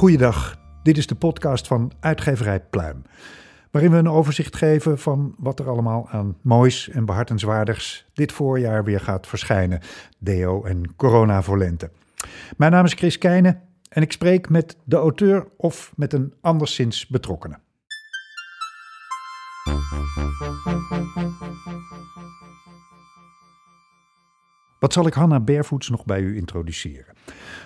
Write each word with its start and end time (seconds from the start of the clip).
Goeiedag, 0.00 0.58
dit 0.82 0.98
is 0.98 1.06
de 1.06 1.14
podcast 1.14 1.66
van 1.66 1.92
Uitgeverij 2.00 2.60
Pluim. 2.60 3.02
Waarin 3.70 3.90
we 3.90 3.96
een 3.96 4.08
overzicht 4.08 4.56
geven 4.56 4.98
van 4.98 5.34
wat 5.38 5.58
er 5.58 5.68
allemaal 5.68 6.08
aan 6.10 6.36
moois 6.42 6.88
en 6.88 7.04
behartenswaardigs 7.04 8.06
dit 8.12 8.32
voorjaar 8.32 8.84
weer 8.84 9.00
gaat 9.00 9.26
verschijnen. 9.26 9.80
Deo 10.18 10.64
en 10.64 10.96
corona 10.96 11.42
voor. 11.42 11.58
Mijn 12.56 12.72
naam 12.72 12.84
is 12.84 12.92
Chris 12.92 13.18
Keijnen 13.18 13.62
en 13.88 14.02
ik 14.02 14.12
spreek 14.12 14.48
met 14.48 14.76
de 14.84 14.96
auteur 14.96 15.48
of 15.56 15.92
met 15.96 16.12
een 16.12 16.34
anderszins 16.40 17.06
betrokkenen. 17.06 17.60
Wat 24.80 24.92
zal 24.92 25.06
ik 25.06 25.14
Hanna 25.14 25.40
Barefoets 25.40 25.88
nog 25.88 26.04
bij 26.04 26.20
u 26.20 26.36
introduceren? 26.36 27.14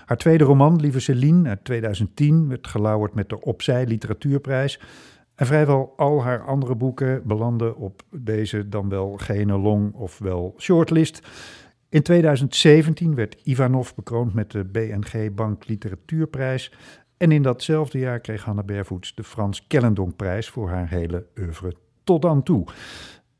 Haar 0.05 0.17
tweede 0.17 0.45
roman, 0.45 0.81
Lieve 0.81 1.01
Celine, 1.01 1.49
uit 1.49 1.65
2010, 1.65 2.49
werd 2.49 2.67
gelauwerd 2.67 3.15
met 3.15 3.29
de 3.29 3.41
Opzij 3.41 3.87
Literatuurprijs. 3.87 4.81
En 5.35 5.47
vrijwel 5.47 5.93
al 5.97 6.23
haar 6.23 6.45
andere 6.45 6.75
boeken 6.75 7.23
belanden 7.27 7.77
op 7.77 8.03
deze 8.11 8.69
dan 8.69 8.89
wel 8.89 9.17
gene 9.17 9.59
long 9.59 9.93
of 9.93 10.19
wel 10.19 10.55
shortlist. 10.59 11.27
In 11.89 12.03
2017 12.03 13.15
werd 13.15 13.41
Ivanov 13.45 13.93
bekroond 13.93 14.35
met 14.35 14.51
de 14.51 14.65
BNG 14.65 15.35
Bank 15.35 15.69
Literatuurprijs. 15.69 16.73
En 17.17 17.33
in 17.33 17.43
datzelfde 17.43 17.99
jaar 17.99 18.21
kreeg 18.21 18.45
Hanna 18.45 18.63
Barefoets 18.63 19.15
de 19.15 19.25
Frans 19.25 19.67
Kellendonkprijs 19.67 20.49
voor 20.49 20.69
haar 20.69 20.89
hele 20.89 21.27
oeuvre 21.39 21.75
tot 22.05 22.23
dan 22.23 22.43
toe. 22.43 22.67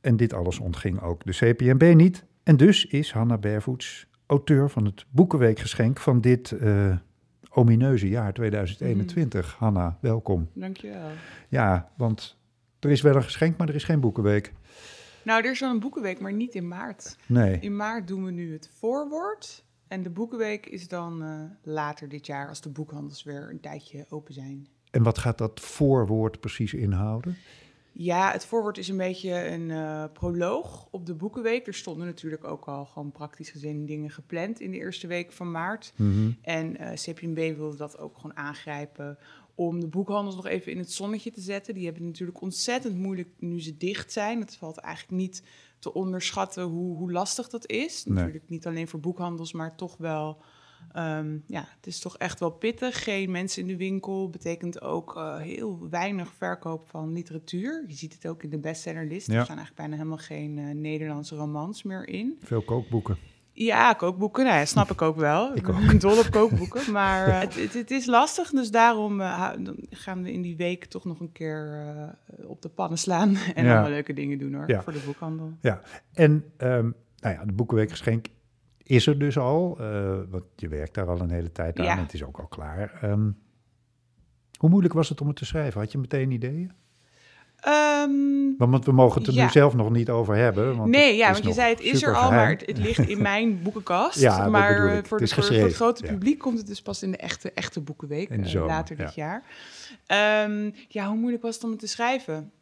En 0.01 0.17
dit 0.17 0.33
alles 0.33 0.59
ontging 0.59 1.03
ook 1.03 1.25
de 1.25 1.33
CPMB 1.33 1.95
niet. 1.95 2.25
En 2.45 2.57
dus 2.57 2.87
is 2.87 3.13
Hanna 3.13 3.39
Barefoets 3.39 4.07
auteur 4.27 4.71
van 4.71 4.85
het 4.85 5.07
Boekenweekgeschenk 5.11 5.99
van 5.99 6.21
dit 6.21 6.51
uh, 6.51 6.97
omineuze 7.51 8.09
jaar 8.09 8.33
2021. 8.33 9.47
Mm. 9.47 9.57
Hanna, 9.59 9.99
welkom. 10.01 10.49
Dankjewel. 10.53 11.11
Ja, 11.49 11.91
want 11.97 12.37
er 12.81 12.91
is 12.91 13.01
wel 13.01 13.17
een 13.17 13.23
geschenk, 13.23 13.57
maar 13.57 13.69
er 13.69 13.75
is 13.75 13.85
geen 13.85 14.01
Boekenweek. 14.01 14.53
Nou, 15.23 15.45
er 15.45 15.51
is 15.51 15.61
wel 15.61 15.71
een 15.71 15.81
Boekenweek, 15.81 16.21
maar 16.21 16.33
niet 16.33 16.55
in 16.55 16.69
maart. 16.69 17.17
Nee. 17.27 17.59
In 17.61 17.77
maart 17.77 18.09
doen 18.09 18.25
we 18.25 18.31
nu 18.31 18.53
het 18.53 18.71
voorwoord. 18.79 19.65
En 19.89 20.03
de 20.03 20.11
Boekenweek 20.11 20.67
is 20.67 20.89
dan 20.89 21.23
uh, 21.23 21.41
later 21.63 22.09
dit 22.09 22.27
jaar, 22.27 22.49
als 22.49 22.61
de 22.61 22.71
boekhandels 22.71 23.23
weer 23.23 23.51
een 23.51 23.61
tijdje 23.61 24.07
open 24.09 24.35
zijn. 24.35 24.67
En 24.91 25.03
wat 25.03 25.19
gaat 25.19 25.39
dat 25.39 25.61
voorwoord 25.61 26.41
precies 26.41 26.75
inhouden? 26.75 27.37
Ja, 27.97 28.33
het 28.33 28.47
voorwoord 28.47 28.79
is 28.79 28.89
een 28.89 28.97
beetje 28.97 29.49
een 29.49 29.69
uh, 29.69 30.05
proloog 30.13 30.89
op 30.91 31.07
de 31.07 31.15
Boekenweek. 31.15 31.67
Er 31.67 31.75
stonden 31.75 32.07
natuurlijk 32.07 32.45
ook 32.45 32.65
al 32.65 32.85
gewoon 32.85 33.13
praktisch 33.13 33.51
gezien 33.51 33.87
dingen 33.87 34.11
gepland 34.11 34.61
in 34.61 34.71
de 34.71 34.77
eerste 34.77 35.07
week 35.07 35.33
van 35.33 35.51
maart. 35.51 35.93
Mhm. 35.97 36.31
En 36.43 36.83
uh, 36.83 36.93
CPMB 36.93 37.57
wilde 37.57 37.77
dat 37.77 37.99
ook 37.99 38.17
gewoon 38.17 38.37
aangrijpen 38.37 39.19
om 39.55 39.81
de 39.81 39.87
boekhandels 39.87 40.37
nog 40.37 40.47
even 40.47 40.73
in 40.73 40.79
het 40.79 40.93
zonnetje 40.93 41.31
te 41.31 41.41
zetten. 41.41 41.75
Die 41.75 41.85
hebben 41.85 42.03
het 42.03 42.11
natuurlijk 42.11 42.41
ontzettend 42.41 42.97
moeilijk 42.97 43.29
nu 43.39 43.61
ze 43.61 43.77
dicht 43.77 44.13
zijn. 44.13 44.41
Het 44.41 44.57
valt 44.57 44.77
eigenlijk 44.77 45.17
niet 45.23 45.43
te 45.79 45.93
onderschatten 45.93 46.63
hoe, 46.63 46.97
hoe 46.97 47.13
lastig 47.13 47.49
dat 47.49 47.71
is. 47.71 48.05
Nee. 48.05 48.17
Natuurlijk 48.17 48.49
niet 48.49 48.67
alleen 48.67 48.89
voor 48.89 49.01
boekhandels, 49.01 49.53
maar 49.53 49.77
toch 49.77 49.97
wel 49.97 50.43
Um, 50.97 51.43
ja, 51.47 51.65
het 51.77 51.87
is 51.87 51.99
toch 51.99 52.17
echt 52.19 52.41
wel 52.41 52.51
pittig. 52.51 53.05
Geen 53.05 53.31
mensen 53.31 53.63
in 53.63 53.69
de 53.69 53.77
winkel 53.77 54.31
betekent 54.31 54.83
ook 54.83 55.17
uh, 55.17 55.37
heel 55.37 55.87
weinig 55.91 56.33
verkoop 56.37 56.89
van 56.89 57.13
literatuur. 57.13 57.85
Je 57.87 57.95
ziet 57.95 58.13
het 58.15 58.27
ook 58.27 58.43
in 58.43 58.51
de 58.51 58.59
bestsellerlist. 58.59 59.27
Ja. 59.27 59.39
Er 59.39 59.45
staan 59.45 59.57
eigenlijk 59.57 59.77
bijna 59.89 59.97
helemaal 59.97 60.25
geen 60.27 60.57
uh, 60.57 60.75
Nederlandse 60.75 61.37
romans 61.37 61.83
meer 61.83 62.09
in. 62.09 62.39
Veel 62.43 62.63
kookboeken. 62.63 63.17
Ja, 63.53 63.93
kookboeken, 63.93 64.45
nou 64.45 64.57
ja, 64.57 64.65
snap 64.65 64.91
ik 64.91 65.03
ook 65.03 65.17
wel. 65.17 65.51
ik 65.57 65.69
ook. 65.69 65.87
ben 65.87 65.99
dol 65.99 66.19
op 66.19 66.31
kookboeken, 66.31 66.93
maar 66.93 67.29
uh, 67.29 67.41
het, 67.41 67.55
het, 67.55 67.75
het, 67.75 67.91
is 67.91 68.07
lastig. 68.07 68.51
Dus 68.51 68.71
daarom 68.71 69.21
gaan 69.91 70.23
we 70.23 70.33
in 70.33 70.43
die 70.43 70.57
week 70.57 70.85
toch 70.85 71.05
nog 71.05 71.21
een 71.21 71.33
keer 71.33 71.85
op 72.47 72.63
de 72.63 72.69
pannen 72.69 72.99
slaan 72.99 73.37
en 73.55 73.65
Ja. 73.65 73.73
allemaal 73.73 73.91
leuke 73.91 74.13
dingen 74.13 74.39
doen 74.39 74.55
hoor, 74.55 74.69
Ja. 74.71 74.83
voor 74.83 74.93
de 74.93 75.03
boekhandel. 75.07 75.53
Ja, 75.61 75.81
en 76.13 76.31
um, 76.59 76.95
nou 77.21 77.35
ja, 77.35 77.45
de 77.45 77.53
Boekenweekgeschenk 77.53 78.27
is 78.85 79.07
er 79.07 79.19
dus 79.19 79.39
al. 79.39 79.77
Uh, 79.81 80.19
want 80.31 80.45
je 80.57 80.69
werkt 80.69 80.95
daar 80.95 81.09
al 81.09 81.21
een 81.21 81.31
hele 81.31 81.53
tijd 81.53 81.79
aan. 81.79 81.85
Ja. 81.85 81.97
en 81.97 82.03
Het 82.03 82.15
is 82.15 82.25
ook 82.25 82.39
al 82.39 82.47
klaar. 82.47 83.01
Um, 83.05 83.39
hoe 84.59 84.71
moeilijk 84.71 84.95
was 84.95 85.09
het 85.09 85.21
om 85.21 85.27
het 85.27 85.37
te 85.37 85.45
schrijven? 85.45 85.81
Had 85.81 85.93
je 85.93 85.99
meteen 85.99 86.31
ideeën? 86.31 86.73
Um, 87.69 88.55
Want 88.59 88.85
we 88.85 88.93
mogen 88.93 89.21
het 89.21 89.31
er 89.31 89.35
ja. 89.35 89.45
nu 89.45 89.51
zelf 89.51 89.75
nog 89.75 89.91
niet 89.91 90.11
over 90.11 90.37
hebben. 90.37 90.77
Want 90.77 90.91
nee, 90.91 91.17
ja, 91.17 91.33
want 91.33 91.45
je 91.45 91.53
zei 91.53 91.71
het 91.71 91.81
is 91.81 92.03
er 92.03 92.17
al, 92.17 92.31
maar 92.31 92.49
het, 92.49 92.67
het 92.67 92.79
ligt 92.79 93.09
in 93.09 93.23
mijn 93.23 93.59
boekenkast. 93.63 94.21
Ja, 94.21 94.49
maar 94.49 94.87
uh, 94.87 94.97
ik. 94.97 95.07
voor, 95.07 95.19
Het 95.19 95.29
de, 95.29 95.35
is 95.35 95.35
voor, 95.35 95.43
voor 95.43 95.53
het 95.53 95.63
geschreven, 95.63 95.75
grote 95.75 96.05
ja. 96.05 96.13
publiek 96.13 96.39
komt 96.39 96.59
het 96.59 96.67
dus 96.67 96.83
pas 96.83 97.03
in 97.03 97.11
de 97.11 97.17
echte, 97.17 97.53
echte 97.53 97.81
boekenweek 97.81 98.31
uh, 98.31 98.45
zomer, 98.45 98.69
later 98.69 98.97
dit 98.97 99.15
jaar. 99.15 99.43
Um, 100.47 100.75
ja, 100.89 101.09
hoe 101.09 101.17
moeilijk 101.17 101.43
was 101.43 101.55
het 101.55 101.65
om 101.65 101.71
het 101.71 101.79
te 101.79 101.87
schrijven? 101.87 102.53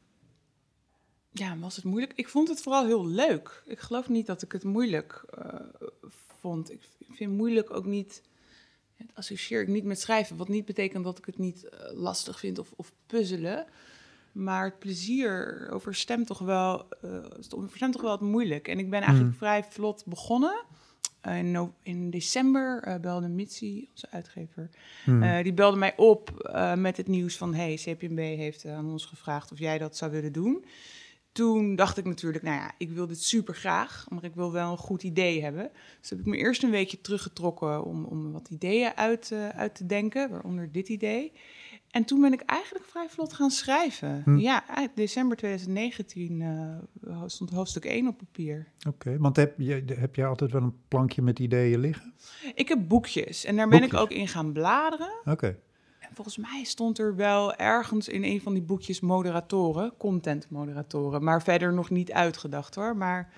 Ja, 1.34 1.58
was 1.58 1.76
het 1.76 1.84
moeilijk? 1.84 2.12
Ik 2.14 2.28
vond 2.28 2.48
het 2.48 2.62
vooral 2.62 2.86
heel 2.86 3.06
leuk. 3.06 3.62
Ik 3.66 3.78
geloof 3.80 4.08
niet 4.08 4.26
dat 4.26 4.42
ik 4.42 4.52
het 4.52 4.64
moeilijk 4.64 5.24
uh, 5.38 5.54
vond. 6.40 6.70
Ik 6.72 6.80
vind 7.10 7.32
moeilijk 7.32 7.70
ook 7.74 7.86
niet. 7.86 8.22
Het 8.96 9.10
associeer 9.14 9.60
ik 9.60 9.68
niet 9.68 9.84
met 9.84 10.00
schrijven. 10.00 10.36
Wat 10.36 10.48
niet 10.48 10.64
betekent 10.64 11.04
dat 11.04 11.18
ik 11.18 11.24
het 11.26 11.38
niet 11.38 11.64
uh, 11.64 11.70
lastig 11.92 12.38
vind 12.38 12.58
of, 12.58 12.72
of 12.76 12.92
puzzelen. 13.06 13.66
Maar 14.32 14.64
het 14.64 14.78
plezier 14.78 15.68
overstemt 15.70 16.26
toch 16.26 16.38
wel, 16.38 16.86
uh, 17.04 17.24
overstemt 17.50 17.92
toch 17.92 18.02
wel 18.02 18.10
het 18.12 18.20
moeilijk. 18.20 18.68
En 18.68 18.78
ik 18.78 18.90
ben 18.90 19.00
eigenlijk 19.00 19.30
Mm. 19.30 19.38
vrij 19.38 19.64
vlot 19.64 20.04
begonnen. 20.06 20.64
Uh, 21.26 21.38
in, 21.38 21.50
no 21.50 21.74
in, 21.82 22.10
december 22.10 22.88
uh, 22.88 22.96
belde 22.96 23.28
Mitsi, 23.28 23.88
onze 23.90 24.06
uitgever, 24.10 24.70
Mm. 25.04 25.42
die 25.42 25.52
belde 25.52 25.76
mij 25.76 25.96
op 25.96 26.50
met 26.76 26.96
het 26.96 27.08
nieuws 27.08 27.36
van... 27.36 27.54
hey, 27.54 27.74
CPMB 27.74 28.18
heeft 28.18 28.66
aan 28.66 28.90
ons 28.90 29.04
gevraagd 29.04 29.52
of 29.52 29.58
jij 29.58 29.78
dat 29.78 29.96
zou 29.96 30.10
willen 30.10 30.32
doen. 30.32 30.64
Toen 31.32 31.76
dacht 31.76 31.98
ik 31.98 32.04
natuurlijk, 32.04 32.44
nou 32.44 32.56
ja, 32.56 32.72
ik 32.78 32.90
wil 32.90 33.06
dit 33.06 33.22
super 33.22 33.54
graag, 33.54 34.06
maar 34.08 34.24
ik 34.24 34.34
wil 34.34 34.52
wel 34.52 34.70
een 34.70 34.78
goed 34.78 35.02
idee 35.02 35.42
hebben. 35.42 35.70
Dus 36.00 36.10
heb 36.10 36.18
ik 36.18 36.26
me 36.26 36.36
eerst 36.36 36.62
een 36.62 36.70
weekje 36.70 37.00
teruggetrokken 37.00 37.84
om, 37.84 38.04
om 38.04 38.32
wat 38.32 38.48
ideeën 38.50 38.96
uit, 38.96 39.30
uh, 39.32 39.48
uit 39.48 39.74
te 39.74 39.86
denken, 39.86 40.30
waaronder 40.30 40.72
dit 40.72 40.88
idee. 40.88 41.32
En 41.90 42.04
toen 42.04 42.20
ben 42.20 42.32
ik 42.32 42.40
eigenlijk 42.40 42.84
vrij 42.84 43.08
vlot 43.08 43.32
gaan 43.32 43.50
schrijven. 43.50 44.22
Hm. 44.24 44.36
Ja, 44.36 44.64
december 44.94 45.36
2019 45.36 46.40
uh, 46.40 47.22
stond 47.26 47.50
hoofdstuk 47.50 47.84
1 47.84 48.08
op 48.08 48.18
papier. 48.18 48.66
Oké, 48.78 48.88
okay, 48.88 49.18
want 49.18 49.36
heb 49.36 49.54
je, 49.58 49.84
heb 49.86 50.14
jij 50.14 50.26
altijd 50.26 50.52
wel 50.52 50.62
een 50.62 50.76
plankje 50.88 51.22
met 51.22 51.38
ideeën 51.38 51.80
liggen? 51.80 52.14
Ik 52.54 52.68
heb 52.68 52.88
boekjes 52.88 53.44
en 53.44 53.56
daar 53.56 53.68
ben 53.68 53.80
Boekjes? 53.80 54.00
ik 54.00 54.04
ook 54.04 54.18
in 54.18 54.28
gaan 54.28 54.52
bladeren. 54.52 55.12
Oké. 55.20 55.30
Okay. 55.30 55.56
En 56.12 56.18
volgens 56.24 56.52
mij 56.52 56.64
stond 56.64 56.98
er 56.98 57.16
wel 57.16 57.54
ergens 57.54 58.08
in 58.08 58.24
een 58.24 58.40
van 58.40 58.52
die 58.52 58.62
boekjes 58.62 59.00
moderatoren, 59.00 59.92
content 59.96 60.50
moderatoren, 60.50 61.24
maar 61.24 61.42
verder 61.42 61.72
nog 61.72 61.90
niet 61.90 62.12
uitgedacht 62.12 62.74
hoor. 62.74 62.96
Maar 62.96 63.32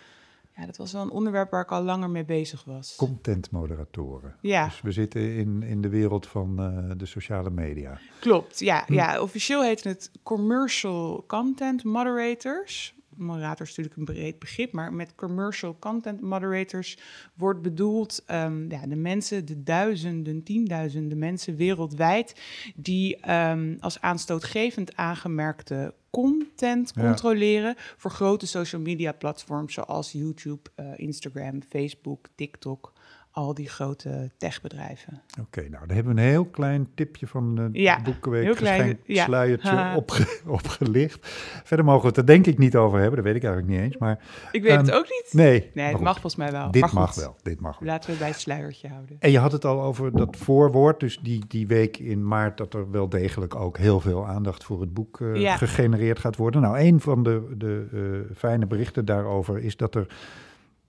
ja, 0.56 0.66
dat 0.66 0.76
was 0.76 0.92
wel 0.92 1.02
een 1.02 1.10
onderwerp 1.10 1.50
waar 1.50 1.62
ik 1.62 1.72
al 1.72 1.82
langer 1.82 2.10
mee 2.10 2.24
bezig 2.24 2.64
was. 2.64 2.96
Contentmoderatoren. 2.96 4.36
Ja. 4.40 4.64
Dus 4.64 4.80
we 4.80 4.92
zitten 4.92 5.36
in, 5.36 5.62
in 5.62 5.80
de 5.80 5.88
wereld 5.88 6.26
van 6.26 6.60
uh, 6.60 6.90
de 6.96 7.06
sociale 7.06 7.50
media. 7.50 7.98
Klopt, 8.20 8.58
ja, 8.58 8.84
hm. 8.86 8.92
ja. 8.92 9.20
Officieel 9.20 9.62
heet 9.62 9.84
het 9.84 10.10
Commercial 10.22 11.24
Content 11.26 11.84
Moderators. 11.84 12.94
Moderator 13.16 13.66
is 13.66 13.76
natuurlijk 13.76 13.96
een 13.96 14.14
breed 14.14 14.38
begrip, 14.38 14.72
maar 14.72 14.92
met 14.92 15.14
commercial 15.14 15.76
content 15.78 16.20
moderators 16.20 16.98
wordt 17.34 17.62
bedoeld 17.62 18.24
um, 18.30 18.70
ja, 18.70 18.86
de 18.86 18.96
mensen, 18.96 19.44
de 19.46 19.62
duizenden, 19.62 20.42
tienduizenden 20.42 21.18
mensen 21.18 21.56
wereldwijd 21.56 22.40
die 22.74 23.30
um, 23.32 23.76
als 23.80 24.00
aanstootgevend 24.00 24.96
aangemerkte 24.96 25.94
content 26.10 26.92
Ja. 26.94 27.02
controleren 27.02 27.74
voor 27.96 28.10
grote 28.10 28.46
social 28.46 28.80
media 28.80 29.12
platforms 29.12 29.74
zoals 29.74 30.12
YouTube, 30.12 30.70
uh, 30.80 30.86
Instagram, 30.96 31.62
Facebook, 31.68 32.26
TikTok, 32.34 32.92
al 33.34 33.54
die 33.54 33.68
grote 33.68 34.30
techbedrijven. 34.36 35.22
Oké, 35.40 35.60
nou, 35.60 35.86
daar 35.86 35.96
hebben 35.96 36.14
we 36.14 36.20
een 36.20 36.26
heel 36.28 36.44
klein 36.44 36.88
tipje 36.94 37.26
van 37.26 37.54
de 37.54 37.68
Ja, 37.72 38.00
Boekenweek 38.02 38.54
klein, 38.56 38.98
ja. 39.04 39.24
sluiertje 39.24 39.68
Ha. 39.68 39.96
opge, 39.96 40.26
opgelicht. 40.46 41.18
Verder 41.64 41.84
mogen 41.84 42.00
we 42.02 42.06
het 42.08 42.16
er 42.16 42.26
denk 42.26 42.46
ik 42.46 42.58
niet 42.58 42.76
over 42.76 42.98
hebben, 42.98 43.16
dat 43.16 43.24
weet 43.24 43.34
ik 43.36 43.44
eigenlijk 43.44 43.72
niet 43.74 43.82
eens. 43.84 43.96
Maar 43.98 44.18
Ik 44.52 44.62
weet 44.62 44.76
het 44.76 44.88
Ehm, 44.88 44.96
ook 44.96 45.04
niet. 45.08 45.28
nee, 45.32 45.70
Nee, 45.74 45.92
het 45.92 46.00
mag 46.00 46.12
volgens 46.12 46.36
mij 46.36 46.52
wel. 46.52 46.70
dit 46.70 46.80
maar 46.80 46.90
goed, 46.90 46.98
mag 46.98 47.14
wel, 47.14 47.36
dit 47.42 47.60
mag 47.60 47.78
wel. 47.78 47.88
Laten 47.88 48.10
we 48.12 48.16
bij 48.18 48.28
het 48.28 48.40
sluiertje 48.40 48.88
houden. 48.88 49.16
En 49.18 49.30
je 49.30 49.38
had 49.38 49.52
het 49.52 49.64
al 49.64 49.82
over 49.82 50.12
dat 50.16 50.36
voorwoord, 50.36 51.00
dus 51.00 51.18
die, 51.22 51.44
die 51.48 51.66
week 51.66 51.96
in 51.98 52.26
maart, 52.28 52.56
dat 52.56 52.74
er 52.74 52.90
wel 52.90 53.08
degelijk 53.08 53.54
ook 53.54 53.78
heel 53.78 54.00
veel 54.00 54.26
aandacht 54.26 54.64
voor 54.64 54.80
het 54.80 54.94
boek 54.94 55.20
eh, 55.20 55.34
Ja. 55.36 55.56
gegenereerd 55.56 56.18
gaat 56.18 56.36
worden. 56.36 56.60
Nou, 56.60 56.78
een 56.78 57.00
van 57.00 57.22
de, 57.22 57.54
de 57.56 57.86
eh, 57.92 58.36
fijne 58.36 58.66
berichten 58.66 59.04
daarover 59.04 59.58
is 59.58 59.76
dat 59.76 59.94
er 59.94 60.06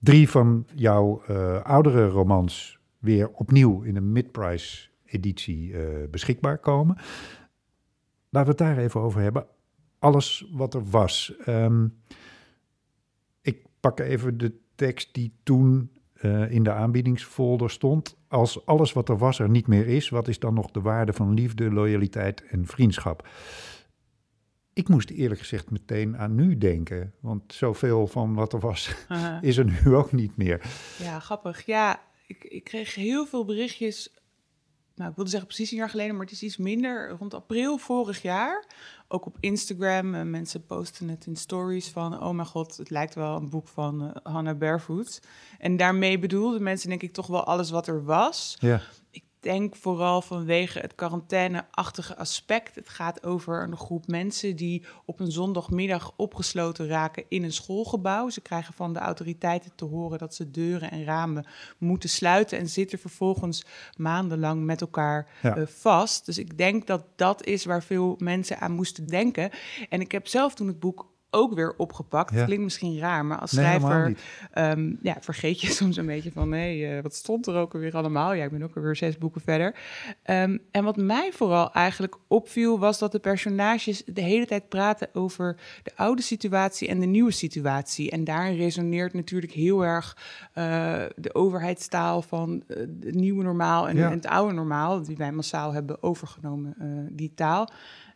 drie 0.05 0.29
van 0.29 0.65
jouw 0.73 1.21
eh, 1.27 1.61
oudere 1.61 2.07
romans 2.07 2.79
weer 2.99 3.29
opnieuw 3.29 3.81
in 3.81 3.95
een 3.95 4.11
mid-price 4.11 4.87
editie 5.05 5.73
eh, 5.73 6.09
beschikbaar 6.11 6.57
komen. 6.57 6.95
Laten 8.29 8.55
we 8.55 8.63
het 8.63 8.75
daar 8.75 8.83
even 8.83 9.01
over 9.01 9.21
hebben. 9.21 9.45
Alles 9.99 10.49
wat 10.51 10.73
er 10.73 10.89
was. 10.89 11.33
Ehm, 11.45 11.87
ik 13.41 13.65
pak 13.79 13.99
even 13.99 14.37
de 14.37 14.53
tekst 14.75 15.13
die 15.13 15.33
toen 15.43 15.91
eh, 16.13 16.51
in 16.51 16.63
de 16.63 16.71
aanbiedingsfolder 16.71 17.69
stond. 17.69 18.17
als 18.27 18.65
alles 18.65 18.93
wat 18.93 19.09
er 19.09 19.17
was 19.17 19.39
er 19.39 19.49
niet 19.49 19.67
meer 19.67 19.87
is, 19.87 20.09
wat 20.09 20.27
is 20.27 20.39
dan 20.39 20.53
nog 20.53 20.71
de 20.71 20.81
waarde 20.81 21.13
van 21.13 21.33
liefde, 21.33 21.71
loyaliteit 21.71 22.43
en 22.45 22.65
vriendschap? 22.65 23.27
Ik 24.75 24.89
moest 24.89 25.09
eerlijk 25.09 25.39
gezegd 25.39 25.71
meteen 25.71 26.17
aan 26.17 26.35
nu 26.35 26.57
denken, 26.57 27.13
want 27.19 27.53
zoveel 27.53 28.07
van 28.07 28.33
wat 28.33 28.53
er 28.53 28.59
was 28.59 28.95
is 29.41 29.57
er 29.57 29.65
nu 29.65 29.95
ook 29.95 30.11
niet 30.11 30.37
meer. 30.37 30.61
Ja, 30.99 31.19
grappig. 31.19 31.65
Ja, 31.65 32.01
ik, 32.27 32.43
ik 32.43 32.63
kreeg 32.63 32.95
heel 32.95 33.25
veel 33.25 33.45
berichtjes 33.45 34.13
nou, 34.95 35.09
ik 35.09 35.15
wilde 35.15 35.29
zeggen 35.29 35.47
precies 35.47 35.71
een 35.71 35.77
jaar 35.77 35.89
geleden, 35.89 36.15
maar 36.15 36.25
het 36.25 36.33
is 36.33 36.43
iets 36.43 36.57
minder. 36.57 37.09
Rond 37.09 37.33
april 37.33 37.77
vorig 37.77 38.21
jaar. 38.21 38.65
Ook 39.07 39.25
op 39.25 39.37
Instagram. 39.39 40.15
Uh, 40.15 40.21
mensen 40.21 40.65
posten 40.65 41.09
het 41.09 41.25
in 41.25 41.35
stories 41.35 41.89
van: 41.89 42.23
Oh 42.23 42.29
mijn 42.29 42.47
god, 42.47 42.77
het 42.77 42.89
lijkt 42.89 43.15
wel 43.15 43.35
een 43.35 43.49
boek 43.49 43.67
van 43.67 44.03
uh, 44.03 44.11
Hannah 44.23 44.57
Barefoot. 44.57 45.21
En 45.59 45.77
daarmee 45.77 46.19
bedoelden 46.19 46.63
mensen, 46.63 46.89
denk 46.89 47.01
ik, 47.01 47.13
toch 47.13 47.27
wel 47.27 47.43
alles 47.43 47.69
wat 47.69 47.87
er 47.87 48.03
was. 48.03 48.55
Ja 48.59 48.81
denk 49.45 49.75
vooral 49.75 50.21
vanwege 50.21 50.79
het 50.79 50.95
quarantaine-achtige 50.95 52.17
aspect. 52.17 52.75
Het 52.75 52.89
gaat 52.89 53.25
over 53.25 53.63
een 53.63 53.77
groep 53.77 54.07
mensen 54.07 54.55
die 54.55 54.85
op 55.05 55.19
een 55.19 55.31
zondagmiddag 55.31 56.13
opgesloten 56.15 56.87
raken 56.87 57.23
in 57.27 57.43
een 57.43 57.53
schoolgebouw. 57.53 58.29
Ze 58.29 58.41
krijgen 58.41 58.73
van 58.73 58.93
de 58.93 58.99
autoriteiten 58.99 59.71
te 59.75 59.85
horen 59.85 60.17
dat 60.17 60.35
ze 60.35 60.51
deuren 60.51 60.91
en 60.91 61.03
ramen 61.03 61.45
moeten 61.77 62.09
sluiten 62.09 62.57
en 62.57 62.69
zitten 62.69 62.99
vervolgens 62.99 63.65
maandenlang 63.97 64.63
met 64.63 64.81
elkaar 64.81 65.27
eh, 65.41 65.53
vast. 65.65 66.25
Dus 66.25 66.37
ik 66.37 66.57
denk 66.57 66.87
dat 66.87 67.05
dat 67.15 67.45
is 67.45 67.65
waar 67.65 67.83
veel 67.83 68.15
mensen 68.17 68.59
aan 68.59 68.71
moesten 68.71 69.07
denken. 69.07 69.49
En 69.89 70.01
ik 70.01 70.11
heb 70.11 70.27
zelf 70.27 70.55
toen 70.55 70.67
het 70.67 70.79
boek 70.79 71.13
ook 71.35 71.53
weer 71.53 71.73
opgepakt. 71.77 72.33
Ja. 72.33 72.45
Klinkt 72.45 72.63
misschien 72.63 72.99
raar, 72.99 73.25
maar 73.25 73.37
als 73.39 73.51
schrijver 73.51 74.17
ehm, 74.51 74.93
ja, 75.01 75.17
vergeet 75.19 75.61
je 75.61 75.67
soms 75.81 75.97
een 75.97 76.05
beetje 76.05 76.31
van... 76.31 76.51
hé, 76.51 76.79
hey, 76.79 76.97
uh, 76.97 77.03
wat 77.03 77.15
stond 77.15 77.47
er 77.47 77.55
ook 77.55 77.73
alweer 77.73 77.95
allemaal? 77.95 78.33
Ja, 78.33 78.43
ik 78.43 78.51
ben 78.51 78.63
ook 78.63 78.75
alweer 78.75 78.95
zes 78.95 79.17
boeken 79.17 79.41
verder. 79.41 79.75
Um, 80.25 80.59
en 80.71 80.83
wat 80.83 80.97
mij 80.97 81.31
vooral 81.33 81.73
eigenlijk 81.73 82.17
opviel... 82.27 82.79
was 82.79 82.99
dat 82.99 83.11
de 83.11 83.19
personages 83.19 84.03
de 84.05 84.21
hele 84.21 84.45
tijd 84.45 84.69
praten 84.69 85.09
over 85.13 85.57
de 85.83 85.91
oude 85.95 86.21
situatie... 86.21 86.87
en 86.87 86.99
de 86.99 87.05
nieuwe 87.05 87.31
situatie. 87.31 88.11
En 88.11 88.23
daarin 88.23 88.57
resoneert 88.57 89.13
natuurlijk 89.13 89.51
heel 89.51 89.85
erg 89.85 90.17
uh, 90.57 91.03
de 91.15 91.35
overheidstaal... 91.35 92.21
van 92.21 92.63
uh, 92.67 92.77
het 92.77 93.15
nieuwe 93.15 93.43
normaal 93.43 93.87
en, 93.87 93.95
ja. 93.95 94.05
en, 94.05 94.15
het 94.15 94.27
oude 94.27 94.53
normaal... 94.53 95.03
die 95.03 95.17
wij 95.17 95.31
massaal 95.31 95.73
hebben 95.73 96.03
overgenomen, 96.03 96.75
die 97.11 97.31
taal... 97.35 97.69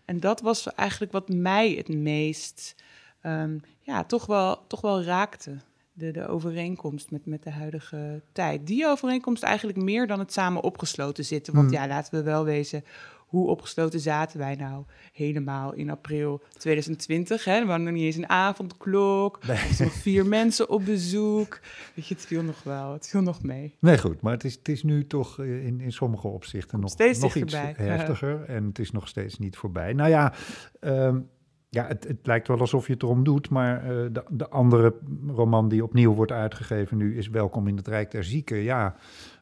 En 0.10 0.20
dat 0.20 0.42
was 0.42 0.74
eigenlijk 0.74 1.12
wat 1.12 1.30
mij 1.30 1.72
het 1.72 1.88
meest 1.88 2.76
um, 3.24 3.62
ja, 3.80 4.04
toch, 4.04 4.26
wel, 4.26 4.68
toch 4.68 4.82
wel 4.82 5.04
raakte. 5.04 5.58
De, 5.94 6.12
de 6.12 6.28
overeenkomst 6.28 7.12
met, 7.12 7.26
met 7.26 7.44
de 7.44 7.52
huidige 7.52 8.22
tijd. 8.32 8.68
Die 8.68 8.88
overeenkomst 8.88 9.44
eigenlijk 9.44 9.78
meer 9.78 10.08
dan 10.08 10.20
het 10.20 10.34
samen 10.34 10.64
opgesloten 10.64 11.26
zitten. 11.26 11.54
Want 11.54 11.66
hmm. 11.70 11.76
ja, 11.76 11.88
laten 11.88 12.14
we 12.14 12.24
wel 12.24 12.44
wezen, 12.44 12.84
hoe 13.30 13.48
opgesloten 13.48 14.00
zaten 14.00 14.40
wij 14.40 14.56
nou 14.56 14.84
helemaal 15.14 15.74
in 15.74 15.90
april 15.90 16.42
2020? 16.58 17.44
Hè? 17.44 17.62
We 17.62 17.70
hadden 17.70 17.84
nog 17.84 17.94
niet 17.94 18.04
eens 18.04 18.16
een 18.16 18.30
avondklok. 18.30 19.48
Nee. 19.48 19.58
Er 19.58 19.84
nog 19.84 19.94
vier 19.94 20.26
mensen 20.40 20.70
op 20.70 20.86
bezoek. 20.86 21.60
Weet 21.94 22.08
je, 22.08 22.14
het 22.14 22.26
viel 22.26 22.44
nog 22.44 22.64
wel. 22.64 22.94
Het 22.94 23.08
viel 23.08 23.22
nog 23.22 23.44
mee. 23.44 23.76
Nee, 23.80 23.98
goed. 23.98 24.22
Maar 24.22 24.34
het 24.34 24.44
is, 24.44 24.56
het 24.56 24.70
is 24.70 24.84
nu 24.84 25.08
toch 25.08 25.40
eh, 25.40 25.66
in, 25.66 25.82
in 25.82 25.92
sommige 25.92 26.28
opzichten 26.28 26.80
nog, 26.80 26.98
nog 26.98 27.36
iets 27.36 27.56
heftiger. 27.76 28.44
En 28.44 28.66
het 28.66 28.80
is 28.80 28.92
nog 28.92 29.08
steeds 29.08 29.40
niet 29.40 29.58
voorbij. 29.58 29.94
Nou 29.94 30.10
ja, 30.10 30.34
um, 30.80 31.30
ja, 31.70 31.88
het, 31.88 32.08
het, 32.08 32.20
lijkt 32.24 32.48
wel 32.48 32.60
alsof 32.60 32.88
je 32.88 32.94
het 32.94 33.04
erom 33.04 33.24
doet, 33.24 33.50
maar 33.50 33.84
uh, 33.84 33.90
de, 34.12 34.24
de, 34.30 34.50
andere 34.50 34.96
roman 35.28 35.70
die 35.70 35.84
opnieuw 35.84 36.14
wordt 36.14 36.32
uitgegeven 36.32 36.98
nu 36.98 37.18
is 37.18 37.30
Welkom 37.30 37.68
in 37.68 37.76
het 37.76 37.88
Rijk 37.88 38.12
der 38.12 38.24
Zieken. 38.24 38.58
Ja, 38.58 38.96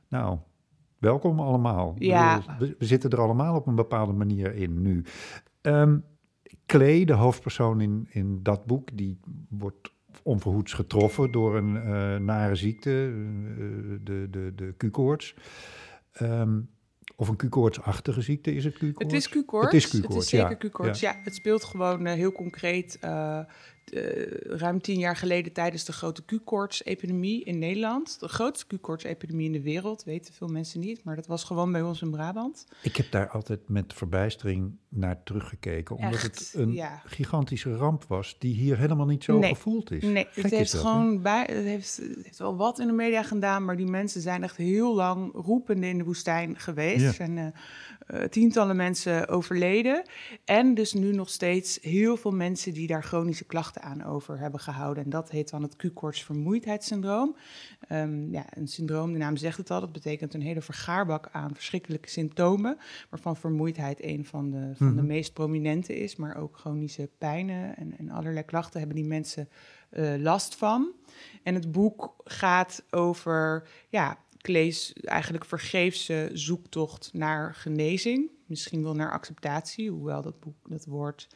nou, 0.08 0.38
welkom 0.98 1.40
allemaal. 1.40 1.96
Ja. 1.98 2.42
We, 2.60 2.76
we, 2.80 2.86
zitten 2.86 3.10
er 3.10 3.22
allemaal 3.22 3.56
op 3.56 3.68
een 3.68 3.76
bepaalde 3.76 4.14
manier 4.14 4.56
in 4.56 4.82
nu. 4.82 5.04
Um, 5.62 6.04
Klee, 6.66 7.06
de 7.06 7.14
hoofdpersoon 7.14 7.82
in, 7.82 8.08
in 8.10 8.40
dat 8.44 8.66
boek, 8.66 8.90
die 8.94 9.20
wordt 9.50 9.92
onverhoeds 10.24 10.74
getroffen 10.74 11.32
door 11.32 11.58
een 11.58 11.76
uh, 11.76 12.16
nare 12.16 12.56
ziekte, 12.56 12.90
uh, 12.90 14.00
de, 14.04 14.28
de, 14.30 14.52
de 14.56 14.74
Q-koorts. 14.78 15.36
Um, 16.22 16.70
of 17.20 17.28
een 17.28 17.36
Q-koortsachtige 17.36 18.22
ziekte, 18.22 18.56
is 18.56 18.64
het 18.64 18.74
Q-koorts? 18.74 18.98
Het 18.98 19.14
is 19.14 19.30
Q-koorts. 19.30 19.66
Het 19.66 19.74
is, 19.74 19.88
Q-koorts, 19.88 20.08
het 20.08 20.24
is 20.24 20.30
zeker 20.30 20.50
ja. 20.50 20.56
Q-koorts, 20.56 21.00
ja. 21.00 21.20
Het 21.24 21.36
speelt 21.36 21.64
gewoon 21.64 22.08
uh, 22.08 22.14
heel 22.14 22.32
concreet 22.32 22.98
uh, 23.04 23.40
ruim 24.44 24.82
tien 24.82 25.00
jaar 25.00 25.16
geleden 25.16 25.54
tijdens 25.54 25.86
de 25.86 25.92
grote 25.92 26.24
Q-koorts-epidemie 26.26 27.44
in 27.44 27.60
Nederland. 27.60 28.20
De 28.20 28.28
grootste 28.28 28.66
Q-koorts-epidemie 28.68 29.46
in 29.46 29.52
de 29.52 29.62
wereld, 29.62 30.04
weten 30.04 30.34
veel 30.34 30.48
mensen 30.48 30.80
niet, 30.80 31.04
maar 31.04 31.16
dat 31.16 31.28
was 31.28 31.44
gewoon 31.44 31.72
bij 31.72 31.82
ons 31.82 32.02
in 32.02 32.12
Brabant. 32.12 32.66
Ik 32.82 32.96
heb 32.96 33.12
daar 33.12 33.30
altijd 33.30 33.70
met 33.70 33.94
verbijstering 33.94 34.78
naar 34.90 35.24
teruggekeken, 35.24 35.96
omdat 35.96 36.22
het 36.22 36.54
een 36.56 36.82
gigantische 37.06 37.76
ramp 37.76 38.04
was 38.04 38.36
die 38.40 38.54
hier 38.54 38.78
helemaal 38.78 39.06
niet 39.06 39.24
zo 39.24 39.42
gevoeld 39.42 39.92
is. 39.92 40.04
Nee, 40.04 40.28
het 40.32 40.52
heeft 40.52 40.74
gewoon 40.74 41.22
bij, 41.22 41.48
het 41.50 41.66
heeft, 41.66 41.98
het 41.98 42.24
heeft, 42.24 42.40
wel 42.40 42.56
wat 42.56 42.80
in 42.80 42.88
de 42.88 42.94
media 42.94 43.24
gedaan, 43.24 43.66
maar 43.66 43.78
die 43.78 43.86
mensen 43.86 44.22
zijn 44.22 44.44
echt 44.44 44.58
heel 44.58 44.96
lang 44.96 45.32
roepende 45.34 45.88
in 45.88 45.98
de 45.98 46.04
woestijn 46.04 46.60
geweest. 46.60 47.20
En, 47.20 47.38
uh, 47.38 47.46
uh, 48.14 48.24
tientallen 48.24 48.76
mensen 48.76 49.28
overleden. 49.28 50.02
En 50.46 50.74
dus 50.74 50.94
nu 50.94 51.14
nog 51.14 51.30
steeds 51.30 51.80
heel 51.82 52.18
veel 52.18 52.32
mensen 52.32 52.74
die 52.74 52.88
daar 52.88 53.04
chronische 53.04 53.46
klachten 53.46 53.82
aan 53.82 54.04
over 54.04 54.40
hebben 54.40 54.60
gehouden. 54.60 55.04
En 55.04 55.10
dat 55.10 55.30
heet 55.30 55.50
dan 55.50 55.62
het 55.62 55.76
Q-koorts 55.76 56.24
vermoeidheidssyndroom. 56.24 57.36
Um, 57.92 58.32
ja, 58.32 58.46
een 58.50 58.68
syndroom, 58.68 59.12
de 59.12 59.18
naam 59.18 59.38
zegt 59.38 59.58
het 59.58 59.72
al, 59.72 59.80
dat 59.80 59.92
betekent 59.92 60.34
een 60.34 60.42
hele 60.42 60.62
vergaarbak 60.62 61.30
aan 61.32 61.54
verschrikkelijke 61.54 62.10
symptomen. 62.10 62.78
Waarvan 63.10 63.38
vermoeidheid 63.38 64.04
een 64.04 64.26
van 64.26 64.52
de, 64.52 64.72
van 64.76 64.96
de 64.96 65.02
mhm. 65.02 65.06
meest 65.06 65.34
prominente 65.34 66.00
is. 66.00 66.16
Maar 66.16 66.38
ook 66.38 66.58
chronische 66.58 67.10
pijnen 67.18 67.78
en, 67.78 67.98
en 67.98 68.10
allerlei 68.10 68.46
klachten 68.46 68.80
hebben 68.80 68.98
die 68.98 69.06
mensen 69.06 69.50
uh, 69.92 70.16
last 70.18 70.56
van. 70.56 70.92
En 71.44 71.54
het 71.54 71.72
boek 71.72 72.16
gaat 72.24 72.84
over 72.90 73.68
ja, 73.90 74.18
lees 74.48 74.94
eigenlijk 74.94 75.46
vergeefse 75.46 76.30
zoektocht 76.34 77.10
naar 77.14 77.56
genezing. 77.56 78.30
Misschien 78.46 78.84
wel 78.84 78.94
naar 78.94 79.12
acceptatie, 79.12 79.92
hoewel 79.92 80.22
dat 80.22 80.40
boek, 80.40 80.70
dat 80.70 80.86
woord... 80.86 81.28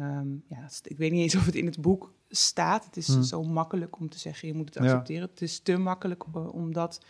Um, 0.00 0.44
ja, 0.48 0.68
ik 0.82 0.96
weet 0.96 1.12
niet 1.12 1.22
eens 1.22 1.34
of 1.34 1.46
het 1.46 1.54
in 1.54 1.66
het 1.66 1.80
boek 1.80 2.12
staat. 2.28 2.84
Het 2.84 2.96
is 2.96 3.06
hmm. 3.06 3.22
zo 3.22 3.42
makkelijk 3.42 3.98
om 3.98 4.08
te 4.08 4.18
zeggen, 4.18 4.48
je 4.48 4.54
moet 4.54 4.74
het 4.74 4.84
accepteren. 4.84 5.28
Het 5.28 5.42
is 5.42 5.60
te 5.60 5.76
makkelijk 5.76 6.24
uh, 6.36 6.54
om 6.54 6.72
dat 6.72 7.04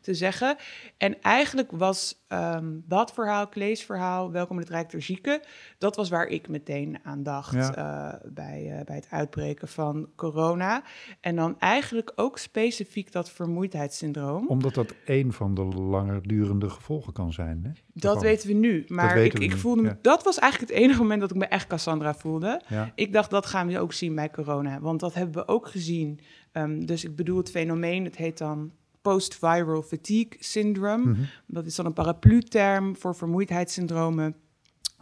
te 0.00 0.14
zeggen. 0.14 0.56
En 0.96 1.20
eigenlijk 1.20 1.70
was 1.70 2.24
um, 2.28 2.84
dat 2.86 3.12
verhaal, 3.12 3.48
Klees 3.48 3.84
verhaal, 3.84 4.32
Welkom 4.32 4.56
in 4.56 4.62
het 4.62 4.72
Rijk 4.72 4.90
der 4.90 5.02
Zieken, 5.02 5.40
dat 5.78 5.96
was 5.96 6.08
waar 6.08 6.26
ik 6.26 6.48
meteen 6.48 6.98
aan 7.02 7.22
dacht 7.22 7.54
uh, 7.54 8.12
bij, 8.24 8.78
uh, 8.78 8.84
bij 8.84 8.96
het 8.96 9.06
uitbreken 9.10 9.68
van 9.68 10.08
corona. 10.16 10.82
En 11.20 11.36
dan 11.36 11.58
eigenlijk 11.58 12.12
ook 12.16 12.38
specifiek 12.38 13.12
dat 13.12 13.30
vermoeidheidssyndroom. 13.30 14.48
Omdat 14.48 14.74
dat 14.74 14.94
een 15.04 15.32
van 15.32 15.54
de 15.54 15.64
langer 15.64 16.28
durende 16.28 16.70
gevolgen 16.70 17.12
kan 17.12 17.32
zijn. 17.32 17.60
Hè? 17.64 17.70
Dat 17.92 18.22
weten 18.22 18.48
we 18.48 18.54
nu. 18.54 18.84
Maar 18.88 19.18
ik, 19.18 19.38
ik 19.38 19.56
voelde 19.56 19.82
me, 19.82 19.96
dat 20.02 20.22
was 20.22 20.38
eigenlijk 20.38 20.72
het 20.72 20.82
enige 20.82 21.00
moment 21.00 21.20
dat 21.20 21.30
ik 21.30 21.36
me 21.36 21.46
echt 21.46 21.66
Cassandra 21.66 22.14
voelde. 22.14 22.62
Ja. 22.68 22.92
Ik 22.94 23.12
dacht, 23.12 23.30
dat 23.30 23.46
gaan 23.46 23.66
we 23.66 23.78
ook 23.78 23.92
zien 23.92 24.14
bij 24.14 24.30
corona. 24.30 24.80
Want 24.80 25.00
dat 25.00 25.14
hebben 25.14 25.34
we 25.34 25.48
ook 25.48 25.68
gezien. 25.68 26.20
Um, 26.52 26.86
dus 26.86 27.04
ik 27.04 27.16
bedoel 27.16 27.36
het 27.36 27.50
fenomeen, 27.50 28.04
het 28.04 28.16
heet 28.16 28.38
dan 28.38 28.72
post-viral 29.02 29.82
fatigue 29.82 30.36
syndrome. 30.38 31.04
Mm 31.04 31.14
-hmm. 31.14 31.28
Dat 31.46 31.66
is 31.66 31.74
dan 31.74 31.86
een 31.86 31.92
paraplu-term 31.92 32.96
voor 32.96 33.14
vermoeidheidssyndromen 33.14 34.36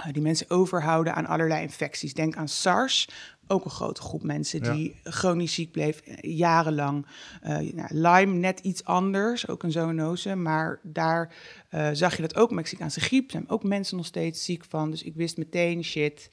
uh, 0.07 0.13
die 0.13 0.23
mensen 0.23 0.51
overhouden 0.51 1.15
aan 1.15 1.27
allerlei 1.27 1.63
infecties. 1.63 2.15
Denk 2.15 2.37
aan 2.37 2.49
SARS, 2.49 3.09
ook 3.47 3.65
een 3.65 3.71
grote 3.71 4.01
groep 4.01 4.23
mensen 4.23 4.63
die 4.63 4.97
ja. 5.05 5.11
chronisch 5.11 5.55
ziek 5.55 5.73
bleef 5.73 6.01
eh, 6.01 6.37
jarenlang. 6.37 7.07
Uh, 7.43 7.59
nou, 7.59 7.89
Lyme 7.89 8.33
net 8.33 8.61
iets 8.61 8.85
anders, 8.85 9.49
ook 9.49 9.63
een 9.63 9.73
zoonose, 9.73 10.35
maar 10.35 10.81
daar 10.83 11.35
uh, 11.71 11.89
zag 11.93 12.17
je 12.17 12.23
dat 12.23 12.37
ook. 12.37 12.51
Mexicaanse 12.51 13.01
griep 13.01 13.31
zijn 13.31 13.49
ook 13.49 13.63
mensen 13.63 13.97
nog 13.97 14.07
steeds 14.07 14.45
ziek 14.45 14.65
van. 14.65 14.91
Dus 14.91 15.03
ik 15.03 15.15
wist 15.15 15.37
meteen, 15.37 15.85
shit, 15.85 16.29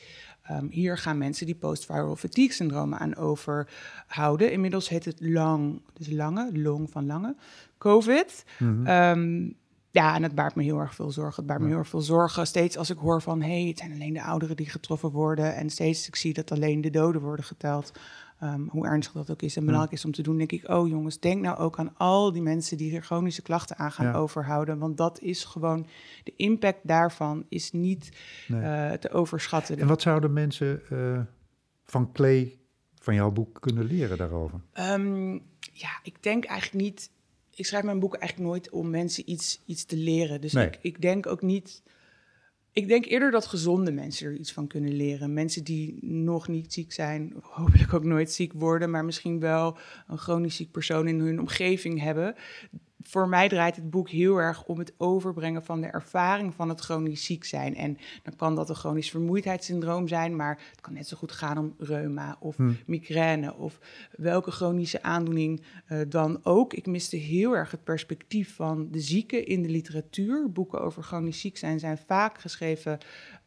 Um, 0.52 0.68
hier 0.70 0.98
gaan 0.98 1.18
mensen 1.18 1.46
die 1.46 1.56
post-viral 1.56 2.16
fatigue 2.16 2.54
syndromen 2.54 3.00
aan 3.00 3.16
overhouden. 3.16 4.52
Inmiddels 4.52 4.90
heet 4.90 5.06
het 5.06 5.22
lang, 5.22 5.82
dus 5.94 6.12
lange, 6.12 6.60
long 6.60 6.90
van 6.92 7.06
lange, 7.06 7.36
COVID. 7.78 8.46
Mm 8.60 8.86
-hmm. 8.86 8.88
um, 8.88 9.56
ja, 9.96 10.16
en 10.16 10.24
het 10.24 10.36
baart 10.36 10.56
me 10.56 10.64
heel 10.64 10.80
erg 10.80 10.96
veel 10.96 11.12
zorgen. 11.12 11.36
Het 11.36 11.46
baart 11.46 11.62
me 11.62 11.68
heel 11.68 11.78
erg 11.78 11.88
veel 11.88 12.02
zorgen. 12.02 12.48
Steeds 12.48 12.78
als 12.78 12.90
ik 12.90 12.98
hoor 12.98 13.22
van, 13.22 13.42
hé, 13.42 13.60
hey, 13.60 13.68
het 13.68 13.78
zijn 13.78 13.92
alleen 13.92 14.14
de 14.14 14.24
ouderen 14.24 14.56
die 14.56 14.70
getroffen 14.70 15.12
worden. 15.12 15.56
En 15.56 15.70
steeds 15.70 16.08
ik 16.08 16.16
zie 16.16 16.34
dat 16.34 16.52
alleen 16.52 16.82
de 16.82 16.90
doden 16.90 17.22
worden 17.22 17.46
geteld. 17.46 17.92
Um, 18.44 18.68
hoe 18.70 18.86
ernstig 18.86 19.14
dat 19.14 19.32
ook 19.32 19.42
is 19.42 19.56
en 19.56 19.66
belangrijk 19.66 19.94
is 19.94 20.06
om 20.06 20.12
te 20.12 20.22
doen, 20.22 20.38
denk 20.38 20.52
ik, 20.52 20.70
oh 20.70 20.88
jongens, 20.88 21.20
denk 21.20 21.42
nou 21.42 21.58
ook 21.58 21.80
aan 21.80 21.98
al 21.98 22.32
die 22.32 22.42
mensen 22.42 22.78
die 22.78 22.90
hier 22.90 23.02
chronische 23.02 23.42
klachten 23.42 23.78
aan 23.78 23.92
gaan 23.92 24.06
ja. 24.06 24.14
overhouden. 24.14 24.78
Want 24.78 24.98
dat 24.98 25.20
is 25.20 25.44
gewoon, 25.44 25.88
de 26.24 26.34
impact 26.36 26.80
daarvan 26.84 27.46
is 27.50 27.72
niet 27.72 28.12
nee. 28.48 28.62
uh, 28.62 28.92
te 28.92 29.10
overschatten. 29.12 29.80
En 29.80 29.88
wat 29.88 30.02
zouden 30.02 30.34
mensen 30.34 30.82
uh, 30.92 31.20
van 31.84 32.12
Clay, 32.12 32.58
van 33.00 33.14
jouw 33.14 33.32
boek, 33.32 33.62
kunnen 33.62 33.86
leren 33.86 34.18
daarover? 34.18 34.62
Um, 34.74 35.34
ja, 35.74 36.00
ik 36.04 36.24
denk 36.24 36.46
eigenlijk 36.46 36.84
niet 36.84 37.10
ik 37.56 37.66
schrijf 37.66 37.84
mijn 37.84 38.00
boeken 38.00 38.20
eigenlijk 38.20 38.52
nooit 38.52 38.70
om 38.70 38.90
mensen 38.90 39.30
iets, 39.30 39.62
iets 39.66 39.86
te 39.86 39.98
leren. 39.98 40.42
Dus 40.42 40.54
Nee. 40.54 40.66
ik, 40.66 40.80
ik 40.82 41.02
denk 41.02 41.28
ook 41.28 41.42
niet. 41.42 41.82
Ik 42.76 42.88
denk 42.88 43.06
eerder 43.06 43.32
dat 43.32 43.46
gezonde 43.46 43.92
mensen 43.92 44.28
er 44.28 44.36
iets 44.36 44.52
van 44.52 44.68
kunnen 44.68 44.94
leren. 44.94 45.34
Mensen 45.34 45.64
die 45.64 45.98
nog 46.02 46.48
niet 46.48 46.74
ziek 46.74 46.92
zijn, 46.92 47.34
hopelijk 47.42 47.94
ook 47.94 48.04
nooit 48.04 48.32
ziek 48.32 48.54
worden, 48.54 48.90
maar 48.90 49.06
misschien 49.06 49.40
wel 49.40 49.78
een 50.08 50.18
chronisch 50.18 50.56
ziek 50.56 50.72
persoon 50.72 51.08
in 51.08 51.20
hun 51.20 51.40
omgeving 51.40 52.02
hebben. 52.02 52.36
Voor 53.08 53.30
mij 53.30 53.50
draait 53.50 53.76
het 53.76 53.90
boek 53.90 54.10
heel 54.10 54.38
erg 54.38 54.64
om 54.64 54.80
het 54.80 54.94
overbrengen 54.98 55.64
van 55.64 55.82
de 55.82 55.88
ervaring 55.88 56.54
van 56.54 56.70
het 56.70 56.80
chronisch 56.82 57.26
ziek 57.26 57.44
zijn. 57.44 57.76
En 57.76 57.98
dan 58.24 58.36
kan 58.36 58.56
dat 58.56 58.70
een 58.70 58.76
chronisch 58.76 59.10
vermoeidheidssyndroom 59.10 60.08
zijn, 60.08 60.36
maar 60.36 60.60
het 60.72 60.82
kan 60.82 60.94
net 60.94 61.08
zo 61.08 61.18
goed 61.18 61.32
gaan 61.32 61.58
om 61.58 61.76
reuma 61.78 62.38
of 62.40 62.56
Hm. 62.56 62.72
migraine 62.86 63.56
of 63.56 63.80
welke 64.12 64.52
chronische 64.52 65.02
aandoening 65.02 65.62
eh, 65.86 66.00
dan 66.10 66.40
ook. 66.44 66.74
Ik 66.74 66.86
miste 66.86 67.16
heel 67.16 67.56
erg 67.56 67.72
het 67.72 67.84
perspectief 67.84 68.56
van 68.56 68.88
de 68.92 69.00
zieken 69.00 69.46
in 69.46 69.62
de 69.62 69.70
literatuur. 69.70 70.52
Boeken 70.52 70.82
over 70.82 71.04
chronisch 71.04 71.40
ziek 71.40 71.58
zijn 71.58 71.80
zijn 71.80 71.98
vaak 71.98 72.40
geschreven 72.40 72.98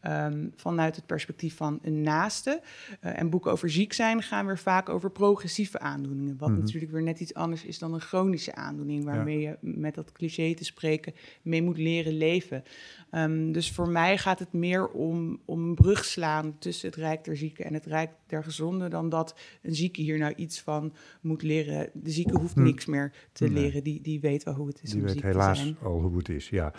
ehm, 0.01 0.47
vanuit 0.57 0.97
het 0.97 1.07
perspectief 1.07 1.57
van 1.57 1.79
een 1.83 2.01
naaste. 2.03 2.61
Eh, 3.01 3.19
en 3.21 3.31
boeken 3.31 3.51
over 3.53 3.71
ziek 3.71 3.93
zijn 3.93 4.23
gaan 4.23 4.47
weer 4.47 4.59
vaak 4.59 4.89
over 4.89 5.11
progressieve 5.11 5.79
aandoeningen. 5.79 6.37
Wat 6.39 6.49
Mhm. 6.49 6.59
natuurlijk 6.59 6.93
weer 6.93 7.03
net 7.03 7.21
iets 7.21 7.35
anders 7.35 7.65
is 7.65 7.79
dan 7.79 7.95
een 7.95 8.01
chronische 8.01 8.55
aandoening, 8.55 9.05
waarmee 9.05 9.41
je 9.41 9.57
met 9.61 9.95
dat 9.95 10.13
cliché 10.13 10.55
te 10.55 10.65
spreken 10.65 11.15
mee 11.43 11.63
moet 11.63 11.79
leren 11.79 12.17
leven. 12.17 12.63
Ehm, 13.11 13.53
dus 13.53 13.73
voor 13.73 13.89
mij 13.89 14.19
gaat 14.19 14.39
het 14.39 14.53
meer 14.53 14.89
om, 14.89 15.41
om 15.45 15.69
een 15.69 15.75
brug 15.75 16.05
slaan 16.05 16.57
tussen 16.59 16.89
het 16.89 16.99
Rijk 16.99 17.25
der 17.25 17.37
Zieken 17.37 17.65
en 17.65 17.75
het 17.75 17.87
Rijk 17.87 18.11
der 18.27 18.45
Gezonden, 18.45 18.91
dan 18.91 19.09
dat 19.09 19.39
een 19.63 19.75
zieke 19.75 20.01
hier 20.03 20.19
nou 20.19 20.35
iets 20.35 20.61
van 20.61 20.93
moet 21.21 21.43
leren. 21.43 21.91
De 21.95 22.11
zieke 22.11 22.39
hoeft 22.39 22.55
Hm. 22.55 22.63
niks 22.63 22.87
meer 22.87 23.13
te 23.33 23.45
Nee. 23.45 23.53
leren. 23.53 23.83
Die, 23.85 24.01
die 24.01 24.21
weet 24.21 24.43
wel 24.43 24.55
hoe 24.55 24.67
het 24.67 24.83
is 24.83 24.91
Die 24.91 24.99
om 24.99 25.03
weet 25.05 25.13
ziek 25.13 25.21
te 25.21 25.27
helaas 25.27 25.59
zijn. 25.59 25.77
al 25.83 26.01
hoe 26.01 26.17
het 26.17 26.29
is, 26.29 26.49
ja. 26.49 26.73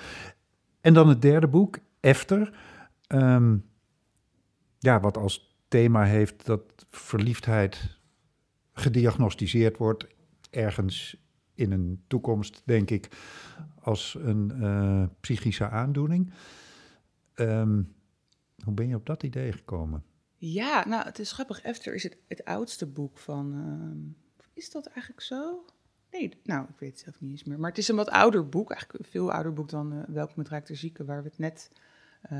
En 0.81 0.93
dan 0.93 1.09
het 1.09 1.21
derde 1.21 1.47
boek, 1.47 1.77
Efter. 2.01 2.53
Ehm, 3.09 3.57
ja, 4.79 4.99
wat 4.99 5.17
als 5.17 5.57
thema 5.67 6.03
heeft 6.03 6.45
dat 6.45 6.85
verliefdheid 6.89 7.97
gediagnosticeerd 8.73 9.77
wordt 9.77 10.07
ergens 10.49 11.17
in 11.53 11.71
een 11.71 12.03
toekomst, 12.07 12.61
denk 12.65 12.89
ik, 12.89 13.09
als 13.79 14.17
een 14.19 14.51
eh, 14.51 15.03
psychische 15.19 15.69
aandoening. 15.69 16.33
Ehm, 17.33 17.83
hoe 18.63 18.73
ben 18.73 18.87
je 18.87 18.95
op 18.95 19.05
dat 19.05 19.23
idee 19.23 19.51
gekomen? 19.51 20.03
Ja, 20.35 20.87
nou, 20.87 21.05
het 21.05 21.19
is 21.19 21.31
grappig. 21.31 21.61
Efter 21.61 21.93
is 21.93 22.03
het, 22.03 22.17
het 22.27 22.45
oudste 22.45 22.85
boek 22.87 23.17
van. 23.17 23.53
ehm, 23.53 24.45
is 24.53 24.71
dat 24.71 24.85
eigenlijk 24.85 25.21
zo? 25.21 25.65
Nee, 26.11 26.39
nou, 26.43 26.65
ik 26.69 26.79
weet 26.79 26.89
het 26.89 26.99
zelf 26.99 27.19
niet 27.21 27.31
eens 27.31 27.43
meer. 27.43 27.59
Maar 27.59 27.69
het 27.69 27.79
is 27.79 27.87
een 27.87 27.95
wat 27.95 28.09
ouder 28.09 28.49
boek, 28.49 28.71
eigenlijk 28.71 29.03
een 29.03 29.11
veel 29.11 29.31
ouder 29.31 29.53
boek 29.53 29.69
dan 29.69 29.93
eh 29.93 30.03
Welkom 30.07 30.43
met 30.49 30.67
der 30.67 30.77
Zieken, 30.77 31.05
waar 31.05 31.23
we 31.23 31.29
het 31.29 31.37
net 31.37 31.71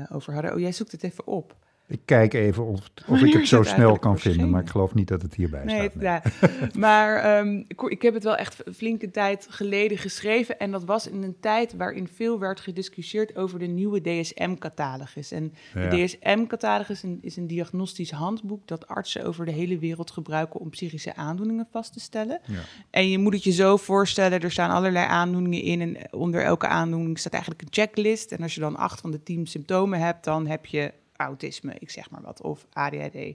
over 0.08 0.32
hadden. 0.32 0.52
Oh, 0.52 0.58
jij 0.58 0.72
zoekt 0.72 0.92
het 0.92 1.02
even 1.02 1.26
op. 1.26 1.56
Ik 1.90 2.00
kijk 2.04 2.34
even 2.34 2.66
of, 2.66 2.80
of 3.08 3.20
ik 3.22 3.32
het 3.32 3.48
zo 3.48 3.58
het 3.58 3.68
snel 3.68 3.98
kan 3.98 4.18
vinden, 4.18 4.50
maar 4.50 4.62
ik 4.62 4.68
geloof 4.68 4.94
niet 4.94 5.08
dat 5.08 5.22
het 5.22 5.34
hierbij 5.34 5.64
Nee, 5.64 5.90
staat. 5.90 6.02
ja. 6.02 6.22
maar 6.86 7.16
ehm, 7.16 7.62
ik, 7.88 8.02
heb 8.02 8.14
het 8.14 8.24
wel 8.24 8.36
echt 8.36 8.62
flinke 8.74 9.10
tijd 9.10 9.46
geleden 9.50 9.98
geschreven. 9.98 10.58
En 10.58 10.70
dat 10.70 10.84
was 10.84 11.06
in 11.08 11.22
een 11.22 11.36
tijd 11.40 11.74
waarin 11.76 12.08
veel 12.08 12.38
werd 12.38 12.60
gediscussieerd 12.60 13.36
over 13.36 13.58
de 13.58 13.66
nieuwe 13.66 14.00
DSM-catalogus. 14.00 15.30
En 15.32 15.52
Ja. 15.74 15.88
de 15.88 16.04
DSM-catalogus 16.04 16.96
is 16.96 17.02
een, 17.02 17.18
is 17.22 17.36
een 17.36 17.46
diagnostisch 17.46 18.10
handboek 18.10 18.68
dat 18.68 18.88
artsen 18.88 19.24
over 19.24 19.44
de 19.44 19.52
hele 19.52 19.78
wereld 19.78 20.10
gebruiken 20.10 20.60
om 20.60 20.70
psychische 20.70 21.14
aandoeningen 21.16 21.66
vast 21.70 21.92
te 21.92 22.00
stellen. 22.00 22.40
Ja. 22.46 22.58
En 22.90 23.08
je 23.08 23.18
moet 23.18 23.32
het 23.32 23.44
je 23.44 23.52
zo 23.52 23.76
voorstellen, 23.76 24.40
er 24.40 24.50
staan 24.50 24.70
allerlei 24.70 25.06
aandoeningen 25.06 25.62
in 25.62 25.80
en 25.80 26.12
onder 26.12 26.42
elke 26.42 26.66
aandoening 26.66 27.18
staat 27.18 27.32
eigenlijk 27.32 27.62
een 27.62 27.68
checklist. 27.70 28.32
En 28.32 28.42
als 28.42 28.54
je 28.54 28.60
dan 28.60 28.76
acht 28.76 29.00
van 29.00 29.10
de 29.10 29.22
tien 29.22 29.46
symptomen 29.46 29.98
hebt, 29.98 30.24
dan 30.24 30.46
heb 30.46 30.66
je 30.66 30.92
autisme, 31.20 31.74
ik 31.78 31.90
zeg 31.90 32.10
maar 32.10 32.22
wat, 32.22 32.42
of 32.42 32.66
ADHD. 32.72 33.34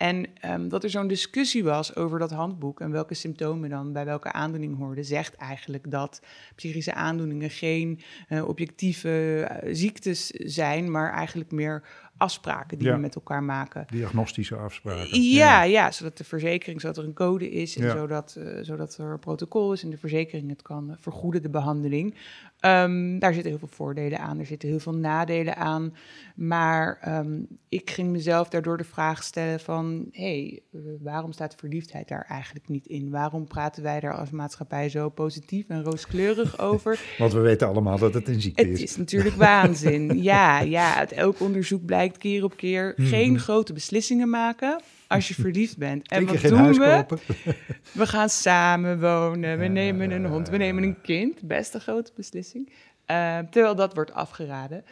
En 0.00 0.26
ehm, 0.40 0.68
dat 0.68 0.84
er 0.84 0.90
zo'n 0.90 1.06
discussie 1.06 1.64
was 1.64 1.96
over 1.96 2.18
dat 2.18 2.30
handboek 2.30 2.80
en 2.80 2.90
welke 2.90 3.14
symptomen 3.14 3.70
dan 3.70 3.92
bij 3.92 4.04
welke 4.04 4.32
aandoening 4.32 4.76
hoorden, 4.78 5.04
zegt 5.04 5.34
eigenlijk 5.34 5.90
dat 5.90 6.22
psychische 6.54 6.94
aandoeningen 6.94 7.50
geen 7.50 8.00
eh, 8.28 8.48
objectieve 8.48 9.44
eh, 9.48 9.74
ziektes 9.74 10.26
zijn, 10.30 10.90
maar 10.90 11.12
eigenlijk 11.12 11.50
meer 11.50 11.82
afspraken 12.20 12.78
die 12.78 12.86
Ja. 12.88 12.94
we 12.94 13.00
met 13.00 13.14
elkaar 13.14 13.42
maken. 13.42 13.86
Diagnostische 13.90 14.56
afspraken. 14.56 15.22
Ja, 15.22 15.62
ja, 15.62 15.90
zodat 15.90 16.16
de 16.18 16.24
verzekering, 16.24 16.80
zodat 16.80 16.96
er 16.96 17.04
een 17.04 17.12
code 17.12 17.50
is 17.50 17.76
en 17.76 17.84
Ja. 17.84 17.92
zodat, 17.96 18.34
eh, 18.38 18.58
zodat 18.62 18.96
er 18.98 19.04
een 19.12 19.18
protocol 19.18 19.72
is 19.72 19.82
en 19.82 19.90
de 19.90 19.98
verzekering 19.98 20.48
het 20.48 20.62
kan 20.62 20.96
vergoeden, 20.98 21.42
de 21.42 21.50
behandeling. 21.50 22.14
Ehm, 22.60 23.18
daar 23.18 23.32
zitten 23.32 23.50
heel 23.50 23.58
veel 23.58 23.68
voordelen 23.76 24.18
aan, 24.20 24.38
er 24.38 24.46
zitten 24.46 24.68
heel 24.68 24.78
veel 24.78 24.94
nadelen 24.94 25.56
aan. 25.56 25.94
Maar 26.34 26.98
ehm, 27.00 27.38
ik 27.68 27.90
ging 27.90 28.10
mezelf 28.10 28.48
daardoor 28.48 28.76
de 28.76 28.84
vraag 28.84 29.22
stellen 29.22 29.60
van, 29.60 30.06
hé, 30.10 30.22
hey, 30.22 30.62
eh, 30.72 30.80
waarom 31.00 31.32
staat 31.32 31.54
verliefdheid 31.54 32.08
daar 32.08 32.24
eigenlijk 32.28 32.68
niet 32.68 32.86
in? 32.86 33.10
Waarom 33.10 33.46
praten 33.46 33.82
wij 33.82 34.00
daar 34.00 34.14
als 34.16 34.30
maatschappij 34.30 34.88
zo 34.88 35.08
positief 35.08 35.68
en 35.68 35.82
rooskleurig 35.82 36.58
over? 36.70 37.00
Want 37.18 37.32
we 37.32 37.40
weten 37.40 37.68
allemaal 37.68 37.98
dat 37.98 38.14
het 38.14 38.28
een 38.28 38.40
ziekte 38.40 38.62
Het 38.62 38.70
is. 38.72 38.82
is 38.82 38.96
natuurlijk 38.96 39.34
waanzin. 39.34 40.08
Ja, 40.30 40.60
ja, 40.60 40.94
uit 40.96 41.12
elk 41.12 41.40
onderzoek 41.40 41.84
blijkt 41.84 42.09
keer 42.18 42.44
op 42.44 42.56
keer 42.56 42.94
geen 42.96 43.38
grote 43.38 43.72
beslissingen 43.72 44.30
maken 44.30 44.80
als 45.08 45.28
je 45.28 45.34
verliefd 45.34 45.78
bent. 45.78 46.08
En 46.08 46.26
wat 46.26 46.40
doen 46.40 46.72
we? 46.72 47.04
We 47.92 48.06
gaan 48.06 48.28
samen 48.28 49.00
wonen, 49.00 49.58
we 49.58 49.66
nemen 49.66 50.10
een 50.10 50.26
hond, 50.26 50.48
we 50.48 50.56
nemen 50.56 50.82
een 50.82 51.00
kind. 51.02 51.42
Best 51.42 51.74
een 51.74 51.80
grote 51.80 52.12
beslissing. 52.16 52.72
Eh, 53.06 53.38
terwijl 53.50 53.74
dat 53.74 53.94
wordt 53.94 54.12
afgeraden. 54.12 54.84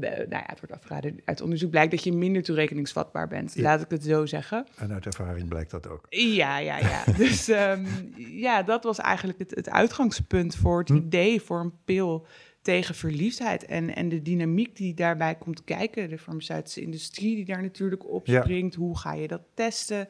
Eh, 0.00 0.10
nou 0.10 0.28
ja, 0.28 0.42
het 0.46 0.60
wordt 0.60 0.74
afgeraden. 0.74 1.20
Uit 1.24 1.40
onderzoek 1.40 1.70
blijkt 1.70 1.90
dat 1.90 2.04
je 2.04 2.12
minder 2.12 2.42
toerekeningsvatbaar 2.42 3.28
bent. 3.28 3.54
Ja. 3.54 3.62
Laat 3.62 3.80
ik 3.80 3.90
het 3.90 4.04
zo 4.04 4.26
zeggen. 4.26 4.66
En 4.76 4.92
uit 4.92 5.06
ervaring 5.06 5.48
blijkt 5.48 5.70
dat 5.70 5.88
ook. 5.88 6.06
Ja, 6.08 6.58
ja, 6.58 6.78
ja. 6.78 7.04
Dus 7.16 7.48
ehm, 7.48 7.84
ja, 8.16 8.62
dat 8.62 8.84
was 8.84 8.98
eigenlijk 8.98 9.38
het, 9.38 9.50
het 9.54 9.70
uitgangspunt 9.70 10.56
voor 10.56 10.78
het 10.78 10.88
Hm. 10.88 10.94
idee 10.96 11.40
voor 11.40 11.60
een 11.60 11.72
pil 11.84 12.26
tegen 12.66 12.94
verliefdheid. 12.94 13.64
En, 13.64 13.94
en 13.94 14.08
de 14.08 14.22
dynamiek 14.22 14.76
die 14.76 14.94
daarbij 14.94 15.34
komt 15.34 15.64
kijken, 15.64 16.08
de 16.08 16.18
farmaceutische 16.18 16.80
industrie 16.80 17.34
die 17.34 17.44
daar 17.44 17.62
natuurlijk 17.62 18.08
op 18.08 18.26
Ja. 18.26 18.40
springt. 18.42 18.74
Hoe 18.74 18.98
ga 18.98 19.14
je 19.14 19.28
dat 19.28 19.42
testen? 19.54 20.06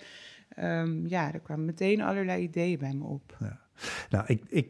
Ehm, 0.48 1.06
ja, 1.06 1.32
er 1.32 1.40
kwamen 1.40 1.64
meteen 1.64 2.00
allerlei 2.02 2.42
ideeën 2.42 2.78
bij 2.78 2.92
me 2.94 3.04
op. 3.04 3.36
Nou, 4.10 4.24
ik, 4.26 4.42
ik, 4.48 4.68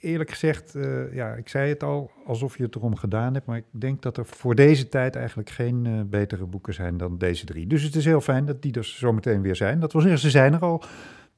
eerlijk 0.00 0.30
gezegd, 0.30 0.74
eh, 0.74 1.14
ja, 1.14 1.34
ik 1.34 1.48
zei 1.48 1.68
het 1.68 1.82
al 1.82 2.10
alsof 2.26 2.56
je 2.56 2.62
het 2.62 2.74
erom 2.74 2.96
gedaan 2.96 3.34
hebt, 3.34 3.46
maar 3.46 3.56
ik 3.56 3.64
denk 3.70 4.02
dat 4.02 4.16
er 4.16 4.26
voor 4.26 4.54
deze 4.54 4.88
tijd 4.88 5.16
eigenlijk 5.16 5.50
geen 5.50 5.86
eh, 5.86 6.00
betere 6.06 6.46
boeken 6.46 6.74
zijn 6.74 6.96
dan 6.96 7.18
deze 7.18 7.44
drie. 7.44 7.66
Dus 7.66 7.82
het 7.82 7.94
is 7.94 8.04
heel 8.04 8.20
fijn 8.20 8.44
dat 8.44 8.62
die 8.62 8.72
er 8.72 8.84
zo 8.84 9.12
meteen 9.12 9.42
weer 9.42 9.56
zijn. 9.56 9.80
Dat 9.80 9.92
wil 9.92 10.00
zeggen, 10.00 10.20
ze 10.20 10.30
zijn 10.30 10.52
er 10.52 10.60
al. 10.60 10.82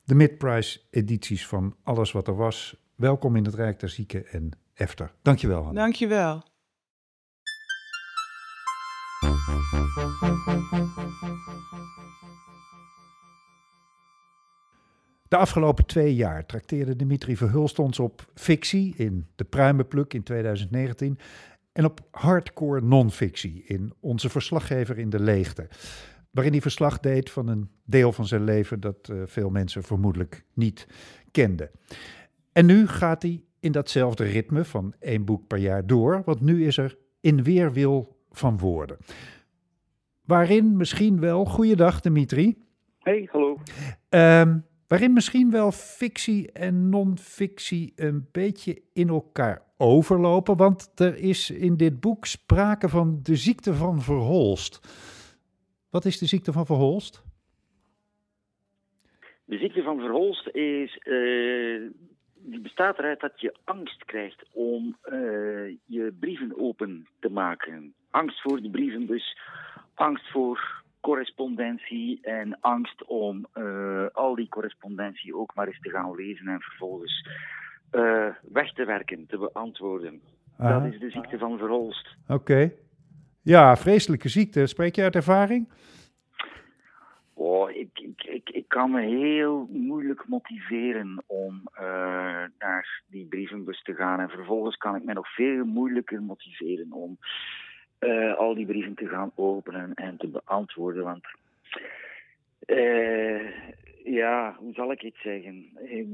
De 0.05 0.15
mid-price 0.15 0.81
edities 0.91 1.47
van 1.47 1.77
alles 1.83 2.13
wat 2.13 2.29
er 2.29 2.37
was. 2.37 2.77
Welkom 2.95 3.37
in 3.37 3.45
het 3.45 3.55
Rijk 3.55 3.81
der 3.81 3.89
Zieken 3.89 4.27
en 4.27 4.51
Efter. 4.77 5.13
Dankjewel, 5.23 5.65
Hanna. 5.65 5.81
Dankjewel. 5.81 6.43
De 15.29 15.37
afgelopen 15.37 15.87
twee 15.87 16.15
jaar 16.15 16.47
trakteerde 16.47 16.97
Dimitri 16.97 17.37
Verhulst 17.37 17.79
ons 17.79 17.99
op 17.99 18.31
fictie 18.35 18.95
in 18.97 19.27
De 19.35 19.45
Pruimenpluk 19.45 20.15
in 20.15 20.23
2019 20.23 21.19
en 21.73 21.85
op 21.85 22.01
hardcore 22.11 22.81
non-fictie 22.81 23.65
in 23.65 23.93
Onze 24.01 24.29
Verslaggever 24.29 24.99
in 24.99 25.11
de 25.11 25.21
Leegte, 25.21 25.69
waarin 26.31 26.53
hij 26.53 26.63
verslag 26.63 27.01
deed 27.01 27.31
van 27.31 27.49
een 27.49 27.71
deel 27.85 28.13
van 28.13 28.27
zijn 28.27 28.45
leven 28.45 28.81
dat 28.81 29.09
eh, 29.09 29.17
veel 29.27 29.51
mensen 29.51 29.83
vermoedelijk 29.83 30.45
niet 30.55 30.87
kenden. 31.31 31.71
En 32.53 32.67
nu 32.67 32.87
gaat 32.87 33.23
hij 33.23 33.46
in 33.67 33.73
datzelfde 33.73 34.25
ritme 34.25 34.65
van 34.65 34.95
één 34.99 35.25
boek 35.25 35.47
per 35.47 35.59
jaar 35.59 35.87
door, 35.87 36.23
want 36.25 36.41
nu 36.41 36.67
is 36.67 36.77
er 36.77 36.97
In 37.21 37.43
Weerwil 37.43 38.17
van 38.31 38.59
Woorden. 38.59 38.97
Waarin 40.25 40.77
misschien 40.77 41.21
wel, 41.21 41.45
goeiedag 41.45 42.01
Dimitri, 42.01 42.65
Hey, 43.07 43.29
hallo. 43.31 43.59
Ehm, 44.09 44.59
waarin 44.89 45.13
misschien 45.13 45.51
wel 45.51 45.73
fictie 45.73 46.53
en 46.53 46.89
non-fictie 46.89 47.93
een 47.97 48.29
beetje 48.33 48.83
in 48.93 49.09
elkaar 49.09 49.63
overlopen. 49.77 50.57
Want 50.57 50.93
er 51.01 51.17
is 51.17 51.51
in 51.51 51.77
dit 51.77 52.01
boek 52.01 52.27
sprake 52.27 52.89
van 52.89 53.21
de 53.23 53.37
ziekte 53.37 53.75
van 53.75 54.01
Verholst. 54.01 54.81
Wat 55.91 56.05
is 56.05 56.19
de 56.19 56.27
ziekte 56.27 56.53
van 56.53 56.67
Verholst? 56.67 57.25
De 59.45 59.59
ziekte 59.59 59.83
van 59.83 59.99
Verholst 59.99 60.49
is, 60.49 60.99
eh, 60.99 61.91
die 62.47 62.61
bestaat 62.61 62.99
eruit 62.99 63.21
dat 63.21 63.41
je 63.41 63.55
angst 63.65 64.05
krijgt 64.05 64.45
om 64.53 64.97
eh, 65.03 65.69
je 65.85 66.15
brieven 66.21 66.59
open 66.59 67.07
te 67.21 67.29
maken. 67.29 67.95
Angst 68.11 68.41
voor 68.41 68.63
de 68.63 68.71
brieven, 68.71 69.07
dus 69.07 69.39
angst 69.95 70.31
voor 70.31 70.85
correspondentie 71.01 72.19
en 72.23 72.59
angst 72.61 73.05
om 73.05 73.47
eh, 73.53 74.07
al 74.13 74.35
die 74.35 74.49
correspondentie 74.49 75.37
ook 75.37 75.55
maar 75.55 75.67
eens 75.67 75.81
te 75.81 75.91
gaan 75.91 76.15
lezen 76.15 76.47
en 76.49 76.61
vervolgens 76.61 77.29
eh, 77.91 78.29
weg 78.53 78.73
te 78.73 78.85
werken, 78.85 79.27
te 79.27 79.39
beantwoorden. 79.39 80.21
Dat 80.59 80.85
is 80.85 80.99
de 80.99 81.11
ziekte 81.11 81.39
van 81.39 81.59
Verholst. 81.59 82.17
Oké. 82.29 82.73
Ja, 83.43 83.77
vreselijke 83.77 84.29
ziekte. 84.29 84.67
Spreek 84.67 84.95
je 84.95 85.03
uit 85.03 85.15
ervaring? 85.15 85.69
Oh, 87.39 87.71
ik, 87.71 87.89
ik, 88.25 88.51
ik, 88.51 88.65
kan 88.69 88.91
me 88.91 89.01
heel 89.01 89.69
moeilijk 89.71 90.29
motiveren 90.29 91.23
om 91.27 91.63
eh, 91.75 92.45
naar 92.59 93.03
die 93.07 93.27
brievenbus 93.27 93.83
te 93.83 93.95
gaan. 93.95 94.21
En 94.21 94.29
vervolgens 94.29 94.77
kan 94.77 94.97
ik 94.97 95.05
me 95.05 95.13
nog 95.13 95.35
veel 95.35 95.65
moeilijker 95.65 96.23
motiveren 96.23 96.93
om 96.93 97.19
eh, 97.99 98.35
al 98.35 98.55
die 98.55 98.67
brieven 98.67 98.95
te 98.95 99.09
gaan 99.09 99.33
openen 99.35 99.95
en 99.95 100.17
te 100.17 100.29
beantwoorden. 100.29 101.05
Want 101.05 101.27
eh, 102.59 103.69
ja, 104.05 104.57
hoe 104.59 104.73
zal 104.73 104.93
ik 104.93 105.01
het 105.01 105.17
zeggen? 105.23 105.69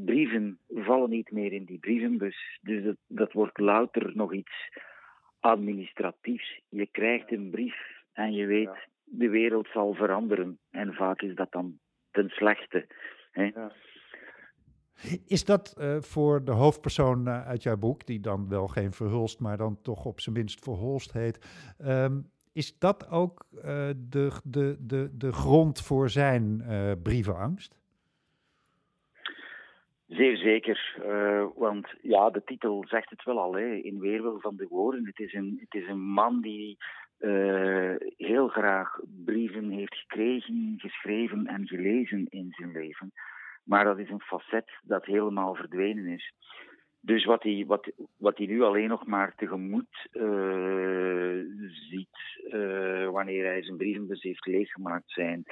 Brieven 0.04 0.58
vallen 0.68 1.10
niet 1.10 1.30
meer 1.30 1.52
in 1.52 1.64
die 1.64 1.78
brievenbus. 1.78 2.58
Dus 2.62 2.84
dat, 2.84 2.96
dat 3.06 3.32
wordt 3.32 3.58
louter 3.58 4.10
nog 4.14 4.32
iets 4.32 4.78
administratiefs. 5.40 6.60
Je 6.68 6.86
krijgt 6.86 7.32
een 7.32 7.50
brief 7.50 7.76
en 8.12 8.32
je 8.32 8.46
weet, 8.46 8.90
de 9.14 9.28
wereld 9.28 9.68
zal 9.72 9.94
veranderen. 9.94 10.58
En 10.70 10.94
vaak 10.94 11.22
is 11.22 11.34
dat 11.34 11.52
dan 11.52 11.78
ten 12.10 12.28
slechte. 12.28 12.86
Hè? 13.30 13.50
Is 15.26 15.44
dat 15.44 15.74
eh, 15.78 15.96
voor 16.00 16.44
de 16.44 16.50
hoofdpersoon 16.50 17.26
eh, 17.26 17.46
uit 17.46 17.62
jouw 17.62 17.76
boek, 17.76 18.06
die 18.06 18.20
dan 18.20 18.48
wel 18.48 18.68
geen 18.68 18.92
Verhulst, 18.92 19.40
maar 19.40 19.56
dan 19.56 19.82
toch 19.82 20.04
op 20.04 20.20
zijn 20.20 20.34
minst 20.34 20.64
Verholst 20.64 21.12
heet, 21.12 21.38
ehm, 21.78 22.20
is 22.52 22.78
dat 22.78 23.10
ook 23.10 23.46
eh, 23.54 23.90
de, 23.96 24.40
de, 24.44 24.76
de, 24.80 25.10
de 25.12 25.32
grond 25.32 25.80
voor 25.80 26.08
zijn 26.08 26.62
brievenangst? 27.02 27.80
Zeer 30.06 30.36
zeker, 30.36 30.96
want 31.56 31.94
ja, 32.02 32.30
de 32.30 32.44
titel 32.44 32.84
zegt 32.86 33.10
het 33.10 33.24
wel 33.24 33.40
al, 33.40 33.54
hè, 33.54 33.74
in 33.74 34.00
weerwil 34.00 34.40
van 34.40 34.56
de 34.56 34.66
woorden. 34.68 35.06
Het 35.06 35.18
is 35.18 35.32
een, 35.32 35.58
het 35.60 35.82
is 35.82 35.88
een 35.88 36.00
man 36.00 36.40
die 36.40 36.76
eh, 37.22 37.94
heel 38.16 38.48
graag 38.48 39.00
brieven 39.24 39.70
heeft 39.70 39.94
gekregen, 39.94 40.74
geschreven 40.76 41.46
en 41.46 41.66
gelezen 41.66 42.26
in 42.28 42.46
zijn 42.50 42.72
leven. 42.72 43.12
Maar 43.64 43.84
dat 43.84 43.98
is 43.98 44.10
een 44.10 44.20
facet 44.20 44.70
dat 44.82 45.04
helemaal 45.04 45.54
verdwenen 45.54 46.06
is. 46.06 46.32
Dus 47.00 47.24
wat 47.24 47.42
hij, 47.42 47.64
wat, 47.66 47.90
wat 48.16 48.38
hij 48.38 48.46
nu 48.46 48.62
alleen 48.62 48.88
nog 48.88 49.06
maar 49.06 49.34
tegemoet 49.36 50.08
eh, 50.12 51.38
ziet 51.88 52.42
eh, 52.50 53.10
wanneer 53.10 53.44
hij 53.44 53.62
zijn 53.62 53.76
brievenbus 53.76 54.22
heeft 54.22 54.46
leeggemaakt 54.46 55.10
zijn 55.10 55.44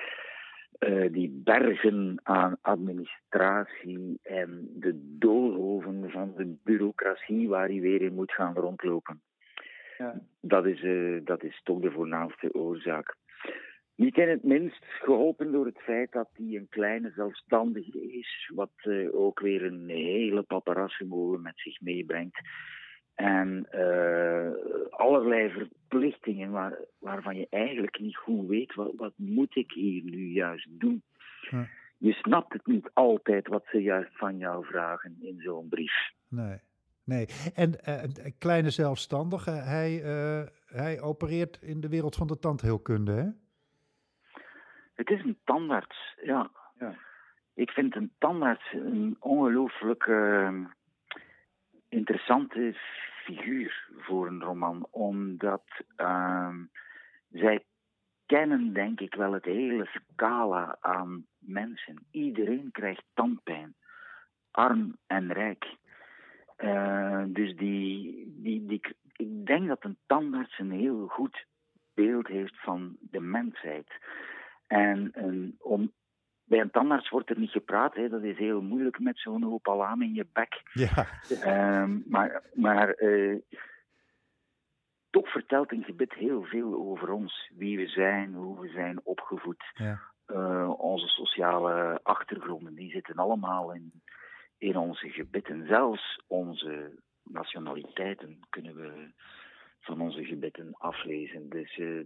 die 1.10 1.40
bergen 1.44 2.20
aan 2.22 2.56
administratie 2.60 4.18
en 4.22 4.70
de 4.74 5.16
doolhoven 5.18 6.10
van 6.10 6.32
de 6.36 6.56
bureaucratie 6.64 7.48
waar 7.48 7.68
hij 7.68 7.80
weer 7.80 8.02
in 8.02 8.14
moet 8.14 8.32
gaan 8.32 8.54
rondlopen. 8.54 9.20
Ja. 10.00 10.20
Dat, 10.40 10.66
is, 10.66 10.82
eh, 10.82 11.20
dat 11.24 11.42
is 11.42 11.60
toch 11.62 11.80
de 11.80 11.90
voornaamste 11.90 12.54
oorzaak. 12.54 13.16
Niet 13.94 14.16
in 14.16 14.28
het 14.28 14.42
minst 14.42 14.84
geholpen 14.84 15.52
door 15.52 15.66
het 15.66 15.78
feit 15.78 16.12
dat 16.12 16.28
hij 16.32 16.46
een 16.46 16.68
kleine 16.68 17.12
zelfstandige 17.14 18.12
is, 18.12 18.50
wat 18.54 18.70
eh, 18.76 19.14
ook 19.14 19.40
weer 19.40 19.64
een 19.64 19.88
hele 19.88 20.42
paparassenmolen 20.42 21.42
met 21.42 21.52
zich 21.56 21.80
meebrengt. 21.80 22.40
En 23.14 23.66
eh, 23.70 24.50
allerlei 24.90 25.50
verplichtingen 25.50 26.50
waar, 26.50 26.78
waarvan 26.98 27.36
je 27.36 27.46
eigenlijk 27.50 27.98
niet 27.98 28.16
goed 28.16 28.48
weet, 28.48 28.74
wat, 28.74 28.92
wat 28.96 29.12
moet 29.16 29.56
ik 29.56 29.72
hier 29.72 30.02
nu 30.02 30.32
juist 30.32 30.68
doen? 30.70 31.02
Ja. 31.50 31.68
Je 31.98 32.12
snapt 32.12 32.52
het 32.52 32.66
niet 32.66 32.90
altijd 32.92 33.48
wat 33.48 33.64
ze 33.70 33.82
juist 33.82 34.16
van 34.16 34.38
jou 34.38 34.64
vragen 34.64 35.16
in 35.20 35.40
zo'n 35.40 35.68
brief. 35.68 36.10
Nee. 36.28 36.58
Nee. 37.04 37.26
En 37.54 37.80
eh, 37.80 38.02
een 38.02 38.38
kleine 38.38 38.70
zelfstandige, 38.70 39.50
hij, 39.50 40.02
eh, 40.02 40.46
hij 40.66 41.00
opereert 41.00 41.62
in 41.62 41.80
de 41.80 41.88
wereld 41.88 42.16
van 42.16 42.26
de 42.26 42.38
tandheelkunde, 42.38 43.12
hè? 43.12 43.28
Het 44.94 45.10
is 45.10 45.24
een 45.24 45.38
tandarts, 45.44 46.16
ja. 46.22 46.50
Ja. 46.78 46.94
Ik 47.54 47.70
vind 47.70 47.96
een 47.96 48.12
tandarts 48.18 48.72
een 48.72 49.16
ongelooflijk 49.20 50.06
eh, 50.06 50.64
interessante 51.88 52.74
figuur 53.24 53.88
voor 53.98 54.26
een 54.26 54.42
roman, 54.42 54.86
omdat 54.90 55.64
ehm, 55.96 56.64
zij 57.30 57.64
kennen, 58.26 58.72
denk 58.72 59.00
ik, 59.00 59.14
wel 59.14 59.32
het 59.32 59.44
hele 59.44 59.86
scala 59.86 60.76
aan 60.80 61.26
mensen. 61.38 62.06
Iedereen 62.10 62.70
krijgt 62.70 63.04
tandpijn, 63.14 63.74
arm 64.50 64.96
en 65.06 65.32
rijk. 65.32 65.76
Eh, 66.60 67.22
dus 67.26 67.56
die, 67.56 68.24
die, 68.42 68.66
die, 68.66 68.80
ik 69.16 69.46
denk 69.46 69.68
dat 69.68 69.84
een 69.84 69.98
tandarts 70.06 70.58
een 70.58 70.70
heel 70.70 71.06
goed 71.06 71.46
beeld 71.94 72.26
heeft 72.26 72.60
van 72.60 72.96
de 73.00 73.20
mensheid. 73.20 73.88
En 74.66 75.10
een, 75.12 75.56
om, 75.58 75.92
bij 76.44 76.60
een 76.60 76.70
tandarts 76.70 77.08
wordt 77.08 77.30
er 77.30 77.38
niet 77.38 77.50
gepraat, 77.50 77.94
hè. 77.94 78.08
dat 78.08 78.22
is 78.22 78.38
heel 78.38 78.60
moeilijk 78.62 78.98
met 78.98 79.18
zo'n 79.18 79.42
hoop 79.42 79.68
alarm 79.68 80.02
in 80.02 80.14
je 80.14 80.26
bek. 80.32 80.62
Ja. 80.72 81.06
Ehm, 81.28 81.98
maar 82.06 82.42
maar 82.54 82.90
eh, 82.90 83.38
toch 85.10 85.28
vertelt 85.28 85.72
een 85.72 85.84
gebed 85.84 86.14
heel 86.14 86.42
veel 86.42 86.74
over 86.74 87.10
ons. 87.10 87.50
Wie 87.54 87.76
we 87.76 87.86
zijn, 87.86 88.34
hoe 88.34 88.60
we 88.60 88.68
zijn 88.68 89.00
opgevoed. 89.02 89.64
ja. 89.74 90.00
Eh, 90.26 90.72
onze 90.80 91.06
sociale 91.06 92.00
achtergronden, 92.02 92.74
die 92.74 92.90
zitten 92.90 93.14
allemaal 93.14 93.74
in, 93.74 93.92
in 94.60 94.76
onze 94.76 95.08
gebitten. 95.08 95.66
Zelfs 95.66 96.20
onze 96.26 96.90
nationaliteiten 97.24 98.38
kunnen 98.50 98.74
we 98.74 99.10
van 99.80 100.00
onze 100.00 100.24
gebitten 100.24 100.74
aflezen. 100.78 101.48
Dus 101.48 101.78
eh, 101.78 101.98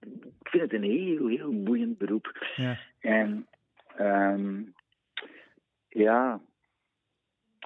ik 0.00 0.48
vind 0.48 0.62
het 0.62 0.72
een 0.72 0.82
heel, 0.82 1.26
heel 1.26 1.62
boeiend 1.62 1.98
beroep. 1.98 2.52
Ja. 2.56 2.78
En 3.00 3.46
ehm, 3.96 4.62
ja, 5.88 6.40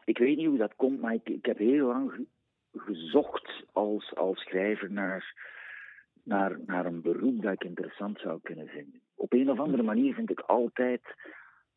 ik 0.05 0.19
weet 0.19 0.37
niet 0.37 0.47
hoe 0.47 0.59
dat 0.59 0.77
komt, 0.77 1.01
maar 1.01 1.15
ik, 1.15 1.29
ik 1.29 1.45
heb 1.45 1.59
heel 1.59 1.87
lang 1.87 2.13
ge- 2.13 2.27
gezocht 2.81 3.65
als, 3.73 4.15
als 4.15 4.41
schrijver 4.41 4.93
naar, 4.93 5.35
naar, 6.25 6.59
naar 6.67 6.87
een 6.87 7.03
beroep 7.03 7.43
dat 7.43 7.53
ik 7.53 7.65
interessant 7.65 8.19
zou 8.19 8.41
kunnen 8.43 8.67
vinden. 8.69 9.01
Op 9.15 9.33
een 9.33 9.51
of 9.51 9.59
andere 9.59 9.83
manier 9.83 10.15
vind 10.15 10.31
ik 10.31 10.41
altijd, 10.41 11.03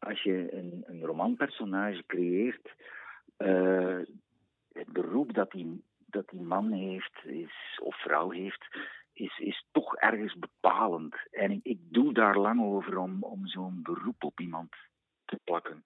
als 0.01 0.21
je 0.23 0.53
een, 0.53 0.83
een 0.85 1.05
romanpersonage 1.05 2.03
creëert, 2.05 2.73
eh, 3.37 3.99
het 4.73 4.87
beroep 4.93 5.33
dat 5.33 5.51
die, 5.51 5.83
dat 6.05 6.29
die 6.29 6.41
man 6.41 6.71
heeft, 6.71 7.25
is, 7.25 7.79
of 7.83 8.01
vrouw 8.01 8.29
heeft, 8.29 8.67
is, 9.13 9.39
is 9.39 9.65
toch 9.71 9.95
ergens 9.95 10.35
bepalend. 10.35 11.15
En 11.31 11.51
ik, 11.51 11.59
ik 11.63 11.79
doe 11.89 12.13
daar 12.13 12.37
lang 12.37 12.61
over 12.61 12.97
om, 12.97 13.23
om 13.23 13.47
zo'n 13.47 13.79
beroep 13.83 14.23
op 14.23 14.39
iemand 14.39 14.75
te 15.25 15.39
plakken. 15.43 15.81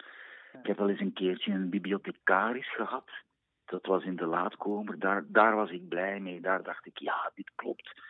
Ik 0.60 0.68
heb 0.68 0.78
wel 0.78 0.90
eens 0.90 1.00
een 1.00 1.14
keertje 1.14 1.52
een 1.52 1.70
bibliothecaris 1.70 2.74
gehad. 2.74 3.10
Dat 3.66 3.86
was 3.86 4.04
in 4.04 4.16
de 4.16 4.26
laatkomer. 4.26 5.00
Daar, 5.00 5.24
daar 5.28 5.56
was 5.56 5.70
ik 5.70 5.88
blij 5.88 6.20
mee. 6.20 6.42
Daar 6.42 6.64
dacht 6.64 6.86
ik, 6.86 6.98
ja, 6.98 7.32
dit 7.34 7.52
klopt. 7.56 8.02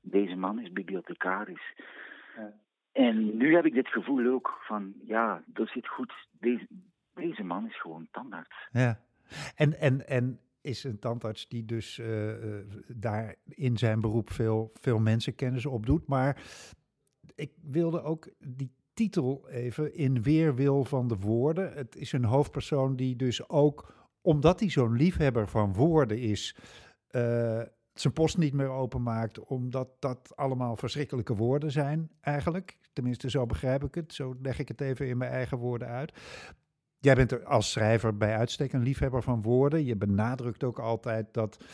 Deze 0.00 0.34
man 0.34 0.60
is 0.60 0.72
bibliothecaris. 0.72 1.74
Ja. 2.36 2.52
En 2.94 3.36
nu 3.36 3.54
heb 3.54 3.64
ik 3.64 3.74
dit 3.74 3.88
gevoel 3.88 4.32
ook 4.32 4.58
van, 4.60 4.94
ja, 5.04 5.42
dat 5.46 5.68
zit 5.68 5.88
goed. 5.88 6.12
Deze, 6.30 6.66
deze 7.14 7.42
man 7.42 7.66
is 7.66 7.80
gewoon 7.80 8.08
tandarts. 8.10 8.68
Ja. 8.72 9.00
En, 9.54 9.78
en, 9.80 10.08
en 10.08 10.40
is 10.60 10.84
een 10.84 10.98
tandarts 10.98 11.48
die 11.48 11.64
dus 11.64 11.98
eh, 11.98 12.30
eh, 12.30 12.66
daar 12.88 13.34
in 13.44 13.76
zijn 13.76 14.00
beroep 14.00 14.30
veel, 14.30 14.70
veel 14.80 14.98
mensenkennis 14.98 15.66
opdoet. 15.66 16.06
Maar 16.06 16.42
ik 17.34 17.52
wilde 17.62 18.02
ook 18.02 18.28
die 18.38 18.70
titel 18.92 19.48
even 19.48 19.94
in 19.94 20.22
weerwil 20.22 20.84
van 20.84 21.08
de 21.08 21.16
woorden. 21.16 21.72
Het 21.72 21.96
is 21.96 22.12
een 22.12 22.24
hoofdpersoon 22.24 22.96
die 22.96 23.16
dus 23.16 23.48
ook, 23.48 23.94
omdat 24.22 24.60
hij 24.60 24.70
zo'n 24.70 24.96
liefhebber 24.96 25.48
van 25.48 25.72
woorden 25.72 26.18
is, 26.18 26.56
eh, 27.06 27.62
zijn 27.92 28.12
post 28.12 28.38
niet 28.38 28.52
meer 28.52 28.68
openmaakt, 28.68 29.38
omdat 29.38 29.88
dat 29.98 30.32
allemaal 30.36 30.76
verschrikkelijke 30.76 31.34
woorden 31.34 31.70
zijn 31.70 32.10
eigenlijk. 32.20 32.78
Tenminste, 32.94 33.30
zo 33.30 33.46
begrijp 33.46 33.84
ik 33.84 33.94
het. 33.94 34.14
Zo 34.14 34.34
leg 34.42 34.58
ik 34.58 34.68
het 34.68 34.80
even 34.80 35.08
in 35.08 35.16
mijn 35.16 35.30
eigen 35.30 35.58
woorden 35.58 35.88
uit. 35.88 36.12
Jij 36.98 37.14
bent 37.14 37.32
er 37.32 37.44
als 37.44 37.72
schrijver 37.72 38.16
bij 38.16 38.36
uitstek 38.36 38.72
een 38.72 38.82
liefhebber 38.82 39.22
van 39.22 39.42
woorden. 39.42 39.84
Je 39.84 39.96
benadrukt 39.96 40.64
ook 40.64 40.78
altijd 40.78 41.34
dat 41.34 41.64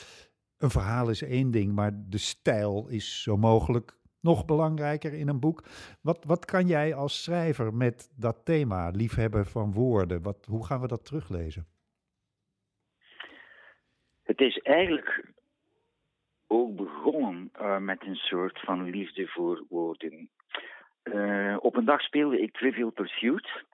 een 0.58 0.70
verhaal 0.70 1.10
is 1.10 1.22
één 1.22 1.50
ding, 1.50 1.72
maar 1.72 1.92
de 1.94 2.18
stijl 2.18 2.88
is 2.88 3.22
zo 3.22 3.36
mogelijk 3.36 3.98
nog 4.20 4.44
belangrijker 4.44 5.12
in 5.12 5.28
een 5.28 5.40
boek. 5.40 5.64
Wat, 6.00 6.24
wat 6.24 6.44
kan 6.44 6.66
jij 6.66 6.94
als 6.94 7.22
schrijver 7.22 7.74
met 7.74 8.10
dat 8.16 8.44
thema, 8.44 8.88
liefhebber 8.88 9.46
van 9.46 9.72
woorden? 9.72 10.22
Wat, 10.22 10.46
hoe 10.46 10.66
gaan 10.66 10.80
we 10.80 10.86
dat 10.86 11.04
teruglezen? 11.04 11.66
Het 14.22 14.40
is 14.40 14.58
eigenlijk 14.58 15.24
ook 16.46 16.76
begonnen 16.76 17.48
eh, 17.52 17.78
met 17.78 18.06
een 18.06 18.16
soort 18.16 18.60
van 18.60 18.90
liefde 18.90 19.26
voor 19.26 19.64
woorden. 19.68 20.30
Eh, 21.02 21.56
op 21.60 21.76
een 21.76 21.84
dag 21.84 22.00
speelde 22.00 22.40
ik 22.40 22.52
Trivial 22.52 22.90
Pursuit. 22.90 23.64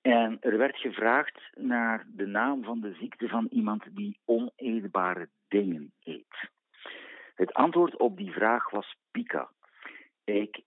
En 0.00 0.36
er 0.40 0.58
werd 0.58 0.76
gevraagd 0.76 1.40
naar 1.54 2.06
de 2.08 2.26
naam 2.26 2.64
van 2.64 2.80
de 2.80 2.94
ziekte 2.94 3.28
van 3.28 3.46
iemand 3.50 3.84
die 3.90 4.18
oneetbare 4.24 5.28
dingen 5.48 5.92
eet. 6.04 6.50
Het 7.34 7.54
antwoord 7.54 7.96
op 7.96 8.16
die 8.16 8.32
vraag 8.32 8.70
was 8.70 8.96
Pika. 9.10 9.50
Ik 10.24 10.62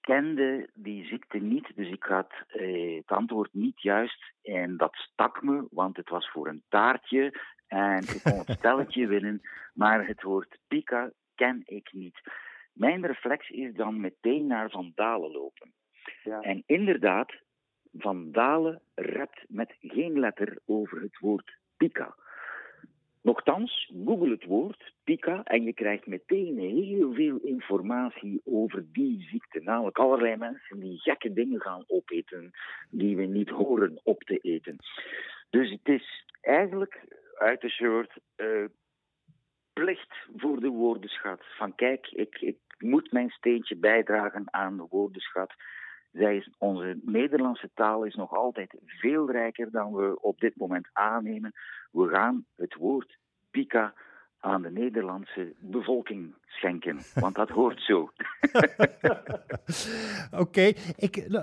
kende 0.00 0.70
die 0.74 1.06
ziekte 1.06 1.38
niet, 1.38 1.76
dus 1.76 1.88
ik 1.88 2.02
had 2.02 2.32
eh, 2.46 2.96
het 2.96 3.16
antwoord 3.16 3.52
niet 3.52 3.82
juist. 3.82 4.32
En 4.42 4.76
dat 4.76 4.94
stak 4.94 5.42
me, 5.42 5.66
want 5.70 5.96
het 5.96 6.08
was 6.08 6.30
voor 6.30 6.48
een 6.48 6.62
taartje 6.68 7.40
en 7.66 7.98
ik 7.98 8.20
kon 8.22 8.38
het 8.38 8.56
stelletje 8.58 9.06
winnen. 9.06 9.40
Maar 9.74 10.06
het 10.06 10.22
woord 10.22 10.58
Pika 10.68 11.10
ken 11.34 11.62
ik 11.64 11.92
niet. 11.92 12.20
Mijn 12.74 13.06
reflex 13.06 13.50
is 13.50 13.74
dan 13.74 14.00
meteen 14.00 14.46
naar 14.46 14.70
Van 14.70 14.92
Dalen 14.94 15.30
lopen. 15.30 15.72
Ja. 16.24 16.40
En 16.40 16.62
inderdaad, 16.66 17.32
Van 17.92 18.32
Dalen 18.32 18.80
rept 18.94 19.44
met 19.48 19.74
geen 19.80 20.18
letter 20.18 20.58
over 20.64 21.00
het 21.00 21.18
woord 21.18 21.58
Pika. 21.76 22.14
Nochtans, 23.20 23.92
google 24.04 24.30
het 24.30 24.44
woord 24.44 24.92
Pika 25.04 25.44
en 25.44 25.62
je 25.62 25.72
krijgt 25.72 26.06
meteen 26.06 26.58
heel 26.58 27.14
veel 27.14 27.38
informatie 27.38 28.40
over 28.44 28.84
die 28.92 29.26
ziekte. 29.30 29.60
Namelijk 29.60 29.98
allerlei 29.98 30.36
mensen 30.36 30.80
die 30.80 30.98
gekke 30.98 31.32
dingen 31.32 31.60
gaan 31.60 31.84
opeten 31.86 32.50
die 32.90 33.16
we 33.16 33.24
niet 33.24 33.48
horen 33.48 34.00
op 34.02 34.22
te 34.22 34.38
eten. 34.38 34.76
Dus 35.50 35.70
het 35.70 35.88
is 35.88 36.24
eigenlijk 36.40 37.04
uit 37.34 37.62
een 37.62 37.68
soort 37.68 38.18
uh, 38.36 38.64
plicht 39.74 40.14
voor 40.36 40.60
de 40.60 40.68
woordenschat. 40.68 41.40
Van 41.56 41.74
kijk, 41.74 42.06
ik, 42.10 42.40
ik 42.40 42.56
moet 42.78 43.12
mijn 43.12 43.30
steentje 43.30 43.76
bijdragen 43.76 44.44
aan 44.50 44.76
de 44.76 44.86
woordenschat. 44.90 45.54
Zij 46.12 46.36
is, 46.36 46.50
onze 46.58 46.98
Nederlandse 47.02 47.70
taal 47.74 48.04
is 48.04 48.14
nog 48.14 48.32
altijd 48.32 48.74
veel 48.86 49.30
rijker 49.30 49.70
dan 49.70 49.94
we 49.94 50.20
op 50.20 50.40
dit 50.40 50.56
moment 50.56 50.88
aannemen. 50.92 51.52
We 51.92 52.08
gaan 52.08 52.44
het 52.56 52.74
woord 52.74 53.18
pika 53.50 53.94
aan 54.40 54.62
de 54.62 54.70
Nederlandse 54.70 55.54
bevolking 55.58 56.34
schenken. 56.46 56.98
Want 57.14 57.34
dat 57.34 57.48
hoort 57.48 57.80
zo. 57.80 58.10
Oké, 60.44 60.72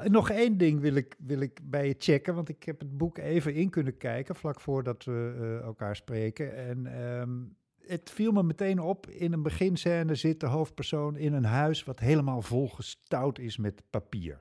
nog 0.03 0.29
één 0.29 0.57
ding 0.57 0.79
wil 0.79 0.95
ik, 0.95 1.15
wil 1.17 1.41
ik 1.41 1.59
bij 1.63 1.87
je 1.87 1.95
checken. 1.97 2.35
Want 2.35 2.49
ik 2.49 2.63
heb 2.63 2.79
het 2.79 2.97
boek 2.97 3.17
even 3.17 3.53
in 3.53 3.69
kunnen 3.69 3.97
kijken 3.97 4.35
vlak 4.35 4.59
voordat 4.59 5.03
we 5.03 5.35
uh, 5.39 5.61
elkaar 5.61 5.95
spreken. 5.95 6.55
En 6.55 7.01
um, 7.01 7.55
het 7.85 8.09
viel 8.09 8.31
me 8.31 8.43
meteen 8.43 8.79
op. 8.79 9.09
In 9.09 9.33
een 9.33 9.43
beginscène 9.43 10.15
zit 10.15 10.39
de 10.39 10.45
hoofdpersoon 10.45 11.15
in 11.15 11.33
een 11.33 11.45
huis 11.45 11.83
wat 11.83 11.99
helemaal 11.99 12.41
volgestouwd 12.41 13.39
is 13.39 13.57
met 13.57 13.83
papier. 13.89 14.39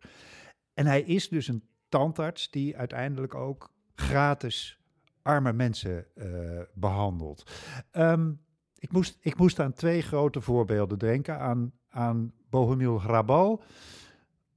En 0.74 0.86
hij 0.86 1.02
is 1.02 1.28
dus 1.28 1.48
een 1.48 1.64
tandarts 1.88 2.50
die 2.50 2.76
uiteindelijk 2.76 3.34
ook 3.34 3.72
gratis 3.94 4.78
arme 5.22 5.52
mensen 5.52 6.06
uh, 6.14 6.60
behandelt. 6.74 7.52
Um, 7.92 8.40
ik, 8.78 8.92
moest, 8.92 9.18
ik 9.20 9.36
moest 9.36 9.60
aan 9.60 9.72
twee 9.72 10.02
grote 10.02 10.40
voorbeelden 10.40 10.98
denken. 10.98 11.38
Aan, 11.38 11.72
aan 11.88 12.32
Bohemil 12.50 12.98
Grabal, 12.98 13.62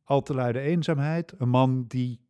Al 0.03 0.21
te 0.21 0.33
luide 0.33 0.59
eenzaamheid. 0.59 1.33
Een 1.37 1.49
man 1.49 1.85
die 1.87 2.22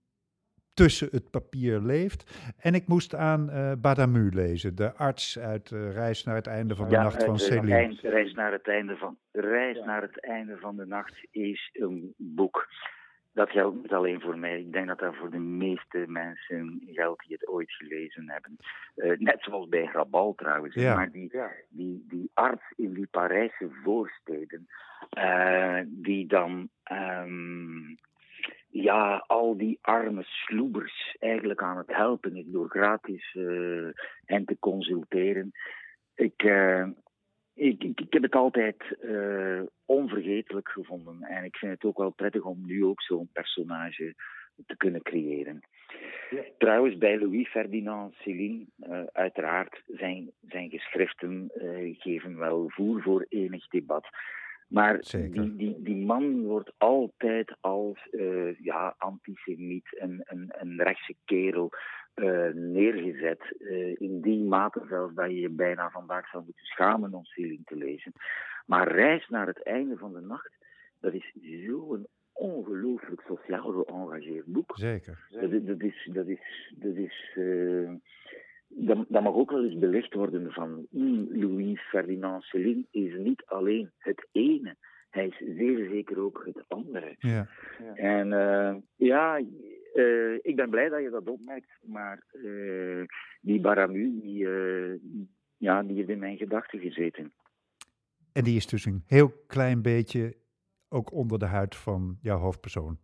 tussen 0.74 1.08
het 1.12 1.32
papier 1.32 1.80
leeft. 1.80 2.54
En 2.60 2.74
ik 2.74 2.88
moest 2.88 3.16
aan 3.16 3.50
uh, 3.50 3.72
Badamu 3.78 4.30
lezen, 4.30 4.76
de 4.76 4.94
arts 4.96 5.40
uit 5.40 5.72
uh, 5.72 5.92
Reis 5.94 6.24
naar 6.24 6.36
het 6.36 6.48
einde 6.48 6.76
van 6.76 6.90
de 6.90 6.98
nacht 6.98 7.24
van 7.24 7.40
Céline. 7.40 7.98
Reis 8.02 8.34
naar 8.34 8.52
het 8.52 8.68
einde 8.68 8.98
van, 8.98 9.18
Reis 9.32 9.78
ja. 9.78 9.86
naar 9.86 10.02
het 10.02 10.20
einde 10.20 10.58
van 10.58 10.76
de 10.76 10.86
nacht 10.86 11.28
is 11.32 11.70
een 11.74 12.14
boek. 12.18 12.68
Dat 13.34 13.50
geldt 13.50 13.82
niet 13.82 13.92
alleen 13.92 14.22
voor 14.22 14.38
mij. 14.38 14.60
Ik 14.60 14.72
denk 14.72 14.88
dat 14.88 15.00
dat 15.00 15.16
voor 15.16 15.30
de 15.30 15.40
meeste 15.40 16.04
mensen 16.08 16.82
geldt 16.86 17.24
die 17.28 17.38
het 17.40 17.48
ooit 17.48 17.72
gelezen 17.72 18.30
hebben. 18.30 18.58
Uh, 18.96 19.18
net 19.18 19.44
zoals 19.44 19.68
bij 19.68 19.86
Grabal 19.86 20.34
trouwens. 20.36 20.76
Ja. 20.76 20.96
Maar 20.96 21.12
die, 21.12 21.32
die, 21.70 22.06
die 22.10 22.32
arts 22.34 22.74
in 22.76 22.94
die 22.94 23.08
Parijse 23.12 23.70
voorsteden, 23.84 24.68
die 25.86 26.28
dan 26.28 26.70
um, 26.92 27.98
ja, 28.74 29.24
al 29.28 29.58
die 29.58 29.78
arme 29.82 30.24
sloebers 30.24 31.16
eigenlijk 31.20 31.62
aan 31.62 31.78
het 31.78 31.96
helpen 31.96 32.36
is 32.36 32.46
door 32.46 32.70
gratis 32.70 33.34
uh, 33.34 33.90
hen 34.26 34.46
te 34.46 34.60
consulteren. 34.60 35.52
Ik, 36.16 36.44
uh, 36.44 36.88
ik, 37.54 37.84
ik, 37.84 38.00
ik, 38.00 38.14
heb 38.14 38.22
het 38.22 38.36
altijd 38.36 38.98
uh, 39.02 39.62
onvergetelijk 39.86 40.70
gevonden. 40.70 41.22
En 41.22 41.44
ik 41.44 41.56
vind 41.56 41.72
het 41.72 41.84
ook 41.84 41.98
wel 41.98 42.10
prettig 42.10 42.44
om 42.44 42.66
nu 42.66 42.86
ook 42.86 43.02
zo'n 43.02 43.30
personage 43.34 44.16
te 44.66 44.78
kunnen 44.78 45.02
creëren. 45.02 45.60
Ja. 46.30 46.44
Trouwens, 46.58 46.98
bij 46.98 47.20
Louis 47.20 47.50
Ferdinand 47.50 48.14
Céline, 48.14 48.66
uiteraard, 49.12 49.82
zijn, 49.86 50.32
zijn 50.42 50.70
geschriften 50.70 51.52
geven 52.00 52.38
wel 52.38 52.70
voer 52.70 53.02
voor 53.02 53.26
enig 53.30 53.68
debat. 53.68 54.08
Maar 54.74 55.00
die, 55.12 55.56
die, 55.56 55.82
die 55.82 56.06
man 56.06 56.42
wordt 56.42 56.74
altijd 56.78 57.56
als 57.60 58.08
uh, 58.12 58.60
ja, 58.60 58.96
antisemiet 58.98 59.98
en 60.00 60.22
een, 60.24 60.54
een 60.58 60.82
rechtse 60.84 61.16
kerel 61.26 61.70
uh, 62.16 62.54
neergezet. 62.54 63.56
Uh, 63.60 63.96
in 64.02 64.22
die 64.22 64.44
mate 64.44 64.86
zelfs 64.90 65.14
dat 65.14 65.30
je 65.30 65.40
je 65.40 65.50
bijna 65.50 65.90
vandaag 65.90 66.30
zou 66.30 66.44
moeten 66.44 66.66
schamen 66.66 67.14
om 67.14 67.26
Céline 67.26 67.64
te 67.66 67.76
lezen. 67.76 68.12
Maar 68.66 68.92
Reis 68.92 69.28
naar 69.28 69.48
het 69.48 69.64
einde 69.64 69.98
van 69.98 70.14
de 70.14 70.22
nacht, 70.22 70.58
dat 71.00 71.14
is 71.14 71.34
zo'n 71.66 72.08
ongelooflijk 72.32 73.22
sociaal 73.28 73.72
geëngageerd 73.72 74.46
boek. 74.46 74.72
Zeker. 74.76 75.28
Dat, 75.30 75.66
dat 75.66 75.82
is, 75.82 76.10
dat 76.14 76.28
is, 76.28 76.74
dat 76.78 76.96
is 76.96 77.38
dat, 78.76 79.06
dat, 79.08 79.24
mag 79.24 79.34
ook 79.34 79.52
wel 79.52 79.64
eens 79.64 79.80
belicht 79.80 80.14
worden 80.14 80.52
van 80.52 80.88
mm, 80.90 81.28
Louis 81.32 81.82
Ferdinand 81.82 82.44
Céline 82.44 82.86
is 82.92 83.18
niet 83.18 83.44
alleen 83.46 83.92
het 83.98 84.28
ene, 84.32 84.76
hij 85.10 85.28
is 85.28 85.38
zeer 85.38 85.90
zeker 85.90 86.20
ook 86.20 86.42
het 86.46 86.64
andere. 86.68 87.16
Ja. 87.18 87.48
ja. 87.80 87.96
En 87.96 88.28
uh, 88.28 88.76
ja, 88.96 89.40
uh, 89.94 90.34
ik 90.42 90.56
ben 90.56 90.70
blij 90.70 90.90
dat 90.90 91.02
je 91.02 91.10
dat 91.10 91.28
opmerkt, 91.28 91.70
maar 91.86 92.24
uh, 92.34 93.04
die 93.42 93.62
Baramu, 93.62 94.20
die, 94.22 94.48
ja, 95.58 95.84
die 95.84 95.96
heeft 95.96 96.10
in 96.10 96.20
mijn 96.20 96.38
gedachten 96.38 96.80
gezeten. 96.80 97.34
En 98.34 98.44
die 98.44 98.56
is 98.56 98.68
dus 98.68 98.86
een 98.86 99.04
heel 99.06 99.32
klein 99.48 99.82
beetje 99.82 100.36
ook 100.90 101.12
onder 101.12 101.40
de 101.40 101.46
huid 101.46 101.76
van 101.76 102.18
jouw 102.22 102.40
hoofdpersoon 102.40 103.00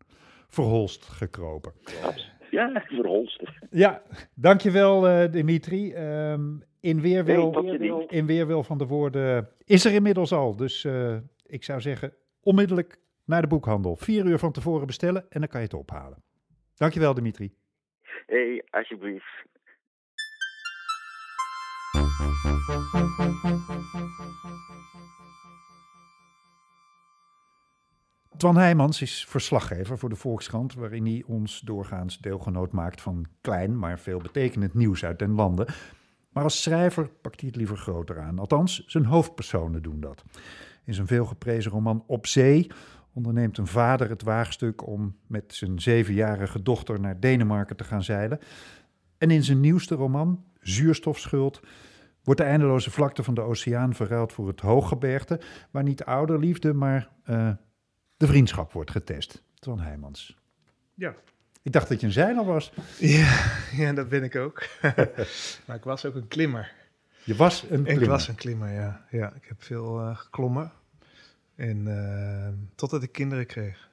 verholst 0.47 1.05
gekropen. 1.05 1.73
Absoluut. 2.03 2.38
Ja, 2.51 2.83
verholster. 2.87 3.67
Ja, 3.69 4.01
dankjewel 4.35 5.09
uh, 5.09 5.31
Dimitri. 5.31 5.93
Um, 5.95 6.63
in, 6.81 7.01
weerwil, 7.01 7.51
nee, 7.51 8.07
in 8.07 8.25
weerwil 8.25 8.63
van 8.63 8.77
de 8.77 8.85
woorden 8.85 9.49
is 9.65 9.85
er 9.85 9.93
inmiddels 9.93 10.31
al. 10.31 10.55
Dus 10.55 10.83
uh, 10.83 11.17
ik 11.45 11.63
zou 11.63 11.81
zeggen, 11.81 12.13
onmiddellijk 12.41 12.99
naar 13.25 13.41
de 13.41 13.47
boekhandel. 13.47 13.95
Vier 13.95 14.25
uur 14.25 14.37
van 14.37 14.51
tevoren 14.51 14.87
bestellen 14.87 15.25
en 15.29 15.39
dan 15.39 15.49
kan 15.49 15.59
je 15.59 15.65
het 15.65 15.75
ophalen. 15.75 16.23
Dankjewel 16.75 17.13
Dimitri. 17.13 17.53
Hey, 18.25 18.63
alsjeblieft. 18.69 19.47
Twan 28.39 28.57
Heijmans 28.57 29.01
is 29.01 29.25
verslaggever 29.29 29.97
voor 29.97 30.09
de 30.09 30.15
Volkskrant, 30.15 30.73
waarin 30.73 31.05
hij 31.05 31.23
ons 31.27 31.59
doorgaans 31.59 32.17
deelgenoot 32.17 32.71
maakt 32.71 33.01
van 33.01 33.25
klein, 33.41 33.79
maar 33.79 33.99
veel 33.99 34.19
betekenend 34.19 34.73
nieuws 34.73 35.05
uit 35.05 35.19
den 35.19 35.31
landen. 35.31 35.67
Maar 36.29 36.43
als 36.43 36.61
schrijver 36.61 37.09
pakt 37.21 37.39
hij 37.39 37.49
het 37.49 37.57
liever 37.57 37.77
groter 37.77 38.19
aan. 38.19 38.39
Althans, 38.39 38.85
zijn 38.85 39.05
hoofdpersonen 39.05 39.81
doen 39.81 39.99
dat. 39.99 40.23
In 40.83 40.93
zijn 40.93 41.07
veelgeprezen 41.07 41.71
roman 41.71 42.03
Op 42.07 42.27
Zee 42.27 42.71
onderneemt 43.13 43.57
een 43.57 43.67
vader 43.67 44.09
het 44.09 44.23
waagstuk 44.23 44.87
om 44.87 45.15
met 45.27 45.53
zijn 45.53 45.81
zevenjarige 45.81 46.61
dochter 46.61 46.99
naar 46.99 47.19
Denemarken 47.19 47.75
te 47.75 47.83
gaan 47.83 48.03
zeilen. 48.03 48.39
En 49.17 49.31
in 49.31 49.43
zijn 49.43 49.59
nieuwste 49.59 49.95
roman, 49.95 50.43
Zuurstofschuld, 50.59 51.59
wordt 52.23 52.39
de 52.39 52.45
eindeloze 52.47 52.91
vlakte 52.91 53.23
van 53.23 53.33
de 53.33 53.41
oceaan 53.41 53.93
verruild 53.93 54.33
voor 54.33 54.47
het 54.47 54.61
hooggebergte, 54.61 55.39
waar 55.71 55.83
niet 55.83 56.03
ouderliefde, 56.03 56.73
maar 56.73 57.09
uh, 57.25 57.49
de 58.19 58.27
vriendschap 58.27 58.71
wordt 58.73 58.91
getest. 58.91 59.43
Twan 59.59 59.79
Heijmans. 59.79 60.37
Ja. 60.93 61.15
Ik 61.61 61.71
dacht 61.71 61.89
dat 61.89 61.99
je 61.99 62.05
een 62.05 62.13
zeiler 62.13 62.45
was. 62.45 62.71
Ja, 62.97 63.57
ja 63.71 63.93
dat 63.93 64.09
ben 64.09 64.23
ik 64.23 64.35
ook. 64.35 64.67
maar 65.65 65.75
ik 65.75 65.83
was 65.83 66.05
ook 66.05 66.15
een 66.15 66.27
klimmer. 66.27 66.71
Je 67.23 67.35
was 67.35 67.61
een 67.61 67.83
klimmer? 67.83 68.03
Ik 68.03 68.09
was 68.09 68.27
een 68.27 68.35
klimmer, 68.35 68.73
ja. 68.73 69.05
ja 69.11 69.33
ik 69.33 69.45
heb 69.47 69.63
veel 69.63 69.99
uh, 69.99 70.17
geklommen. 70.17 70.71
En 71.55 71.85
uh, 71.87 72.47
totdat 72.75 73.03
ik 73.03 73.11
kinderen 73.11 73.45
kreeg. 73.45 73.89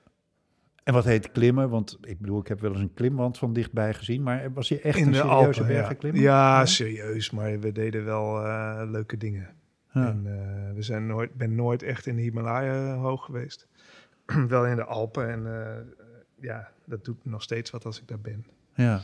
En 0.85 0.93
wat 0.93 1.05
heet 1.05 1.33
klimmen? 1.33 1.69
Want 1.69 1.99
ik 2.01 2.19
bedoel, 2.19 2.41
ik 2.41 2.49
heb 2.49 2.61
wel 2.61 2.71
eens 2.73 2.81
een 2.81 2.95
klimwand 2.95 3.39
van 3.39 3.53
dichtbij 3.53 3.95
gezien. 3.95 4.23
Maar 4.23 4.53
was 4.53 4.69
je 4.69 4.81
echt 4.81 4.99
In 4.99 5.07
een 5.07 5.15
serieuze 5.15 5.65
bergenklimmer? 5.65 6.23
Ja. 6.23 6.59
ja, 6.59 6.67
serieus. 6.67 7.31
Maar 7.31 7.61
we 7.61 7.73
deden 7.73 8.05
wel 8.05 8.45
uh, 8.45 8.83
leuke 8.91 9.17
dingen. 9.17 9.55
Ja. 9.93 10.07
En, 10.07 10.23
we 10.75 10.83
zijn 10.83 11.07
nooit, 11.07 11.35
ben 11.35 11.55
nooit 11.55 11.83
echt 11.83 12.07
in 12.07 12.17
de 12.17 12.23
Himalaya 12.23 12.95
hoog 12.95 13.25
geweest. 13.25 13.69
wel 14.49 14.67
in 14.67 14.77
de 14.77 14.85
Alpen. 14.85 15.29
En 15.29 15.41
uh, 15.45 15.95
ja, 16.41 16.69
dat 16.85 17.05
doet 17.05 17.25
nog 17.25 17.43
steeds 17.43 17.71
wat 17.71 17.85
als 17.85 18.01
ik 18.01 18.09
daar 18.09 18.21
ben. 18.21 18.47
Ja. 18.75 19.01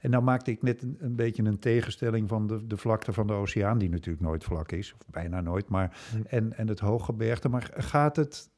En 0.00 0.10
nou 0.10 0.22
maakte 0.22 0.50
ik 0.50 0.62
net 0.62 0.82
een, 0.82 0.96
een 1.00 1.16
beetje 1.16 1.42
een 1.42 1.58
tegenstelling 1.58 2.28
van 2.28 2.46
de, 2.46 2.66
de 2.66 2.76
vlakte 2.76 3.12
van 3.12 3.26
de 3.26 3.32
oceaan, 3.32 3.78
die 3.78 3.90
natuurlijk 3.90 4.24
nooit 4.24 4.44
vlak 4.44 4.72
is, 4.72 4.92
of 4.92 5.00
bijna 5.10 5.40
nooit, 5.40 5.68
maar 5.68 5.96
Hm. 6.10 6.16
en, 6.26 6.56
en 6.56 6.68
het 6.68 6.80
hooggebergte. 6.80 7.48
Maar 7.48 7.70
gaat 7.74 8.16
het 8.16 8.50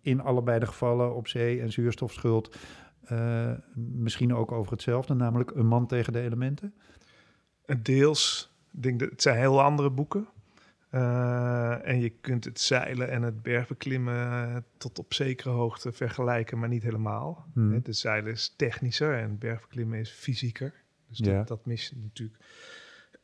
in 0.00 0.20
allebei 0.20 0.58
de 0.58 0.66
gevallen 0.66 1.14
op 1.14 1.28
zee 1.28 1.60
en 1.60 1.72
zuurstofschuld 1.72 2.56
eh, 3.04 3.52
misschien 3.74 4.34
ook 4.34 4.52
over 4.52 4.72
hetzelfde, 4.72 5.14
namelijk 5.14 5.50
een 5.50 5.66
man 5.66 5.86
tegen 5.86 6.12
de 6.12 6.20
elementen? 6.20 6.74
Deels, 7.82 8.54
ik 8.72 8.82
denk 8.82 9.00
dat 9.00 9.10
het 9.10 9.22
zijn 9.22 9.38
heel 9.38 9.62
andere 9.62 9.90
boeken. 9.90 10.28
Eh, 10.90 11.88
en 11.88 12.00
je 12.00 12.08
kunt 12.08 12.44
het 12.44 12.60
zeilen 12.60 13.10
en 13.10 13.22
het 13.22 13.42
bergbeklimmen 13.42 14.64
tot 14.76 14.98
op 14.98 15.14
zekere 15.14 15.50
hoogte 15.50 15.92
vergelijken, 15.92 16.58
maar 16.58 16.68
niet 16.68 16.82
helemaal. 16.82 17.46
Hmm. 17.52 17.72
Het 17.72 17.96
zeilen 17.96 18.32
is 18.32 18.54
technischer 18.56 19.14
en 19.14 19.22
het 19.30 19.38
bergbeklimmen 19.38 19.98
is 19.98 20.10
fysieker. 20.10 20.72
Dus 21.08 21.18
dat, 21.18 21.26
Ja. 21.32 21.42
dat 21.42 21.66
mis 21.66 21.88
je 21.88 21.96
natuurlijk 22.02 22.38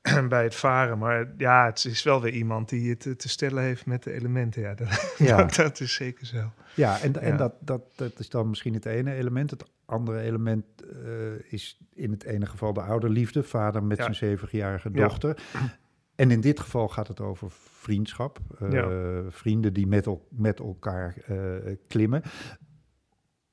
bij 0.29 0.43
het 0.43 0.55
varen. 0.55 0.99
Maar 0.99 1.33
ja, 1.37 1.67
het 1.67 1.85
is 1.85 2.03
wel 2.03 2.21
weer 2.21 2.33
iemand 2.33 2.69
die 2.69 2.91
het 2.91 3.07
eh, 3.07 3.13
te 3.13 3.29
stellen 3.29 3.63
heeft 3.63 3.87
met 3.87 4.03
de 4.03 4.13
elementen. 4.13 4.63
Ja, 4.63 4.75
dat, 4.85 5.15
Ja. 5.19 5.45
dat 5.45 5.81
is 5.81 5.95
zeker 5.95 6.27
zo. 6.27 6.53
Ja, 6.75 7.01
en, 7.01 7.21
en. 7.21 7.37
Dat, 7.37 7.55
dat, 7.61 7.83
dat 7.97 8.19
is 8.19 8.29
dan 8.29 8.49
misschien 8.49 8.75
het 8.75 8.87
ene 8.87 9.15
element. 9.15 9.51
Het 9.51 9.65
andere 9.85 10.21
element 10.21 10.65
eh, 11.05 11.53
is 11.53 11.81
in 11.95 12.11
het 12.11 12.25
ene 12.25 12.47
geval 12.47 12.73
de 12.73 12.81
ouderliefde, 12.83 13.43
vader 13.43 13.83
met 13.85 13.97
Ja. 13.97 14.03
zijn 14.03 14.15
zevenjarige 14.17 14.91
Ja. 14.93 15.03
dochter. 15.07 15.37
En 16.17 16.31
in 16.31 16.41
dit 16.41 16.61
geval 16.61 16.89
gaat 16.89 17.09
het 17.09 17.21
over 17.21 17.51
vriendschap, 17.51 18.39
eh, 18.59 18.71
Ja. 18.73 19.23
vrienden 19.31 19.73
die 19.73 19.87
met, 19.87 20.07
el- 20.07 20.29
met 20.31 20.59
elkaar 20.61 21.17
eh, 21.27 21.77
klimmen. 21.89 22.23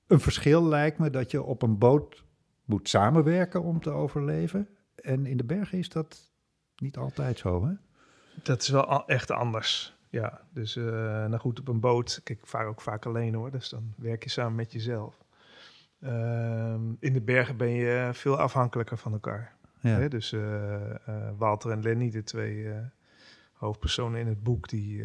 Een 0.08 0.20
verschil 0.20 0.64
lijkt 0.68 0.98
me 1.00 1.10
dat 1.10 1.32
je 1.32 1.42
op 1.44 1.62
een 1.62 1.78
boot 1.78 2.24
moet 2.66 2.90
samenwerken 2.90 3.64
om 3.64 3.82
te 3.82 3.90
overleven. 3.90 4.68
En 4.96 5.26
in 5.26 5.38
de 5.38 5.44
bergen 5.44 5.78
is 5.78 5.90
dat 5.90 6.32
niet 6.76 6.98
altijd 6.98 7.38
zo, 7.38 7.66
hè? 7.68 7.74
Dat 8.44 8.62
is 8.62 8.70
wel 8.70 9.06
echt 9.08 9.32
anders. 9.32 9.98
Ja, 10.10 10.42
dus 10.54 10.76
eh, 10.76 10.84
nou 11.26 11.38
goed, 11.38 11.60
op 11.60 11.68
een 11.68 11.80
boot, 11.80 12.22
kijk, 12.24 12.40
ik 12.40 12.48
vaar 12.48 12.68
ook 12.68 12.82
vaak 12.82 13.06
alleen 13.06 13.34
hoor, 13.34 13.52
dus 13.52 13.70
dan 13.70 13.94
werk 13.98 14.24
je 14.24 14.30
samen 14.30 14.56
met 14.56 14.72
jezelf. 14.72 15.18
Ehm, 16.00 16.82
in 17.00 17.14
de 17.14 17.22
bergen 17.22 17.58
ben 17.58 17.70
je 17.70 18.10
veel 18.14 18.38
afhankelijker 18.40 18.98
van 18.98 19.12
elkaar. 19.14 19.56
Ja. 19.84 20.00
Hè? 20.00 20.08
Dus 20.08 20.34
eh, 20.34 20.90
eh, 20.92 20.98
Walter 21.38 21.72
en 21.72 21.82
Lenny, 21.82 22.10
de 22.10 22.24
twee 22.24 22.70
eh, 22.70 22.78
hoofdpersonen 23.54 24.20
in 24.20 24.28
het 24.28 24.44
boek, 24.44 24.70
die, 24.70 25.04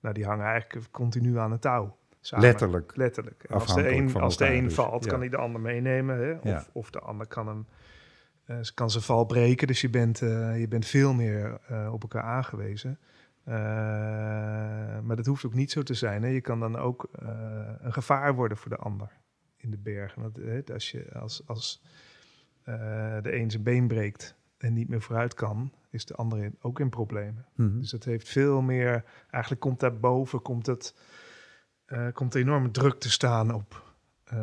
nou, 0.00 0.14
die 0.14 0.24
hangen 0.24 0.46
eigenlijk 0.46 0.90
continu 0.90 1.38
aan 1.38 1.50
het 1.50 1.60
touw. 1.60 1.96
Samen. 2.20 2.46
Letterlijk. 2.46 2.96
Letterlijk. 2.96 3.44
Als 3.50 3.74
de 3.74 3.90
een, 3.90 4.14
als 4.14 4.36
de 4.36 4.52
een 4.52 4.64
dus, 4.64 4.74
valt, 4.74 5.04
ja. 5.04 5.10
kan 5.10 5.20
hij 5.20 5.28
de 5.28 5.36
ander 5.36 5.60
meenemen. 5.60 6.18
Hè? 6.18 6.32
Of, 6.32 6.44
Ja. 6.44 6.64
of 6.72 6.90
de 6.90 7.00
ander 7.00 7.26
kan 7.26 7.46
hem 7.46 7.66
kan 8.74 8.90
zijn 8.90 9.02
val 9.04 9.24
breken. 9.24 9.66
Dus 9.66 9.80
je 9.80 9.90
bent, 9.90 10.18
je 10.18 10.66
bent 10.68 10.86
veel 10.86 11.12
meer 11.14 11.60
op 11.90 12.02
elkaar 12.02 12.22
aangewezen. 12.22 12.98
Maar 15.04 15.16
dat 15.16 15.26
hoeft 15.26 15.44
ook 15.44 15.54
niet 15.54 15.70
zo 15.70 15.82
te 15.82 15.94
zijn. 15.94 16.22
Hè? 16.22 16.28
Je 16.28 16.40
kan 16.40 16.60
dan 16.60 16.76
ook 16.76 17.08
een 17.80 17.92
gevaar 17.92 18.34
worden 18.34 18.56
voor 18.56 18.70
de 18.70 18.76
ander 18.76 19.10
in 19.56 19.70
de 19.70 19.78
bergen. 19.78 20.32
Hè, 20.40 20.72
als 20.72 20.90
je 20.90 21.12
als, 21.12 21.42
als 21.46 21.82
de 23.22 23.30
een 23.36 23.50
zijn 23.50 23.62
been 23.62 23.88
breekt 23.88 24.34
en 24.58 24.72
niet 24.72 24.88
meer 24.88 25.00
vooruit 25.02 25.34
kan, 25.34 25.72
is 25.90 26.04
de 26.04 26.14
ander 26.14 26.38
in- 26.42 26.56
ook 26.60 26.80
in 26.80 26.88
problemen. 26.88 27.44
Mhm. 27.54 27.78
Dus 27.78 27.90
dat 27.90 28.04
heeft 28.04 28.28
veel 28.28 28.60
meer. 28.60 29.04
Eigenlijk 29.30 29.62
komt 29.62 29.80
daarboven 29.80 30.42
komt 30.42 30.66
het, 30.66 30.94
eh, 31.84 32.06
komt 32.12 32.34
enorme 32.34 32.70
druk 32.70 33.00
te 33.00 33.10
staan 33.10 33.54
op 33.54 33.88
eh, 34.24 34.36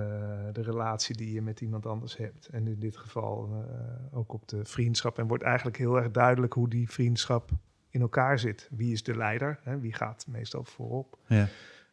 de 0.52 0.62
relatie 0.62 1.16
die 1.16 1.34
je 1.34 1.42
met 1.42 1.62
iemand 1.62 1.86
anders 1.86 2.18
hebt. 2.18 2.48
En 2.48 2.68
in 2.68 2.80
dit 2.80 2.98
geval 2.98 3.50
eh, 3.52 4.18
ook 4.18 4.34
op 4.34 4.48
de 4.48 4.66
vriendschap. 4.66 5.18
En 5.20 5.28
wordt 5.28 5.44
eigenlijk 5.44 5.78
heel 5.78 5.98
erg 5.98 6.12
duidelijk 6.12 6.54
hoe 6.54 6.70
die 6.70 6.90
vriendschap 6.90 7.50
in 7.90 8.02
elkaar 8.02 8.40
zit. 8.40 8.70
Wie 8.72 8.92
is 8.92 9.04
de 9.04 9.18
leider? 9.18 9.60
Hè? 9.64 9.80
Wie 9.80 9.94
gaat 9.94 10.26
meestal 10.28 10.64
voorop? 10.64 11.18
Ja. 11.28 11.48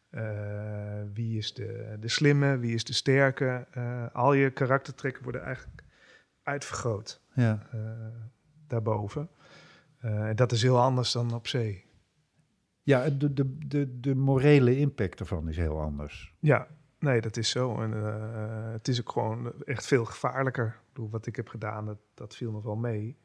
Eh, 0.09 0.23
wie 1.13 1.37
is 1.37 1.53
de, 1.53 1.97
de 1.99 2.07
slimme? 2.07 2.57
Wie 2.57 2.73
is 2.73 2.83
de 2.83 2.93
sterke? 2.93 3.67
Eh, 3.71 4.05
al 4.13 4.33
je 4.33 4.49
karaktertrekken 4.51 5.23
worden 5.23 5.43
eigenlijk 5.43 5.83
uitvergroot 6.45 7.21
ja. 7.33 7.67
eh, 7.71 7.79
daarboven. 8.67 9.29
En 9.99 10.35
dat 10.35 10.51
is 10.51 10.61
heel 10.61 10.81
anders 10.81 11.11
dan 11.11 11.33
op 11.33 11.47
zee. 11.47 11.85
Ja, 12.85 13.09
de, 13.09 13.33
de, 13.33 13.57
de, 13.67 13.99
de 13.99 14.15
morele 14.15 14.77
impact 14.77 15.19
ervan 15.19 15.49
is 15.49 15.57
heel 15.57 15.81
anders. 15.81 16.33
Ja, 16.39 16.67
nee, 16.99 17.21
dat 17.21 17.37
is 17.37 17.49
zo. 17.49 17.81
En 17.81 17.93
eh, 17.93 18.71
het 18.71 18.87
is 18.87 18.99
ook 18.99 19.11
gewoon 19.11 19.53
echt 19.63 19.85
veel 19.85 20.05
gevaarlijker. 20.05 20.65
Ik 20.65 20.93
bedoel, 20.93 21.09
wat 21.09 21.25
ik 21.25 21.35
heb 21.35 21.47
gedaan, 21.47 21.85
dat, 21.85 21.97
dat 22.13 22.35
viel 22.35 22.51
nog 22.51 22.63
wel 22.63 22.75
mee. 22.75 23.17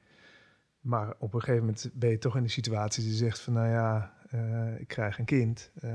Maar 0.80 1.14
op 1.18 1.34
een 1.34 1.40
gegeven 1.40 1.60
moment 1.60 1.90
ben 1.94 2.10
je 2.10 2.18
toch 2.18 2.36
in 2.36 2.42
de 2.42 2.48
situatie 2.48 3.04
die 3.04 3.12
zegt 3.12 3.40
van, 3.40 3.52
nou 3.52 3.68
ja, 3.68 4.14
ik 4.78 4.88
krijg 4.88 5.18
een 5.18 5.24
kind. 5.24 5.70
Eh, 5.74 5.90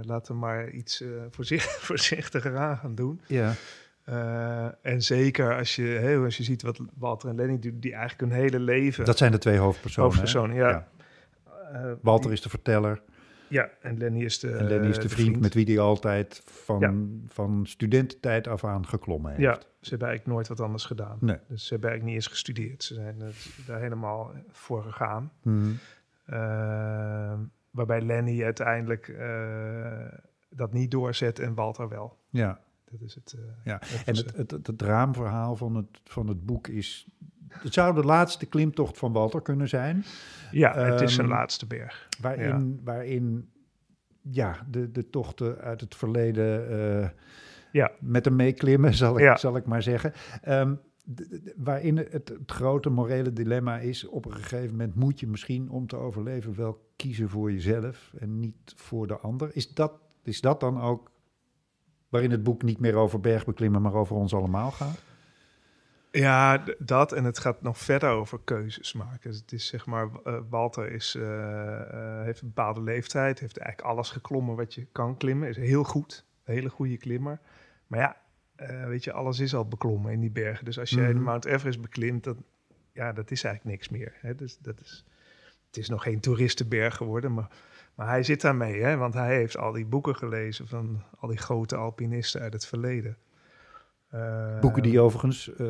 laten 0.00 0.32
we 0.34 0.40
maar 0.40 0.70
iets 0.70 1.04
voorzicht, 1.30 1.70
voorzichtiger 1.88 2.56
aan 2.56 2.76
gaan 2.76 2.94
doen. 2.94 3.20
Ja. 3.26 3.52
Eh, 4.04 4.66
en 4.82 5.02
zeker 5.02 5.56
als 5.56 5.76
je, 5.76 6.20
als 6.24 6.36
je 6.36 6.42
ziet 6.42 6.62
wat 6.62 6.80
Walter 6.98 7.28
en 7.28 7.34
Lenny 7.36 7.58
doen, 7.58 7.80
die 7.80 7.92
eigenlijk 7.94 8.32
hun 8.32 8.40
hele 8.42 8.58
leven... 8.60 9.04
Dat 9.04 9.18
zijn 9.18 9.32
de 9.32 9.38
twee 9.38 9.58
hoofdpersonen. 9.58 10.10
hoofdpersonen, 10.10 10.56
ja. 10.56 10.88
Eh, 11.72 11.92
Walter 12.02 12.32
is 12.32 12.40
de 12.40 12.48
verteller 12.48 13.02
Ja, 13.48 13.68
en 13.80 13.98
Lenny 13.98 14.24
is 14.24 14.38
de, 14.38 14.50
en 14.50 14.68
Lenny 14.68 14.88
is 14.88 14.96
de, 14.96 15.02
de 15.02 15.08
vriend, 15.08 15.40
met 15.40 15.54
wie 15.54 15.64
hij 15.64 15.78
altijd 15.78 16.42
van, 16.46 16.80
Ja. 16.80 16.92
van 17.32 17.66
studententijd 17.66 18.48
af 18.48 18.64
aan 18.64 18.86
geklommen 18.86 19.30
heeft. 19.30 19.42
Ja, 19.42 19.54
ze 19.80 19.90
hebben 19.90 20.08
eigenlijk 20.08 20.36
nooit 20.36 20.48
wat 20.48 20.60
anders 20.60 20.84
gedaan. 20.84 21.16
Nee. 21.20 21.36
Dus 21.48 21.66
ze 21.66 21.72
hebben 21.72 21.90
eigenlijk 21.90 22.04
niet 22.04 22.14
eens 22.14 22.26
gestudeerd. 22.34 22.82
Ze 22.84 22.94
zijn 22.94 23.22
eh, 23.22 23.26
daar 23.66 23.80
helemaal 23.80 24.32
voor 24.50 24.82
gegaan. 24.82 25.32
Mhm. 25.42 25.70
Waarbij 27.70 28.00
Lenny 28.00 28.44
uiteindelijk 28.44 29.08
eh, 29.08 30.06
dat 30.50 30.72
niet 30.72 30.90
doorzet 30.90 31.38
en 31.38 31.54
Walter 31.54 31.88
wel. 31.88 32.16
ja. 32.30 32.60
Dat 32.90 33.00
is 33.00 33.14
het. 33.14 33.32
eh, 33.38 33.40
Ja. 33.64 33.80
En 34.04 34.16
het, 34.16 34.36
het, 34.36 34.50
het, 34.50 34.66
het 34.66 34.82
raamverhaal 34.82 35.56
van 35.56 35.74
het, 35.74 36.00
van 36.04 36.26
het 36.28 36.46
boek 36.46 36.66
is... 36.68 37.06
Het 37.48 37.74
zou 37.74 37.94
de 37.94 38.04
laatste 38.04 38.46
klimtocht 38.46 38.98
van 38.98 39.12
Walter 39.12 39.42
kunnen 39.42 39.68
zijn. 39.68 40.04
ja, 40.50 40.74
het 40.78 41.00
is 41.00 41.14
zijn 41.14 41.26
ehm, 41.26 41.36
laatste 41.36 41.66
berg. 41.66 42.08
Waarin, 42.20 42.80
waarin 42.84 43.50
ja, 44.22 44.66
de, 44.70 44.90
de 44.90 45.10
tochten 45.10 45.58
uit 45.58 45.80
het 45.80 45.94
verleden 45.94 46.68
eh, 47.02 47.08
Ja. 47.72 47.90
met 48.00 48.24
hem 48.24 48.36
meeklimmen, 48.36 48.94
zal 48.94 49.14
ik, 49.14 49.20
Ja. 49.22 49.36
zal 49.36 49.56
ik 49.56 49.66
maar 49.66 49.82
zeggen. 49.82 50.12
Ehm, 50.42 50.74
waarin 51.56 51.96
het, 51.96 52.12
het 52.12 52.30
grote 52.46 52.90
morele 52.90 53.32
dilemma 53.32 53.78
is, 53.78 54.06
op 54.06 54.24
een 54.24 54.32
gegeven 54.34 54.70
moment 54.70 54.94
moet 54.94 55.20
je 55.20 55.26
misschien 55.26 55.70
om 55.70 55.86
te 55.86 55.96
overleven 55.96 56.54
wel 56.56 56.90
kiezen 56.96 57.28
voor 57.28 57.52
jezelf 57.52 58.12
en 58.18 58.40
niet 58.40 58.72
voor 58.76 59.06
de 59.06 59.18
ander. 59.18 59.50
Is 59.56 59.74
dat, 59.74 59.92
is 60.22 60.40
dat 60.40 60.60
dan 60.60 60.80
ook 60.80 61.10
waarin 62.10 62.30
het 62.30 62.42
boek 62.42 62.62
niet 62.62 62.80
meer 62.80 62.94
over 62.94 63.20
bergbeklimmen, 63.20 63.82
maar 63.82 63.94
over 63.94 64.16
ons 64.16 64.34
allemaal 64.34 64.70
gaat? 64.70 65.02
Ja, 66.12 66.64
dat 66.78 67.12
en 67.12 67.24
het 67.24 67.38
gaat 67.38 67.62
nog 67.62 67.78
verder 67.78 68.10
over 68.10 68.40
keuzes 68.44 68.92
maken. 68.92 69.30
Het 69.30 69.52
is 69.52 69.66
zeg 69.66 69.86
maar, 69.86 70.08
eh, 70.24 70.38
Walter 70.48 70.92
is, 70.92 71.14
eh, 71.14 71.80
eh, 71.80 72.24
heeft 72.24 72.40
een 72.40 72.46
bepaalde 72.48 72.82
leeftijd, 72.82 73.38
heeft 73.38 73.56
eigenlijk 73.58 73.92
alles 73.92 74.10
geklommen 74.10 74.56
wat 74.56 74.74
je 74.74 74.86
kan 74.92 75.16
klimmen, 75.16 75.48
is 75.48 75.56
heel 75.56 75.84
goed, 75.84 76.24
een 76.44 76.54
hele 76.54 76.68
goede 76.68 76.96
klimmer. 76.96 77.40
Maar 77.86 78.00
ja, 78.00 78.16
weet 78.86 79.04
je, 79.04 79.12
alles 79.12 79.38
is 79.38 79.54
al 79.54 79.68
beklommen 79.68 80.12
in 80.12 80.20
die 80.20 80.30
bergen. 80.30 80.64
Dus 80.64 80.78
als 80.78 80.90
jij 80.90 81.06
de 81.06 81.14
Mhm. 81.14 81.22
Mount 81.22 81.44
Everest 81.44 81.80
beklimt, 81.80 82.24
dan, 82.24 82.44
ja, 82.92 83.12
dat 83.12 83.30
is 83.30 83.44
eigenlijk 83.44 83.76
niks 83.76 83.88
meer. 83.88 84.12
Hè? 84.20 84.34
Dus 84.34 84.58
dat 84.58 84.80
is, 84.80 85.04
het 85.66 85.76
is 85.76 85.88
nog 85.88 86.02
geen 86.02 86.20
toeristenberg 86.20 86.96
geworden, 86.96 87.34
maar, 87.34 87.48
maar 88.00 88.08
hij 88.08 88.22
zit 88.22 88.40
daarmee, 88.40 88.82
hè? 88.82 88.96
want 88.96 89.14
hij 89.14 89.34
heeft 89.36 89.56
al 89.56 89.72
die 89.72 89.86
boeken 89.86 90.16
gelezen 90.16 90.68
van 90.68 91.02
al 91.18 91.28
die 91.28 91.38
grote 91.38 91.76
alpinisten 91.76 92.40
uit 92.40 92.52
het 92.52 92.66
verleden. 92.66 93.16
Eh, 94.10 94.60
Boeken 94.60 94.82
die 94.82 95.00
overigens, 95.00 95.54
eh, 95.56 95.66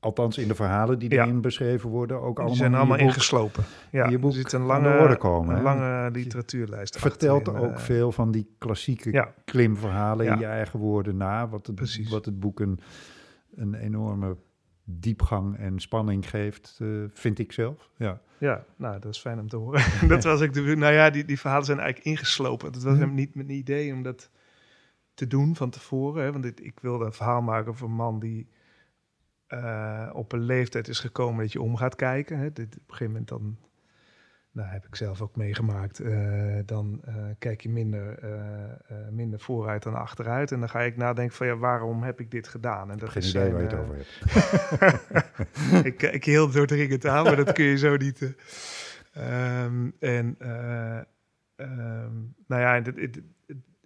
althans 0.00 0.38
in 0.38 0.48
de 0.48 0.54
verhalen 0.54 0.98
die 0.98 1.10
Ja. 1.14 1.22
erin 1.24 1.40
beschreven 1.40 1.90
worden, 1.90 2.16
ook 2.16 2.24
allemaal 2.24 2.46
Die 2.46 2.56
zijn 2.56 2.74
allemaal 2.74 2.98
ingeslopen. 2.98 3.64
Ja, 3.90 4.06
in 4.06 4.22
er 4.24 4.32
zit 4.32 4.52
een 4.52 4.62
lange, 4.62 5.16
komen, 5.16 5.56
een 5.56 5.62
lange 5.62 6.10
literatuurlijst 6.10 6.98
vertelt 6.98 7.48
achterin, 7.48 7.70
ook 7.70 7.76
eh, 7.76 7.82
veel 7.82 8.12
van 8.12 8.30
die 8.30 8.54
klassieke 8.58 9.12
Ja, 9.12 9.34
klimverhalen 9.44 10.26
in 10.26 10.38
je 10.38 10.46
eigen 10.46 10.78
woorden 10.78 11.16
na. 11.16 11.48
Wat 11.48 11.66
het, 11.66 11.74
Precies. 11.76 12.10
wat 12.10 12.24
het 12.24 12.40
boek 12.40 12.60
een, 12.60 12.80
een 13.54 13.74
enorme 13.74 14.36
diepgang 14.84 15.56
en 15.58 15.78
spanning 15.80 16.28
geeft, 16.30 16.78
eh, 16.80 16.88
vind 17.12 17.38
ik 17.38 17.52
zelf. 17.52 17.90
Ja. 17.96 18.20
ja, 18.38 18.64
nou, 18.76 18.98
dat 19.00 19.14
is 19.14 19.20
fijn 19.20 19.38
om 19.38 19.48
te 19.48 19.56
horen. 19.56 19.82
dat 20.08 20.24
was 20.24 20.40
ik 20.40 20.52
de, 20.52 20.60
nou 20.60 20.92
ja, 20.92 21.10
die, 21.10 21.24
die 21.24 21.38
verhalen 21.40 21.64
zijn 21.66 21.78
eigenlijk 21.78 22.08
ingeslopen. 22.08 22.72
Dat 22.72 22.82
was 22.82 22.92
Mhm. 22.92 23.02
hem 23.02 23.14
niet 23.14 23.34
mijn 23.34 23.50
idee 23.50 23.92
om 23.92 24.02
dat 24.02 24.30
te 25.14 25.26
doen 25.26 25.56
van 25.56 25.70
tevoren. 25.70 26.24
Hè? 26.24 26.32
Want 26.32 26.44
ik 26.64 26.80
wilde 26.80 27.04
een 27.04 27.12
verhaal 27.12 27.42
maken 27.42 27.70
over 27.70 27.86
een 27.86 27.92
man 27.94 28.18
die 28.18 28.48
eh, 29.46 30.10
op 30.12 30.32
een 30.32 30.42
leeftijd 30.42 30.88
is 30.88 30.98
gekomen 31.00 31.40
dat 31.42 31.52
je 31.52 31.60
om 31.62 31.76
gaat 31.76 31.96
kijken. 31.96 32.38
Hè? 32.38 32.52
Dit, 32.52 32.66
op 32.66 32.72
een 32.74 32.80
gegeven 32.86 33.06
moment 33.06 33.28
dan 33.28 33.56
nou 34.52 34.68
heb 34.68 34.86
ik 34.86 34.96
zelf 34.96 35.20
ook 35.20 35.36
meegemaakt, 35.36 36.00
eh, 36.00 36.58
dan 36.64 37.00
eh, 37.04 37.14
kijk 37.38 37.60
je 37.60 37.68
minder, 37.68 38.18
eh, 38.18 38.96
minder 39.10 39.40
vooruit 39.40 39.82
dan 39.82 39.94
achteruit. 39.94 40.52
En 40.52 40.60
dan 40.60 40.68
ga 40.68 40.80
ik 40.80 40.96
nadenken 40.96 41.36
van 41.36 41.46
ja, 41.46 41.56
waarom 41.56 42.02
heb 42.02 42.20
ik 42.20 42.30
dit 42.30 42.48
gedaan? 42.48 42.90
En 42.90 42.98
dat 42.98 43.08
Geen 43.10 43.22
is 43.22 43.28
idee 43.28 43.42
zijn, 43.42 43.52
waar 43.52 43.62
je 43.62 43.68
het 43.68 43.78
over 43.78 43.96
hebt. 43.96 45.86
ik 45.86 45.96
kijk 45.96 46.24
heel 46.24 46.50
doordringend 46.50 47.06
aan, 47.06 47.24
maar 47.24 47.36
dat 47.36 47.52
kun 47.52 47.64
je 47.64 47.78
zo 47.78 47.96
niet. 47.96 48.22
eh. 48.22 48.30
Ehm, 49.12 49.90
en 49.98 50.34
eh, 50.38 50.98
ehm, 51.56 52.14
nou 52.46 52.62
ja, 52.62 52.74
in 52.74 52.84
het, 52.84 53.20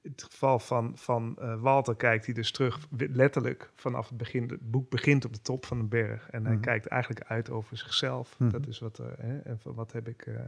het, 0.07 0.13
het, 0.13 0.21
het 0.23 0.33
geval 0.33 0.59
van, 0.59 0.93
van 0.99 1.37
eh, 1.39 1.61
Walter 1.61 1.97
kijkt 1.97 2.25
hij 2.25 2.35
dus 2.35 2.51
terug, 2.53 2.87
letterlijk 2.97 3.71
vanaf 3.75 4.09
het 4.09 4.17
begin. 4.19 4.49
Het 4.49 4.71
boek 4.71 4.91
begint 4.91 5.25
op 5.25 5.33
de 5.33 5.41
top 5.41 5.67
van 5.67 5.79
een 5.79 5.89
berg 5.89 6.31
en 6.31 6.45
hij 6.45 6.53
Mhm. 6.55 6.63
kijkt 6.63 6.87
eigenlijk 6.87 7.25
uit 7.27 7.51
over 7.51 7.77
zichzelf. 7.77 8.39
Mhm. 8.39 8.51
Dat 8.51 8.67
is 8.67 8.79
wat, 8.79 8.99
er, 8.99 9.15
hè, 9.19 9.39
en 9.39 9.59
van 9.59 9.75
wat 9.75 9.93
heb 9.93 10.09
ik. 10.09 10.27
eh, 10.27 10.41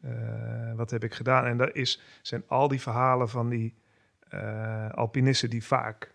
eh, 0.00 0.76
wat 0.76 0.90
heb 0.90 1.04
ik 1.04 1.14
gedaan? 1.14 1.44
En 1.44 1.56
dat 1.56 1.74
is, 1.74 2.00
zijn 2.22 2.42
al 2.46 2.68
die 2.68 2.80
verhalen 2.80 3.28
van 3.28 3.48
die 3.48 3.74
eh, 4.28 4.90
alpinisten 4.90 5.50
die 5.50 5.64
vaak 5.64 6.14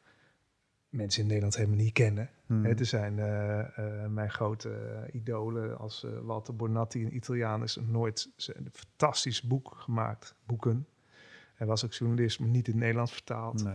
mensen 0.89 1.21
in 1.21 1.27
Nederland 1.27 1.55
helemaal 1.55 1.77
niet 1.77 1.93
kennen. 1.93 2.29
Hmm. 2.45 2.65
Hè, 2.65 2.73
er 2.73 2.85
zijn 2.85 3.19
eh, 3.19 3.59
eh, 3.59 4.09
mijn 4.09 4.31
grote 4.31 4.69
eh, 4.73 5.13
idolen 5.15 5.77
als 5.77 6.03
eh, 6.03 6.11
Walter 6.21 6.55
Bonatti, 6.55 7.03
een 7.05 7.15
Italiaan, 7.15 7.63
is 7.63 7.75
nooit 7.87 8.29
een 8.53 8.69
fantastisch 8.73 9.41
boek 9.41 9.73
gemaakt, 9.77 10.35
boeken. 10.45 10.85
Hij 11.61 11.69
was 11.69 11.85
ook 11.85 11.93
journalist, 11.93 12.39
maar 12.39 12.49
niet 12.49 12.65
in 12.67 12.71
het 12.73 12.81
Nederlands 12.81 13.11
vertaald. 13.11 13.63
Nee. 13.63 13.73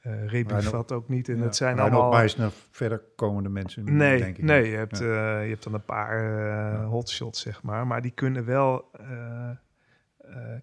Eh 0.00 0.92
ook 0.92 1.08
niet. 1.08 1.28
En 1.28 1.36
Ja. 1.36 1.42
het 1.42 1.56
zijn 1.56 1.78
allemaal... 1.78 2.10
Meisner, 2.10 2.52
verder 2.70 3.02
komende 3.16 3.48
mensen. 3.48 3.96
Nee, 3.96 4.18
denk 4.18 4.36
ik 4.36 4.44
nee 4.44 4.70
je, 4.70 4.76
hebt, 4.76 4.98
Ja. 4.98 5.04
eh, 5.38 5.44
je 5.44 5.50
hebt 5.50 5.62
dan 5.64 5.74
een 5.74 5.84
paar 5.84 6.18
eh, 6.20 6.72
Ja. 6.72 6.84
hotshots, 6.84 7.40
zeg 7.40 7.62
maar. 7.62 7.86
Maar 7.86 8.02
die 8.02 8.10
kunnen 8.10 8.44
wel... 8.44 8.90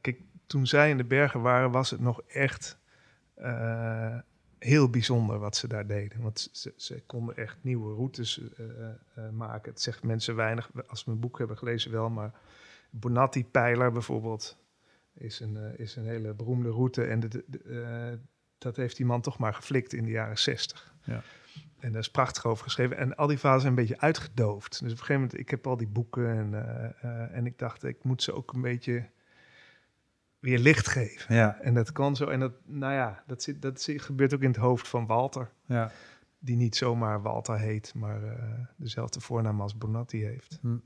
kijk, 0.01 0.21
toen 0.45 0.67
zij 0.67 0.89
in 0.89 0.97
de 0.97 1.03
bergen 1.03 1.41
waren, 1.41 1.71
was 1.71 1.89
het 1.89 1.99
nog 1.99 2.21
echt 2.27 2.77
heel 4.59 4.89
bijzonder 4.89 5.39
wat 5.39 5.55
ze 5.55 5.67
daar 5.67 5.87
deden. 5.87 6.21
Want 6.21 6.49
ze, 6.51 6.73
ze 6.75 7.03
konden 7.05 7.37
echt 7.37 7.57
nieuwe 7.61 7.93
routes 7.95 8.41
maken. 9.31 9.71
Het 9.71 9.81
zegt 9.81 10.03
mensen 10.03 10.35
weinig, 10.35 10.71
als 10.87 10.99
ze 10.99 11.05
mijn 11.09 11.21
boek 11.21 11.37
hebben 11.37 11.57
gelezen 11.57 11.91
wel, 11.91 12.09
maar 12.09 12.31
Bonatti-pijler 12.89 13.91
bijvoorbeeld 13.91 14.57
is 15.21 15.39
een, 15.39 15.57
eh, 15.57 15.79
is 15.79 15.95
een 15.95 16.05
hele 16.05 16.33
beroemde 16.33 16.69
route. 16.69 17.03
En 17.03 17.19
de, 17.19 17.27
de- 17.27 17.43
de, 17.47 17.59
eh, 17.59 18.17
dat 18.57 18.75
heeft 18.75 18.97
die 18.97 19.05
man 19.05 19.21
toch 19.21 19.37
maar 19.37 19.53
geflikt 19.53 19.93
in 19.93 20.03
de 20.05 20.11
jaren 20.11 20.37
zestig. 20.37 20.93
Ja. 21.03 21.21
En 21.79 21.91
daar 21.91 22.01
is 22.01 22.11
prachtig 22.11 22.45
over 22.45 22.63
geschreven. 22.63 22.97
En 22.97 23.15
al 23.15 23.27
die 23.27 23.37
verhalen 23.37 23.61
zijn 23.61 23.73
een 23.77 23.79
beetje 23.81 23.99
uitgedoofd. 24.01 24.69
Dus 24.71 24.79
op 24.79 24.85
een 24.85 25.05
gegeven 25.05 25.21
moment, 25.21 25.39
ik 25.39 25.49
heb 25.49 25.67
al 25.67 25.77
die 25.77 25.87
boeken 25.87 26.29
en, 26.29 26.53
eh, 27.01 27.37
en 27.37 27.45
ik 27.45 27.57
dacht, 27.57 27.83
ik 27.83 28.03
moet 28.03 28.23
ze 28.23 28.33
ook 28.33 28.53
een 28.53 28.61
beetje 28.61 29.09
weer 30.39 30.59
licht 30.59 30.87
geven. 30.87 31.35
Ja, 31.35 31.59
En 31.61 31.73
dat 31.73 31.91
kan 31.91 32.15
zo. 32.15 32.25
En 32.27 32.39
dat, 32.39 32.53
nou 32.65 32.93
ja, 32.93 33.23
dat, 33.27 33.43
zit, 33.43 33.61
dat 33.61 33.81
zit- 33.81 34.01
gebeurt 34.01 34.33
ook 34.33 34.41
in 34.41 34.47
het 34.47 34.57
hoofd 34.57 34.87
van 34.87 35.05
Walter. 35.05 35.49
ja. 35.65 35.91
Die 36.43 36.55
niet 36.55 36.75
zomaar 36.75 37.21
Walter 37.21 37.59
heet, 37.59 37.93
maar 37.95 38.19
dezelfde 38.77 39.19
voornaam 39.19 39.61
als 39.61 39.77
Bonatti 39.77 40.23
heeft. 40.25 40.57
Hm. 40.61 40.77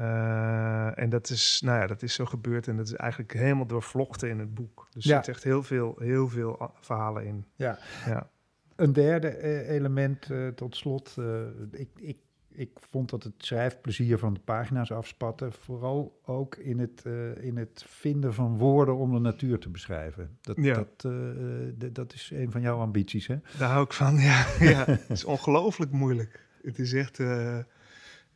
Eh, 0.00 0.98
en 0.98 1.08
dat 1.10 1.30
is, 1.30 1.60
nou 1.64 1.80
ja, 1.80 1.86
dat 1.86 2.02
is 2.02 2.14
zo 2.14 2.24
gebeurd. 2.24 2.68
En 2.68 2.76
dat 2.76 2.86
is 2.86 2.94
eigenlijk 2.94 3.32
helemaal 3.32 3.66
doorvlochten 3.66 4.28
in 4.28 4.38
het 4.38 4.54
boek. 4.54 4.88
Dus 4.92 5.04
Ja. 5.04 5.16
er 5.18 5.24
zit 5.24 5.34
echt 5.34 5.44
heel 5.44 5.62
veel, 5.62 5.94
heel 5.98 6.28
veel 6.28 6.62
a- 6.62 6.70
verhalen 6.80 7.26
in. 7.26 7.44
Ja. 7.54 7.78
Ja. 8.06 8.30
Een 8.76 8.92
derde 8.92 9.28
eh, 9.28 9.68
element 9.70 10.30
eh, 10.30 10.48
tot 10.48 10.76
slot. 10.76 11.14
eh, 11.18 11.40
ik, 11.70 11.88
ik, 11.96 12.16
ik 12.52 12.70
vond 12.90 13.10
dat 13.10 13.22
het 13.22 13.32
schrijfplezier 13.38 14.18
van 14.18 14.34
de 14.34 14.40
pagina's 14.40 14.90
afspatte. 14.92 15.50
Vooral 15.52 16.20
ook 16.24 16.56
in 16.56 16.78
het, 16.78 17.02
eh, 17.06 17.44
in 17.44 17.56
het 17.56 17.84
vinden 17.88 18.34
van 18.34 18.56
woorden 18.58 18.96
om 18.96 19.12
de 19.12 19.18
natuur 19.20 19.58
te 19.58 19.68
beschrijven. 19.68 20.38
Dat, 20.40 20.56
Ja. 20.60 20.74
dat, 20.74 21.04
eh, 21.12 21.68
eh, 21.68 21.74
dat 21.92 22.12
is 22.12 22.30
een 22.34 22.50
van 22.50 22.60
jouw 22.60 22.78
ambities, 22.78 23.26
hè? 23.26 23.36
Daar 23.58 23.70
hou 23.70 23.84
ik 23.84 23.92
van, 23.92 24.14
ja. 24.30 24.46
ja. 24.60 24.84
Het 24.86 25.10
is 25.10 25.24
ongelooflijk 25.24 25.90
moeilijk. 25.92 26.46
Het 26.62 26.78
is 26.78 26.92
echt... 26.92 27.18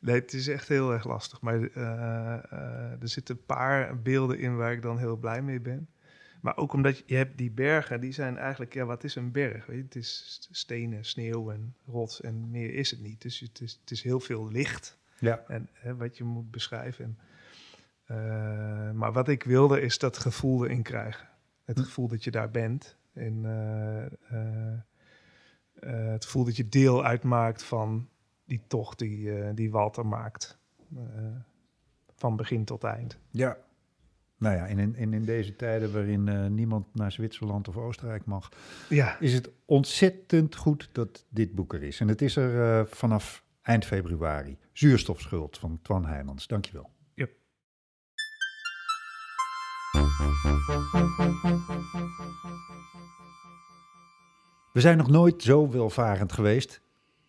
nee, 0.04 0.14
het 0.14 0.32
is 0.32 0.48
echt 0.48 0.68
heel 0.68 0.92
erg 0.92 1.04
lastig. 1.06 1.40
Maar 1.40 1.62
eh, 1.62 2.34
eh, 2.34 3.02
er 3.02 3.08
zitten 3.08 3.34
een 3.34 3.44
paar 3.46 4.02
beelden 4.02 4.38
in 4.38 4.56
waar 4.56 4.72
ik 4.72 4.82
dan 4.82 4.98
heel 4.98 5.16
blij 5.16 5.42
mee 5.42 5.60
ben. 5.60 5.88
Maar 6.40 6.56
ook 6.56 6.72
omdat 6.72 6.98
je, 6.98 7.04
je 7.06 7.16
hebt 7.16 7.38
die 7.38 7.50
bergen, 7.50 8.00
die 8.00 8.12
zijn 8.12 8.38
eigenlijk... 8.38 8.74
Ja, 8.74 8.84
wat 8.84 9.04
is 9.04 9.14
een 9.14 9.32
berg? 9.32 9.66
Weet 9.66 9.76
je? 9.76 9.82
Het 9.82 9.96
is 9.96 10.48
stenen, 10.50 11.04
sneeuw 11.04 11.50
en 11.50 11.74
rots 11.86 12.20
en 12.20 12.50
meer 12.50 12.74
is 12.74 12.90
het 12.90 13.00
niet. 13.00 13.22
Dus 13.22 13.40
het 13.40 13.60
is, 13.60 13.78
het 13.80 13.90
is 13.90 14.02
heel 14.02 14.20
veel 14.20 14.50
licht. 14.50 14.98
Ja. 15.18 15.44
En 15.48 15.68
hè, 15.72 15.96
wat 15.96 16.16
je 16.16 16.24
moet 16.24 16.50
beschrijven. 16.50 17.04
En, 17.04 17.18
eh, 18.16 18.90
maar 18.90 19.12
wat 19.12 19.28
ik 19.28 19.42
wilde 19.42 19.80
is 19.80 19.98
dat 19.98 20.18
gevoel 20.18 20.64
erin 20.64 20.82
krijgen. 20.82 21.28
Het 21.64 21.78
Hm. 21.78 21.84
gevoel 21.84 22.08
dat 22.08 22.24
je 22.24 22.30
daar 22.30 22.50
bent. 22.50 22.96
En 23.12 23.44
het 25.80 26.24
gevoel 26.24 26.44
dat 26.44 26.56
je 26.56 26.68
deel 26.68 27.04
uitmaakt 27.04 27.62
van 27.62 28.08
die 28.44 28.62
tocht 28.66 28.98
die, 28.98 29.38
eh, 29.38 29.50
die 29.54 29.70
Walter 29.70 30.06
maakt. 30.06 30.58
Eh, 30.96 31.00
van 32.14 32.36
begin 32.36 32.64
tot 32.64 32.84
eind. 32.84 33.18
Ja. 33.30 33.56
Nou 34.38 34.56
ja, 34.56 34.66
en 34.66 34.78
in, 34.78 34.96
in, 34.96 35.12
in 35.12 35.24
deze 35.24 35.56
tijden 35.56 35.92
waarin 35.92 36.28
eh, 36.28 36.46
niemand 36.46 36.94
naar 36.94 37.12
Zwitserland 37.12 37.68
of 37.68 37.76
Oostenrijk 37.76 38.24
mag, 38.24 38.48
Ja, 38.88 39.18
is 39.20 39.32
het 39.34 39.50
ontzettend 39.64 40.56
goed 40.56 40.88
dat 40.92 41.24
dit 41.28 41.54
boek 41.54 41.74
er 41.74 41.82
is. 41.82 42.00
En 42.00 42.08
het 42.08 42.22
is 42.22 42.36
er 42.36 42.86
vanaf 42.86 43.44
eind 43.62 43.84
februari. 43.84 44.58
Zuurstofschuld 44.72 45.58
van 45.58 45.78
Twan 45.82 46.06
Heijmans. 46.06 46.46
Dankjewel. 46.46 46.90
Yep. 47.14 47.30
We 54.72 54.80
zijn 54.80 54.96
nog 54.96 55.08
nooit 55.10 55.42
zo 55.42 55.70
welvarend 55.70 56.32
geweest, 56.32 56.80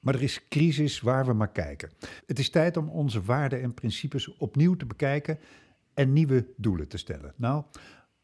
maar 0.05 0.15
er 0.15 0.21
is 0.23 0.47
crisis 0.47 1.01
waar 1.01 1.25
we 1.25 1.33
maar 1.33 1.51
kijken. 1.51 1.89
Het 2.25 2.39
is 2.39 2.49
tijd 2.49 2.77
om 2.77 2.89
onze 2.89 3.21
waarden 3.21 3.61
en 3.61 3.73
principes 3.73 4.37
opnieuw 4.37 4.75
te 4.75 4.85
bekijken 4.85 5.39
en 5.93 6.13
nieuwe 6.13 6.47
doelen 6.57 6.87
te 6.87 6.97
stellen. 6.97 7.33
Nou, 7.35 7.63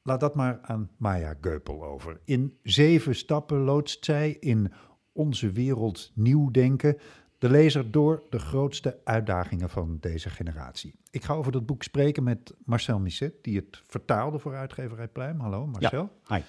laat 0.01 0.19
dat 0.19 0.35
maar 0.35 0.59
aan 0.61 0.89
Maya 0.97 1.35
Geupel 1.41 1.83
over. 1.83 2.19
In 2.25 2.57
zeven 2.63 3.15
stappen 3.15 3.57
loodst 3.57 4.05
zij 4.05 4.37
in 4.39 4.71
Onze 5.11 5.51
Wereld 5.51 6.11
Nieuw 6.15 6.51
Denken 6.51 6.97
de 7.37 7.49
lezer 7.49 7.91
door 7.91 8.23
de 8.29 8.39
grootste 8.39 8.99
uitdagingen 9.03 9.69
van 9.69 9.97
deze 9.99 10.29
generatie. 10.29 10.95
Ik 11.09 11.23
ga 11.23 11.33
over 11.33 11.51
dat 11.51 11.65
boek 11.65 11.83
spreken 11.83 12.23
met 12.23 12.53
Marcel 12.65 12.99
Misset, 12.99 13.33
die 13.41 13.55
het 13.55 13.81
vertaalde 13.87 14.39
voor 14.39 14.55
uitgeverij 14.55 15.07
Pluim. 15.07 15.39
Hallo 15.39 15.67
Marcel. 15.67 16.11
hi. 16.27 16.39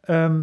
Ehm, 0.00 0.42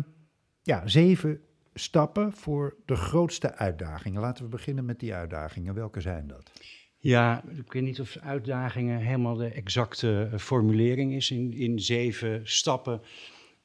ja, 0.61 0.87
zeven 0.87 1.41
stappen 1.79 2.33
voor 2.33 2.75
de 2.85 2.95
grootste 2.95 3.55
uitdagingen. 3.55 4.21
Laten 4.21 4.43
we 4.43 4.49
beginnen 4.49 4.85
met 4.85 4.99
die 4.99 5.13
uitdagingen. 5.13 5.73
Welke 5.73 6.01
zijn 6.01 6.27
dat? 6.27 6.51
Ja, 6.97 7.43
ik 7.57 7.71
weet 7.73 7.83
niet 7.83 7.99
of 7.99 8.17
uitdagingen 8.17 8.99
helemaal 8.99 9.35
de 9.35 9.47
exacte 9.47 10.29
eh, 10.31 10.39
formulering 10.39 11.13
is. 11.13 11.31
In, 11.31 11.53
in 11.53 11.79
zeven 11.79 12.41
stappen 12.43 13.01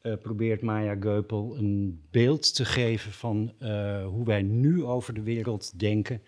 eh, 0.00 0.12
probeert 0.22 0.62
Maya 0.62 0.96
Geupel 1.00 1.56
een 1.58 2.00
beeld 2.10 2.54
te 2.54 2.64
geven 2.64 3.12
van 3.12 3.52
eh, 3.58 4.06
hoe 4.06 4.24
wij 4.24 4.42
nu 4.42 4.84
over 4.84 5.14
de 5.14 5.22
wereld 5.22 5.78
denken. 5.78 6.22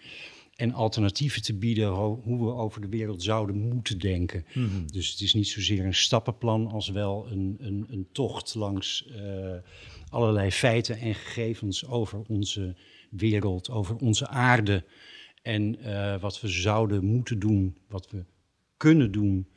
En 0.53 0.73
alternatieven 0.73 1.43
te 1.43 1.55
bieden 1.55 1.89
ho- 1.89 2.21
hoe 2.25 2.45
we 2.45 2.53
over 2.53 2.81
de 2.81 2.89
wereld 2.89 3.23
zouden 3.23 3.57
moeten 3.57 3.99
denken. 3.99 4.45
Dus 4.87 5.11
het 5.11 5.21
is 5.21 5.35
niet 5.35 5.49
zozeer 5.49 5.85
een 5.85 5.95
stappenplan 5.95 6.67
als 6.67 6.89
wel 6.89 7.27
een, 7.31 7.57
een, 7.61 7.87
een 7.89 8.09
tocht 8.13 8.55
langs 8.55 9.09
allerlei 10.13 10.51
feiten 10.51 10.97
en 10.99 11.15
gegevens 11.15 11.87
over 11.87 12.23
onze 12.29 12.77
wereld, 13.11 13.71
over 13.71 13.97
onze 13.97 14.29
aarde. 14.29 14.85
En 15.43 15.79
eh, 15.81 16.21
wat 16.21 16.41
we 16.41 16.49
zouden 16.49 17.05
moeten 17.05 17.39
doen, 17.39 17.77
wat 17.89 18.11
we 18.11 18.25
kunnen 18.77 19.13
doen 19.13 19.49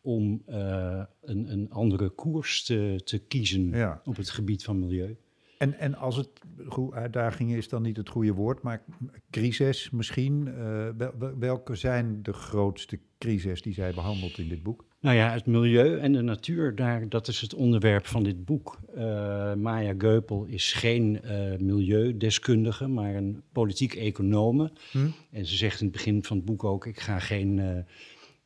om 0.00 0.42
eh, 0.46 1.02
een, 1.22 1.52
een 1.52 1.70
andere 1.70 2.08
koers 2.08 2.64
te, 2.64 3.00
te 3.04 3.18
kiezen 3.18 3.68
Ja. 3.70 4.00
op 4.04 4.16
het 4.16 4.30
gebied 4.30 4.64
van 4.64 4.78
milieu. 4.78 5.16
En, 5.58 5.74
en 5.78 5.94
als 5.94 6.16
het 6.16 6.28
goed, 6.66 6.92
uitdagingen 6.92 7.56
is 7.56 7.68
dan 7.68 7.82
niet 7.82 7.96
het 7.96 8.08
goede 8.08 8.32
woord, 8.32 8.62
maar 8.62 8.84
crisis 9.30 9.90
misschien. 9.90 10.48
eh, 10.48 10.88
wel- 10.96 11.12
wel- 11.18 11.38
welke 11.38 11.74
zijn 11.74 12.22
de 12.22 12.32
grootste 12.32 12.98
crisis 13.18 13.62
die 13.62 13.74
zij 13.74 13.94
behandelt 13.94 14.38
in 14.38 14.48
dit 14.48 14.62
boek? 14.62 14.84
Nou 15.04 15.16
ja, 15.16 15.32
het 15.32 15.46
milieu 15.46 15.98
en 15.98 16.12
de 16.12 16.22
natuur, 16.22 16.74
daar, 16.74 17.08
dat 17.08 17.28
is 17.28 17.40
het 17.40 17.54
onderwerp 17.54 18.06
van 18.06 18.22
dit 18.22 18.44
boek. 18.44 18.78
Eh, 18.94 19.54
Maya 19.54 19.94
Geupel 19.98 20.44
is 20.44 20.72
geen 20.72 21.22
eh, 21.22 21.58
milieudeskundige, 21.58 22.86
maar 22.86 23.14
een 23.14 23.42
politiek 23.52 23.94
econome. 23.94 24.72
Hm? 24.90 25.08
En 25.30 25.46
ze 25.46 25.56
zegt 25.56 25.80
in 25.80 25.86
het 25.86 25.96
begin 25.96 26.24
van 26.24 26.36
het 26.36 26.46
boek 26.46 26.64
ook: 26.64 26.86
ik 26.86 27.00
ga 27.00 27.18
geen 27.18 27.84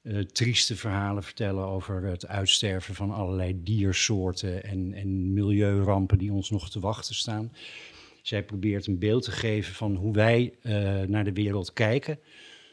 eh, 0.02 0.18
trieste 0.18 0.76
verhalen 0.76 1.22
vertellen 1.22 1.64
over 1.64 2.02
het 2.02 2.26
uitsterven 2.26 2.94
van 2.94 3.10
allerlei 3.10 3.62
diersoorten 3.62 4.64
en, 4.64 4.92
en 4.92 5.32
milieurampen 5.32 6.18
die 6.18 6.32
ons 6.32 6.50
nog 6.50 6.70
te 6.70 6.80
wachten 6.80 7.14
staan. 7.14 7.52
Zij 8.22 8.44
probeert 8.44 8.86
een 8.86 8.98
beeld 8.98 9.22
te 9.22 9.30
geven 9.30 9.74
van 9.74 9.94
hoe 9.94 10.12
wij 10.12 10.54
naar 11.06 11.24
de 11.24 11.32
wereld 11.32 11.72
kijken, 11.72 12.18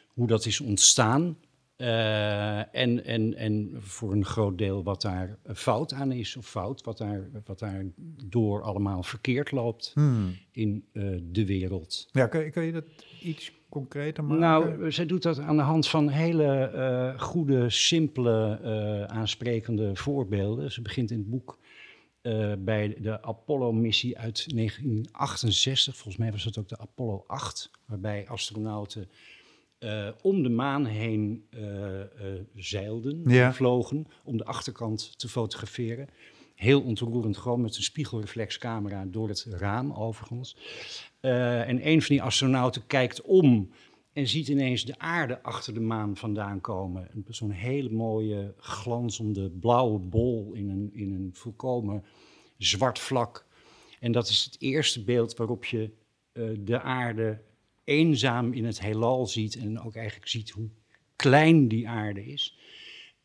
hoe 0.08 0.28
dat 0.28 0.46
is 0.46 0.60
ontstaan 0.60 1.38
Uh, 1.78 2.76
en, 2.76 3.06
en, 3.06 3.34
en 3.34 3.72
voor 3.78 4.12
een 4.12 4.26
groot 4.26 4.58
deel 4.58 4.84
wat 4.84 5.02
daar 5.02 5.38
fout 5.54 5.94
aan 5.94 6.12
is, 6.12 6.36
of 6.36 6.48
fout, 6.48 6.84
wat 6.84 6.98
daar, 6.98 7.30
wat 7.46 7.60
daar 7.60 7.86
door 8.24 8.62
allemaal 8.62 9.04
verkeerd 9.04 9.52
loopt 9.52 9.92
Hmm. 9.94 10.38
in 10.52 10.86
uh, 10.94 11.20
de 11.24 11.46
wereld. 11.46 12.08
Ja, 12.12 12.28
kan, 12.28 12.52
kan 12.52 12.64
je 12.64 12.72
dat 12.72 12.86
iets 13.22 13.52
concreter 13.70 14.24
maken? 14.24 14.40
Nou, 14.40 14.92
zij 14.92 15.06
doet 15.06 15.24
dat 15.24 15.40
aan 15.40 15.58
de 15.58 15.64
hand 15.64 15.88
van 15.88 16.10
hele 16.10 16.72
uh, 16.76 17.20
goede, 17.22 17.70
simpele, 17.70 18.60
aansprekende 19.08 19.96
voorbeelden. 19.96 20.72
Ze 20.72 20.82
begint 20.82 21.12
in 21.12 21.18
het 21.18 21.30
boek 21.30 21.60
bij 22.60 22.98
de 23.00 23.22
Apollo-missie 23.22 24.18
uit 24.18 24.56
1968. 24.56 25.96
Volgens 25.96 26.18
mij 26.18 26.32
was 26.32 26.44
dat 26.44 26.58
ook 26.58 26.70
de 26.70 26.78
Apollo 26.78 27.24
8, 27.28 27.72
waarbij 27.86 28.28
astronauten 28.28 29.10
uh, 29.86 30.08
om 30.22 30.44
de 30.44 30.50
maan 30.50 30.86
heen 30.86 31.46
uh, 31.50 32.02
zeilden, 32.56 33.22
ja. 33.26 33.54
vlogen, 33.54 34.08
om 34.24 34.38
de 34.38 34.46
achterkant 34.46 35.20
te 35.20 35.30
fotograferen. 35.30 36.08
Heel 36.56 36.82
ontroerend, 36.82 37.38
gewoon 37.38 37.62
met 37.62 37.76
een 37.76 37.84
spiegelreflexcamera 37.84 39.06
door 39.06 39.28
het 39.28 39.46
raam 39.50 39.94
overigens. 39.94 40.58
en 41.20 41.88
een 41.88 42.02
van 42.02 42.16
die 42.16 42.24
astronauten 42.24 42.88
kijkt 42.88 43.22
om 43.22 43.70
en 44.14 44.28
ziet 44.28 44.48
ineens 44.48 44.86
de 44.86 45.00
aarde 45.00 45.42
achter 45.42 45.74
de 45.74 45.80
maan 45.80 46.16
vandaan 46.16 46.62
komen. 46.62 47.08
Zo'n 47.28 47.52
hele 47.52 47.90
mooie, 47.90 48.54
glanzende 48.58 49.50
blauwe 49.50 50.00
bol 50.00 50.54
in 50.54 50.70
een, 50.70 50.90
in 50.94 51.14
een 51.14 51.30
volkomen 51.34 52.04
zwart 52.58 53.00
vlak. 53.00 53.46
En 54.00 54.12
dat 54.12 54.28
is 54.28 54.44
het 54.44 54.56
eerste 54.62 55.04
beeld 55.04 55.36
waarop 55.36 55.66
je 55.66 55.92
uh, 56.34 56.58
de 56.60 56.82
aarde 56.82 57.42
eenzaam 57.86 58.54
in 58.54 58.66
het 58.66 58.82
heelal 58.82 59.26
ziet. 59.28 59.56
En 59.56 59.80
ook 59.82 59.96
eigenlijk 59.96 60.28
ziet 60.28 60.50
hoe 60.50 60.70
klein 61.16 61.68
die 61.68 61.90
aarde 61.90 62.26
is. 62.26 62.58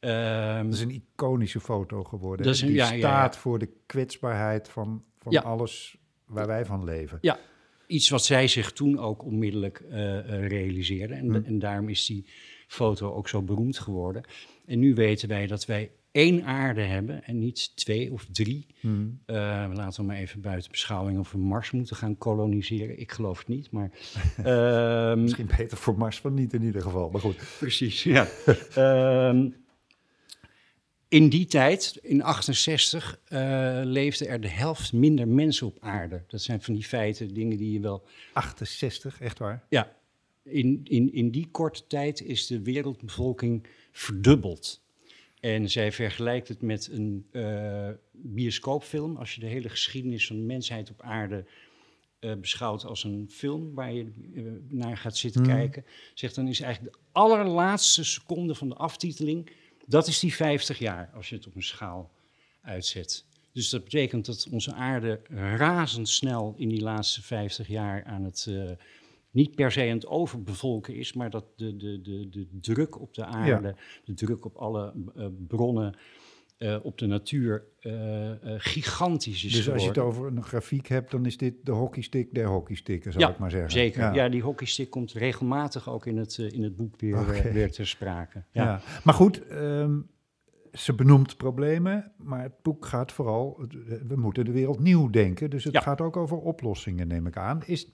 Um, 0.00 0.64
dat 0.64 0.74
is 0.74 0.80
een 0.80 1.02
iconische 1.14 1.60
foto 1.60 2.04
geworden. 2.04 2.46
Dat 2.46 2.54
is 2.54 2.60
een, 2.60 2.66
Die 2.66 2.76
ja, 2.76 2.86
staat 2.86 3.00
ja, 3.00 3.22
ja. 3.22 3.32
voor 3.32 3.58
de 3.58 3.68
kwetsbaarheid 3.86 4.68
van, 4.68 5.04
van 5.18 5.42
alles 5.42 5.96
waar 6.24 6.46
wij 6.46 6.64
van 6.64 6.84
leven. 6.84 7.18
Ja, 7.20 7.38
iets 7.86 8.08
wat 8.08 8.24
zij 8.24 8.48
zich 8.48 8.72
toen 8.72 8.98
ook 8.98 9.24
onmiddellijk 9.24 9.80
eh, 9.80 10.18
eh, 10.18 10.48
realiseerde. 10.48 11.14
En, 11.14 11.34
Hm. 11.34 11.44
en 11.44 11.58
daarom 11.58 11.88
is 11.88 12.06
die 12.06 12.26
foto 12.66 13.12
ook 13.12 13.28
zo 13.28 13.42
beroemd 13.42 13.78
geworden. 13.78 14.24
En 14.66 14.78
nu 14.78 14.94
weten 14.94 15.28
wij 15.28 15.46
dat 15.46 15.66
wij 15.66 15.90
één 16.12 16.44
aarde 16.44 16.80
hebben 16.80 17.24
en 17.24 17.38
niet 17.38 17.76
twee 17.76 18.12
of 18.12 18.26
drie. 18.32 18.66
Hmm. 18.80 19.20
Eh, 19.26 19.36
laten 19.74 20.00
we 20.00 20.06
maar 20.06 20.16
even 20.16 20.40
buiten 20.40 20.70
beschouwing 20.70 21.18
of 21.18 21.32
we 21.32 21.38
Mars 21.38 21.70
moeten 21.70 21.96
gaan 21.96 22.18
koloniseren. 22.18 23.00
Ik 23.00 23.12
geloof 23.12 23.38
het 23.38 23.48
niet, 23.48 23.70
maar... 23.70 23.90
ehm, 24.44 25.22
Misschien 25.22 25.50
beter 25.56 25.76
voor 25.76 25.98
Mars 25.98 26.20
van 26.20 26.34
niet 26.34 26.52
in 26.52 26.62
ieder 26.62 26.82
geval, 26.82 27.10
maar 27.10 27.20
goed. 27.20 27.36
Precies, 27.58 28.02
ja. 28.02 28.26
Ehm, 28.74 29.48
in 31.08 31.28
die 31.28 31.46
tijd, 31.46 31.98
in 32.02 32.22
68, 32.22 33.20
eh, 33.24 33.80
leefde 33.84 34.26
er 34.26 34.40
de 34.40 34.48
helft 34.48 34.92
minder 34.92 35.28
mensen 35.28 35.66
op 35.66 35.76
aarde. 35.80 36.22
Dat 36.26 36.42
zijn 36.42 36.62
van 36.62 36.74
die 36.74 36.84
feiten, 36.84 37.34
dingen 37.34 37.56
die 37.56 37.72
je 37.72 37.80
wel... 37.80 38.04
68, 38.32 39.20
echt 39.20 39.38
waar? 39.38 39.64
Ja, 39.68 39.96
in, 40.42 40.80
in, 40.84 41.12
in 41.12 41.30
die 41.30 41.48
korte 41.50 41.86
tijd 41.86 42.22
is 42.22 42.46
de 42.46 42.62
wereldbevolking 42.62 43.66
verdubbeld. 43.92 44.82
En 45.40 45.70
zij 45.70 45.92
vergelijkt 45.92 46.48
het 46.48 46.62
met 46.62 46.88
een 46.92 47.26
eh, 47.30 47.88
bioscoopfilm. 48.12 49.16
Als 49.16 49.34
je 49.34 49.40
de 49.40 49.46
hele 49.46 49.68
geschiedenis 49.68 50.26
van 50.26 50.36
de 50.36 50.42
mensheid 50.42 50.90
op 50.90 51.02
aarde 51.02 51.44
eh, 52.18 52.34
beschouwt 52.34 52.84
als 52.84 53.04
een 53.04 53.26
film 53.30 53.74
waar 53.74 53.92
je 53.92 54.12
eh, 54.34 54.42
naar 54.68 54.96
gaat 54.96 55.16
zitten 55.16 55.42
Mhm. 55.42 55.50
kijken, 55.50 55.84
zegt 56.14 56.34
dan 56.34 56.48
is 56.48 56.60
eigenlijk 56.60 56.94
de 56.94 57.00
allerlaatste 57.12 58.04
seconde 58.04 58.54
van 58.54 58.68
de 58.68 58.74
aftiteling, 58.74 59.50
dat 59.86 60.06
is 60.06 60.18
die 60.18 60.34
50 60.34 60.78
jaar, 60.78 61.10
als 61.14 61.28
je 61.28 61.34
het 61.34 61.46
op 61.46 61.54
een 61.54 61.62
schaal 61.62 62.10
uitzet. 62.62 63.24
Dus 63.52 63.68
dat 63.68 63.84
betekent 63.84 64.26
dat 64.26 64.48
onze 64.50 64.72
aarde 64.72 65.20
razendsnel 65.56 66.54
in 66.56 66.68
die 66.68 66.80
laatste 66.80 67.22
50 67.22 67.68
jaar 67.68 68.04
aan 68.04 68.24
het, 68.24 68.46
niet 69.30 69.54
per 69.54 69.72
se 69.72 69.80
aan 69.80 69.88
het 69.88 70.06
overbevolken 70.06 70.94
is, 70.94 71.12
maar 71.12 71.30
dat 71.30 71.44
de, 71.56 71.76
de, 71.76 72.00
de, 72.00 72.28
de 72.28 72.46
druk 72.60 73.00
op 73.00 73.14
de 73.14 73.24
aarde, 73.24 73.76
de 74.04 74.14
druk 74.14 74.44
op 74.44 74.56
alle 74.56 74.94
eh, 75.16 75.26
bronnen, 75.46 75.96
eh, 76.56 76.76
op 76.82 76.98
de 76.98 77.06
natuur, 77.06 77.64
eh, 77.80 78.30
gigantisch 78.56 79.44
is 79.44 79.52
Dus 79.52 79.70
als 79.70 79.82
je 79.82 79.88
het 79.88 79.98
over 79.98 80.26
een 80.26 80.42
grafiek 80.42 80.86
hebt, 80.86 81.10
dan 81.10 81.26
is 81.26 81.36
dit 81.36 81.54
de 81.62 81.72
hockeystick 81.72 82.34
der 82.34 82.46
hockeysticken, 82.46 83.12
zal 83.12 83.20
Ja, 83.20 83.30
ik 83.30 83.38
maar 83.38 83.50
zeggen. 83.50 83.70
Zeker, 83.70 84.14
ja. 84.14 84.28
die 84.28 84.42
hockeystick 84.42 84.90
komt 84.90 85.12
regelmatig 85.12 85.88
ook 85.88 86.06
in 86.06 86.16
het, 86.16 86.38
in 86.38 86.62
het 86.62 86.76
boek 86.76 87.00
weer, 87.00 87.42
weer 87.52 87.70
ter 87.70 87.86
sprake. 87.86 88.44
Ja. 88.52 88.64
Ja. 88.64 88.80
Maar 89.04 89.14
goed, 89.14 89.46
ehm, 89.46 89.98
ze 90.72 90.94
benoemt 90.94 91.36
problemen, 91.36 92.12
maar 92.16 92.42
het 92.42 92.62
boek 92.62 92.86
gaat 92.86 93.12
vooral, 93.12 93.64
we 94.08 94.16
moeten 94.16 94.44
de 94.44 94.52
wereld 94.52 94.80
nieuw 94.80 95.10
denken. 95.10 95.50
Dus 95.50 95.64
het 95.64 95.72
Ja. 95.72 95.80
gaat 95.80 96.00
ook 96.00 96.16
over 96.16 96.36
oplossingen, 96.38 97.08
neem 97.08 97.26
ik 97.26 97.36
aan. 97.36 97.62
Is, 97.66 97.92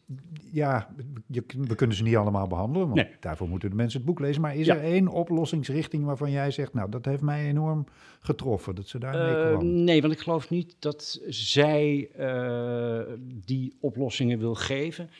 ja, 0.52 0.94
je, 1.26 1.44
we 1.58 1.74
kunnen 1.74 1.96
ze 1.96 2.02
niet 2.02 2.16
allemaal 2.16 2.46
behandelen, 2.46 2.88
want 2.88 3.00
Nee. 3.00 3.14
daarvoor 3.20 3.48
moeten 3.48 3.70
de 3.70 3.76
mensen 3.76 3.98
het 3.98 4.06
boek 4.08 4.20
lezen. 4.20 4.42
Maar 4.42 4.56
is 4.56 4.66
Ja. 4.66 4.74
er 4.76 4.82
één 4.82 5.08
oplossingsrichting 5.08 6.04
waarvan 6.04 6.30
jij 6.30 6.50
zegt, 6.50 6.74
nou, 6.74 6.90
dat 6.90 7.04
heeft 7.04 7.22
mij 7.22 7.46
enorm 7.46 7.84
getroffen, 8.20 8.74
dat 8.74 8.88
ze 8.88 8.98
daarmee 8.98 9.34
Eh, 9.36 9.50
kwam? 9.50 9.84
nee, 9.84 10.00
want 10.00 10.12
ik 10.12 10.18
geloof 10.20 10.50
niet 10.50 10.76
dat 10.78 11.20
zij 11.28 12.08
eh, 12.16 13.00
die 13.44 13.76
oplossingen 13.80 14.38
wil 14.38 14.54
geven. 14.54 15.10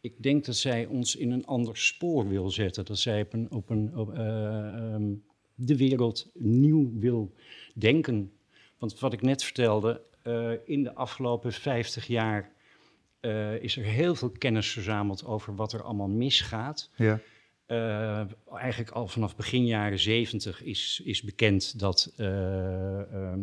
Ik 0.00 0.22
denk 0.22 0.44
dat 0.44 0.56
zij 0.56 0.86
ons 0.86 1.16
in 1.16 1.30
een 1.30 1.44
ander 1.46 1.76
spoor 1.76 2.28
wil 2.28 2.50
zetten. 2.50 2.84
Dat 2.84 2.98
zij 2.98 3.20
op 3.22 3.32
een, 3.32 3.50
op 3.50 3.70
een, 3.70 3.96
op, 3.96 4.12
eh, 4.12 4.92
ehm, 4.94 5.02
de 5.54 5.76
wereld 5.76 6.30
nieuw 6.34 6.90
wil 6.98 7.34
denken. 7.74 8.32
Want 8.78 9.00
wat 9.00 9.12
ik 9.12 9.22
net 9.22 9.44
vertelde, 9.44 10.00
eh, 10.22 10.50
in 10.64 10.82
de 10.82 10.94
afgelopen 10.94 11.52
50 11.52 12.06
jaar 12.06 12.52
eh, 13.20 13.62
is 13.62 13.76
er 13.76 13.84
heel 13.84 14.14
veel 14.14 14.30
kennis 14.30 14.68
verzameld 14.68 15.24
over 15.24 15.54
wat 15.54 15.72
er 15.72 15.82
allemaal 15.82 16.08
misgaat. 16.08 16.90
Ja. 16.96 17.20
Eh, 17.66 18.22
eigenlijk 18.54 18.90
al 18.90 19.08
vanaf 19.08 19.36
begin 19.36 19.66
jaren 19.66 19.98
70 19.98 20.62
is, 20.62 21.00
is 21.04 21.22
bekend 21.22 21.78
dat 21.78 22.12
eh, 22.16 23.12
ehm, 23.12 23.40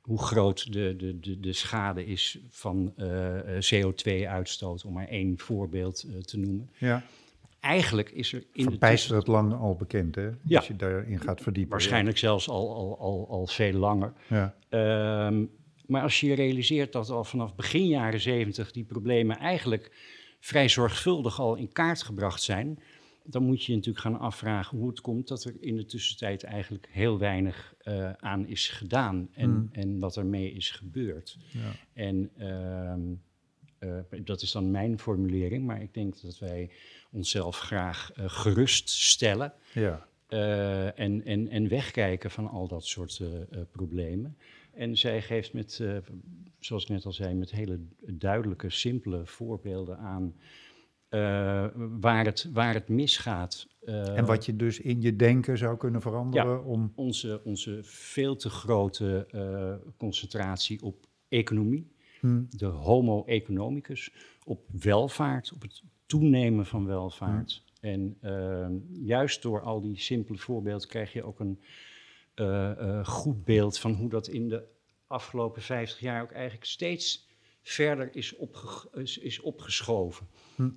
hoe 0.00 0.22
groot 0.22 0.72
de, 0.72 0.96
de, 0.96 1.20
de, 1.20 1.40
de 1.40 1.52
schade 1.52 2.04
is 2.06 2.38
van 2.50 2.92
eh, 2.96 3.56
eh, 3.56 3.62
CO2-uitstoot, 3.84 4.84
om 4.84 4.92
maar 4.92 5.08
één 5.08 5.38
voorbeeld 5.38 6.06
te 6.24 6.38
noemen. 6.38 6.70
ja. 6.78 7.02
Eigenlijk 7.60 8.10
is 8.10 8.32
er 8.32 8.44
in 8.52 8.64
de 8.64 8.70
Verbijsterend 8.70 9.26
lang 9.26 9.52
al 9.54 9.76
bekend, 9.76 10.14
hè? 10.14 10.28
Ja. 10.44 10.56
Als 10.58 10.66
je 10.66 10.76
daarin 10.76 11.20
gaat 11.20 11.40
verdiepen. 11.40 11.70
waarschijnlijk 11.70 12.18
zelfs 12.18 12.48
al, 12.48 12.74
al, 12.74 12.98
al, 12.98 13.26
al 13.28 13.46
veel 13.46 13.72
langer. 13.72 14.12
Ja. 14.28 14.54
Ehm, 14.68 15.44
maar 15.86 16.02
als 16.02 16.20
je 16.20 16.34
realiseert 16.34 16.92
dat 16.92 17.10
al 17.10 17.24
vanaf 17.24 17.54
begin 17.54 17.86
jaren 17.86 18.20
70 18.20 18.70
die 18.72 18.84
problemen 18.84 19.38
eigenlijk 19.38 19.96
vrij 20.40 20.68
zorgvuldig 20.68 21.40
al 21.40 21.54
in 21.56 21.72
kaart 21.72 22.02
gebracht 22.02 22.42
zijn, 22.42 22.78
dan 23.24 23.42
moet 23.42 23.64
je 23.64 23.70
je 23.72 23.76
natuurlijk 23.78 24.04
gaan 24.04 24.18
afvragen 24.18 24.78
hoe 24.78 24.88
het 24.88 25.00
komt 25.00 25.28
dat 25.28 25.44
er 25.44 25.54
in 25.60 25.76
de 25.76 25.84
tussentijd 25.84 26.42
eigenlijk 26.44 26.88
heel 26.90 27.18
weinig 27.18 27.74
eh, 27.78 28.12
aan 28.12 28.46
is 28.46 28.68
gedaan 28.68 29.28
en, 29.32 29.50
Hmm. 29.50 29.68
en 29.72 29.98
wat 29.98 30.16
ermee 30.16 30.52
is 30.52 30.70
gebeurd. 30.70 31.38
Ja. 31.48 31.70
En 31.92 32.30
ehm, 32.36 33.00
eh, 33.78 33.98
dat 34.24 34.42
is 34.42 34.52
dan 34.52 34.70
mijn 34.70 34.98
formulering, 34.98 35.66
maar 35.66 35.82
ik 35.82 35.94
denk 35.94 36.20
dat 36.20 36.38
wij 36.38 36.70
onszelf 37.10 37.58
graag 37.58 38.12
eh, 38.12 38.24
geruststellen 38.28 39.52
ja. 39.72 40.06
eh, 40.28 40.98
en, 40.98 41.24
en, 41.24 41.48
en 41.48 41.68
wegkijken 41.68 42.30
van 42.30 42.48
al 42.48 42.68
dat 42.68 42.84
soort 42.84 43.22
problemen. 43.70 44.36
En 44.72 44.96
zij 44.96 45.22
geeft 45.22 45.52
met, 45.52 45.82
zoals 46.58 46.82
ik 46.82 46.88
net 46.88 47.04
al 47.04 47.12
zei, 47.12 47.34
met 47.34 47.50
hele 47.50 47.80
duidelijke, 48.06 48.70
simpele 48.70 49.26
voorbeelden 49.26 49.98
aan 49.98 50.34
waar, 52.00 52.24
het, 52.24 52.48
waar 52.52 52.74
het 52.74 52.88
misgaat. 52.88 53.66
En 53.84 54.24
wat 54.24 54.46
je 54.46 54.56
dus 54.56 54.80
in 54.80 55.00
je 55.00 55.16
denken 55.16 55.58
zou 55.58 55.76
kunnen 55.76 56.00
veranderen 56.00 56.64
om... 56.64 56.92
onze, 56.94 57.40
onze 57.44 57.78
veel 57.82 58.36
te 58.36 58.50
grote 58.50 59.26
concentratie 59.96 60.82
op 60.82 61.06
economie, 61.28 61.90
Hm, 62.20 62.42
de 62.50 62.66
homo 62.66 63.24
economicus, 63.24 64.12
op 64.44 64.60
welvaart, 64.80 65.52
op 65.52 65.62
het 65.62 65.82
toenemen 66.06 66.66
van 66.66 66.86
welvaart. 66.86 67.64
En 67.80 68.16
ehm, 68.20 68.72
juist 68.90 69.42
door 69.42 69.60
al 69.60 69.80
die 69.80 69.98
simpele 69.98 70.38
voorbeelden 70.38 70.88
krijg 70.88 71.12
je 71.12 71.22
ook 71.22 71.40
een 71.40 71.60
eh, 72.34 72.70
eh, 72.70 73.06
goed 73.06 73.44
beeld 73.44 73.78
van 73.78 73.92
hoe 73.92 74.08
dat 74.08 74.28
in 74.28 74.48
de 74.48 74.64
afgelopen 75.06 75.62
50 75.62 76.00
jaar 76.00 76.22
ook 76.22 76.32
eigenlijk 76.32 76.64
steeds 76.64 77.26
verder 77.62 78.16
is, 78.16 78.36
opge 78.36 78.88
is, 78.92 79.18
is 79.18 79.40
opgeschoven. 79.40 80.26
Hm. 80.54 80.70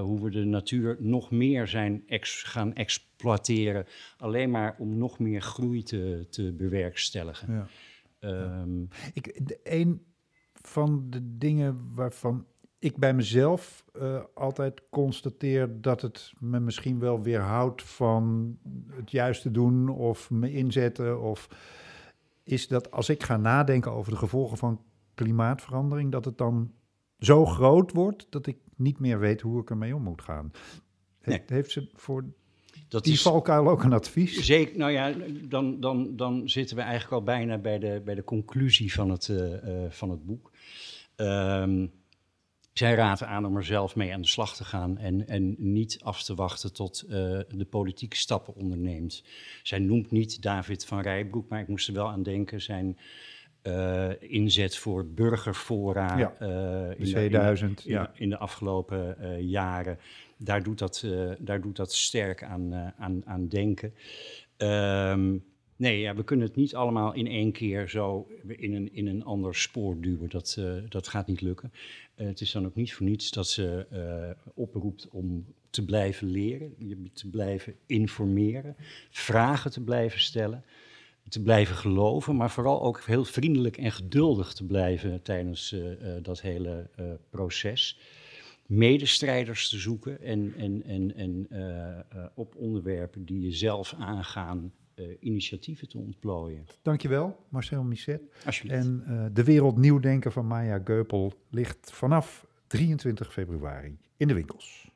Hoe 0.00 0.22
we 0.22 0.30
de 0.30 0.44
natuur 0.44 0.96
nog 1.00 1.30
meer 1.30 1.68
zijn 1.68 2.02
ex 2.06 2.42
gaan 2.42 2.74
exploiteren, 2.74 3.86
alleen 4.18 4.50
maar 4.50 4.76
om 4.78 4.98
nog 4.98 5.18
meer 5.18 5.42
groei 5.42 5.82
te, 5.82 6.26
te 6.30 6.52
bewerkstelligen. 6.52 7.52
ja. 7.52 7.68
Ehm, 8.20 8.82
Ik, 9.12 9.46
de, 9.46 9.60
een 9.62 10.06
van 10.68 11.06
de 11.10 11.36
dingen 11.38 11.88
waarvan 11.94 12.46
ik 12.78 12.96
bij 12.96 13.14
mezelf 13.14 13.84
uh, 13.96 14.20
altijd 14.34 14.82
constateer 14.90 15.80
dat 15.80 16.02
het 16.02 16.32
me 16.38 16.60
misschien 16.60 16.98
wel 16.98 17.22
weerhoudt 17.22 17.82
van 17.82 18.56
het 18.90 19.10
juiste 19.10 19.50
doen 19.50 19.88
of 19.88 20.30
me 20.30 20.52
inzetten. 20.52 21.20
Of 21.20 21.48
is 22.42 22.68
dat 22.68 22.90
als 22.90 23.08
ik 23.08 23.22
ga 23.22 23.36
nadenken 23.36 23.92
over 23.92 24.12
de 24.12 24.18
gevolgen 24.18 24.56
van 24.56 24.82
klimaatverandering, 25.14 26.12
dat 26.12 26.24
het 26.24 26.38
dan 26.38 26.72
zo 27.18 27.46
groot 27.46 27.92
wordt 27.92 28.26
dat 28.30 28.46
ik 28.46 28.58
niet 28.76 28.98
meer 28.98 29.18
weet 29.18 29.40
hoe 29.40 29.60
ik 29.60 29.70
ermee 29.70 29.94
om 29.94 30.02
moet 30.02 30.22
gaan. 30.22 30.50
Nee. 31.24 31.42
Heeft 31.46 31.70
ze 31.70 31.90
voor 31.94 32.24
dat 32.88 33.04
die 33.04 33.12
is, 33.12 33.22
valkuil 33.22 33.68
ook 33.68 33.82
een 33.82 33.92
advies? 33.92 34.44
Zeker, 34.44 34.78
nou 34.78 34.92
ja, 34.92 35.14
dan, 35.48 35.80
dan, 35.80 36.16
dan 36.16 36.48
zitten 36.48 36.76
we 36.76 36.82
eigenlijk 36.82 37.12
al 37.12 37.22
bijna 37.22 37.58
bij 37.58 37.78
de, 37.78 38.02
bij 38.04 38.14
de 38.14 38.24
conclusie 38.24 38.92
van 38.92 39.10
het, 39.10 39.28
uh, 39.28 39.38
uh, 39.38 39.90
van 39.90 40.10
het 40.10 40.26
boek. 40.26 40.47
Um, 41.20 41.92
zij 42.72 42.94
raadt 42.94 43.22
aan 43.22 43.46
om 43.46 43.56
er 43.56 43.64
zelf 43.64 43.96
mee 43.96 44.12
aan 44.12 44.20
de 44.20 44.28
slag 44.28 44.56
te 44.56 44.64
gaan 44.64 44.98
en, 44.98 45.28
en 45.28 45.54
niet 45.58 45.98
af 46.02 46.22
te 46.22 46.34
wachten 46.34 46.72
tot 46.72 47.04
uh, 47.04 47.10
de 47.48 47.66
politiek 47.70 48.14
stappen 48.14 48.54
onderneemt. 48.54 49.24
Zij 49.62 49.78
noemt 49.78 50.10
niet 50.10 50.42
David 50.42 50.84
van 50.84 51.00
Rijbroek, 51.00 51.48
maar 51.48 51.60
ik 51.60 51.68
moest 51.68 51.88
er 51.88 51.94
wel 51.94 52.08
aan 52.08 52.22
denken, 52.22 52.60
zijn 52.60 52.98
uh, 53.62 54.10
inzet 54.18 54.76
voor 54.76 55.06
burgerfora 55.06 56.18
ja, 56.18 56.36
uh, 56.40 56.48
in, 56.96 57.30
de, 57.30 57.56
in, 57.60 57.76
ja. 57.84 58.10
in, 58.14 58.28
de 58.28 58.38
afgelopen 58.38 59.16
jaren. 59.46 59.98
Daar 60.36 60.62
doet 60.62 60.78
dat, 60.78 61.06
daar 61.38 61.60
doet 61.60 61.76
dat 61.76 61.92
sterk 61.92 62.42
aan, 62.42 62.74
aan, 62.98 63.22
aan 63.26 63.48
denken. 63.48 63.94
Um, 64.56 65.44
Nee, 65.78 66.00
ja, 66.00 66.14
we 66.14 66.24
kunnen 66.24 66.46
het 66.46 66.56
niet 66.56 66.74
allemaal 66.74 67.14
in 67.14 67.26
één 67.26 67.52
keer 67.52 67.88
zo 67.88 68.28
in 68.46 68.74
een, 68.74 68.92
in 68.92 69.06
een 69.06 69.24
ander 69.24 69.54
spoor 69.54 70.00
duwen. 70.00 70.28
Dat, 70.28 70.56
uh, 70.58 70.72
dat 70.88 71.08
gaat 71.08 71.26
niet 71.26 71.40
lukken. 71.40 71.72
Uh, 72.16 72.26
het 72.26 72.40
is 72.40 72.52
dan 72.52 72.66
ook 72.66 72.74
niet 72.74 72.94
voor 72.94 73.06
niets 73.06 73.30
dat 73.30 73.48
ze 73.48 73.86
uh, 73.92 74.52
oproept 74.54 75.08
om 75.08 75.46
te 75.70 75.84
blijven 75.84 76.30
leren, 76.30 76.74
te 77.12 77.30
blijven 77.30 77.74
informeren, 77.86 78.76
vragen 79.10 79.70
te 79.70 79.80
blijven 79.80 80.20
stellen, 80.20 80.64
te 81.28 81.42
blijven 81.42 81.76
geloven, 81.76 82.36
maar 82.36 82.50
vooral 82.50 82.82
ook 82.82 83.02
heel 83.04 83.24
vriendelijk 83.24 83.76
en 83.76 83.92
geduldig 83.92 84.52
te 84.52 84.64
blijven 84.64 85.22
tijdens 85.22 85.74
dat 86.22 86.40
hele 86.40 86.90
proces. 87.30 87.98
Medestrijders 88.66 89.68
te 89.68 89.78
zoeken 89.78 90.22
en, 90.22 90.54
en, 90.56 90.82
en, 90.84 91.16
en 91.16 91.48
op 92.34 92.56
onderwerpen 92.56 93.24
die 93.24 93.40
je 93.40 93.52
zelf 93.52 93.94
aangaan 93.98 94.72
uh, 94.98 95.16
initiatieven 95.20 95.88
te 95.88 95.98
ontplooien. 95.98 96.66
Dankjewel, 96.82 97.44
Marcel 97.48 97.82
Misset. 97.82 98.20
En 98.66 99.04
uh, 99.08 99.26
de 99.32 99.44
wereld 99.44 99.76
nieuw 99.76 99.98
denken 99.98 100.32
van 100.32 100.46
Maya 100.46 100.80
Geupel 100.84 101.32
ligt 101.50 101.92
vanaf 101.92 102.46
23 102.66 103.32
februari 103.32 103.98
in 104.16 104.28
de 104.28 104.34
winkels. 104.34 104.90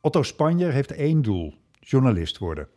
Otto 0.00 0.22
Spanjer 0.22 0.72
heeft 0.72 0.92
één 0.92 1.22
doel: 1.22 1.54
journalist 1.80 2.38
worden. 2.38 2.68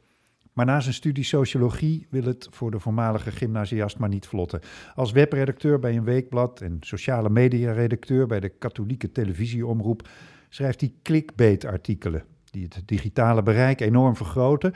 Maar 0.57 0.65
na 0.65 0.79
zijn 0.79 0.93
studie 0.93 1.23
sociologie 1.23 2.07
wil 2.09 2.23
het 2.23 2.47
voor 2.51 2.71
de 2.71 2.79
voormalige 2.79 3.31
gymnasiast 3.31 3.97
maar 3.97 4.09
niet 4.09 4.27
vlotten. 4.27 4.59
Als 4.95 5.11
webredacteur 5.11 5.79
bij 5.79 5.97
een 5.97 6.03
weekblad 6.03 6.61
en 6.61 6.77
sociale 6.79 7.29
media-redacteur 7.29 8.27
bij 8.27 8.39
de 8.39 8.49
katholieke 8.49 9.11
televisieomroep 9.11 10.07
schrijft 10.49 10.81
hij 10.81 10.93
clickbait-artikelen 11.03 12.23
die 12.51 12.63
het 12.63 12.81
digitale 12.85 13.43
bereik 13.43 13.81
enorm 13.81 14.15
vergroten. 14.15 14.73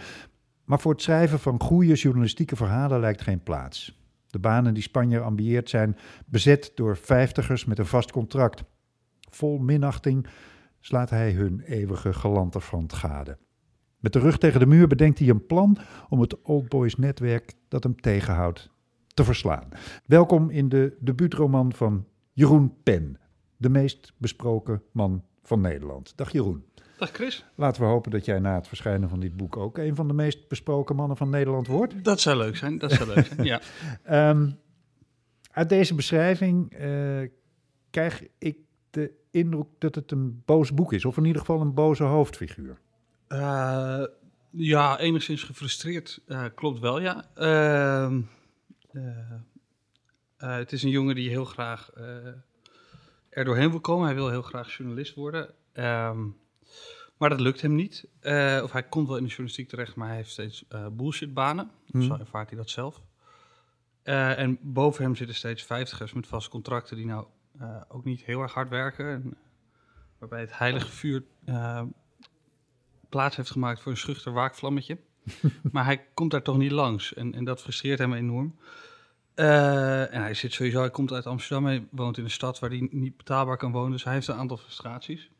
Maar 0.66 0.80
voor 0.80 0.92
het 0.92 1.02
schrijven 1.02 1.40
van 1.40 1.62
goede 1.62 1.94
journalistieke 1.94 2.56
verhalen 2.56 3.00
lijkt 3.00 3.22
geen 3.22 3.44
plaats. 3.44 4.00
De 4.28 4.40
banen 4.40 4.74
die 4.74 4.84
Spanje 4.84 5.20
ambieert 5.20 5.70
zijn 5.70 5.98
bezet 6.26 6.72
door 6.76 6.98
vijftigers 6.98 7.66
met 7.66 7.80
een 7.80 7.86
vast 7.86 8.12
contract. 8.12 8.64
Vol 9.30 9.58
minachting 9.58 10.28
slaat 10.80 11.10
hij 11.10 11.32
hun 11.32 11.62
eeuwige 11.66 12.14
galanterfront 12.14 12.94
gade. 12.94 13.38
Met 14.02 14.14
de 14.14 14.20
rug 14.20 14.38
tegen 14.38 14.60
de 14.60 14.66
muur 14.66 14.88
bedenkt 14.88 15.20
hij 15.20 15.30
een 15.30 15.46
plan 15.46 15.78
om 16.10 16.20
het 16.20 16.42
Old 16.42 16.70
Boys 16.70 16.96
netwerk 16.96 17.54
dat 17.68 17.84
hem 17.84 18.02
tegenhoudt 18.02 18.70
te 19.08 19.24
verslaan. 19.24 19.68
Welkom 20.06 20.50
in 20.50 20.70
de 20.70 20.98
debuutroman 21.00 21.74
van 21.74 22.08
Jeroen 22.34 22.74
Pen, 22.84 23.20
de 23.58 23.70
meest 23.70 24.14
besproken 24.18 24.82
man 24.92 25.24
van 25.44 25.62
Nederland. 25.62 26.14
Dag 26.16 26.32
Jeroen. 26.32 26.64
Dag 26.98 27.12
Chris. 27.12 27.46
Laten 27.56 27.82
we 27.82 27.88
hopen 27.88 28.12
dat 28.12 28.26
jij 28.26 28.40
na 28.40 28.56
het 28.56 28.68
verschijnen 28.68 29.10
van 29.10 29.20
dit 29.20 29.38
boek 29.38 29.58
ook 29.58 29.78
een 29.78 29.96
van 29.96 30.08
de 30.08 30.14
meest 30.14 30.48
besproken 30.48 30.96
mannen 30.96 31.18
van 31.18 31.30
Nederland 31.30 31.68
wordt. 31.68 32.04
Dat 32.04 32.20
zou 32.20 32.38
leuk 32.38 32.56
zijn, 32.56 32.78
dat 32.78 32.92
zou 32.92 33.14
leuk 33.14 33.26
zijn, 33.26 33.44
ja. 33.44 33.62
Um, 34.30 34.58
uit 35.52 35.70
deze 35.70 35.96
beschrijving 35.96 36.82
uh, 36.82 37.30
krijg 37.90 38.24
ik 38.38 38.58
de 38.90 39.12
indruk 39.32 39.68
dat 39.78 39.96
het 39.96 40.12
een 40.12 40.42
boos 40.46 40.74
boek 40.74 40.94
is, 40.94 41.06
of 41.06 41.18
in 41.18 41.26
ieder 41.26 41.42
geval 41.42 41.62
een 41.62 41.74
boze 41.74 42.04
hoofdfiguur. 42.04 42.80
Uh, 43.32 44.04
ja, 44.50 45.00
enigszins 45.00 45.44
gefrustreerd. 45.44 46.22
Uh, 46.28 46.46
klopt 46.56 46.80
wel, 46.80 47.00
ja. 47.00 47.26
Uh, 47.38 48.18
het 50.38 50.72
is 50.72 50.84
een 50.84 50.90
jongen 50.90 51.16
die 51.16 51.30
heel 51.30 51.46
graag 51.46 51.92
er 53.30 53.46
doorheen 53.46 53.70
wil 53.70 53.80
komen. 53.80 54.06
Hij 54.06 54.16
wil 54.16 54.30
heel 54.30 54.42
graag 54.42 54.78
journalist 54.78 55.16
worden. 55.16 55.54
Ehm, 55.74 56.28
maar 57.18 57.30
dat 57.30 57.40
lukt 57.40 57.62
hem 57.62 57.76
niet. 57.76 58.08
of 58.64 58.72
hij 58.72 58.84
komt 58.90 59.08
wel 59.08 59.18
in 59.18 59.24
de 59.24 59.30
journalistiek 59.30 59.70
terecht, 59.70 59.96
maar 59.96 60.08
hij 60.08 60.16
heeft 60.16 60.30
steeds 60.30 60.66
bullshitbanen. 60.92 61.72
Mm. 61.88 62.02
Zo 62.02 62.18
ervaart 62.18 62.50
hij 62.50 62.58
dat 62.58 62.70
zelf. 62.70 63.02
en 64.04 64.58
boven 64.62 65.04
hem 65.04 65.16
zitten 65.16 65.36
steeds 65.36 65.64
vijftigers 65.64 66.14
met 66.14 66.28
vaste 66.28 66.50
contracten 66.50 66.96
die 66.96 67.06
nou 67.06 67.26
ook 67.88 68.06
niet 68.06 68.22
heel 68.22 68.42
erg 68.42 68.54
hard 68.54 68.70
werken. 68.70 69.06
En, 69.06 69.38
waarbij 70.18 70.40
het 70.40 70.58
heilige 70.58 70.90
vuur 70.90 71.24
plaats 73.12 73.36
heeft 73.36 73.52
gemaakt 73.52 73.82
voor 73.82 73.92
een 73.92 73.98
schuchter 73.98 74.34
waakvlammetje. 74.34 74.98
maar 75.72 75.86
hij 75.86 76.06
komt 76.14 76.32
daar 76.32 76.42
toch 76.42 76.58
niet 76.58 76.72
langs 76.72 77.14
en, 77.14 77.34
en 77.34 77.44
dat 77.44 77.62
frustreert 77.62 78.00
hem 78.00 78.14
enorm. 78.14 78.56
Uh, 79.36 80.14
en 80.14 80.22
hij 80.22 80.34
zit 80.34 80.54
sowieso, 80.54 80.80
hij 80.80 80.90
komt 80.90 81.12
uit 81.12 81.26
Amsterdam, 81.26 81.66
hij 81.66 81.88
woont 81.92 82.18
in 82.18 82.24
een 82.24 82.30
stad 82.30 82.60
waar 82.60 82.70
hij 82.70 82.88
niet 82.92 83.18
betaalbaar 83.18 83.58
kan 83.58 83.72
wonen, 83.72 83.92
dus 83.92 84.04
hij 84.04 84.14
heeft 84.14 84.28
een 84.28 84.36
aantal 84.36 84.58
frustraties. 84.58 85.32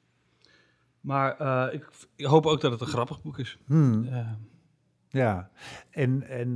Maar 1.02 1.42
uh, 1.42 1.74
ik, 1.74 1.90
ik, 2.16 2.26
hoop 2.26 2.46
ook 2.46 2.62
dat 2.62 2.72
het 2.72 2.82
een 2.82 2.88
grappig 2.88 3.22
boek 3.22 3.40
is. 3.40 3.58
Hmm. 3.66 4.04
Uh, 4.04 4.32
ja, 5.10 5.50
en, 5.90 6.28
en 6.28 6.54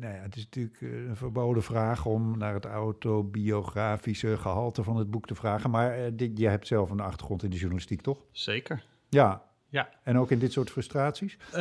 nou 0.00 0.14
ja, 0.14 0.20
het 0.20 0.36
is 0.36 0.44
natuurlijk 0.44 0.80
een 0.80 1.16
verboden 1.16 1.62
vraag 1.62 2.06
om 2.06 2.38
naar 2.38 2.54
het 2.54 2.64
autobiografische 2.64 4.36
gehalte 4.36 4.82
van 4.82 4.96
het 4.96 5.10
boek 5.10 5.26
te 5.26 5.34
vragen. 5.34 5.70
Maar 5.70 6.16
dit, 6.16 6.38
jij 6.38 6.50
hebt 6.50 6.66
zelf 6.66 6.90
een 6.90 7.00
achtergrond 7.00 7.42
in 7.42 7.50
de 7.50 7.56
journalistiek, 7.56 8.00
toch? 8.00 8.24
Zeker. 8.32 8.84
Ja, 9.08 9.49
ja. 9.70 9.88
En 10.02 10.18
ook 10.18 10.30
in 10.30 10.38
dit 10.38 10.52
soort 10.52 10.70
frustraties? 10.70 11.36
Uh, 11.54 11.58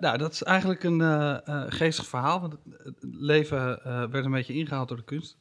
nou, 0.00 0.18
dat 0.18 0.32
is 0.32 0.42
eigenlijk 0.42 0.82
een 0.82 0.98
uh, 0.98 1.36
uh, 1.46 1.64
geestig 1.68 2.06
verhaal. 2.06 2.40
Want 2.40 2.56
het 2.82 2.96
leven 3.00 3.80
werd 4.10 4.24
een 4.24 4.30
beetje 4.30 4.54
ingehaald 4.54 4.88
door 4.88 4.96
de 4.96 5.04
kunst. 5.04 5.36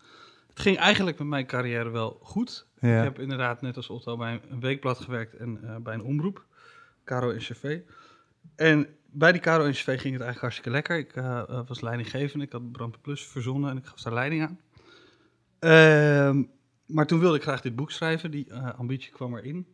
Het 0.50 0.60
ging 0.60 0.78
eigenlijk 0.78 1.18
met 1.18 1.28
mijn 1.28 1.46
carrière 1.46 1.90
wel 1.90 2.20
goed. 2.22 2.68
Ja. 2.80 2.98
Ik 2.98 3.04
heb 3.04 3.20
inderdaad 3.20 3.62
net 3.62 3.76
als 3.76 3.90
Otto 3.90 4.18
bij 4.18 4.42
een 4.50 4.60
weekblad 4.60 5.00
gewerkt 5.00 5.36
en 5.36 5.80
bij 5.84 5.94
een 5.94 6.04
omroep. 6.04 6.46
Caro 7.06 7.32
en 7.32 7.38
CV. 7.38 7.80
En 8.56 8.88
bij 9.06 9.32
die 9.32 9.42
Caro 9.42 9.66
en 9.66 9.72
CV 9.72 9.86
ging 9.86 10.14
het 10.14 10.24
eigenlijk 10.24 10.40
hartstikke 10.40 10.70
lekker. 10.70 10.98
Ik 10.98 11.14
was 11.68 11.82
leidinggevend. 11.82 12.44
Ik 12.44 12.52
had 12.52 12.72
Brand 12.72 13.02
Plus 13.02 13.28
verzonnen 13.28 13.70
en 13.70 13.78
ik 13.78 13.86
gaf 13.86 14.02
daar 14.02 14.14
leiding 14.14 14.42
aan. 14.42 14.60
Ehm, 15.60 16.44
maar 16.86 17.08
toen 17.08 17.20
wilde 17.20 17.36
ik 17.38 17.44
graag 17.44 17.62
dit 17.62 17.76
boek 17.76 17.92
schrijven. 17.92 18.32
Die 18.32 18.54
ambitie 18.54 19.12
kwam 19.12 19.38
erin 19.38 19.68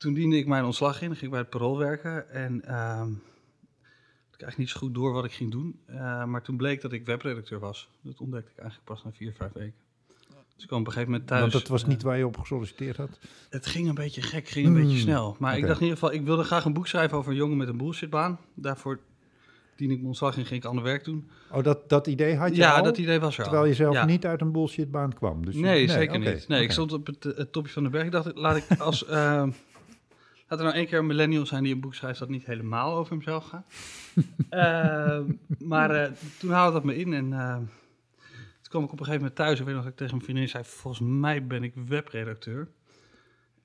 toen 0.00 0.14
diende 0.14 0.36
ik 0.36 0.46
mijn 0.46 0.64
ontslag 0.64 1.02
in, 1.02 1.10
ging 1.10 1.22
ik 1.22 1.30
bij 1.30 1.38
het 1.38 1.50
Parool 1.50 1.78
werken 1.78 2.30
en 2.30 2.54
uh, 2.54 3.02
ik 4.32 4.46
eigenlijk 4.46 4.56
niet 4.56 4.68
zo 4.68 4.78
goed 4.78 4.94
door 4.94 5.12
wat 5.12 5.24
ik 5.24 5.32
ging 5.32 5.50
doen. 5.50 5.80
Uh, 5.90 6.24
maar 6.24 6.42
toen 6.42 6.56
bleek 6.56 6.80
dat 6.80 6.92
ik 6.92 7.06
webredacteur 7.06 7.58
was. 7.58 7.88
Dat 8.00 8.20
ontdekte 8.20 8.50
ik 8.50 8.58
eigenlijk 8.58 8.88
pas 8.88 9.04
na 9.04 9.10
vier, 9.12 9.32
vijf 9.32 9.52
weken. 9.52 9.74
Dus 10.54 10.62
ik 10.62 10.66
kwam 10.66 10.80
op 10.80 10.86
een 10.86 10.92
gegeven 10.92 11.12
moment 11.12 11.28
thuis. 11.28 11.40
Want 11.40 11.52
dat 11.52 11.68
was 11.68 11.86
niet 11.86 12.00
uh, 12.00 12.04
waar 12.04 12.18
je 12.18 12.26
op 12.26 12.38
gesolliciteerd 12.38 12.96
had? 12.96 13.18
Het 13.50 13.66
ging 13.66 13.88
een 13.88 13.94
beetje 13.94 14.22
gek, 14.22 14.48
ging 14.48 14.66
een 14.66 14.72
mm, 14.72 14.82
beetje 14.82 14.98
snel. 14.98 15.36
Maar 15.38 15.50
okay. 15.50 15.62
ik 15.62 15.66
dacht 15.66 15.80
in 15.80 15.86
ieder 15.86 15.98
geval, 15.98 16.14
ik 16.14 16.24
wilde 16.24 16.42
graag 16.42 16.64
een 16.64 16.72
boek 16.72 16.86
schrijven 16.86 17.18
over 17.18 17.30
een 17.30 17.36
jongen 17.36 17.56
met 17.56 17.68
een 17.68 17.76
bullshitbaan. 17.76 18.38
Daarvoor 18.54 19.00
diende 19.76 19.94
ik 19.94 20.00
mijn 20.00 20.06
ontslag 20.06 20.36
en 20.36 20.46
ging 20.46 20.62
ik 20.62 20.68
ander 20.68 20.84
werk 20.84 21.04
doen. 21.04 21.30
Oh, 21.50 21.62
dat, 21.62 21.88
dat 21.88 22.06
idee 22.06 22.36
had 22.36 22.48
je 22.48 22.56
Ja, 22.56 22.76
al, 22.76 22.82
dat 22.82 22.98
idee 22.98 23.20
was 23.20 23.36
er 23.36 23.42
Terwijl 23.42 23.62
al. 23.62 23.68
je 23.68 23.74
zelf 23.74 23.94
ja. 23.94 24.04
niet 24.04 24.26
uit 24.26 24.40
een 24.40 24.52
bullshitbaan 24.52 25.12
kwam? 25.12 25.44
Dus 25.44 25.54
nee, 25.54 25.80
je, 25.80 25.86
nee, 25.86 25.96
zeker 25.96 26.16
okay, 26.16 26.32
niet. 26.32 26.48
Nee, 26.48 26.58
okay. 26.58 26.62
ik 26.62 26.70
stond 26.70 26.92
op 26.92 27.06
het, 27.06 27.24
het, 27.24 27.52
topje 27.52 27.72
van 27.72 27.82
de 27.82 27.90
berg. 27.90 28.04
Ik 28.04 28.12
dacht, 28.12 28.36
laat 28.36 28.56
ik 28.56 28.64
als... 28.78 29.08
Uh, 29.08 29.46
Laat 30.50 30.58
er 30.58 30.64
nou 30.64 30.78
één 30.78 30.86
keer 30.86 30.98
een 30.98 31.06
millennial 31.06 31.46
zijn 31.46 31.62
die 31.62 31.74
een 31.74 31.80
boek 31.80 31.94
schrijft 31.94 32.18
dat 32.18 32.28
niet 32.28 32.46
helemaal 32.46 32.96
over 32.96 33.12
hemzelf 33.12 33.44
gaat. 33.44 33.64
uh, 34.50 35.20
maar 35.72 35.94
uh, 35.94 36.16
toen 36.38 36.50
haalde 36.50 36.72
dat 36.72 36.84
me 36.84 36.96
in 36.96 37.12
en 37.12 37.30
uh, 37.30 37.56
toen 37.56 38.68
kwam 38.68 38.84
ik 38.84 38.92
op 38.92 38.98
een 38.98 39.04
gegeven 39.04 39.18
moment 39.20 39.36
thuis. 39.36 39.58
Ik 39.58 39.64
weet 39.64 39.74
nog 39.74 39.82
dat 39.82 39.92
ik 39.92 39.98
tegen 39.98 40.14
mijn 40.14 40.24
vriendin 40.24 40.48
zei, 40.48 40.64
volgens 40.64 41.08
mij 41.08 41.46
ben 41.46 41.62
ik 41.62 41.74
webredacteur. 41.74 42.68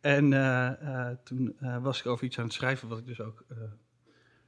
En 0.01 0.29
toen 1.23 1.55
was 1.81 1.99
ik 1.99 2.05
over 2.05 2.25
iets 2.25 2.37
aan 2.37 2.43
het 2.43 2.53
schrijven 2.53 2.87
wat 2.87 2.97
ik 2.97 3.05
dus 3.05 3.21
ook 3.21 3.45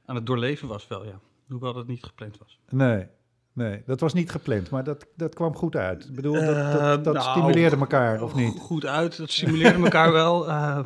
aan 0.04 0.14
het 0.14 0.26
doorleven 0.26 0.68
was 0.68 0.88
wel, 0.88 1.04
ja. 1.04 1.20
Hoewel 1.48 1.72
dat 1.72 1.86
niet 1.86 2.04
gepland 2.04 2.38
was. 2.38 2.60
Nee, 2.68 3.06
Nee, 3.52 3.82
dat 3.86 4.00
was 4.00 4.12
niet 4.12 4.30
gepland, 4.30 4.70
maar 4.70 4.84
dat, 4.84 5.06
dat 5.16 5.34
kwam 5.34 5.54
goed 5.54 5.76
uit. 5.76 6.04
Ik 6.04 6.14
bedoel, 6.14 6.32
dat, 6.32 6.44
dat, 6.44 6.80
Eh, 6.80 7.04
dat 7.04 7.14
nou, 7.14 7.30
stimuleerde 7.30 7.76
elkaar, 7.76 8.22
of 8.22 8.34
niet? 8.34 8.58
Goed 8.58 8.86
uit, 8.86 9.16
dat 9.16 9.30
stimuleerde 9.30 9.82
elkaar 9.84 10.12
wel. 10.12 10.48
Eh 10.48 10.78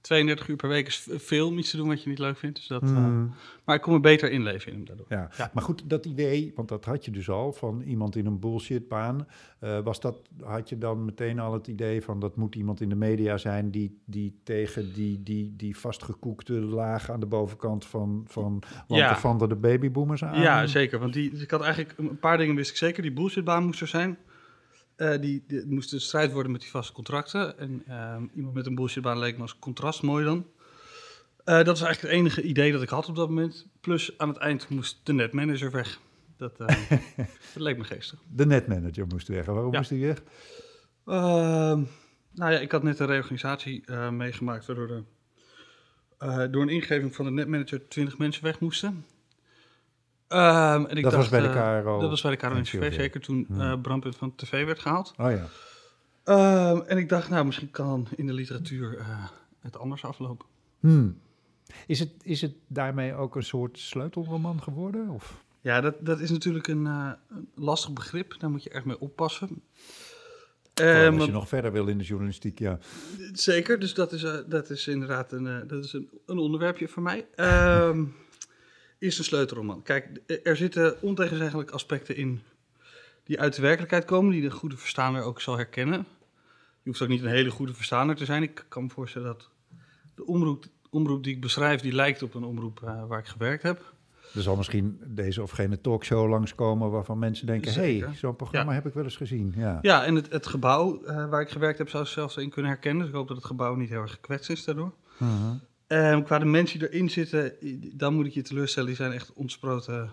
32 0.00 0.48
uur 0.48 0.56
per 0.56 0.68
week 0.68 0.86
is 0.86 1.08
veel 1.10 1.46
om 1.48 1.58
iets 1.58 1.70
te 1.70 1.76
doen 1.76 1.88
wat 1.88 2.02
je 2.02 2.08
niet 2.08 2.18
leuk 2.18 2.36
vindt. 2.36 2.56
Dus 2.56 2.66
dat, 2.66 2.82
eh, 2.82 2.88
Hmm. 2.88 3.34
maar 3.64 3.76
ik 3.76 3.82
kon 3.82 3.92
me 3.92 4.00
beter 4.00 4.30
inleven 4.30 4.70
in 4.72 4.76
hem 4.76 4.86
daardoor. 4.86 5.06
Ja. 5.08 5.30
Ja. 5.38 5.50
maar 5.54 5.62
goed, 5.62 5.82
dat 5.90 6.06
idee, 6.06 6.52
want 6.56 6.68
dat 6.68 6.84
had 6.84 7.04
je 7.04 7.10
dus 7.10 7.28
al 7.28 7.52
van 7.52 7.80
iemand 7.80 8.16
in 8.16 8.26
een 8.26 8.38
bullshitbaan. 8.38 9.26
eh 9.58 9.78
was 9.80 10.00
dat, 10.00 10.16
had 10.42 10.68
je 10.68 10.78
dan 10.78 11.04
meteen 11.04 11.38
al 11.38 11.52
het 11.52 11.66
idee 11.66 12.02
van 12.02 12.20
dat 12.20 12.36
moet 12.36 12.54
iemand 12.54 12.80
in 12.80 12.88
de 12.88 12.94
media 12.94 13.36
zijn 13.36 13.70
die, 13.70 13.98
die 14.04 14.40
tegen 14.44 14.92
die, 14.92 15.22
die, 15.22 15.54
die 15.56 15.76
vastgekoekte 15.76 16.52
laag 16.52 17.10
aan 17.10 17.20
de 17.20 17.26
bovenkant 17.26 17.84
van, 17.86 18.24
van 18.26 18.62
Ja. 18.88 19.16
van 19.16 19.38
de 19.38 19.56
babyboomers 19.56 20.24
aan? 20.24 20.40
Ja, 20.40 20.66
zeker. 20.66 20.98
Want 20.98 21.12
die, 21.12 21.30
ik 21.40 21.50
had 21.50 21.62
eigenlijk 21.62 21.98
een 21.98 22.18
paar 22.18 22.38
dingen 22.38 22.54
wist 22.54 22.70
ik 22.70 22.76
zeker. 22.76 23.02
Die 23.02 23.12
bullshitbaan 23.12 23.64
moest 23.64 23.80
er 23.80 23.86
zijn. 23.86 24.18
Eh, 25.00 25.20
die, 25.20 25.44
die 25.46 25.66
moest 25.66 25.92
een 25.92 26.00
strijd 26.00 26.32
worden 26.32 26.52
met 26.52 26.60
die 26.60 26.70
vaste 26.70 26.92
contracten. 26.92 27.58
En 27.58 27.82
ehm, 27.86 28.22
iemand 28.34 28.54
met 28.54 28.66
een 28.66 28.74
bullshitbaan 28.74 29.18
leek 29.18 29.36
me 29.36 29.42
als 29.42 29.58
contrast 29.58 30.02
mooi 30.02 30.24
dan. 30.24 30.46
Eh, 31.44 31.54
dat 31.56 31.66
was 31.66 31.82
eigenlijk 31.82 32.00
het 32.00 32.10
enige 32.22 32.42
idee 32.42 32.72
dat 32.72 32.82
ik 32.82 32.88
had 32.88 33.08
op 33.08 33.16
dat 33.16 33.28
moment. 33.28 33.66
Plus 33.80 34.18
aan 34.18 34.28
het 34.28 34.36
eind 34.36 34.68
moest 34.68 35.00
de 35.02 35.12
netmanager 35.12 35.70
weg. 35.70 36.00
Dat, 36.36 36.60
eh, 36.60 36.90
dat 37.54 37.62
leek 37.62 37.78
me 37.78 37.84
geestig. 37.84 38.18
De 38.28 38.46
netmanager 38.46 39.06
moest 39.06 39.28
weg. 39.28 39.44
Waarom 39.46 39.72
Ja. 39.72 39.78
moest 39.78 39.90
hij 39.90 39.98
weg? 39.98 40.22
Ehm, 41.06 41.82
nou 42.34 42.52
ja, 42.52 42.58
ik 42.58 42.72
had 42.72 42.82
net 42.82 42.98
een 42.98 43.06
reorganisatie 43.06 43.90
meegemaakt 44.10 44.66
waardoor 44.66 45.04
door 46.50 46.62
een 46.62 46.68
ingeving 46.68 47.14
van 47.14 47.24
de 47.24 47.30
netmanager 47.30 47.88
20 47.88 48.18
mensen 48.18 48.44
weg 48.44 48.60
moesten. 48.60 49.04
Ehm, 50.30 50.84
en 50.84 50.96
ik 50.96 51.02
Dat 51.02 51.14
was 51.14 51.28
bij 51.28 51.40
de 51.40 51.48
eh, 51.48 51.80
KRO 51.80 52.00
Dat 52.00 52.10
was 52.10 52.22
bij 52.22 52.30
de 52.30 52.36
KRO 52.36 52.54
en 52.54 52.62
CRV. 52.62 52.94
zeker 52.94 53.20
toen 53.20 53.44
Hmm. 53.48 53.60
eh 53.60 53.80
Brandpunt 53.80 54.16
van 54.16 54.34
tv 54.34 54.64
werd 54.64 54.78
gehaald. 54.78 55.14
Oh 55.16 55.30
ja. 55.30 55.46
Ehm, 56.24 56.80
en 56.86 56.98
ik 56.98 57.08
dacht, 57.08 57.28
nou, 57.28 57.44
misschien 57.44 57.70
kan 57.70 58.08
in 58.16 58.26
de 58.26 58.32
literatuur 58.32 58.98
eh, 58.98 59.06
het 59.60 59.78
anders 59.78 60.04
aflopen. 60.04 60.46
Hmm. 60.80 61.20
Is, 61.86 61.98
het, 61.98 62.10
is 62.22 62.40
het 62.40 62.52
daarmee 62.66 63.14
ook 63.14 63.36
een 63.36 63.42
soort 63.42 63.78
sleutelroman 63.78 64.62
geworden? 64.62 65.08
Of? 65.08 65.44
Ja, 65.60 65.80
dat, 65.80 65.94
dat 66.00 66.20
is 66.20 66.30
natuurlijk 66.30 66.66
een, 66.68 66.88
lastig 67.54 67.92
begrip. 67.92 68.34
Daar 68.38 68.50
moet 68.50 68.62
je 68.62 68.70
echt 68.70 68.84
mee 68.84 69.00
oppassen. 69.00 69.62
Ehm, 70.74 71.14
als 71.14 71.24
je 71.24 71.32
nog 71.32 71.48
verder 71.48 71.72
wil 71.72 71.86
in 71.86 71.98
de 71.98 72.04
journalistiek, 72.04 72.58
ja. 72.58 72.78
Zeker, 73.32 73.78
dus 73.78 73.94
dat 73.94 74.12
is, 74.12 74.26
dat 74.46 74.70
is 74.70 74.86
inderdaad 74.88 75.32
een, 75.32 75.64
dat 75.66 75.84
is 75.84 75.92
een, 75.92 76.10
een 76.26 76.38
onderwerpje 76.38 76.88
voor 76.88 77.02
mij. 77.02 77.26
Is 79.00 79.18
een 79.18 79.24
sleutelroman. 79.24 79.82
Kijk, 79.82 80.20
d- 80.26 80.40
er 80.46 80.56
zitten 80.56 81.02
ontegenzeggelijk 81.02 81.70
aspecten 81.70 82.16
in 82.16 82.40
die 83.24 83.40
uit 83.40 83.54
de 83.54 83.62
werkelijkheid 83.62 84.04
komen, 84.04 84.32
die 84.32 84.42
de 84.42 84.50
goede 84.50 84.76
verstaander 84.76 85.22
ook 85.22 85.40
zal 85.40 85.56
herkennen. 85.56 86.06
Je 86.82 86.88
hoeft 86.88 87.02
ook 87.02 87.08
niet 87.08 87.22
een 87.22 87.28
hele 87.28 87.50
goede 87.50 87.74
verstaander 87.74 88.16
te 88.16 88.24
zijn. 88.24 88.42
Ik 88.42 88.64
kan 88.68 88.82
me 88.82 88.88
voorstellen 88.88 89.26
dat 89.26 89.48
de 90.14 90.26
omroep, 90.26 90.64
omroep 90.90 91.24
die 91.24 91.34
ik 91.34 91.40
beschrijf, 91.40 91.80
die 91.80 91.92
lijkt 91.92 92.22
op 92.22 92.34
een 92.34 92.44
omroep 92.44 92.80
eh, 92.84 93.06
waar 93.06 93.18
ik 93.18 93.26
gewerkt 93.26 93.62
heb. 93.62 93.94
Er 94.34 94.42
zal 94.42 94.56
misschien 94.56 95.00
deze 95.06 95.42
of 95.42 95.50
gene 95.50 95.80
talkshow 95.80 96.28
langskomen 96.28 96.90
waarvan 96.90 97.18
mensen 97.18 97.46
denken... 97.46 97.72
hé, 97.72 97.98
hey, 97.98 98.14
zo'n 98.14 98.36
programma 98.36 98.70
Ja. 98.70 98.76
heb 98.76 98.86
ik 98.86 98.94
wel 98.94 99.04
eens 99.04 99.16
gezien. 99.16 99.52
Ja. 99.56 99.78
Ja, 99.82 100.04
en 100.04 100.14
het, 100.14 100.32
het 100.32 100.46
gebouw 100.46 101.02
eh, 101.04 101.28
waar 101.28 101.40
ik 101.40 101.48
gewerkt 101.50 101.78
heb, 101.78 101.88
zou 101.88 102.02
ik 102.02 102.08
zelfs 102.08 102.36
in 102.36 102.50
kunnen 102.50 102.70
herkennen. 102.70 103.00
Dus 103.00 103.10
ik 103.10 103.16
hoop 103.16 103.28
dat 103.28 103.36
het 103.36 103.46
gebouw 103.46 103.74
niet 103.74 103.88
heel 103.88 104.00
erg 104.00 104.10
gekwetst 104.12 104.50
is 104.50 104.64
daardoor. 104.64 104.92
Mhm. 105.18 105.54
Ehm, 105.90 106.22
qua 106.22 106.38
de 106.38 106.44
mensen 106.44 106.78
die 106.78 106.88
erin 106.88 107.10
zitten, 107.10 107.54
dan 107.96 108.14
moet 108.14 108.26
ik 108.26 108.32
je 108.32 108.42
teleurstellen. 108.42 108.88
Die 108.88 108.96
zijn 108.96 109.12
echt 109.12 109.32
ontsproten 109.32 110.10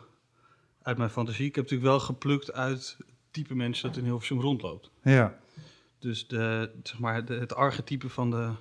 uit 0.82 0.98
mijn 0.98 1.10
fantasie. 1.10 1.46
Ik 1.46 1.56
heb 1.56 1.64
natuurlijk 1.64 1.90
wel 1.90 2.00
geplukt 2.00 2.54
uit 2.54 2.96
het 2.98 3.08
type 3.32 3.56
mensen 3.56 3.88
dat 3.88 3.98
in 3.98 4.04
Hilversum 4.04 4.42
rondloopt. 4.42 4.92
ja. 5.04 5.40
Dus 6.00 6.28
de, 6.28 6.72
zeg 6.84 7.00
maar, 7.00 7.26
de, 7.26 7.34
het 7.34 7.56
archetype 7.56 8.10
van 8.10 8.32
de 8.32 8.52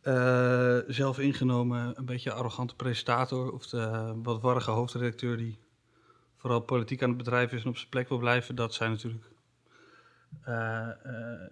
eh, 0.00 0.78
zelf 0.86 1.18
ingenomen, 1.18 1.98
een 1.98 2.04
beetje 2.04 2.32
arrogante 2.32 2.74
presentator... 2.74 3.52
of 3.52 3.66
de 3.66 4.14
wat 4.22 4.40
warrige 4.40 4.70
hoofdredacteur 4.70 5.36
die 5.36 5.58
vooral 6.36 6.60
politiek 6.60 7.02
aan 7.02 7.08
het 7.08 7.18
bedrijf 7.18 7.52
is... 7.52 7.62
en 7.62 7.68
op 7.68 7.76
zijn 7.76 7.90
plek 7.90 8.08
wil 8.08 8.18
blijven, 8.18 8.54
dat 8.54 8.74
zijn 8.74 8.90
natuurlijk... 8.90 9.24
eh, 10.42 10.88
eh, 10.88 11.50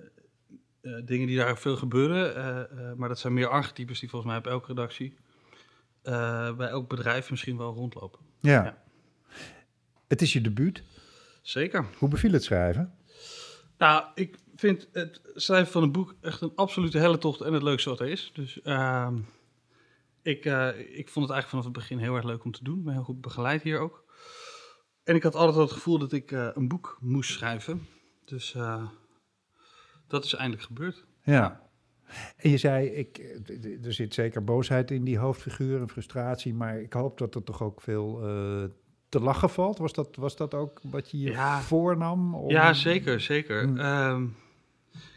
eh, 0.87 1.07
dingen 1.07 1.27
die 1.27 1.37
daar 1.37 1.59
veel 1.59 1.77
gebeuren. 1.77 2.37
eh, 2.37 2.61
eh, 2.61 2.97
maar 2.97 3.09
dat 3.09 3.19
zijn 3.19 3.33
meer 3.33 3.49
archetypes 3.49 4.01
die 4.01 4.09
volgens 4.09 4.31
mij 4.31 4.41
op 4.41 4.47
elke 4.47 4.67
redactie, 4.67 5.17
bij 6.57 6.69
elk 6.69 6.89
bedrijf 6.89 7.31
misschien 7.31 7.57
wel 7.57 7.75
rondlopen. 7.75 8.21
Ja. 8.41 8.65
Ja. 8.65 8.83
Het 10.09 10.23
is 10.23 10.33
je 10.33 10.41
debuut. 10.41 10.83
Zeker. 11.43 11.87
Hoe 11.99 12.09
beviel 12.09 12.33
het 12.33 12.45
schrijven? 12.45 12.95
Nou, 13.79 14.05
ik 14.15 14.39
vind 14.57 14.89
het 14.93 15.21
schrijven 15.35 15.73
van 15.73 15.83
een 15.83 15.93
boek 15.93 16.15
echt 16.21 16.41
een 16.41 16.53
absolute 16.55 16.99
helletocht 16.99 17.41
en 17.41 17.53
het 17.53 17.63
leukste 17.63 17.89
wat 17.89 18.01
er 18.01 18.09
is. 18.09 18.31
Dus 18.35 18.63
ehm, 18.63 19.17
ik, 20.23 20.45
ik 20.75 21.09
vond 21.09 21.27
het 21.27 21.35
eigenlijk 21.35 21.49
vanaf 21.49 21.65
het 21.65 21.73
begin 21.73 21.99
heel 21.99 22.15
erg 22.15 22.25
leuk 22.25 22.45
om 22.45 22.53
te 22.53 22.65
doen. 22.65 22.79
Ik 22.79 22.85
ben 22.85 22.93
heel 22.93 23.03
goed 23.03 23.21
begeleid 23.21 23.63
hier 23.63 23.79
ook. 23.79 24.05
En 25.05 25.15
ik 25.15 25.23
had 25.23 25.35
altijd 25.35 25.57
al 25.57 25.63
het 25.63 25.73
gevoel 25.73 25.99
dat 25.99 26.13
ik 26.13 26.31
een 26.31 26.69
boek 26.69 26.99
moest 27.01 27.31
schrijven. 27.31 27.87
Dus 28.25 28.55
eh, 28.55 28.89
dat 30.07 30.25
is 30.25 30.35
eindelijk 30.35 30.67
gebeurd. 30.67 31.05
Ja. 31.23 31.65
En 32.37 32.51
je 32.51 32.57
zei, 32.57 32.87
ik, 32.87 33.19
er 33.85 33.93
zit 33.93 34.15
zeker 34.15 34.45
boosheid 34.45 34.91
in 34.91 35.05
die 35.05 35.19
hoofdfiguur 35.19 35.81
en 35.81 35.89
frustratie, 35.89 36.55
maar 36.55 36.81
ik 36.81 36.93
hoop 36.93 37.19
dat 37.19 37.35
er 37.35 37.43
toch 37.43 37.63
ook 37.63 37.81
veel 37.81 38.23
eh, 38.29 38.65
te 39.09 39.21
lachen 39.21 39.51
valt. 39.51 39.79
Was 39.79 39.93
dat, 39.93 40.17
was 40.17 40.37
dat 40.37 40.55
ook 40.55 40.81
wat 40.83 41.11
je 41.11 41.19
je 41.19 41.31
Ja. 41.31 41.61
voornam? 41.61 42.35
Om... 42.35 42.51
Ja, 42.51 42.73
zeker, 42.73 43.21
zeker. 43.21 43.63
Hmm. 43.63 43.79
Ehm, 43.79 44.27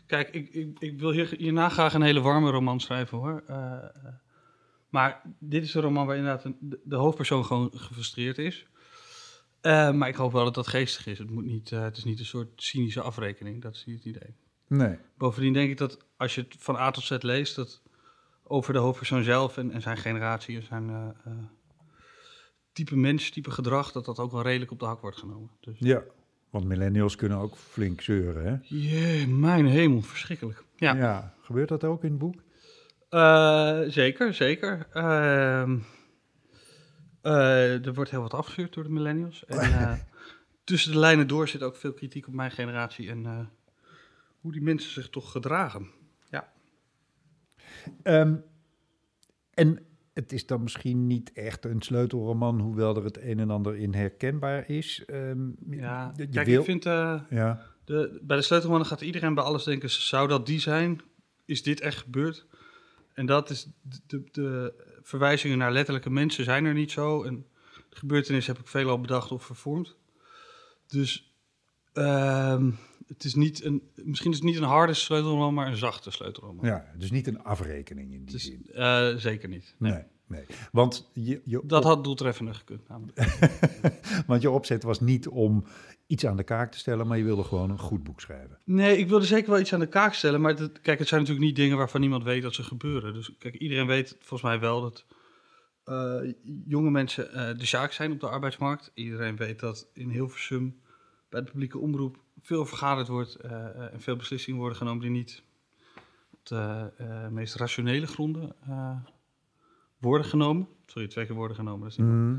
kijk, 0.05 0.29
ik, 0.29 0.49
ik, 0.53 0.79
ik 0.79 0.99
wil 0.99 1.11
hier, 1.11 1.33
hierna 1.37 1.69
graag 1.69 1.93
een 1.93 2.01
hele 2.01 2.21
warme 2.21 2.51
roman 2.51 2.79
schrijven 2.79 3.17
hoor. 3.17 3.43
Eh, 3.47 3.83
maar 4.89 5.21
dit 5.39 5.63
is 5.63 5.73
een 5.73 5.81
roman 5.81 6.05
waar 6.05 6.15
inderdaad 6.17 6.43
een- 6.43 6.57
de, 6.59 6.79
de 6.83 6.95
hoofdpersoon 6.95 7.45
gewoon 7.45 7.71
gefrustreerd 7.75 8.37
is. 8.37 8.67
Eh, 9.61 9.91
maar 9.91 10.07
ik 10.09 10.15
hoop 10.15 10.31
wel 10.31 10.43
dat 10.43 10.55
dat 10.55 10.67
geestig 10.67 11.07
is. 11.07 11.17
Het, 11.19 11.29
moet 11.29 11.45
niet, 11.45 11.69
het 11.69 11.97
is 11.97 12.03
niet 12.03 12.19
een 12.19 12.25
soort 12.25 12.49
cynische 12.55 13.01
afrekening, 13.01 13.61
dat 13.61 13.75
is 13.75 13.85
niet 13.85 14.03
het 14.03 14.05
idee. 14.15 14.35
Nee. 14.69 14.97
Bovendien 15.17 15.53
denk 15.53 15.69
ik 15.69 15.77
dat 15.77 15.97
als 16.17 16.35
je 16.35 16.41
het 16.41 16.55
van 16.59 16.75
A 16.75 16.91
tot 16.91 17.03
Z 17.03 17.17
leest, 17.19 17.55
dat 17.55 17.81
over 18.43 18.73
de 18.73 18.79
hoofdpersoon 18.79 19.23
zelf 19.23 19.57
en, 19.57 19.71
en 19.71 19.81
zijn 19.81 19.97
generatie 19.97 20.55
en 20.55 20.63
zijn 20.63 20.89
eh, 20.89 21.07
eh, 21.25 21.33
type 22.71 22.95
mens, 22.95 23.29
type 23.29 23.51
gedrag, 23.51 23.91
dat 23.91 24.05
dat 24.05 24.19
ook 24.19 24.31
wel 24.31 24.41
redelijk 24.41 24.71
op 24.71 24.79
de 24.79 24.85
hak 24.85 25.01
wordt 25.01 25.17
genomen. 25.17 25.49
Dus, 25.59 25.75
Ja, 25.79 26.03
want 26.49 26.65
millennials 26.65 27.15
kunnen 27.15 27.37
ook 27.37 27.55
flink 27.55 28.01
zeuren, 28.01 28.45
hè? 28.45 28.57
Jee, 28.61 29.27
mijn 29.27 29.65
hemel, 29.65 30.01
verschrikkelijk. 30.01 30.63
Ja, 30.75 31.33
Gebeurt 31.41 31.69
dat 31.69 31.83
ook 31.83 32.03
in 32.03 32.09
het 32.09 32.19
boek? 32.19 32.41
Eh, 33.09 33.79
zeker, 33.87 34.33
zeker. 34.33 34.87
Ehm, 34.91 35.77
eh, 37.21 37.85
er 37.85 37.93
wordt 37.93 38.11
heel 38.11 38.21
wat 38.21 38.33
afgevuurd 38.33 38.73
door 38.73 38.83
de 38.83 38.89
millennials. 38.89 39.45
En 39.45 40.07
tussen 40.63 40.91
de 40.91 40.99
lijnen 40.99 41.27
door 41.27 41.47
zit 41.47 41.63
ook 41.63 41.75
veel 41.75 41.93
kritiek 41.93 42.27
op 42.27 42.33
mijn 42.33 42.51
generatie 42.51 43.09
en 43.09 43.49
hoe 44.39 44.51
die 44.51 44.61
mensen 44.61 44.91
zich 44.91 45.09
toch 45.09 45.31
gedragen. 45.31 45.87
Ehm, 48.03 48.35
en 49.53 49.85
het 50.13 50.31
is 50.31 50.45
dan 50.45 50.63
misschien 50.63 51.07
niet 51.07 51.31
echt 51.33 51.65
een 51.65 51.81
sleutelroman, 51.81 52.59
hoewel 52.59 52.95
er 52.95 53.03
het 53.03 53.21
een 53.21 53.39
en 53.39 53.49
ander 53.49 53.75
in 53.75 53.93
herkenbaar 53.93 54.69
is. 54.69 55.03
Ehm, 55.05 55.47
Ja, 55.69 56.13
je 56.15 56.27
kijk, 56.29 56.47
wil- 56.47 56.59
ik 56.59 56.65
vind... 56.65 56.85
eh, 56.85 57.21
Ja, 57.29 57.65
De, 57.85 58.19
bij 58.23 58.37
de 58.37 58.43
sleutelmannen 58.43 58.87
gaat 58.87 59.01
iedereen 59.01 59.33
bij 59.33 59.43
alles 59.43 59.63
denken, 59.63 59.89
zou 59.89 60.27
dat 60.27 60.45
die 60.45 60.59
zijn? 60.59 61.01
Is 61.45 61.63
dit 61.63 61.79
echt 61.81 61.97
gebeurd? 61.97 62.45
En 63.13 63.25
dat 63.25 63.49
is 63.49 63.67
de, 63.81 63.99
de, 64.07 64.23
de 64.31 64.73
verwijzingen 65.01 65.57
naar 65.57 65.71
letterlijke 65.71 66.09
mensen 66.09 66.43
zijn 66.43 66.65
er 66.65 66.73
niet 66.73 66.91
zo. 66.91 67.23
En 67.23 67.45
de 67.89 67.95
gebeurtenis 67.97 68.47
heb 68.47 68.59
ik 68.59 68.67
veelal 68.67 69.01
bedacht 69.01 69.31
of 69.31 69.43
vervormd. 69.43 69.95
Dus 70.87 71.33
ehm, 71.93 72.71
het 73.09 73.23
is 73.23 73.35
niet 73.35 73.63
een, 73.63 73.83
misschien 73.95 74.31
is 74.31 74.37
het 74.37 74.45
niet 74.45 74.57
een 74.57 74.63
harde 74.63 74.93
sleutelroman, 74.93 75.53
maar 75.53 75.67
een 75.67 75.77
zachte 75.77 76.11
sleutelroman. 76.11 76.65
ja, 76.65 76.85
dus 76.97 77.11
niet 77.11 77.27
een 77.27 77.43
afrekening 77.43 78.13
in 78.13 78.23
die 78.25 78.33
Dus, 78.33 78.43
zin. 78.43 78.65
eh, 78.73 79.15
zeker 79.15 79.49
niet. 79.49 79.75
Nee, 79.77 80.03
nee. 80.27 80.45
Want 80.71 81.09
je, 81.13 81.41
je, 81.45 81.61
Dat 81.63 81.83
had 81.83 82.03
doeltreffender 82.03 82.55
gekund. 82.55 82.87
Namelijk. 82.87 83.17
want 84.27 84.41
je 84.41 84.49
opzet 84.49 84.83
was 84.83 84.99
niet 84.99 85.27
om 85.27 85.63
iets 86.07 86.25
aan 86.25 86.37
de 86.37 86.43
kaak 86.43 86.71
te 86.71 86.77
stellen, 86.77 87.07
maar 87.07 87.17
je 87.17 87.23
wilde 87.23 87.43
gewoon 87.43 87.69
een 87.69 87.79
goed 87.79 88.03
boek 88.03 88.21
schrijven. 88.21 88.57
Nee, 88.65 88.97
ik 88.97 89.07
wilde 89.09 89.25
zeker 89.25 89.49
wel 89.51 89.59
iets 89.59 89.73
aan 89.73 89.79
de 89.79 89.87
kaak 89.87 90.13
stellen. 90.13 90.41
Maar 90.41 90.55
dat, 90.55 90.81
kijk, 90.81 90.99
het 90.99 91.07
zijn 91.07 91.19
natuurlijk 91.21 91.47
niet 91.47 91.55
dingen 91.55 91.77
waarvan 91.77 92.01
niemand 92.01 92.23
weet 92.23 92.41
dat 92.41 92.53
ze 92.53 92.63
gebeuren. 92.63 93.13
Dus 93.13 93.35
kijk, 93.39 93.55
iedereen 93.55 93.87
weet 93.87 94.15
volgens 94.19 94.41
mij 94.41 94.59
wel 94.59 94.81
dat 94.81 95.05
eh, 95.83 96.33
jonge 96.65 96.89
mensen 96.91 97.33
eh, 97.33 97.57
de 97.57 97.65
zaak 97.65 97.91
zijn 97.91 98.11
op 98.11 98.19
de 98.19 98.29
arbeidsmarkt. 98.29 98.91
Iedereen 98.93 99.35
weet 99.35 99.59
dat 99.59 99.89
in 99.93 100.09
Hilversum 100.09 100.81
bij 101.29 101.41
de 101.41 101.51
publieke 101.51 101.77
omroep 101.79 102.17
veel 102.41 102.65
vergaderd 102.65 103.07
wordt 103.07 103.35
eh, 103.35 103.65
eh, 103.65 103.93
en 103.93 104.01
veel 104.01 104.15
beslissingen 104.15 104.59
worden 104.59 104.77
genomen 104.77 105.01
die 105.01 105.11
niet 105.11 105.43
op 106.31 106.45
de 106.45 106.91
eh, 106.97 107.27
meest 107.27 107.55
rationele 107.55 108.07
gronden 108.07 108.55
worden 109.97 110.27
genomen. 110.27 110.67
Sorry, 110.85 111.07
twee 111.07 111.25
keer 111.25 111.35
worden 111.35 111.55
genomen. 111.57 111.81
Dat 111.81 111.89
is 111.91 111.97
niet 111.97 112.07
Mhm. 112.07 112.37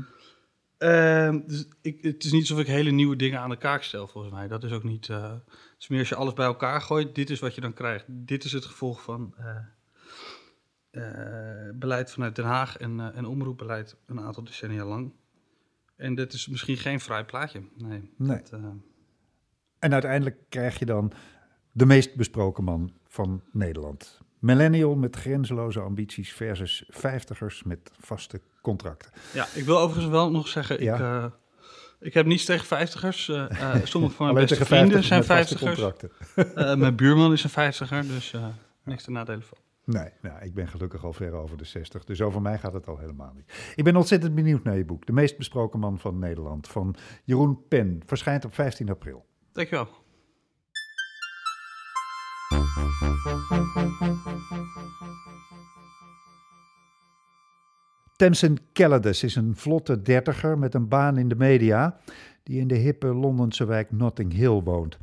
Ehm, 0.77 1.39
dus 1.47 1.67
ik, 1.81 2.01
het 2.01 2.23
is 2.23 2.31
niet 2.31 2.41
alsof 2.41 2.59
ik 2.59 2.67
hele 2.67 2.91
nieuwe 2.91 3.15
dingen 3.15 3.39
aan 3.39 3.49
de 3.49 3.57
kaak 3.57 3.83
stel, 3.83 4.07
volgens 4.07 4.33
mij. 4.33 4.47
Dat 4.47 4.63
is 4.63 4.71
ook 4.71 4.83
niet... 4.83 5.07
Uh, 5.07 5.31
het 5.31 5.75
is 5.79 5.87
meer 5.87 5.99
als 5.99 6.09
je 6.09 6.15
alles 6.15 6.33
bij 6.33 6.45
elkaar 6.45 6.81
gooit, 6.81 7.15
dit 7.15 7.29
is 7.29 7.39
wat 7.39 7.55
je 7.55 7.61
dan 7.61 7.73
krijgt. 7.73 8.05
Dit 8.07 8.43
is 8.43 8.51
het 8.51 8.65
gevolg 8.65 9.01
van 9.01 9.35
beleid 11.73 12.11
vanuit 12.11 12.35
Den 12.35 12.45
Haag 12.45 12.77
en, 12.77 13.13
en 13.13 13.25
omroepbeleid 13.25 13.97
een 14.05 14.19
aantal 14.19 14.43
decennia 14.43 14.85
lang. 14.85 15.13
En 15.95 16.15
dit 16.15 16.33
is 16.33 16.47
misschien 16.47 16.77
geen 16.77 16.99
vrij 16.99 17.25
plaatje. 17.25 17.63
Nee. 17.77 18.11
nee. 18.17 18.41
Dat, 18.49 18.61
en 19.81 19.93
uiteindelijk 19.93 20.37
krijg 20.49 20.79
je 20.79 20.85
dan 20.85 21.11
de 21.71 21.85
meest 21.85 22.15
besproken 22.15 22.63
man 22.63 22.91
van 23.07 23.41
Nederland. 23.51 24.19
Millennial 24.39 24.95
met 24.95 25.15
grenzeloze 25.15 25.79
ambities 25.79 26.33
versus 26.33 26.83
vijftigers 26.87 27.63
met 27.63 27.91
vaste 27.99 28.41
contracten. 28.61 29.11
Ja, 29.33 29.47
ik 29.53 29.63
wil 29.63 29.79
overigens 29.79 30.11
wel 30.11 30.31
nog 30.31 30.47
zeggen, 30.47 30.81
ik, 30.81 30.99
uh, 30.99 31.25
ik 31.99 32.13
heb 32.13 32.25
niets 32.25 32.45
tegen 32.45 32.65
vijftigers. 32.65 33.27
Uh, 33.27 33.45
uh, 33.51 33.75
sommige 33.83 34.15
van 34.15 34.33
mijn 34.33 34.47
beste 34.47 34.65
vrienden 34.65 35.03
zijn 35.03 35.23
vijftigers. 35.23 35.81
mijn 36.55 36.95
buurman 36.95 37.31
is 37.31 37.43
een 37.43 37.49
vijftiger, 37.49 38.07
dus 38.07 38.33
niks 38.83 39.03
te 39.03 39.11
nadelen 39.11 39.43
van. 39.43 39.57
Nee, 39.83 40.09
nou, 40.21 40.41
ik 40.41 40.53
ben 40.53 40.67
gelukkig 40.67 41.03
al 41.03 41.13
ver 41.13 41.33
over 41.33 41.57
de 41.57 41.65
60, 41.65 42.03
dus 42.03 42.21
over 42.21 42.41
mij 42.41 42.57
gaat 42.57 42.73
het 42.73 42.87
al 42.87 42.97
helemaal 42.97 43.33
niet. 43.35 43.73
Ik 43.75 43.83
ben 43.83 43.95
ontzettend 43.95 44.35
benieuwd 44.35 44.63
naar 44.63 44.77
je 44.77 44.85
boek, 44.85 45.05
De 45.05 45.13
meest 45.13 45.37
besproken 45.37 45.79
man 45.79 45.99
van 45.99 46.19
Nederland, 46.19 46.67
van 46.67 46.95
Jeroen 47.23 47.67
Pen. 47.67 48.01
Verschijnt 48.05 48.45
op 48.45 48.53
15 48.53 48.89
april. 48.89 49.25
Dankjewel. 49.53 49.87
Tamsin 58.15 58.57
Kelladus 58.73 59.23
is 59.23 59.35
een 59.35 59.55
vlotte 59.55 60.01
dertiger 60.01 60.57
met 60.57 60.73
een 60.73 60.87
baan 60.87 61.17
in 61.17 61.27
de 61.27 61.35
media, 61.35 61.99
die 62.43 62.59
in 62.59 62.67
de 62.67 62.75
hippe 62.75 63.07
Londense 63.07 63.65
wijk 63.65 63.91
Notting 63.91 64.33
Hill 64.33 64.61
woont. 64.61 64.97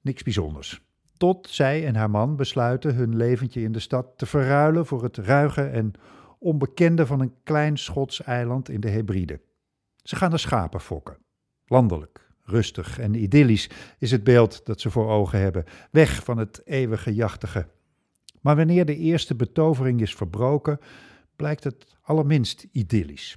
Niks 0.00 0.22
bijzonders. 0.22 0.82
Tot 1.16 1.48
zij 1.48 1.86
en 1.86 1.96
haar 1.96 2.10
man 2.10 2.36
besluiten 2.36 2.94
hun 2.94 3.16
leventje 3.16 3.62
in 3.62 3.72
de 3.72 3.78
stad 3.78 4.06
te 4.16 4.26
verruilen 4.26 4.86
voor 4.86 5.02
het 5.02 5.16
ruige 5.16 5.62
en 5.62 5.92
onbekende 6.38 7.06
van 7.06 7.20
een 7.20 7.34
klein 7.42 7.78
Schots 7.78 8.22
eiland 8.22 8.68
in 8.68 8.80
de 8.80 8.88
Hebride. 8.88 9.40
Ze 10.02 10.16
gaan 10.16 10.30
de 10.30 10.38
schapen 10.38 10.80
fokken, 10.80 11.16
landelijk. 11.64 12.23
Rustig 12.44 12.98
en 12.98 13.14
idyllisch 13.14 13.70
is 13.98 14.10
het 14.10 14.24
beeld 14.24 14.66
dat 14.66 14.80
ze 14.80 14.90
voor 14.90 15.08
ogen 15.08 15.38
hebben, 15.38 15.64
weg 15.90 16.24
van 16.24 16.38
het 16.38 16.62
eeuwige 16.64 17.14
jachtige. 17.14 17.66
Maar 18.40 18.56
wanneer 18.56 18.84
de 18.84 18.96
eerste 18.96 19.34
betovering 19.34 20.00
is 20.00 20.14
verbroken, 20.14 20.80
blijkt 21.36 21.64
het 21.64 21.96
allerminst 22.02 22.66
idyllisch. 22.72 23.36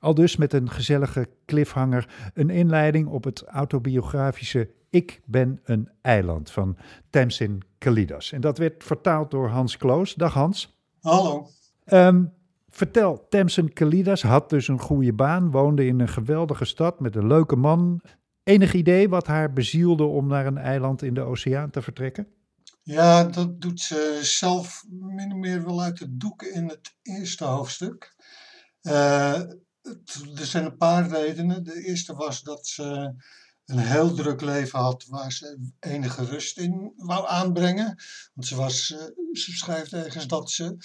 Al 0.00 0.14
dus 0.14 0.36
met 0.36 0.52
een 0.52 0.70
gezellige 0.70 1.28
cliffhanger 1.46 2.32
een 2.34 2.50
inleiding 2.50 3.08
op 3.08 3.24
het 3.24 3.42
autobiografische 3.44 4.70
Ik 4.90 5.20
ben 5.24 5.60
een 5.64 5.88
eiland 6.00 6.50
van 6.50 6.76
Tamsin 7.10 7.62
Kalidas. 7.78 8.32
En 8.32 8.40
dat 8.40 8.58
werd 8.58 8.84
vertaald 8.84 9.30
door 9.30 9.48
Hans 9.48 9.76
Kloos. 9.76 10.14
Dag 10.14 10.34
Hans. 10.34 10.78
Hallo. 11.00 11.48
Um, 11.86 12.32
Vertel, 12.70 13.26
Tamsin 13.28 13.72
Kalidas 13.72 14.22
had 14.22 14.50
dus 14.50 14.68
een 14.68 14.80
goede 14.80 15.12
baan, 15.12 15.50
woonde 15.50 15.86
in 15.86 16.00
een 16.00 16.08
geweldige 16.08 16.64
stad 16.64 17.00
met 17.00 17.16
een 17.16 17.26
leuke 17.26 17.56
man. 17.56 18.00
Enig 18.42 18.72
idee 18.72 19.08
wat 19.08 19.26
haar 19.26 19.52
bezielde 19.52 20.04
om 20.04 20.26
naar 20.26 20.46
een 20.46 20.58
eiland 20.58 21.02
in 21.02 21.14
de 21.14 21.20
oceaan 21.20 21.70
te 21.70 21.82
vertrekken? 21.82 22.26
Ja, 22.82 23.24
dat 23.24 23.60
doet 23.60 23.80
ze 23.80 24.18
zelf 24.22 24.84
min 24.88 25.32
of 25.32 25.38
meer 25.38 25.64
wel 25.64 25.82
uit 25.82 25.98
de 25.98 26.16
doeken 26.16 26.54
in 26.54 26.68
het 26.68 26.94
eerste 27.02 27.44
hoofdstuk. 27.44 28.14
Uh, 28.82 29.40
er 30.36 30.46
zijn 30.46 30.64
een 30.64 30.76
paar 30.76 31.08
redenen. 31.08 31.64
De 31.64 31.84
eerste 31.84 32.14
was 32.14 32.42
dat 32.42 32.66
ze 32.66 33.14
een 33.70 33.78
heel 33.78 34.14
druk 34.14 34.40
leven 34.40 34.78
had 34.78 35.04
waar 35.08 35.32
ze 35.32 35.68
enige 35.80 36.24
rust 36.24 36.58
in 36.58 36.92
wou 36.96 37.28
aanbrengen. 37.28 37.98
Want 38.34 38.46
ze, 38.46 38.56
was, 38.56 38.92
eh, 38.92 39.04
ze 39.32 39.52
schrijft 39.52 39.92
ergens 39.92 40.26
dat 40.26 40.50
ze 40.50 40.76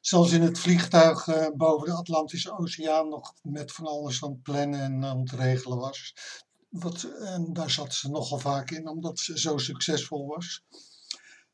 zelfs 0.00 0.32
in 0.32 0.42
het 0.42 0.58
vliegtuig 0.58 1.28
eh, 1.28 1.46
boven 1.54 1.86
de 1.86 1.94
Atlantische 1.94 2.58
Oceaan 2.58 3.08
nog 3.08 3.34
met 3.42 3.72
van 3.72 3.86
alles 3.86 4.24
aan 4.24 4.30
het 4.30 4.42
plannen 4.42 4.80
en 4.80 5.04
aan 5.04 5.20
het 5.20 5.32
regelen 5.32 5.78
was. 5.78 6.14
Wat, 6.68 7.02
en 7.20 7.52
daar 7.52 7.70
zat 7.70 7.94
ze 7.94 8.10
nogal 8.10 8.38
vaak 8.38 8.70
in, 8.70 8.88
omdat 8.88 9.18
ze 9.18 9.38
zo 9.38 9.58
succesvol 9.58 10.26
was. 10.26 10.62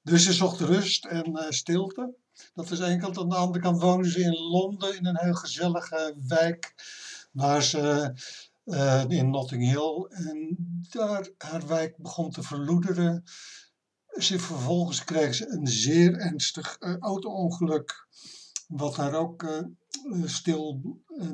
Dus 0.02 0.24
ze 0.24 0.32
zocht 0.32 0.60
rust 0.60 1.04
en 1.04 1.30
uh, 1.30 1.42
stilte. 1.48 2.14
Dat 2.54 2.70
is 2.70 2.78
één 2.78 3.00
kant. 3.00 3.18
Aan 3.18 3.28
de 3.28 3.34
andere 3.34 3.60
kant 3.60 3.80
wonen 3.80 4.10
ze 4.10 4.20
in 4.20 4.38
Londen 4.38 4.96
in 4.96 5.06
een 5.06 5.18
heel 5.18 5.34
gezellige 5.34 6.14
wijk. 6.26 6.74
Waar 7.32 7.62
ze 7.62 8.12
uh, 8.70 9.04
in 9.08 9.30
Notting 9.30 9.62
Hill. 9.62 10.06
En 10.08 10.56
daar 10.90 11.30
haar 11.38 11.66
wijk 11.66 11.96
begon 11.96 12.30
te 12.30 12.42
verloederen. 12.42 13.22
Ze, 14.18 14.38
vervolgens 14.38 15.04
kreeg 15.04 15.34
ze 15.34 15.48
een 15.48 15.66
zeer 15.66 16.18
ernstig 16.18 16.76
uh, 16.80 16.96
auto-ongeluk. 16.98 18.08
Wat 18.66 18.96
haar 18.96 19.14
ook 19.14 19.42
uh, 19.42 19.62
stil 20.24 20.80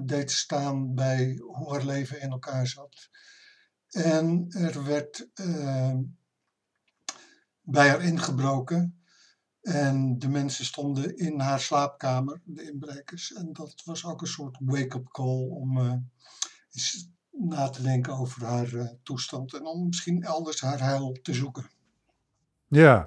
deed 0.03 0.31
staan 0.31 0.95
bij 0.95 1.41
hoe 1.43 1.73
haar 1.73 1.85
leven 1.85 2.21
in 2.21 2.31
elkaar 2.31 2.67
zat. 2.67 3.09
En 3.89 4.47
er 4.49 4.85
werd 4.85 5.29
bij 7.61 7.89
haar 7.89 8.03
ingebroken. 8.03 9.01
En 9.61 10.19
de 10.19 10.29
mensen 10.29 10.65
stonden 10.65 11.17
in 11.17 11.41
haar 11.41 11.61
slaapkamer, 11.61 12.41
de 12.45 12.63
inbrekers. 12.63 13.33
En 13.33 13.53
dat 13.53 13.83
was 13.85 14.05
ook 14.05 14.21
een 14.21 14.27
soort 14.27 14.57
wake-up 14.61 15.09
call 15.09 15.49
om 15.49 15.79
na 17.39 17.69
te 17.69 17.83
denken 17.83 18.13
over 18.13 18.45
haar 18.45 18.73
uh, 18.73 18.87
toestand 19.03 19.55
en 19.55 19.67
om 19.67 19.87
misschien 19.87 20.23
elders 20.23 20.61
haar 20.61 20.81
heil 20.81 21.17
te 21.23 21.35
zoeken. 21.35 21.71
Ja, 22.69 23.07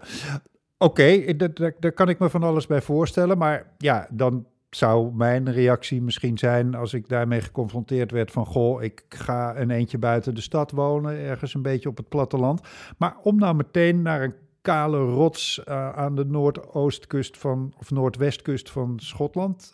oké, 0.78 1.24
okay, 1.24 1.36
daar 1.80 1.92
kan 1.92 2.10
ik 2.10 2.20
me 2.20 2.30
van 2.30 2.44
alles 2.44 2.68
bij 2.68 2.82
voorstellen. 2.82 3.38
Maar 3.38 3.74
ja, 3.78 4.08
dan 4.12 4.46
zou 4.70 5.14
mijn 5.14 5.52
reactie 5.52 6.02
misschien 6.02 6.38
zijn 6.38 6.76
als 6.76 6.94
ik 6.94 7.10
daarmee 7.10 7.42
geconfronteerd 7.42 8.12
werd 8.12 8.32
van 8.32 8.46
goh, 8.46 8.84
ik 8.84 9.06
ga 9.10 9.58
een 9.58 9.70
eentje 9.72 9.98
buiten 9.98 10.36
de 10.36 10.42
stad 10.42 10.72
wonen, 10.72 11.18
ergens 11.18 11.54
een 11.54 11.62
beetje 11.62 11.90
op 11.90 11.98
het 11.98 12.10
platteland. 12.10 12.62
Maar 12.98 13.18
om 13.24 13.36
nou 13.36 13.56
meteen 13.56 14.02
naar 14.02 14.24
een 14.24 14.36
kale 14.62 14.98
rots 14.98 15.62
uh, 15.68 15.90
aan 15.90 16.16
de 16.16 16.26
noordoostkust 16.26 17.38
van 17.38 17.74
of 17.78 17.92
noordwestkust 17.92 18.70
van 18.70 19.00
Schotland 19.00 19.72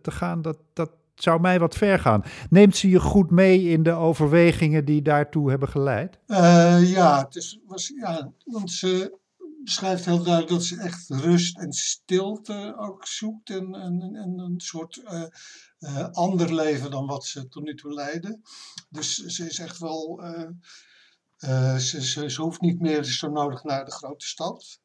te 0.00 0.10
gaan, 0.10 0.42
dat, 0.42 0.58
dat 0.72 0.90
zou 1.14 1.40
mij 1.40 1.58
wat 1.58 1.74
ver 1.74 1.98
gaan. 1.98 2.24
Neemt 2.50 2.76
ze 2.76 2.88
je 2.88 3.00
goed 3.00 3.30
mee 3.30 3.62
in 3.62 3.82
de 3.82 3.92
overwegingen 3.92 4.84
die 4.84 5.02
daartoe 5.02 5.50
hebben 5.50 5.68
geleid? 5.68 6.18
Uh, 6.26 6.90
ja, 6.92 7.24
het 7.24 7.36
is, 7.36 7.60
was, 7.66 7.92
ja, 7.96 8.32
want 8.44 8.70
ze 8.70 9.18
beschrijft 9.64 10.04
heel 10.04 10.22
duidelijk 10.22 10.52
dat 10.52 10.64
ze 10.64 10.80
echt 10.80 11.08
rust 11.08 11.58
en 11.58 11.72
stilte 11.72 12.74
ook 12.78 13.06
zoekt. 13.06 13.50
En, 13.50 13.74
en, 13.74 14.14
en 14.14 14.38
een 14.38 14.60
soort 14.60 14.96
uh, 14.96 15.24
uh, 15.78 16.08
ander 16.10 16.54
leven 16.54 16.90
dan 16.90 17.06
wat 17.06 17.24
ze 17.24 17.48
tot 17.48 17.62
nu 17.62 17.74
toe 17.74 17.92
leidde. 17.92 18.40
Dus 18.90 19.16
ze 19.16 19.46
is 19.46 19.58
echt 19.58 19.78
wel. 19.78 20.22
Ze, 21.78 22.28
ze, 22.30 22.42
hoeft 22.42 22.60
niet 22.60 22.80
meer 22.80 23.04
zo 23.04 23.28
nodig 23.30 23.62
naar 23.62 23.84
de 23.84 23.92
grote 23.92 24.26
stad 24.26 24.82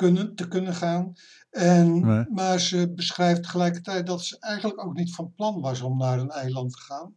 kunnen, 0.00 0.34
te 0.34 0.48
kunnen 0.48 0.74
gaan. 0.74 1.12
En, 1.50 2.00
Maar 2.34 2.60
ze 2.60 2.92
beschrijft 2.92 3.42
tegelijkertijd 3.42 4.06
dat 4.06 4.24
ze 4.24 4.38
eigenlijk 4.38 4.84
ook 4.84 4.94
niet 4.94 5.14
van 5.14 5.34
plan 5.34 5.60
was 5.60 5.80
om 5.80 5.98
naar 5.98 6.18
een 6.18 6.30
eiland 6.30 6.72
te 6.72 6.78
gaan. 6.78 7.14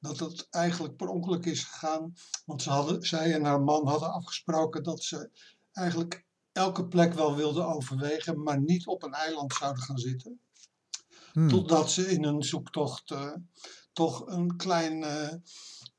Dat 0.00 0.18
het 0.18 0.46
eigenlijk 0.50 0.96
per 0.96 1.08
ongeluk 1.08 1.44
is 1.44 1.64
gegaan. 1.64 2.12
Want 2.44 2.62
ze 2.62 2.70
hadden, 2.70 3.02
zij 3.02 3.34
en 3.34 3.44
haar 3.44 3.60
man 3.62 3.86
hadden 3.86 4.12
afgesproken 4.12 4.82
dat 4.82 5.02
ze 5.02 5.30
eigenlijk 5.72 6.24
elke 6.52 6.86
plek 6.86 7.14
wel 7.14 7.36
wilden 7.36 7.66
overwegen, 7.66 8.42
maar 8.42 8.60
niet 8.60 8.86
op 8.86 9.02
een 9.02 9.14
eiland 9.14 9.52
zouden 9.54 9.82
gaan 9.82 9.98
zitten. 9.98 10.40
Hmm. 11.32 11.48
Totdat 11.48 11.90
ze 11.90 12.10
in 12.10 12.24
een 12.24 12.42
zoektocht 12.42 13.10
uh, 13.10 13.34
toch 13.92 14.26
een 14.26 14.56
klein 14.56 15.02
uh, 15.02 15.32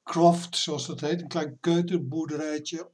croft, 0.04 0.58
zoals 0.58 0.88
dat 0.88 1.00
heet, 1.00 1.22
een 1.22 1.28
klein 1.28 1.58
keuterboerderijtje 1.60 2.92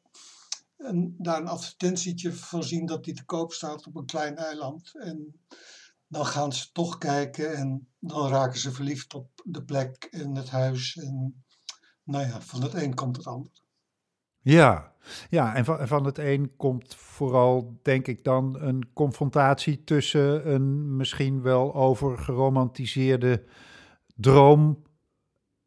en 0.78 1.16
daar 1.18 1.42
een 1.42 1.48
advertentietje 1.48 2.34
van 2.34 2.64
zien 2.64 2.86
dat 2.86 3.04
die 3.04 3.14
te 3.14 3.26
koop 3.26 3.54
staat 3.54 3.88
op 3.88 3.96
een 3.96 4.06
klein 4.06 4.36
eiland. 4.36 4.92
En 5.00 5.42
dan 6.08 6.26
gaan 6.26 6.54
ze 6.54 6.72
toch 6.72 6.98
kijken 6.98 7.56
en 7.56 7.88
dan 8.00 8.30
raken 8.30 8.60
ze 8.60 8.72
verliefd 8.72 9.14
op 9.14 9.30
de 9.44 9.64
plek 9.64 10.08
en 10.12 10.36
het 10.36 10.50
huis. 10.50 10.98
En 10.98 11.46
nou 12.04 12.28
ja, 12.28 12.42
van 12.42 12.62
het 12.62 12.74
een 12.74 12.94
komt 12.94 13.18
het 13.18 13.28
ander. 13.28 13.52
Ja, 14.40 14.94
ja 15.30 15.56
en 15.56 15.66
van, 15.66 15.88
van 15.88 16.06
het 16.06 16.18
een 16.18 16.56
komt 16.56 16.96
vooral, 16.96 17.80
denk 17.82 18.08
ik 18.08 18.24
dan, 18.24 18.62
een 18.62 18.94
confrontatie 18.94 19.84
tussen 19.84 20.54
een 20.54 20.96
misschien 20.96 21.42
wel 21.42 21.76
overgeromantiseerde 21.76 23.44
droom 24.16 24.84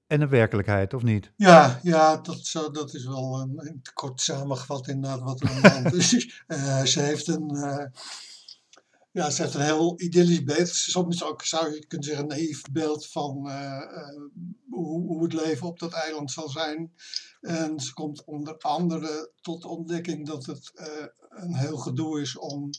en 0.08 0.20
de 0.20 0.28
werkelijkheid, 0.28 0.94
of 0.94 1.02
niet? 1.02 1.32
Ja, 1.36 1.80
ja 1.82 2.16
dat, 2.16 2.46
zo, 2.46 2.70
dat 2.70 2.94
is 2.94 3.04
wel 3.04 3.40
een, 3.40 3.66
een 3.66 3.82
kort 3.94 4.20
samengevat 4.20 4.88
inderdaad 4.88 5.20
wat 5.20 5.40
er 5.40 5.50
aan 5.50 5.62
de 5.62 5.68
hand 5.68 5.94
is. 6.12 6.42
Uh, 6.48 6.82
ze 6.82 7.00
heeft 7.00 7.26
een, 7.26 7.54
uh, 7.54 7.84
ja, 9.10 9.30
ze 9.30 9.42
heeft 9.42 9.54
een 9.54 9.60
heel 9.60 10.00
idyllisch 10.00 10.44
beeld. 10.44 10.68
Soms 10.68 11.24
ook, 11.24 11.42
zou 11.42 11.74
je 11.74 11.86
kunnen 11.86 12.06
zeggen, 12.06 12.24
een 12.24 12.36
naïef 12.36 12.62
beeld 12.70 13.06
van 13.06 13.46
uh, 13.46 13.82
hoe, 14.70 15.06
hoe, 15.06 15.22
het 15.22 15.32
leven 15.32 15.66
op 15.66 15.78
dat 15.78 15.92
eiland 15.92 16.30
zal 16.30 16.48
zijn. 16.48 16.92
En 17.40 17.80
ze 17.80 17.94
komt 17.94 18.24
onder 18.24 18.58
andere 18.58 19.30
tot 19.40 19.62
de 19.62 19.68
ontdekking 19.68 20.26
dat 20.26 20.46
het 20.46 20.72
uh, 20.74 20.86
een 21.28 21.54
heel 21.54 21.76
gedoe 21.76 22.20
is 22.20 22.36
om 22.36 22.70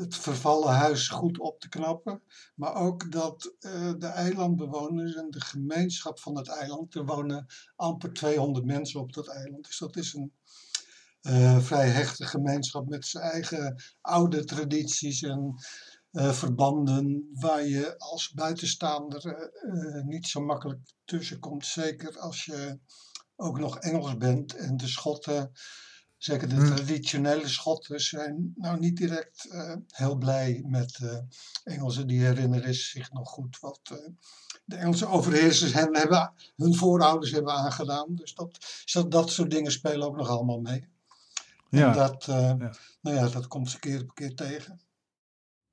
het 0.00 0.16
vervallen 0.16 0.74
huis 0.74 1.08
goed 1.08 1.38
op 1.38 1.60
te 1.60 1.68
knappen. 1.68 2.22
Maar 2.54 2.74
ook 2.74 3.12
dat 3.12 3.54
uh, 3.60 3.92
de 3.98 4.06
eilandbewoners 4.06 5.14
en 5.14 5.30
de 5.30 5.40
gemeenschap 5.40 6.20
van 6.20 6.36
het 6.36 6.48
eiland, 6.48 6.94
er 6.94 7.04
wonen 7.04 7.46
amper 7.76 8.12
200 8.12 8.64
mensen 8.64 9.00
op 9.00 9.12
dat 9.12 9.28
eiland. 9.28 9.64
Dus 9.64 9.78
dat 9.78 9.96
is 9.96 10.14
een 10.14 10.32
uh, 11.22 11.58
vrij 11.58 11.88
hechte 11.88 12.26
gemeenschap 12.26 12.88
met 12.88 13.06
zijn 13.06 13.24
eigen 13.24 13.82
oude 14.00 14.44
tradities 14.44 15.22
en 15.22 15.54
uh, 16.12 16.32
verbanden 16.32 17.28
waar 17.32 17.66
je 17.66 17.98
als 17.98 18.32
buitenstaander 18.32 19.50
niet 20.04 20.26
zo 20.26 20.40
makkelijk 20.40 20.80
tussen 21.04 21.38
komt. 21.38 21.66
Zeker 21.66 22.18
als 22.18 22.44
je 22.44 22.78
ook 23.36 23.58
nog 23.58 23.78
Engels 23.78 24.16
bent 24.16 24.54
en 24.56 24.76
de 24.76 24.88
Schotten, 24.88 25.52
zeker 26.18 26.48
de 26.48 26.54
hmm. 26.54 26.74
traditionele 26.74 27.48
Schotten, 27.48 28.00
zijn 28.00 28.52
nou 28.56 28.78
niet 28.78 28.96
direct 28.96 29.48
heel 29.90 30.16
blij 30.16 30.62
met 30.66 30.98
Engelsen. 31.64 32.06
Die 32.06 32.24
herinneren 32.24 32.74
zich 32.74 33.12
nog 33.12 33.28
goed 33.28 33.60
wat 33.60 33.80
de 34.64 34.76
Engelse 34.76 35.06
overheersers 35.06 35.72
hen 35.72 35.96
hebben, 35.96 36.32
hun 36.56 36.74
voorouders 36.74 37.32
hebben 37.32 37.52
aangedaan. 37.52 38.14
Dus 38.14 38.34
dat, 38.34 38.58
dat 39.08 39.30
soort 39.30 39.50
dingen 39.50 39.72
spelen 39.72 40.06
ook 40.06 40.16
nog 40.16 40.28
allemaal 40.28 40.60
mee. 40.60 40.88
Ja. 41.70 41.88
En 41.88 41.96
dat, 41.96 42.24
ja. 42.24 42.72
Nou 43.00 43.16
ja, 43.16 43.28
dat 43.28 43.46
komt 43.46 43.70
ze 43.70 43.78
keer 43.78 44.00
op 44.00 44.14
keer 44.14 44.34
tegen. 44.34 44.80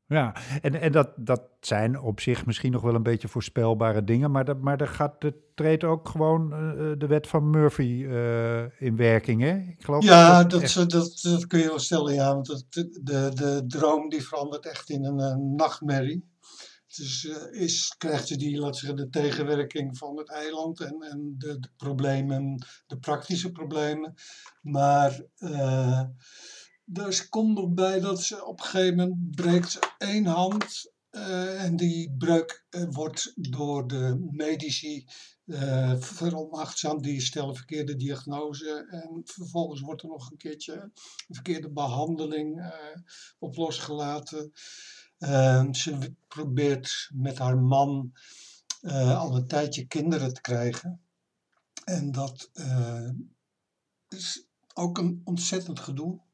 Ja, 0.07 0.35
en, 0.61 0.81
en 0.81 0.91
dat, 0.91 1.09
dat 1.15 1.41
zijn 1.59 1.99
op 1.99 2.19
zich 2.19 2.45
misschien 2.45 2.71
nog 2.71 2.81
wel 2.81 2.95
een 2.95 3.03
beetje 3.03 3.27
voorspelbare 3.27 4.03
dingen, 4.03 4.31
maar, 4.31 4.45
dat, 4.45 4.61
maar 4.61 4.81
er, 4.81 4.87
gaat, 4.87 5.23
er 5.23 5.35
treedt 5.55 5.83
ook 5.83 6.09
gewoon 6.09 6.53
uh, 6.53 6.91
de 6.97 7.07
wet 7.07 7.27
van 7.27 7.49
Murphy 7.49 8.03
uh, 8.07 8.81
in 8.81 8.95
werking, 8.95 9.41
hè? 9.41 9.57
Ik 9.57 9.83
geloof 9.83 10.03
ja, 10.03 10.41
dat, 10.41 10.51
dat, 10.51 10.61
echt... 10.61 10.75
dat, 10.91 11.19
dat, 11.21 11.47
kun 11.47 11.59
je 11.59 11.67
wel 11.67 11.79
stellen, 11.79 12.13
ja, 12.13 12.33
want 12.33 12.65
de, 12.69 12.99
de, 13.03 13.31
de 13.33 13.63
droom 13.67 14.09
die 14.09 14.23
verandert 14.23 14.65
echt 14.65 14.89
in 14.89 15.05
een, 15.05 15.19
een 15.19 15.55
nachtmerrie. 15.55 16.33
Dus 16.95 17.23
uh, 17.23 17.61
is, 17.61 17.95
krijgt 17.97 18.27
ze 18.27 18.37
die, 18.37 18.59
laten 18.59 18.79
zeggen, 18.79 18.97
de 18.97 19.09
tegenwerking 19.09 19.97
van 19.97 20.17
het 20.17 20.29
eiland 20.29 20.79
en, 20.79 21.01
en 21.01 21.35
de, 21.37 21.59
de 21.59 21.69
problemen, 21.77 22.65
de 22.87 22.97
praktische 22.97 23.51
problemen. 23.51 24.13
Maar 24.61 25.21
er 26.93 27.27
komt 27.29 27.55
nog 27.57 27.69
bij 27.69 27.99
dat 27.99 28.21
ze 28.21 28.45
op 28.45 28.59
een 28.59 28.65
gegeven 28.65 28.95
moment 28.95 29.35
breekt 29.35 29.79
één 29.97 30.25
hand. 30.25 30.93
Uh, 31.11 31.63
en 31.63 31.75
die 31.75 32.15
breuk 32.17 32.65
wordt 32.89 33.31
door 33.35 33.87
de 33.87 34.27
medici 34.31 35.05
uh, 35.45 35.95
veronachtzaamd. 35.99 37.03
Die 37.03 37.21
stellen 37.21 37.55
verkeerde 37.55 37.95
diagnose. 37.95 38.87
En 38.89 39.21
vervolgens 39.23 39.81
wordt 39.81 40.01
er 40.01 40.07
nog 40.07 40.31
een 40.31 40.37
keertje 40.37 40.73
een 40.73 40.91
verkeerde 41.35 41.71
behandeling 41.71 42.73
op 43.39 43.55
losgelaten. 43.55 44.51
Ze 45.71 46.15
probeert 46.27 47.09
met 47.13 47.37
haar 47.37 47.57
man 47.57 48.11
al 48.91 49.35
een 49.35 49.47
tijdje 49.47 49.87
kinderen 49.87 50.33
te 50.33 50.41
krijgen. 50.41 51.01
En 51.83 52.11
dat 52.11 52.51
is 54.07 54.47
ook 54.73 54.97
een 54.97 55.21
ontzettend 55.23 55.79
gedoe. 55.79 56.24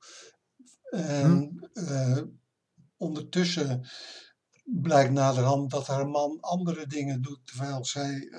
En 0.91 1.69
hm. 1.73 2.25
ondertussen 2.97 3.87
blijkt 4.63 5.11
naderhand 5.11 5.71
dat 5.71 5.87
haar 5.87 6.07
man 6.07 6.37
andere 6.39 6.87
dingen 6.87 7.21
doet 7.21 7.39
terwijl 7.43 7.85
zij 7.85 8.29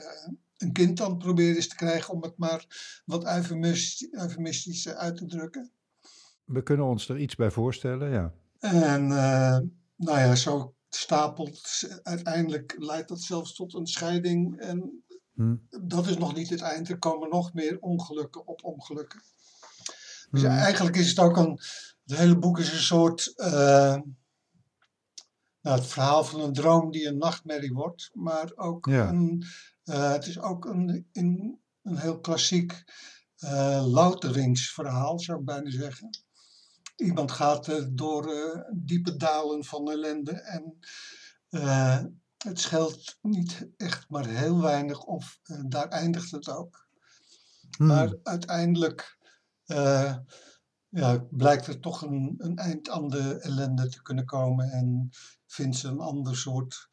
een 0.57 0.73
kind 0.73 0.97
het 0.99 1.19
proberen 1.19 1.57
is 1.57 1.69
te 1.69 1.77
krijgen, 1.77 2.15
om 2.15 2.23
het 2.23 2.37
maar 2.37 2.67
wat 3.05 3.25
eufemistisch 4.11 4.89
uit 4.89 5.17
te 5.17 5.27
drukken. 5.27 5.73
We 6.45 6.63
kunnen 6.63 6.87
ons 6.87 7.09
er 7.09 7.19
iets 7.19 7.35
bij 7.35 7.51
voorstellen, 7.51 8.11
ja. 8.11 8.33
En 8.59 9.07
nou 9.97 10.19
ja, 10.19 10.35
zo 10.35 10.75
stapelt, 10.89 11.89
uiteindelijk 12.03 12.75
leidt 12.79 13.09
dat 13.09 13.21
zelfs 13.21 13.55
tot 13.55 13.75
een 13.75 13.87
scheiding. 13.87 14.61
En 14.61 15.05
hm. 15.35 15.57
dat 15.87 16.07
is 16.07 16.19
nog 16.19 16.35
niet 16.35 16.51
het 16.51 16.61
eind. 16.61 16.89
Er 16.89 16.99
komen 16.99 17.29
nog 17.29 17.53
meer 17.55 17.79
ongelukken 17.81 18.47
op 18.47 18.65
ongelukken. 18.65 19.21
Dus 20.33 20.43
hm. 20.43 20.49
eigenlijk 20.49 20.97
is 20.97 21.09
het 21.09 21.19
ook 21.19 21.37
een. 21.37 21.61
Het 22.05 22.19
hele 22.19 22.39
boek 22.39 22.59
is 22.59 22.73
een 22.73 22.79
soort. 22.79 23.33
Uh, 23.37 23.99
nou, 25.61 25.79
het 25.79 25.87
verhaal 25.87 26.25
van 26.25 26.41
een 26.41 26.53
droom 26.53 26.91
die 26.91 27.07
een 27.07 27.19
nachtmerrie 27.19 27.73
wordt. 27.73 28.11
Maar 28.13 28.53
ook 28.55 28.87
een. 28.87 29.45
Uh, 29.85 30.13
het 30.13 30.27
is 30.27 30.41
ook 30.41 30.65
een, 30.65 31.09
een, 31.13 31.61
een 31.83 31.97
heel 31.97 32.21
klassiek 32.21 32.85
uh, 33.39 33.87
louteringsverhaal, 33.87 35.19
zou 35.19 35.39
ik 35.39 35.45
bijna 35.45 35.71
zeggen 35.71 36.11
iemand 36.97 37.31
gaat 37.31 37.97
door 37.97 38.27
diepe 38.75 39.17
dalen 39.17 39.65
van 39.65 39.91
ellende 39.91 40.33
en 40.33 40.79
het 42.37 42.61
scheelt 42.61 43.19
niet 43.23 43.69
echt 43.77 44.09
maar 44.09 44.27
heel 44.27 44.61
weinig 44.61 45.05
of 45.05 45.39
daar 45.67 45.89
eindigt 45.89 46.31
het 46.31 46.49
ook. 46.49 46.87
Hmm. 47.77 47.87
Maar 47.87 48.17
uiteindelijk 48.23 49.19
ja, 50.89 51.27
blijkt 51.31 51.67
er 51.67 51.81
toch 51.81 52.03
een, 52.03 52.35
een 52.39 52.57
eind 52.57 52.91
aan 52.91 53.09
de 53.09 53.39
ellende 53.41 53.89
te 53.89 54.03
kunnen 54.03 54.25
komen 54.25 54.71
en 54.71 55.09
vindt 55.47 55.77
ze 55.77 55.89
een 55.89 56.01
ander 56.01 56.37
soort 56.37 56.89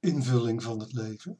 invulling 0.00 0.62
van 0.62 0.80
het 0.80 0.92
leven. 0.92 1.38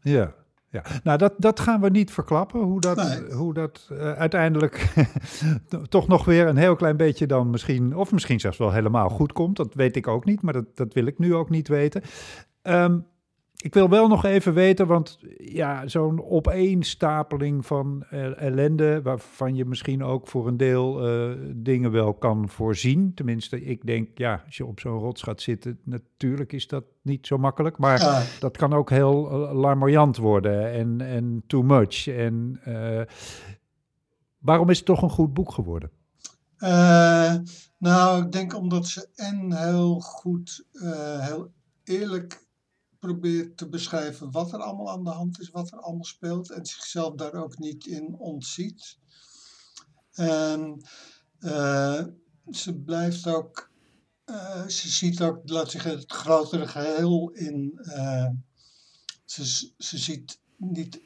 Ja, 0.00 0.34
ja, 0.70 0.82
nou 1.02 1.18
dat, 1.18 1.34
dat 1.38 1.60
gaan 1.60 1.80
we 1.80 1.90
niet 1.90 2.10
verklappen, 2.10 2.60
hoe 2.60 2.80
dat, 2.80 3.22
hoe 3.30 3.54
dat 3.54 3.88
uh, 3.92 4.12
uiteindelijk 4.12 4.92
toch 5.88 6.08
nog 6.08 6.24
weer 6.24 6.46
een 6.46 6.56
heel 6.56 6.76
klein 6.76 6.96
beetje 6.96 7.26
dan 7.26 7.50
misschien, 7.50 7.96
of 7.96 8.12
misschien 8.12 8.40
zelfs 8.40 8.58
wel 8.58 8.72
helemaal 8.72 9.08
goed 9.08 9.32
komt. 9.32 9.56
Dat 9.56 9.74
weet 9.74 9.96
ik 9.96 10.06
ook 10.06 10.24
niet, 10.24 10.42
maar 10.42 10.52
dat, 10.52 10.76
dat 10.76 10.92
wil 10.92 11.06
ik 11.06 11.18
nu 11.18 11.34
ook 11.34 11.50
niet 11.50 11.68
weten. 11.68 12.02
Um, 12.62 13.06
ik 13.62 13.74
wil 13.74 13.88
wel 13.88 14.08
nog 14.08 14.24
even 14.24 14.54
weten, 14.54 14.86
want 14.86 15.18
ja, 15.38 15.88
zo'n 15.88 16.24
opeenstapeling 16.24 17.66
van 17.66 18.04
ellende, 18.36 19.02
waarvan 19.02 19.54
je 19.54 19.64
misschien 19.64 20.02
ook 20.02 20.28
voor 20.28 20.46
een 20.46 20.56
deel 20.56 21.08
uh, 21.08 21.36
dingen 21.54 21.90
wel 21.90 22.14
kan 22.14 22.48
voorzien. 22.48 23.14
Tenminste, 23.14 23.64
ik 23.64 23.86
denk, 23.86 24.18
ja, 24.18 24.42
als 24.46 24.56
je 24.56 24.66
op 24.66 24.80
zo'n 24.80 24.98
rots 24.98 25.22
gaat 25.22 25.40
zitten, 25.40 25.78
natuurlijk 25.84 26.52
is 26.52 26.66
dat 26.66 26.84
niet 27.02 27.26
zo 27.26 27.38
makkelijk. 27.38 27.78
Maar 27.78 28.26
dat 28.40 28.56
kan 28.56 28.72
ook 28.72 28.90
heel 28.90 29.28
larmoyant 29.54 30.16
worden 30.16 30.72
en, 30.72 31.00
en 31.00 31.42
too 31.46 31.62
much. 31.62 32.06
En 32.06 32.60
uh, 32.68 33.00
waarom 34.38 34.70
is 34.70 34.76
het 34.76 34.86
toch 34.86 35.02
een 35.02 35.10
goed 35.10 35.34
boek 35.34 35.52
geworden? 35.52 35.90
Nou, 37.78 38.24
ik 38.24 38.32
denk 38.32 38.56
omdat 38.56 38.86
ze 38.86 39.08
en 39.14 39.52
heel 39.52 40.00
goed, 40.00 40.66
heel 41.18 41.52
eerlijk 41.84 42.46
probeert 42.98 43.56
te 43.56 43.68
beschrijven 43.68 44.30
wat 44.30 44.52
er 44.52 44.58
allemaal 44.58 44.90
aan 44.90 45.04
de 45.04 45.10
hand 45.10 45.40
is, 45.40 45.50
wat 45.50 45.72
er 45.72 45.80
allemaal 45.80 46.04
speelt 46.04 46.50
en 46.50 46.66
zichzelf 46.66 47.14
daar 47.14 47.34
ook 47.34 47.58
niet 47.58 47.86
in 47.86 48.14
ontziet. 48.18 48.98
En 50.12 50.82
uh, 51.40 52.04
ze 52.50 52.74
blijft 52.74 53.26
ook, 53.26 53.70
uh, 54.26 54.66
ze 54.66 54.88
ziet 54.88 55.22
ook, 55.22 55.40
laat 55.44 55.70
zeggen, 55.70 55.90
het 55.90 56.12
grotere 56.12 56.68
geheel 56.68 57.30
in. 57.30 57.78
Uh, 57.82 58.28
ze, 59.24 59.72
ze 59.78 59.98
ziet 59.98 60.40
niet, 60.56 61.00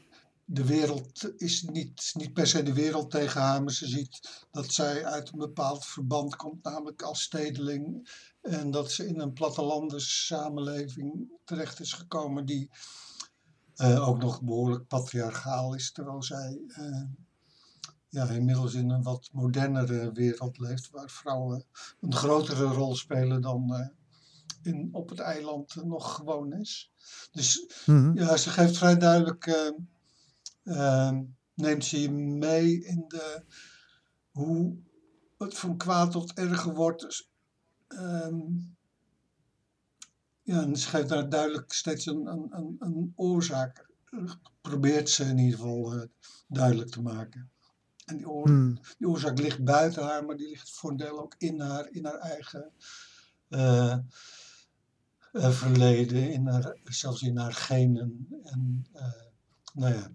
de 0.45 0.64
wereld 0.64 1.40
is 1.40 1.62
niet, 1.62 2.11
niet 2.14 2.32
per 2.32 2.47
se 2.47 2.62
de 2.62 2.72
wereld 2.72 3.11
tegen 3.11 3.40
haar, 3.40 3.62
maar 3.62 3.72
ze 3.72 3.86
ziet 3.86 4.45
dat 4.51 4.72
zij 4.72 5.05
uit 5.05 5.32
een 5.32 5.38
bepaald 5.38 5.86
verband 5.86 6.36
komt, 6.36 6.64
namelijk 6.64 7.03
als 7.03 7.22
stedeling 7.22 8.09
en 8.43 8.70
dat 8.70 8.90
ze 8.90 9.07
in 9.07 9.20
een 9.20 9.32
plattelanders 9.32 10.26
samenleving 10.26 11.30
terecht 11.45 11.80
is 11.80 11.93
gekomen 11.93 12.47
die 12.47 12.70
uh, 13.76 14.09
ook 14.09 14.18
nog 14.18 14.43
behoorlijk 14.43 14.86
patriarchaal 14.86 15.74
is, 15.74 15.93
terwijl 15.93 16.22
zij 16.22 16.61
uh, 16.66 17.03
ja, 18.09 18.28
inmiddels 18.28 18.74
in 18.74 18.90
een 18.90 19.03
wat 19.03 19.28
modernere 19.32 20.12
wereld 20.12 20.59
leeft, 20.59 20.90
waar 20.90 21.11
vrouwen 21.11 21.64
een 22.01 22.14
grotere 22.14 22.64
rol 22.64 22.97
spelen 22.97 23.40
dan 23.40 23.68
uh, 23.72 23.86
in, 24.62 24.88
op 24.93 25.09
het 25.09 25.18
eiland 25.18 25.84
nog 25.84 26.14
gewoon 26.14 26.53
is. 26.53 26.93
Dus 27.32 27.66
mm-hmm. 27.86 28.18
ja, 28.18 28.36
ze 28.36 28.51
geeft 28.51 28.76
vrij 28.76 28.97
duidelijk, 28.97 29.72
neemt 31.55 31.84
ze 31.84 32.01
je 32.01 32.11
mee 32.11 32.84
in 32.84 33.05
de, 33.09 33.45
hoe 34.30 34.76
het 35.38 35.59
van 35.59 35.76
kwaad 35.76 36.11
tot 36.11 36.32
erger 36.32 36.74
wordt. 36.74 37.30
Um, 37.99 38.76
ja, 40.43 40.62
en 40.62 40.76
schrijft 40.76 41.09
daar 41.09 41.28
duidelijk 41.28 41.72
steeds 41.72 42.07
een, 42.07 42.26
een, 42.26 42.76
een, 42.78 43.12
oorzaak. 43.16 43.90
Probeert 44.61 45.11
ze 45.11 45.24
in 45.24 45.38
ieder 45.38 45.59
geval 45.59 45.97
uh, 45.97 46.03
duidelijk 46.49 46.90
te 46.90 47.03
maken. 47.03 47.51
En 48.05 48.16
die, 48.16 48.26
hmm. 48.26 48.78
die, 48.99 49.09
oorzaak 49.09 49.38
ligt 49.38 49.64
buiten 49.64 50.03
haar, 50.03 50.24
maar 50.24 50.36
die 50.36 50.49
ligt 50.49 50.70
voor 50.70 50.90
een 50.90 50.97
deel 50.97 51.20
ook 51.20 51.34
in 51.38 51.61
haar, 51.61 51.88
in 51.90 52.05
haar 52.05 52.18
eigen 52.18 52.72
verleden, 55.32 56.32
in 56.32 56.47
haar, 56.47 56.76
zelfs 56.84 57.22
in 57.22 57.36
haar 57.36 57.53
genen. 57.53 58.28
En, 58.43 58.86
nou 59.74 59.95
ja. 59.95 60.12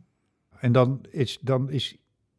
en 0.59 0.71
dan 0.71 1.05
is, 1.09 1.39
dan 1.41 1.69
is 1.69 1.97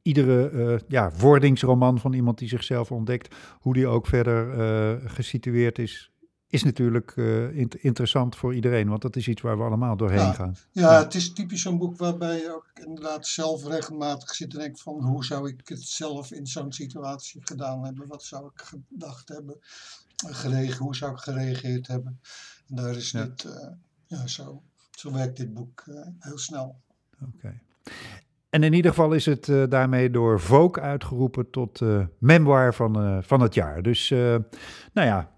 iedere 0.09 0.51
uh, 0.51 0.79
ja, 0.89 1.11
wordingsroman 1.19 1.99
van 1.99 2.13
iemand 2.13 2.39
die 2.39 2.49
zichzelf 2.49 2.93
ontdekt, 2.93 3.35
hoe 3.61 3.75
die 3.75 3.87
ook 3.87 4.07
verder 4.07 4.59
uh, 4.59 5.11
gesitueerd 5.11 5.79
is, 5.79 6.11
is 6.47 6.65
natuurlijk 6.65 7.13
uh, 7.17 7.57
interessant 7.81 8.37
voor 8.37 8.55
iedereen. 8.55 8.89
Want 8.89 9.03
dat 9.03 9.17
is 9.17 9.29
iets 9.29 9.43
waar 9.43 9.59
we 9.59 9.65
allemaal 9.65 9.97
doorheen 9.97 10.19
ja, 10.19 10.33
gaan. 10.33 10.57
Ja, 10.73 10.99
het 10.99 11.15
is 11.15 11.33
typisch 11.33 11.63
zo'n 11.63 11.79
boek 11.79 11.97
waarbij 11.97 12.39
je 12.39 12.55
ook 12.55 12.71
inderdaad 12.87 13.27
zelf 13.27 13.65
regelmatig 13.65 14.35
zit 14.35 14.53
en 14.53 14.59
denkt 14.59 14.81
van 14.81 15.03
hoe 15.03 15.25
zou 15.25 15.49
ik 15.49 15.69
het 15.69 15.83
zelf 15.83 16.33
in 16.33 16.47
zo'n 16.47 16.73
situatie 16.73 17.41
gedaan 17.45 17.85
hebben? 17.85 18.07
Wat 18.07 18.23
zou 18.23 18.47
ik 18.47 18.61
gedacht 18.63 19.29
hebben? 19.29 19.57
Geregen, 20.17 20.85
hoe 20.85 20.97
zou 20.97 21.13
ik 21.13 21.19
gereageerd 21.19 21.87
hebben? 21.87 22.21
En 22.69 22.77
daar 22.77 22.97
is 22.97 23.11
ja. 23.11 23.25
dit, 23.25 23.49
ja, 24.07 24.27
zo, 24.27 24.63
zo 24.91 25.13
werkt 25.13 25.37
dit 25.37 25.55
boek 25.55 25.85
heel 26.19 26.39
snel. 26.39 26.81
Oké. 27.35 27.61
En 28.51 28.63
in 28.63 28.73
ieder 28.73 28.91
geval 28.91 29.13
is 29.13 29.27
het 29.27 29.49
uh, 29.49 29.65
daarmee 29.69 30.11
door 30.11 30.41
Vogue 30.41 30.83
uitgeroepen 30.83 31.51
tot 31.51 31.81
uh, 31.81 32.05
memoir 32.19 32.75
van, 32.75 33.05
uh, 33.05 33.19
van 33.21 33.41
het 33.41 33.55
jaar. 33.55 33.83
Dus 33.83 34.09
nou 34.93 35.07
ja, 35.07 35.31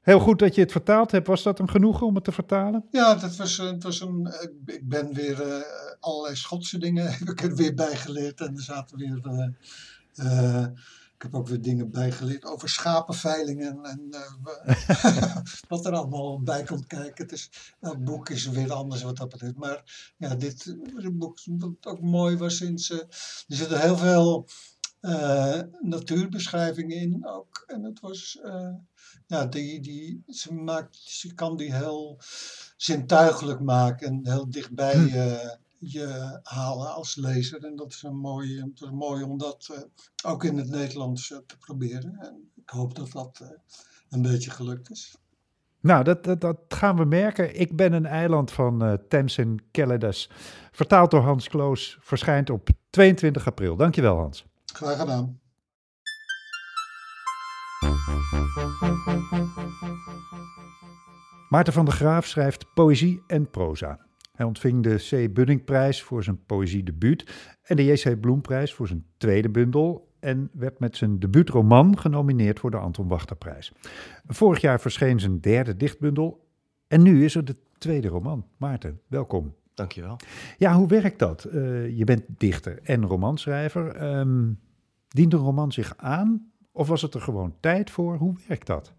heel 0.00 0.20
goed 0.20 0.38
dat 0.38 0.54
je 0.54 0.60
het 0.60 0.72
vertaald 0.72 1.10
hebt. 1.10 1.26
Was 1.26 1.42
dat 1.42 1.58
een 1.58 1.70
genoegen 1.70 2.06
om 2.06 2.14
het 2.14 2.24
te 2.24 2.32
vertalen? 2.32 2.84
Ja, 2.90 3.14
dat 3.14 3.36
was, 3.36 3.56
het 3.56 3.82
was 3.82 4.00
een, 4.00 4.32
ik 4.66 4.88
ben 4.88 5.14
weer 5.14 5.64
allerlei 6.00 6.36
Schotse 6.36 6.78
dingen 6.78 7.12
heb 7.18 7.28
ik 7.28 7.42
er 7.42 7.54
weer 7.54 7.74
bij 7.74 7.96
geleerd. 7.96 8.40
En 8.40 8.56
er 8.56 8.62
zaten 8.62 8.98
weer 8.98 9.52
ik 11.22 11.30
heb 11.30 11.40
ook 11.40 11.48
weer 11.48 11.60
dingen 11.60 11.90
bijgeleerd 11.90 12.44
over 12.44 12.68
schapenveilingen 12.68 13.84
en 13.84 14.08
uh, 14.10 15.36
wat 15.68 15.86
er 15.86 15.92
allemaal 15.92 16.40
bij 16.40 16.62
komt 16.62 16.86
kijken. 16.86 17.24
Het 17.24 17.32
is, 17.32 17.50
elk 17.80 18.04
boek 18.04 18.28
is 18.28 18.48
weer 18.48 18.72
anders 18.72 19.02
wat 19.02 19.16
dat 19.16 19.28
betreft. 19.28 19.56
Maar 19.56 20.12
ja, 20.16 20.34
dit 20.34 20.76
boek 21.12 21.38
wat 21.44 21.86
ook 21.86 22.00
mooi 22.00 22.36
was 22.36 22.56
sinds. 22.56 22.90
Uh, 22.90 22.98
er 22.98 23.06
zitten 23.46 23.80
heel 23.80 23.96
veel 23.96 24.48
uh, 25.00 25.60
natuurbeschrijvingen 25.80 26.96
in 26.96 27.26
ook. 27.26 27.64
En 27.66 27.82
het 27.82 28.00
was. 28.00 28.38
ja, 29.26 29.46
die, 29.46 29.80
die, 29.80 30.22
ze, 30.26 30.54
maakt, 30.54 30.96
ze 30.96 31.34
kan 31.34 31.56
die 31.56 31.74
heel 31.74 32.20
zintuigelijk 32.76 33.60
maken 33.60 34.06
en 34.06 34.20
heel 34.22 34.50
dichtbij. 34.50 35.12
Je 35.84 36.38
halen 36.42 36.94
als 36.94 37.16
lezer. 37.16 37.64
En 37.64 37.76
dat 37.76 37.92
is, 37.92 38.02
een 38.02 38.16
mooi, 38.16 38.60
het 38.60 38.80
is 38.80 38.90
mooi 38.90 39.22
om 39.22 39.38
dat 39.38 39.68
uh, 39.72 39.78
ook 40.24 40.44
in 40.44 40.56
het 40.56 40.68
Nederlands 40.68 41.30
uh, 41.30 41.38
te 41.46 41.58
proberen. 41.58 42.16
En 42.18 42.50
ik 42.54 42.70
hoop 42.70 42.94
dat 42.94 43.12
dat 43.12 43.40
uh, 43.42 43.48
een 44.08 44.22
beetje 44.22 44.50
gelukt 44.50 44.90
is. 44.90 45.16
Nou, 45.80 46.04
dat, 46.04 46.24
dat, 46.24 46.40
dat, 46.40 46.58
gaan 46.68 46.96
we 46.96 47.04
merken. 47.04 47.60
Ik 47.60 47.76
ben 47.76 47.92
een 47.92 48.06
eiland 48.06 48.50
van 48.50 48.84
uh, 48.84 48.92
Thames 49.08 49.38
en 49.38 49.64
Calaidas. 49.70 50.30
Vertaald 50.72 51.10
door 51.10 51.22
Hans 51.22 51.48
Kloos. 51.48 51.98
Verschijnt 52.00 52.50
op 52.50 52.68
22 52.90 53.46
april. 53.46 53.76
Dankjewel 53.76 54.16
Hans. 54.16 54.44
Graag 54.64 54.98
gedaan. 54.98 55.40
Maarten 61.48 61.72
van 61.72 61.84
der 61.84 61.94
Graaf 61.94 62.26
schrijft 62.26 62.74
poëzie 62.74 63.22
en 63.26 63.50
proza. 63.50 63.98
Hij 64.42 64.50
ontving 64.50 64.82
de 64.82 65.26
C. 65.26 65.34
Buddingprijs 65.34 66.02
voor 66.02 66.24
zijn 66.24 66.44
poëziedebuut 66.46 67.32
en 67.62 67.76
de 67.76 67.84
J.C. 67.84 68.20
Bloemprijs 68.20 68.74
voor 68.74 68.86
zijn 68.86 69.04
tweede 69.16 69.48
bundel 69.48 70.08
en 70.20 70.50
werd 70.52 70.78
met 70.78 70.96
zijn 70.96 71.18
debuutroman 71.18 71.98
genomineerd 71.98 72.58
voor 72.58 72.70
de 72.70 72.76
Anton 72.76 73.08
Wachterprijs. 73.08 73.72
Vorig 74.26 74.60
jaar 74.60 74.80
verscheen 74.80 75.20
zijn 75.20 75.40
derde 75.40 75.76
dichtbundel 75.76 76.46
en 76.88 77.02
nu 77.02 77.24
is 77.24 77.34
er 77.34 77.44
de 77.44 77.56
tweede 77.78 78.08
roman. 78.08 78.46
Maarten, 78.56 79.00
welkom. 79.06 79.54
Dankjewel. 79.74 80.16
Ja, 80.58 80.74
hoe 80.74 80.88
werkt 80.88 81.18
dat? 81.18 81.46
Uh, 81.52 81.96
je 81.96 82.04
bent 82.04 82.22
dichter 82.28 82.78
en 82.82 83.06
romanschrijver. 83.06 84.16
Um, 84.18 84.60
dient 85.08 85.32
een 85.32 85.38
roman 85.38 85.72
zich 85.72 85.96
aan 85.96 86.52
of 86.72 86.88
was 86.88 87.02
het 87.02 87.14
er 87.14 87.20
gewoon 87.20 87.54
tijd 87.60 87.90
voor? 87.90 88.16
Hoe 88.16 88.34
werkt 88.48 88.66
dat? 88.66 88.92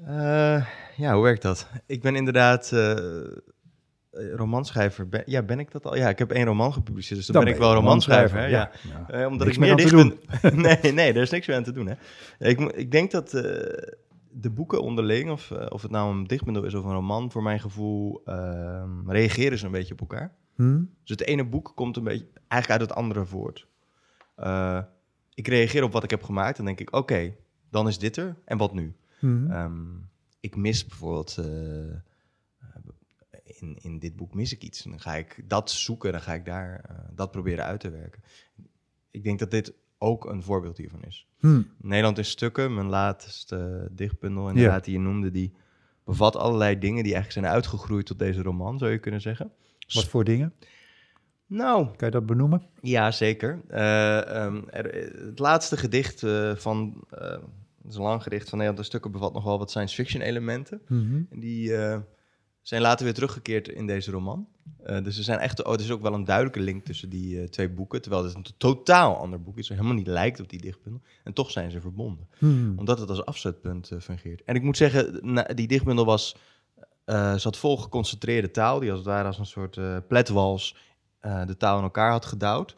Uh, 0.00 0.66
ja, 0.96 1.14
hoe 1.14 1.22
werkt 1.22 1.42
dat? 1.42 1.68
Ik 1.86 2.02
ben 2.02 2.14
inderdaad 2.14 2.70
uh, 2.74 2.90
eh, 2.90 3.36
romanschrijver. 4.12 5.08
Ben, 5.08 5.22
ja, 5.26 5.42
ben 5.42 5.58
ik 5.58 5.70
dat 5.70 5.86
al? 5.86 5.96
Ja, 5.96 6.08
ik 6.08 6.18
heb 6.18 6.30
één 6.30 6.44
roman 6.44 6.72
gepubliceerd, 6.72 7.18
dus 7.18 7.26
dan, 7.28 7.44
ben 7.44 7.52
ik 7.52 7.58
wel 7.58 7.74
romanschrijver. 7.74 8.38
Hè? 8.38 8.46
Ja. 8.46 8.70
ja. 9.08 9.20
Uh, 9.20 9.26
omdat 9.26 9.46
niks 9.46 9.58
ik 9.58 9.62
meer 9.62 9.76
dicht 9.76 9.94
ben. 9.94 10.18
nee, 10.82 10.92
nee, 10.92 11.12
daar 11.12 11.22
is 11.22 11.30
niks 11.30 11.46
meer 11.46 11.56
aan 11.56 11.62
te 11.62 11.72
doen. 11.72 11.86
Hè? 11.86 11.94
Ik, 12.48 12.60
ik 12.60 12.90
denk 12.90 13.10
dat 13.10 13.34
uh, 13.34 13.42
de 14.30 14.50
boeken 14.50 14.82
onderling, 14.82 15.30
of, 15.30 15.50
uh, 15.50 15.66
of 15.68 15.82
het 15.82 15.90
nou 15.90 16.14
een 16.14 16.26
dichtbundel 16.26 16.64
is 16.64 16.74
of 16.74 16.84
een 16.84 16.92
roman, 16.92 17.30
voor 17.30 17.42
mijn 17.42 17.60
gevoel 17.60 18.22
ehm, 18.24 19.10
reageren 19.10 19.58
ze 19.58 19.66
een 19.66 19.72
beetje 19.72 19.92
op 19.92 20.00
elkaar. 20.00 20.34
Hmm? 20.54 20.90
Dus 21.00 21.10
het 21.10 21.26
ene 21.26 21.44
boek 21.44 21.72
komt 21.74 21.96
een 21.96 22.04
beetje 22.04 22.26
eigenlijk 22.48 22.80
uit 22.80 22.90
het 22.90 22.98
andere 22.98 23.24
voort. 23.24 23.66
ik 25.34 25.48
reageer 25.48 25.82
op 25.82 25.92
wat 25.92 26.04
ik 26.04 26.10
heb 26.10 26.22
gemaakt 26.22 26.58
en 26.58 26.64
denk 26.64 26.80
ik, 26.80 26.96
oké, 26.96 27.34
dan 27.70 27.88
is 27.88 27.98
dit 27.98 28.16
er. 28.16 28.36
En 28.44 28.58
wat 28.58 28.74
nu? 28.74 28.94
Hmm. 29.18 29.50
Um, 29.50 30.08
ik 30.40 30.56
mis 30.56 30.86
bijvoorbeeld 30.86 31.38
in, 33.62 33.78
in 33.80 33.98
dit 33.98 34.16
boek 34.16 34.34
mis 34.34 34.52
ik 34.52 34.62
iets. 34.62 34.84
En 34.84 34.90
dan 34.90 35.00
ga 35.00 35.14
ik 35.14 35.44
dat 35.44 35.70
zoeken, 35.70 36.12
dan 36.12 36.20
ga 36.20 36.34
ik 36.34 36.44
daar 36.44 36.84
uh, 36.90 36.96
dat 37.14 37.30
proberen 37.30 37.64
uit 37.64 37.80
te 37.80 37.90
werken. 37.90 38.22
Ik 39.10 39.24
denk 39.24 39.38
dat 39.38 39.50
dit 39.50 39.72
ook 39.98 40.24
een 40.24 40.42
voorbeeld 40.42 40.76
hiervan 40.76 41.02
is. 41.02 41.26
Hmm. 41.38 41.70
Nederland 41.76 42.18
in 42.18 42.24
stukken, 42.24 42.74
mijn 42.74 42.88
laatste 42.88 43.88
dichtbundel 43.90 44.48
inderdaad 44.48 44.84
die 44.84 44.94
je 44.94 45.00
noemde, 45.00 45.30
die 45.30 45.52
bevat 46.04 46.36
allerlei 46.36 46.78
dingen 46.78 47.04
die 47.04 47.14
eigenlijk 47.14 47.32
zijn 47.32 47.54
uitgegroeid 47.54 48.06
tot 48.06 48.18
deze 48.18 48.42
roman, 48.42 48.78
zou 48.78 48.90
je 48.90 48.98
kunnen 48.98 49.20
zeggen. 49.20 49.52
Wat 49.88 50.08
voor 50.08 50.24
dingen? 50.24 50.52
Nou. 51.46 51.84
Kan 51.96 52.08
je 52.08 52.14
dat 52.14 52.26
benoemen? 52.26 52.62
Ja, 52.80 53.10
zeker. 53.10 53.60
Uh, 53.70 54.44
um, 54.44 54.68
er, 54.68 55.12
het 55.26 55.38
laatste 55.38 55.76
gedicht 55.76 56.22
uh, 56.22 56.54
van. 56.54 57.04
Uh, 57.14 57.20
het 57.82 57.90
is 57.90 57.96
een 57.96 58.02
lang 58.02 58.22
gedicht 58.22 58.48
van 58.48 58.58
Nederland 58.58 58.78
in 58.78 58.90
stukken 58.90 59.10
bevat 59.10 59.32
nog 59.32 59.44
wel 59.44 59.58
wat 59.58 59.70
science 59.70 59.94
fiction 59.94 60.22
elementen. 60.22 60.82
Mm 60.88 61.08
-hmm. 61.08 61.26
En 61.30 61.40
die 61.40 61.72
zijn 62.62 62.82
later 62.82 63.04
weer 63.04 63.14
teruggekeerd 63.14 63.68
in 63.68 63.86
deze 63.86 64.10
roman. 64.10 64.48
Uh, 64.86 65.02
dus 65.02 65.18
er, 65.18 65.24
zijn 65.24 65.38
echt, 65.38 65.64
oh, 65.64 65.72
er 65.72 65.80
is 65.80 65.90
ook 65.90 66.02
wel 66.02 66.14
een 66.14 66.24
duidelijke 66.24 66.60
link 66.60 66.84
tussen 66.84 67.08
die 67.08 67.36
uh, 67.36 67.44
twee 67.44 67.68
boeken. 67.70 68.02
Terwijl 68.02 68.24
het 68.24 68.34
een 68.34 68.46
totaal 68.56 69.16
ander 69.16 69.42
boek 69.42 69.58
is, 69.58 69.68
er 69.68 69.74
helemaal 69.74 69.96
niet 69.96 70.06
lijkt 70.06 70.40
op 70.40 70.48
die 70.48 70.60
dichtbundel. 70.60 71.02
En 71.24 71.32
toch 71.32 71.50
zijn 71.50 71.70
ze 71.70 71.80
verbonden. 71.80 72.28
Hmm. 72.38 72.78
Omdat 72.78 72.98
het 72.98 73.08
als 73.08 73.24
afzetpunt 73.24 73.90
uh, 73.90 74.00
fungeert. 74.00 74.42
En 74.44 74.54
ik 74.54 74.62
moet 74.62 74.76
zeggen, 74.76 75.34
die 75.54 75.66
dichtbundel 75.66 76.04
was, 76.04 76.36
zat 77.36 77.56
vol 77.56 77.76
geconcentreerde 77.76 78.50
taal. 78.50 78.80
Die 78.80 78.90
als 78.90 78.98
het 78.98 79.08
ware 79.08 79.26
als 79.26 79.38
een 79.38 79.46
soort 79.46 79.78
pletwals 80.08 80.76
de 81.20 81.56
taal 81.58 81.76
in 81.76 81.82
elkaar 81.82 82.10
had 82.10 82.26
gedouwd. 82.26 82.76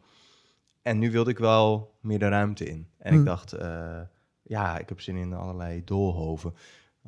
En 0.82 0.99
nu 0.99 1.11
wilde 1.11 1.30
ik 1.30 1.39
wel 1.39 1.95
meer 2.01 2.18
de 2.18 2.28
ruimte 2.28 2.64
in. 2.64 2.89
En 2.99 3.11
ik 3.11 3.16
hmm. 3.16 3.24
dacht, 3.24 3.55
ja, 4.43 4.78
ik 4.78 4.89
heb 4.89 5.01
zin 5.01 5.16
in 5.16 5.32
allerlei 5.32 5.85
doolhoven 5.85 6.55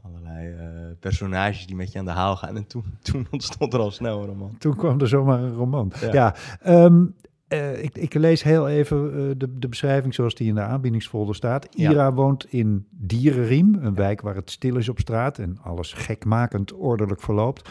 allerlei 0.02 0.54
uh, 0.54 0.60
personages 1.00 1.66
die 1.66 1.76
met 1.76 1.92
je 1.92 1.98
aan 1.98 2.04
de 2.04 2.10
haal 2.10 2.36
gaan. 2.36 2.56
En 2.56 2.66
toen, 2.66 2.84
toen 3.12 3.26
ontstond 3.30 3.74
er 3.74 3.80
al 3.80 3.90
snel 3.90 4.20
een 4.20 4.26
roman. 4.26 4.58
Toen 4.58 4.76
kwam 4.76 5.00
er 5.00 5.08
zomaar 5.08 5.42
een 5.42 5.54
roman. 5.54 5.92
Ja, 6.00 6.12
ja 6.12 6.84
um, 6.84 7.14
uh, 7.48 7.82
ik, 7.82 7.96
ik, 7.96 8.14
lees 8.14 8.42
heel 8.42 8.68
even 8.68 9.06
uh, 9.06 9.30
de, 9.36 9.58
de, 9.58 9.68
beschrijving 9.68 10.14
zoals 10.14 10.34
die 10.34 10.48
in 10.48 10.54
de 10.54 10.60
aanbiedingsfolder 10.60 11.34
staat. 11.34 11.74
Ira 11.74 11.90
ja. 11.90 12.12
woont 12.12 12.46
in 12.52 12.86
Dierenriem, 12.90 13.74
een 13.74 13.94
wijk 13.94 14.20
waar 14.20 14.34
het 14.34 14.50
stil 14.50 14.76
is 14.76 14.88
op 14.88 14.98
straat 14.98 15.38
en 15.38 15.58
alles 15.62 15.92
gekmakend 15.92 16.72
ordelijk 16.72 17.20
verloopt. 17.20 17.70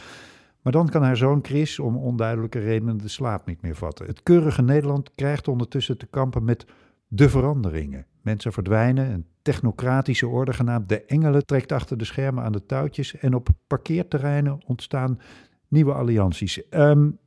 Maar 0.62 0.74
dan 0.74 0.90
kan 0.90 1.04
haar 1.04 1.18
zoon 1.18 1.40
Chris 1.42 1.80
om 1.80 1.98
onduidelijke 1.98 2.60
redenen 2.60 2.98
de 2.98 3.08
slaap 3.08 3.46
niet 3.46 3.62
meer 3.62 3.76
vatten. 3.76 4.06
Het 4.06 4.24
keurige 4.24 4.62
Nederland 4.62 5.12
krijgt 5.16 5.48
ondertussen 5.48 5.98
te 5.98 6.06
kampen 6.06 6.44
met 6.44 6.66
de 7.08 7.30
veranderingen. 7.30 8.06
Mensen 8.26 8.54
verdwijnen, 8.54 9.12
een 9.12 9.26
technocratische 9.42 10.28
orde 10.28 10.54
genaamd 10.54 10.90
de 10.90 11.06
Engelen 11.06 11.46
trekt 11.46 11.72
achter 11.72 11.98
de 11.98 12.06
schermen 12.06 12.44
aan 12.44 12.52
de 12.52 12.66
touwtjes 12.66 13.16
en 13.16 13.34
op 13.34 13.50
parkeerterreinen 13.68 14.62
ontstaan 14.66 15.20
nieuwe 15.68 15.94
allianties. 15.94 16.62
Um, 16.70 17.18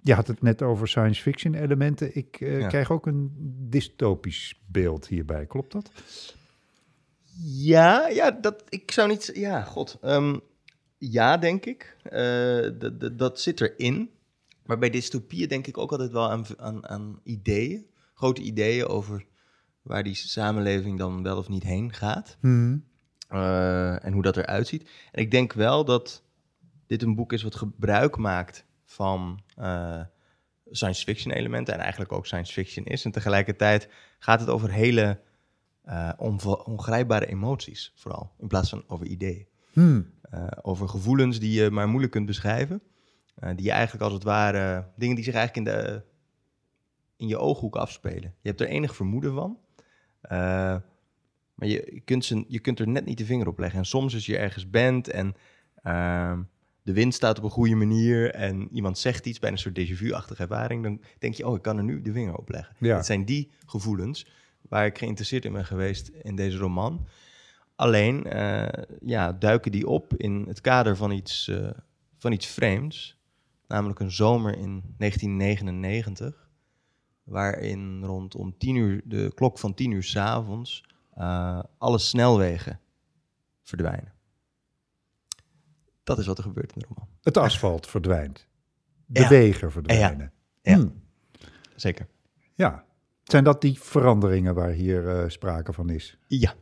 je 0.00 0.14
had 0.14 0.26
het 0.26 0.42
net 0.42 0.62
over 0.62 0.88
science 0.88 1.22
fiction 1.22 1.54
elementen. 1.54 2.16
Ik 2.16 2.40
uh, 2.40 2.68
krijg 2.68 2.90
ook 2.90 3.06
een 3.06 3.30
dystopisch 3.68 4.62
beeld 4.66 5.06
hierbij. 5.06 5.46
Klopt 5.46 5.72
dat? 5.72 5.90
Ja, 7.44 8.08
ja 8.08 8.30
dat, 8.30 8.64
ik 8.68 8.90
zou 8.90 9.08
niet... 9.08 9.30
Ja, 9.34 9.62
god. 9.62 9.98
Um, 10.04 10.40
ja, 10.98 11.36
denk 11.36 11.64
ik. 11.66 11.96
Uh, 12.12 12.70
dat 13.12 13.40
zit 13.40 13.60
erin. 13.60 14.10
Maar 14.64 14.78
bij 14.78 14.90
dystopieën 14.90 15.48
denk 15.48 15.66
ik 15.66 15.78
ook 15.78 15.90
altijd 15.90 16.10
wel 16.10 16.30
aan, 16.30 16.44
aan, 16.56 16.88
aan 16.88 17.20
ideeën. 17.22 17.86
Grote 18.14 18.42
ideeën 18.42 18.86
over 18.86 19.30
waar 19.82 20.02
die 20.02 20.14
samenleving 20.14 20.98
dan 20.98 21.22
wel 21.22 21.36
of 21.36 21.48
niet 21.48 21.62
heen 21.62 21.92
gaat. 21.92 22.36
Hmm. 22.40 22.84
Uh, 23.30 24.04
en 24.04 24.12
hoe 24.12 24.22
dat 24.22 24.36
eruit 24.36 24.66
ziet. 24.66 24.90
En 25.12 25.22
ik 25.22 25.30
denk 25.30 25.52
wel 25.52 25.84
dat 25.84 26.22
dit 26.86 27.02
een 27.02 27.14
boek 27.14 27.32
is 27.32 27.42
wat 27.42 27.54
gebruik 27.54 28.16
maakt 28.16 28.66
van 28.84 29.40
uh, 29.58 30.00
science 30.70 31.04
fiction 31.04 31.34
elementen. 31.34 31.74
En 31.74 31.80
eigenlijk 31.80 32.12
ook 32.12 32.26
science 32.26 32.52
fiction 32.52 32.84
is. 32.84 33.04
En 33.04 33.10
tegelijkertijd 33.10 33.88
gaat 34.18 34.40
het 34.40 34.48
over 34.48 34.70
hele 34.70 35.20
uh, 35.84 36.12
ongrijpbare 36.64 37.26
emoties, 37.26 37.92
vooral. 37.96 38.32
In 38.38 38.48
plaats 38.48 38.70
van 38.70 38.84
over 38.86 39.06
ideeën. 39.06 39.46
Hmm. 39.72 40.10
over 40.62 40.88
gevoelens 40.88 41.38
die 41.38 41.62
je 41.62 41.70
maar 41.70 41.88
moeilijk 41.88 42.12
kunt 42.12 42.26
beschrijven. 42.26 42.82
die 43.34 43.64
je 43.64 43.70
eigenlijk 43.70 44.04
als 44.04 44.12
het 44.12 44.22
ware, 44.22 44.86
dingen 44.96 45.14
die 45.14 45.24
zich 45.24 45.34
eigenlijk 45.34 45.68
in, 45.68 45.74
de, 45.74 46.02
in 47.16 47.28
je 47.28 47.38
ooghoek 47.38 47.76
afspelen. 47.76 48.34
Je 48.40 48.48
hebt 48.48 48.60
er 48.60 48.66
enig 48.66 48.94
vermoeden 48.94 49.34
van. 49.34 49.58
Maar 50.28 51.68
je, 51.68 51.90
je, 51.92 52.00
kunt 52.04 52.24
ze, 52.24 52.44
je 52.48 52.58
kunt 52.58 52.78
er 52.78 52.88
net 52.88 53.04
niet 53.04 53.18
de 53.18 53.24
vinger 53.24 53.48
op 53.48 53.58
leggen. 53.58 53.78
En 53.78 53.86
soms 53.86 54.14
als 54.14 54.26
je 54.26 54.38
ergens 54.38 54.70
bent 54.70 55.08
en 55.08 55.34
ehm, 55.82 56.42
de 56.82 56.92
wind 56.92 57.14
staat 57.14 57.38
op 57.38 57.44
een 57.44 57.50
goede 57.50 57.74
manier 57.74 58.30
en 58.30 58.68
iemand 58.72 58.98
zegt 58.98 59.26
iets 59.26 59.38
bij 59.38 59.50
een 59.50 59.58
soort 59.58 59.78
déjà 59.78 59.92
vu-achtige 59.92 60.42
ervaring, 60.42 60.82
dan 60.82 61.00
denk 61.18 61.34
je, 61.34 61.46
oh, 61.46 61.56
ik 61.56 61.62
kan 61.62 61.76
er 61.76 61.84
nu 61.84 62.02
de 62.02 62.12
vinger 62.12 62.36
op 62.36 62.48
leggen. 62.48 62.76
Ja. 62.78 62.96
Het 62.96 63.06
zijn 63.06 63.24
die 63.24 63.50
gevoelens 63.66 64.26
waar 64.68 64.86
ik 64.86 64.98
geïnteresseerd 64.98 65.44
in 65.44 65.52
ben 65.52 65.64
geweest 65.64 66.08
in 66.08 66.36
deze 66.36 66.56
roman. 66.56 67.06
Alleen 67.76 68.26
uh, 68.36 68.68
ja, 69.00 69.32
duiken 69.32 69.72
die 69.72 69.86
op 69.86 70.14
in 70.16 70.44
het 70.48 70.60
kader 70.60 70.96
van 70.96 71.10
iets, 71.10 71.48
uh, 71.48 71.70
van 72.18 72.32
iets 72.32 72.46
vreemds, 72.46 73.20
namelijk 73.66 74.00
een 74.00 74.12
zomer 74.12 74.52
in 74.56 74.94
1999, 74.98 76.41
waarin 77.24 78.04
rondom 78.04 78.54
tien 78.58 78.76
uur, 78.76 79.00
de 79.04 79.32
klok 79.34 79.58
van 79.58 79.74
tien 79.74 79.90
uur 79.90 80.02
s'avonds, 80.02 80.84
uh, 81.18 81.62
alle 81.78 81.98
snelwegen 81.98 82.80
verdwijnen. 83.62 84.12
Dat 86.04 86.18
is 86.18 86.26
wat 86.26 86.38
er 86.38 86.44
gebeurt 86.44 86.72
in 86.72 86.78
de 86.80 86.86
roman. 86.88 87.08
Het 87.22 87.36
asfalt 87.36 87.86
verdwijnt. 87.86 88.46
De 89.06 89.28
wegen 89.28 89.72
verdwijnen. 89.72 90.32
Ja, 90.62 90.74
hmm. 90.74 91.02
zeker. 91.76 92.06
Ja. 92.54 92.84
Zijn 93.22 93.44
dat 93.44 93.60
die 93.60 93.80
veranderingen 93.80 94.54
waar 94.54 94.70
hier 94.70 95.04
uh, 95.04 95.28
sprake 95.28 95.72
van 95.72 95.90
is? 95.90 96.16
Ja. 96.26 96.54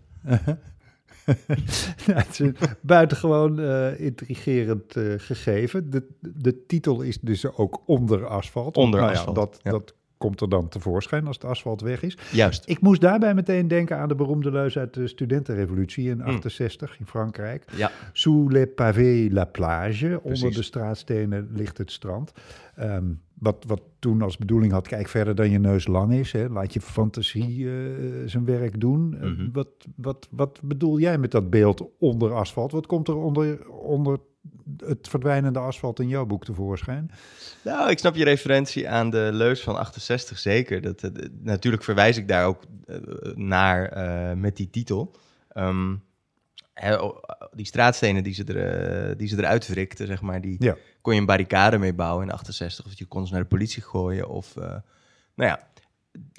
het 2.12 2.28
is 2.28 2.38
een 2.38 2.56
buitengewoon 2.80 3.60
uh, 3.60 4.00
intrigerend 4.00 4.96
uh, 4.96 5.14
gegeven. 5.18 5.90
De, 5.90 6.06
de 6.20 6.66
titel 6.66 7.00
is 7.00 7.20
dus 7.20 7.46
ook 7.46 7.82
onder 7.86 8.26
asfalt. 8.26 8.76
Onder 8.76 9.00
nou 9.00 9.12
asfalt. 9.12 9.36
Ja, 9.36 9.42
dat, 9.42 9.60
dat 9.62 9.94
komt 10.20 10.40
er 10.40 10.48
dan 10.48 10.68
tevoorschijn 10.68 11.26
als 11.26 11.36
het 11.36 11.44
asfalt 11.44 11.80
weg 11.80 12.02
is. 12.02 12.18
Juist. 12.32 12.68
Ik 12.68 12.80
moest 12.80 13.00
daarbij 13.00 13.34
meteen 13.34 13.68
denken 13.68 13.96
aan 13.96 14.08
de 14.08 14.14
beroemde 14.14 14.50
leus 14.50 14.78
uit 14.78 14.94
de 14.94 15.08
studentenrevolutie 15.08 16.08
in 16.08 16.22
68 16.22 16.98
in 16.98 17.06
Frankrijk. 17.06 17.64
Ja. 17.76 17.90
Sous 18.12 18.52
les 18.52 18.66
pavés 18.74 19.32
la 19.32 19.44
plage, 19.44 20.20
onder 20.22 20.52
de 20.52 20.62
straatstenen 20.62 21.48
ligt 21.52 21.78
het 21.78 21.92
strand. 21.92 22.32
Um, 22.80 23.20
wat, 23.40 23.64
wat 23.66 23.82
toen 23.98 24.22
als 24.22 24.36
bedoeling 24.36 24.72
had, 24.72 24.88
kijk 24.88 25.08
verder 25.08 25.34
dan 25.34 25.50
je 25.50 25.58
neus 25.58 25.86
lang 25.86 26.12
is. 26.12 26.32
Hè. 26.32 26.48
Laat 26.48 26.72
je 26.72 26.80
fantasie 26.80 27.58
uh, 27.58 27.72
zijn 28.26 28.44
werk 28.44 28.80
doen. 28.80 29.18
Uh, 29.22 29.48
wat, 29.52 29.68
wat, 29.96 30.28
wat 30.30 30.60
bedoel 30.62 30.98
jij 30.98 31.18
met 31.18 31.30
dat 31.30 31.50
beeld 31.50 31.88
onder 31.98 32.32
asfalt? 32.32 32.72
Wat 32.72 32.86
komt 32.86 33.08
er 33.08 33.16
onder, 33.16 33.70
onder 33.70 34.18
het 34.76 35.08
verdwijnende 35.08 35.58
asfalt 35.58 36.00
in 36.00 36.08
jouw 36.08 36.26
boek 36.26 36.44
tevoorschijn? 36.44 37.10
Nou, 37.64 37.90
ik 37.90 37.98
snap 37.98 38.14
je 38.14 38.24
referentie 38.24 38.88
aan 38.88 39.10
de 39.10 39.28
leus 39.32 39.62
van 39.62 39.78
68 39.78 40.38
zeker. 40.38 40.80
Dat, 40.80 41.00
dat 41.00 41.12
natuurlijk 41.40 41.82
verwijs 41.82 42.16
ik 42.16 42.28
daar 42.28 42.46
ook 42.46 42.62
uh, 42.86 42.96
naar 43.34 43.98
met 44.38 44.56
die 44.56 44.70
titel. 44.70 45.16
Um, 45.54 46.02
die 47.52 47.66
straatstenen 47.66 48.22
die 48.22 48.34
ze, 48.34 48.44
er, 48.44 49.16
die 49.16 49.28
ze 49.28 49.38
eruit 49.38 49.66
wrikten, 49.66 50.06
zeg 50.06 50.20
maar, 50.20 50.40
die 50.40 50.56
ja. 50.58 50.76
kon 51.00 51.14
je 51.14 51.20
een 51.20 51.26
barricade 51.26 51.78
mee 51.78 51.94
bouwen 51.94 52.26
in 52.26 52.32
68. 52.32 52.86
Of 52.86 52.98
je 52.98 53.04
kon 53.04 53.26
ze 53.26 53.32
naar 53.32 53.42
de 53.42 53.48
politie 53.48 53.82
gooien. 53.82 54.28
Of, 54.28 54.56
uh, 54.56 54.64
nou 55.34 55.50
ja, 55.50 55.68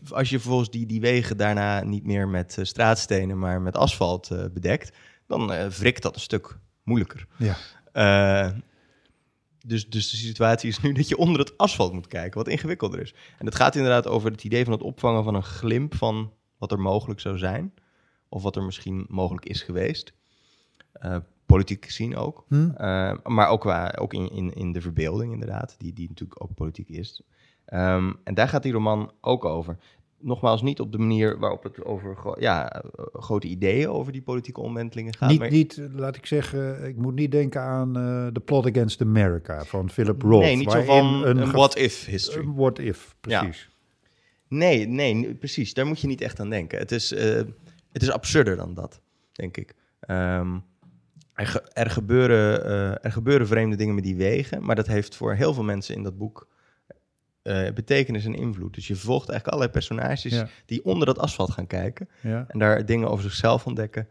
als 0.10 0.30
je 0.30 0.40
vervolgens 0.40 0.70
die, 0.70 0.86
die 0.86 1.02
wegen 1.02 1.38
daarna 1.38 1.84
niet 1.84 2.06
meer 2.06 2.28
met 2.28 2.58
straatstenen, 2.62 3.40
maar 3.40 3.62
met 3.62 3.78
asfalt 3.78 4.30
uh, 4.32 4.46
bedekt, 4.54 4.98
dan 5.28 5.70
wrikt 5.70 6.02
dat 6.02 6.16
een 6.16 6.22
stuk 6.22 6.58
moeilijker. 6.84 7.28
Ja. 7.38 7.56
Dus, 9.66 9.90
dus 9.90 10.10
de 10.10 10.18
situatie 10.18 10.70
is 10.70 10.82
nu 10.82 10.94
dat 10.94 11.08
je 11.08 11.18
onder 11.18 11.40
het 11.40 11.58
asfalt 11.58 11.94
moet 11.94 12.08
kijken, 12.08 12.38
wat 12.38 12.48
ingewikkelder 12.48 13.02
is. 13.02 13.14
En 13.38 13.46
het 13.46 13.56
gaat 13.56 13.76
inderdaad 13.76 14.08
over 14.08 14.32
het 14.32 14.44
idee 14.44 14.64
van 14.64 14.74
het 14.74 14.84
opvangen 14.84 15.24
van 15.24 15.36
een 15.36 15.44
glimp 15.44 15.96
van 15.96 16.34
wat 16.58 16.72
er 16.72 16.80
mogelijk 16.80 17.20
zou 17.20 17.38
zijn. 17.38 17.74
Of 18.30 18.44
wat 18.44 18.56
er 18.56 18.64
misschien 18.64 19.06
mogelijk 19.10 19.46
is 19.46 19.62
geweest. 19.62 20.14
Uh, 21.02 21.18
politiek 21.46 21.86
gezien 21.86 22.16
ook. 22.16 22.46
Hm. 22.48 22.70
Uh, 22.78 23.14
maar 23.24 23.48
ook, 23.48 23.62
qua, 23.62 23.96
ook 24.00 24.14
in, 24.14 24.30
in, 24.30 24.54
in 24.54 24.72
de 24.72 24.82
verbeelding 24.82 25.34
inderdaad, 25.34 25.76
die, 25.78 25.94
die 25.94 26.08
natuurlijk 26.08 26.44
ook 26.44 26.54
politiek 26.54 26.90
is. 26.90 27.22
Um, 27.74 28.20
en 28.24 28.34
daar 28.34 28.48
gaat 28.48 28.64
die 28.64 28.72
roman 28.72 29.12
ook 29.22 29.46
over. 29.46 29.78
Nogmaals, 30.22 30.62
niet 30.62 30.80
op 30.80 30.92
de 30.92 30.98
manier 30.98 31.40
waarop 31.40 31.64
het 31.64 31.86
over 31.86 32.36
ja, 32.40 32.84
grote 33.14 33.48
ideeën 33.48 33.90
over 33.90 34.12
die 34.12 34.22
politieke 34.22 34.62
omwentelingen 34.62 35.16
gaat. 35.16 35.30
Niet, 35.30 35.40
maar... 35.40 35.52
niet, 35.52 35.82
laat 35.92 36.16
ik 36.16 36.26
zeggen, 36.26 36.88
ik 36.88 36.98
moet 36.98 37.16
niet 37.16 37.32
denken 37.32 37.62
aan 37.62 37.98
uh, 37.98 38.28
The 38.28 38.40
Plot 38.40 38.66
Against 38.66 39.02
America 39.02 39.64
van 39.64 39.90
Philip 39.90 40.22
Roth. 40.22 40.42
Nee, 40.42 40.56
niet 40.56 40.72
zo 40.72 40.82
van 40.82 41.24
een, 41.26 41.38
een 41.38 41.52
what-if 41.52 42.06
history. 42.06 42.46
Een 42.46 42.56
what-if, 42.56 43.16
precies. 43.20 43.70
Ja. 43.70 44.58
Nee, 44.58 44.88
nee, 44.88 45.36
precies. 45.36 45.74
Daar 45.74 45.86
moet 45.86 46.02
je 46.02 46.08
niet 46.08 46.22
echt 46.22 46.40
aan 46.40 46.50
denken. 46.50 46.80
Het 46.80 46.92
is, 46.92 47.12
uh, 47.12 47.20
het 47.92 48.02
is 48.02 48.12
absurder 48.12 48.56
dan 48.56 48.74
dat, 48.74 49.02
denk 49.32 49.58
ik. 49.58 49.76
Um, 50.10 50.64
er, 51.34 51.64
er, 51.74 51.90
gebeuren, 51.90 52.66
uh, 52.66 53.06
er 53.06 53.12
gebeuren 53.12 53.48
vreemde 53.48 53.76
dingen 53.76 53.96
met 53.96 54.04
die 54.04 54.16
wegen, 54.16 54.66
maar 54.66 54.76
dat 54.76 54.88
heeft 54.88 55.16
voor 55.16 55.34
heel 55.34 55.54
veel 55.54 55.64
mensen 55.64 55.96
in 55.96 56.04
dat 56.04 56.18
boek 56.18 56.48
uh, 57.44 57.72
betekenis 57.72 58.26
en 58.26 58.36
invloed. 58.36 58.74
Dus 58.74 58.88
je 58.88 58.96
volgt 58.96 59.30
eigenlijk 59.30 59.48
allerlei 59.48 59.72
personages 59.72 60.44
die 60.66 60.86
onder 60.86 61.06
dat 61.06 61.20
asfalt 61.20 61.52
gaan 61.52 61.68
kijken 61.68 62.10
ja. 62.22 62.46
en 62.48 62.60
daar 62.60 62.86
dingen 62.86 63.10
over 63.10 63.24
zichzelf 63.24 63.66
ontdekken, 63.66 64.08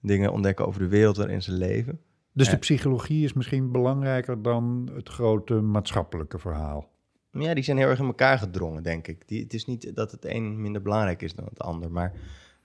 dingen 0.00 0.32
ontdekken 0.32 0.66
over 0.66 0.80
de 0.80 0.88
wereld 0.88 1.16
waarin 1.16 1.42
ze 1.42 1.52
leven. 1.52 2.00
Dus 2.32 2.48
de 2.48 2.56
psychologie 2.56 3.24
is 3.24 3.32
misschien 3.32 3.72
belangrijker 3.72 4.42
dan 4.42 4.90
het 4.94 5.08
grote 5.08 5.54
maatschappelijke 5.54 6.38
verhaal. 6.38 6.92
Ja, 7.30 7.54
die 7.54 7.64
zijn 7.64 7.76
heel 7.76 7.88
erg 7.88 7.98
in 7.98 8.06
elkaar 8.06 8.38
gedrongen, 8.38 8.82
denk 8.82 9.08
ik. 9.08 9.28
Die, 9.28 9.42
het 9.42 9.54
is 9.54 9.64
niet 9.64 9.96
dat 9.96 10.10
het 10.10 10.24
een 10.24 10.60
minder 10.60 10.82
belangrijk 10.82 11.22
is 11.22 11.34
dan 11.34 11.44
het 11.44 11.60
ander, 11.60 11.90
maar 11.90 12.12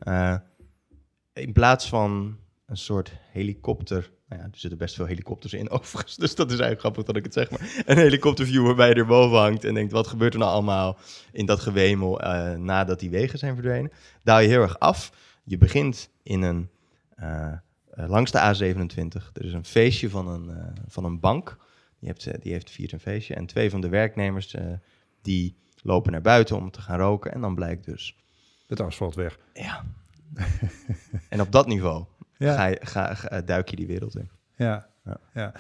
uh, 0.08 0.36
in 1.34 1.54
plaats 1.54 1.90
van 1.90 2.38
een 2.70 2.78
soort 2.78 3.12
helikopter. 3.32 4.12
Nou 4.28 4.42
ja, 4.42 4.48
er 4.48 4.58
zitten 4.58 4.80
best 4.80 4.96
veel 4.96 5.06
helikopters 5.06 5.54
in 5.54 5.70
overigens, 5.80 6.16
dus 6.16 6.36
dat 6.36 6.52
is 6.52 6.60
eigenlijk 6.60 6.80
grappig 6.80 7.04
dat 7.04 7.16
ik 7.16 7.24
het 7.24 7.34
zeg. 7.34 7.50
Maar 7.50 7.84
een 7.86 7.98
helikopterview 7.98 8.66
waarbij 8.66 8.90
je 8.90 8.96
erboven 8.96 9.38
hangt 9.38 9.64
en 9.64 9.74
denkt, 9.74 9.92
wat 9.92 10.08
gebeurt 10.08 10.34
er 10.34 10.40
nou 10.40 10.52
allemaal 10.52 10.98
in 11.32 11.46
dat 11.46 11.60
gewemel 11.60 12.24
uh, 12.24 12.54
nadat 12.54 13.00
die 13.00 13.10
wegen 13.10 13.40
zijn 13.40 13.54
verdwenen? 13.54 13.92
Daal 14.24 14.40
je 14.40 14.48
heel 14.48 14.62
erg 14.62 14.80
af. 14.80 15.12
Je 15.44 15.58
begint 15.58 16.10
in 16.24 16.42
een, 16.42 16.70
uh, 17.20 17.54
langs 17.94 18.32
de 18.32 18.40
A27. 18.40 19.32
Er 19.34 19.46
is 19.46 19.54
een 19.54 19.66
feestje 19.66 20.10
van 20.10 20.28
een, 20.28 20.50
uh, 20.50 20.66
van 20.88 21.04
een 21.04 21.20
bank. 21.20 21.58
Die 22.00 22.10
heeft, 22.10 22.41
die 22.41 22.52
heeft 22.52 22.72
viert 22.72 22.91
een 22.91 23.00
feestje. 23.00 23.36
En 23.36 23.46
twee 23.46 23.70
van 23.70 23.82
de 23.82 23.90
werknemers, 23.90 24.56
die 25.22 25.56
lopen 25.82 26.12
naar 26.12 26.22
buiten 26.22 26.58
om 26.58 26.72
te 26.72 26.82
gaan 26.82 27.00
roken. 27.00 27.34
En 27.34 27.41
dan 27.41 27.56
blijkt 27.56 27.86
dus... 27.86 28.16
Het 28.68 28.80
asfalt 28.80 29.16
weg. 29.16 29.40
Ja. 29.54 29.86
en 31.30 31.41
op 31.41 31.52
dat 31.52 31.68
niveau 31.68 32.06
ja. 32.40 32.56
ga, 32.56 32.76
ga, 32.80 33.14
ga, 33.14 33.41
duik 33.41 33.70
je 33.70 33.76
die 33.76 33.88
wereld 33.88 34.16
in. 34.16 34.30
Ja, 34.56 34.88
ja. 35.06 35.20
ja. 35.34 35.53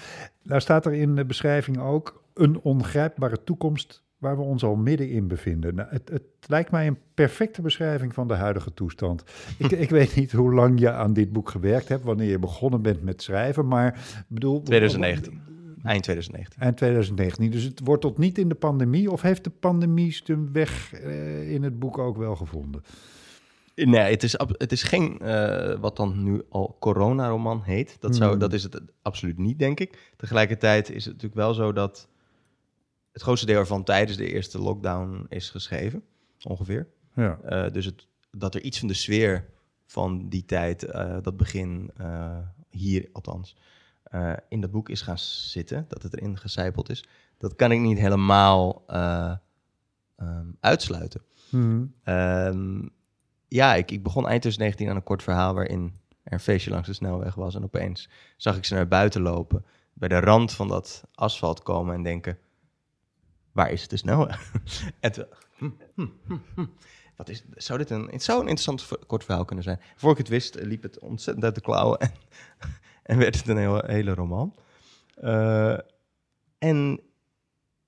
Nou 0.43 0.61
staat 0.61 0.85
er 0.85 0.93
in 0.93 1.15
de 1.15 1.25
beschrijving 1.25 1.79
ook 1.79 2.23
een 2.33 2.59
ongrijpbare 2.59 3.43
toekomst 3.43 4.03
waar 4.17 4.37
we 4.37 4.41
ons 4.41 4.63
al 4.63 4.75
middenin 4.75 5.27
bevinden. 5.27 5.75
Nou, 5.75 5.89
het, 5.89 6.09
het, 6.09 6.23
lijkt 6.47 6.71
mij 6.71 6.87
een 6.87 6.97
perfecte 7.13 7.61
beschrijving 7.61 8.13
van 8.13 8.27
de 8.27 8.33
huidige 8.33 8.73
toestand. 8.73 9.23
Ik, 9.57 9.71
ik, 9.85 9.89
weet 9.89 10.15
niet 10.15 10.31
hoe 10.31 10.53
lang 10.53 10.79
je 10.79 10.91
aan 10.91 11.13
dit 11.13 11.31
boek 11.31 11.49
gewerkt 11.49 11.87
hebt, 11.87 12.03
wanneer 12.03 12.29
je 12.29 12.39
begonnen 12.39 12.81
bent 12.81 13.03
met 13.03 13.21
schrijven, 13.21 13.67
maar 13.67 13.99
bedoel... 14.27 14.61
2019. 14.61 15.41
Eind 15.83 16.03
2019. 16.03 16.61
Eind 16.61 16.77
2019. 16.77 17.51
Dus 17.51 17.63
het 17.63 17.79
wordt 17.83 18.01
tot 18.01 18.17
niet 18.17 18.37
in 18.37 18.49
de 18.49 18.55
pandemie, 18.55 19.11
of 19.11 19.21
heeft 19.21 19.43
de 19.43 19.49
pandemie 19.49 20.21
zijn 20.23 20.51
weg 20.51 20.93
uh, 20.93 21.51
in 21.51 21.63
het 21.63 21.79
boek 21.79 21.97
ook 21.97 22.17
wel 22.17 22.35
gevonden? 22.35 22.83
Nee, 23.85 24.11
het 24.11 24.23
is, 24.23 24.35
het 24.37 24.71
is 24.71 24.83
geen, 24.83 25.19
uh, 25.21 25.75
wat 25.79 25.95
dan 25.95 26.23
nu 26.23 26.41
al 26.49 26.75
coronaroman 26.79 27.61
heet. 27.61 27.97
Dat, 27.99 28.15
zou, 28.15 28.29
hmm. 28.29 28.39
dat 28.39 28.53
is 28.53 28.63
het 28.63 28.81
absoluut 29.01 29.37
niet, 29.37 29.59
denk 29.59 29.79
ik. 29.79 30.13
Tegelijkertijd 30.15 30.89
is 30.89 31.05
het 31.05 31.13
natuurlijk 31.13 31.41
wel 31.41 31.53
zo 31.53 31.73
dat 31.73 32.07
het 33.11 33.21
grootste 33.21 33.45
deel 33.45 33.59
ervan 33.59 33.83
tijdens 33.83 34.17
de 34.17 34.31
eerste 34.31 34.59
lockdown 34.59 35.25
is 35.29 35.49
geschreven, 35.49 36.03
ongeveer. 36.43 36.87
Ja. 37.13 37.39
Uh, 37.49 37.71
dus 37.71 37.85
het, 37.85 38.07
dat 38.31 38.55
er 38.55 38.61
iets 38.61 38.79
van 38.79 38.87
de 38.87 38.93
sfeer 38.93 39.45
van 39.85 40.29
die 40.29 40.45
tijd, 40.45 40.83
uh, 40.83 41.17
dat 41.21 41.37
begin 41.37 41.91
hier 42.69 43.09
althans, 43.11 43.55
in 44.49 44.61
dat 44.61 44.71
boek 44.71 44.89
is 44.89 45.01
gaan 45.01 45.17
zitten, 45.17 45.85
dat 45.87 46.03
het 46.03 46.13
erin 46.13 46.37
gecijpeld 46.37 46.89
is, 46.89 47.05
dat 47.37 47.55
kan 47.55 47.71
ik 47.71 47.79
niet 47.79 47.97
helemaal 47.97 48.83
um, 50.17 50.57
uitsluiten. 50.59 51.21
Um, 51.51 52.91
ja, 53.49 53.75
ik, 53.75 53.91
ik 53.91 54.03
begon 54.03 54.27
eind 54.27 54.41
2019 54.41 54.89
aan 54.89 54.95
een 54.95 55.03
kort 55.03 55.23
verhaal 55.23 55.53
waarin 55.53 55.99
er 56.23 56.33
een 56.33 56.39
feestje 56.39 56.71
langs 56.71 56.87
de 56.87 56.93
snelweg 56.93 57.35
was. 57.35 57.55
En 57.55 57.63
opeens 57.63 58.09
zag 58.37 58.57
ik 58.57 58.65
ze 58.65 58.73
naar 58.73 58.87
buiten 58.87 59.21
lopen, 59.21 59.65
bij 59.93 60.07
de 60.07 60.19
rand 60.19 60.53
van 60.53 60.67
dat 60.67 61.03
asfalt 61.13 61.63
komen 61.63 61.95
en 61.95 62.03
denken, 62.03 62.37
waar 63.51 63.71
is 63.71 63.87
de 63.87 63.97
snelweg? 63.97 64.51
en 64.99 65.27
hm, 65.57 65.69
hm, 65.95 66.07
hm, 66.55 66.65
wat 67.15 67.29
is, 67.29 67.43
zou 67.53 67.79
dit 67.79 67.89
een, 67.89 68.07
het 68.11 68.23
zou 68.23 68.41
een 68.41 68.47
interessant 68.47 69.05
kort 69.07 69.23
verhaal 69.23 69.45
kunnen 69.45 69.63
zijn. 69.63 69.79
Voor 69.95 70.11
ik 70.11 70.17
het 70.17 70.27
wist, 70.27 70.55
liep 70.55 70.83
het 70.83 70.99
ontzettend 70.99 71.45
uit 71.45 71.55
de 71.55 71.61
klauwen. 71.61 71.99
En, 72.59 73.15
en 73.15 73.17
werd 73.17 73.37
het 73.37 73.47
een 73.47 73.57
hele, 73.57 73.83
hele 73.87 74.13
roman. 74.13 74.55
en 76.57 76.99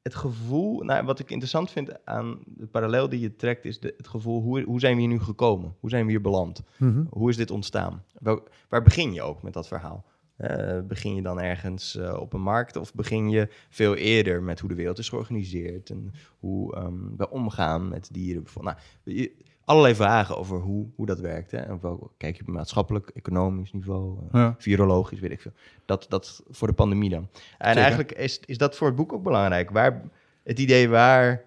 het 0.02 0.16
gevoel, 0.16 0.84
nou, 0.84 1.06
wat 1.06 1.20
ik 1.20 1.30
interessant 1.30 1.72
vind 1.72 2.06
aan 2.06 2.40
de 2.46 2.68
parallel 2.68 3.10
die 3.10 3.20
je 3.20 3.36
trekt, 3.36 3.66
is 3.66 3.80
de, 3.80 3.94
het 3.98 4.08
gevoel, 4.08 4.42
hoe, 4.42 4.62
hoe 4.62 4.80
zijn 4.80 4.96
we 4.96 5.00
hier 5.02 5.10
nu 5.10 5.20
gekomen? 5.20 5.76
Hoe 5.80 5.90
zijn 5.90 6.06
we 6.06 6.12
hier 6.12 6.22
beland? 6.22 6.64
Mhm. 6.78 7.04
Hoe 7.10 7.30
is 7.30 7.38
dit 7.38 7.52
ontstaan? 7.52 8.04
Wel, 8.20 8.48
waar 8.70 8.82
begin 8.82 9.14
je 9.14 9.22
ook 9.22 9.44
met 9.44 9.54
dat 9.54 9.68
verhaal? 9.68 10.06
Uh, 10.38 10.80
begin 10.82 11.16
je 11.16 11.22
dan 11.22 11.40
ergens 11.40 11.96
uh, 11.96 12.18
op 12.20 12.34
een 12.34 12.42
markt 12.42 12.76
of 12.76 12.94
begin 12.94 13.30
je 13.30 13.48
veel 13.70 13.96
eerder 13.96 14.44
met 14.44 14.60
hoe 14.60 14.70
de 14.70 14.76
wereld 14.76 14.98
is 14.98 15.10
georganiseerd 15.10 15.90
en 15.90 16.14
hoe 16.40 16.78
um, 16.78 17.14
we 17.18 17.30
omgaan 17.30 17.90
met 17.90 18.10
dieren? 18.12 18.44
Nou, 18.62 18.78
je, 19.04 19.32
allerlei 19.66 19.96
vragen 19.96 20.38
over 20.38 20.60
hoe, 20.60 20.88
hoe 20.96 21.06
dat 21.06 21.20
werkt. 21.20 21.52
Hè? 21.52 21.58
En 21.58 21.80
wel, 21.82 22.12
kijk 22.18 22.36
je 22.36 22.42
op 22.42 22.48
maatschappelijk, 22.48 23.10
economisch 23.10 23.74
niveau, 23.74 24.18
uh, 24.22 24.28
ja. 24.32 24.56
virologisch, 24.58 25.20
weet 25.20 25.32
ik 25.32 25.42
veel. 25.42 25.54
Dat, 25.86 26.06
dat 26.10 26.44
voor 26.50 26.68
de 26.68 26.74
pandemie 26.74 27.10
dan. 27.10 27.28
En 27.58 27.68
Zeker. 27.68 27.82
eigenlijk 27.82 28.12
is, 28.12 28.40
is 28.46 28.58
dat 28.58 28.76
voor 28.76 28.88
het 28.88 28.96
boek 28.96 29.14
ook 29.14 29.24
belangrijk. 29.24 29.70
Waar, 29.70 30.02
het 30.44 30.60
idee 30.60 30.90
waar 30.90 31.44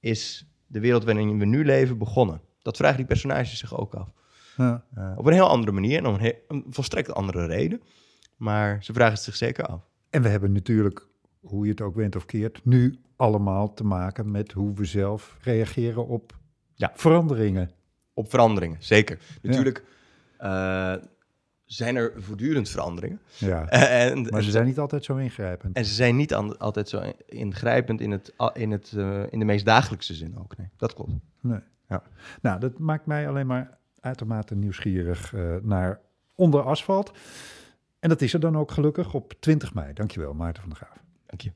is 0.00 0.46
de 0.66 0.80
wereld 0.80 1.04
waarin 1.04 1.38
we 1.38 1.44
nu 1.44 1.64
leven 1.64 1.98
begonnen? 1.98 2.40
Dat 2.62 2.76
vragen 2.76 2.96
die 2.96 3.06
personages 3.06 3.58
zich 3.58 3.78
ook 3.78 3.94
af. 3.94 4.08
Ja. 4.56 4.84
Uh, 4.98 5.12
op 5.16 5.26
een 5.26 5.32
heel 5.32 5.48
andere 5.48 5.72
manier 5.72 5.98
en 5.98 6.06
om 6.06 6.14
een, 6.14 6.20
heel, 6.20 6.34
een 6.48 6.64
volstrekt 6.68 7.14
andere 7.14 7.46
reden. 7.46 7.80
Maar 8.36 8.84
ze 8.84 8.92
vragen 8.92 9.14
het 9.14 9.22
zich 9.22 9.36
zeker 9.36 9.64
af. 9.64 9.80
En 10.10 10.22
we 10.22 10.28
hebben 10.28 10.52
natuurlijk, 10.52 11.06
hoe 11.40 11.64
je 11.64 11.70
het 11.70 11.80
ook 11.80 11.94
went 11.94 12.16
of 12.16 12.26
keert, 12.26 12.60
nu 12.64 12.98
allemaal 13.16 13.74
te 13.74 13.84
maken 13.84 14.30
met 14.30 14.52
hoe 14.52 14.74
we 14.74 14.84
zelf 14.84 15.36
reageren 15.40 16.06
op 16.06 16.34
ja. 16.74 16.92
veranderingen. 16.94 17.70
Op 18.14 18.30
veranderingen, 18.30 18.76
zeker. 18.80 19.18
Natuurlijk 19.42 19.84
uh, 20.40 20.94
zijn 21.64 21.96
er 21.96 22.12
voortdurend 22.16 22.68
veranderingen. 22.68 23.20
Ja, 23.36 23.68
en, 24.10 24.22
maar 24.22 24.42
ze 24.42 24.50
zijn 24.50 24.66
niet 24.66 24.78
altijd 24.78 25.04
zo 25.04 25.16
ingrijpend. 25.16 25.76
En 25.76 25.84
ze 25.84 25.94
zijn 25.94 26.16
niet 26.16 26.34
altijd 26.34 26.88
zo 26.88 27.12
ingrijpend 27.26 28.00
in, 28.00 28.10
het, 28.10 28.32
in, 28.52 28.70
het, 28.70 28.92
uh, 28.96 29.22
in 29.30 29.38
de 29.38 29.44
meest 29.44 29.64
dagelijkse 29.64 30.14
zin 30.14 30.38
ook. 30.38 30.56
Nee, 30.56 30.68
dat 30.76 30.94
klopt. 30.94 31.12
Nee. 31.40 31.60
Ja. 31.88 32.02
Nou, 32.42 32.60
dat 32.60 32.78
maakt 32.78 33.06
mij 33.06 33.28
alleen 33.28 33.46
maar 33.46 33.78
uitermate 34.00 34.54
nieuwsgierig 34.54 35.32
uh, 35.32 35.56
naar 35.62 36.00
onder 36.34 36.62
asfalt. 36.62 37.12
En 37.98 38.08
dat 38.08 38.20
is 38.20 38.34
er 38.34 38.40
dan 38.40 38.56
ook 38.56 38.70
gelukkig 38.70 39.14
op 39.14 39.34
20 39.40 39.74
mei. 39.74 39.92
Dankjewel, 39.92 40.34
Maarten 40.34 40.62
van 40.62 40.70
der 40.70 40.78
Graaf. 40.78 41.02
Dank 41.26 41.40
je. 41.40 41.52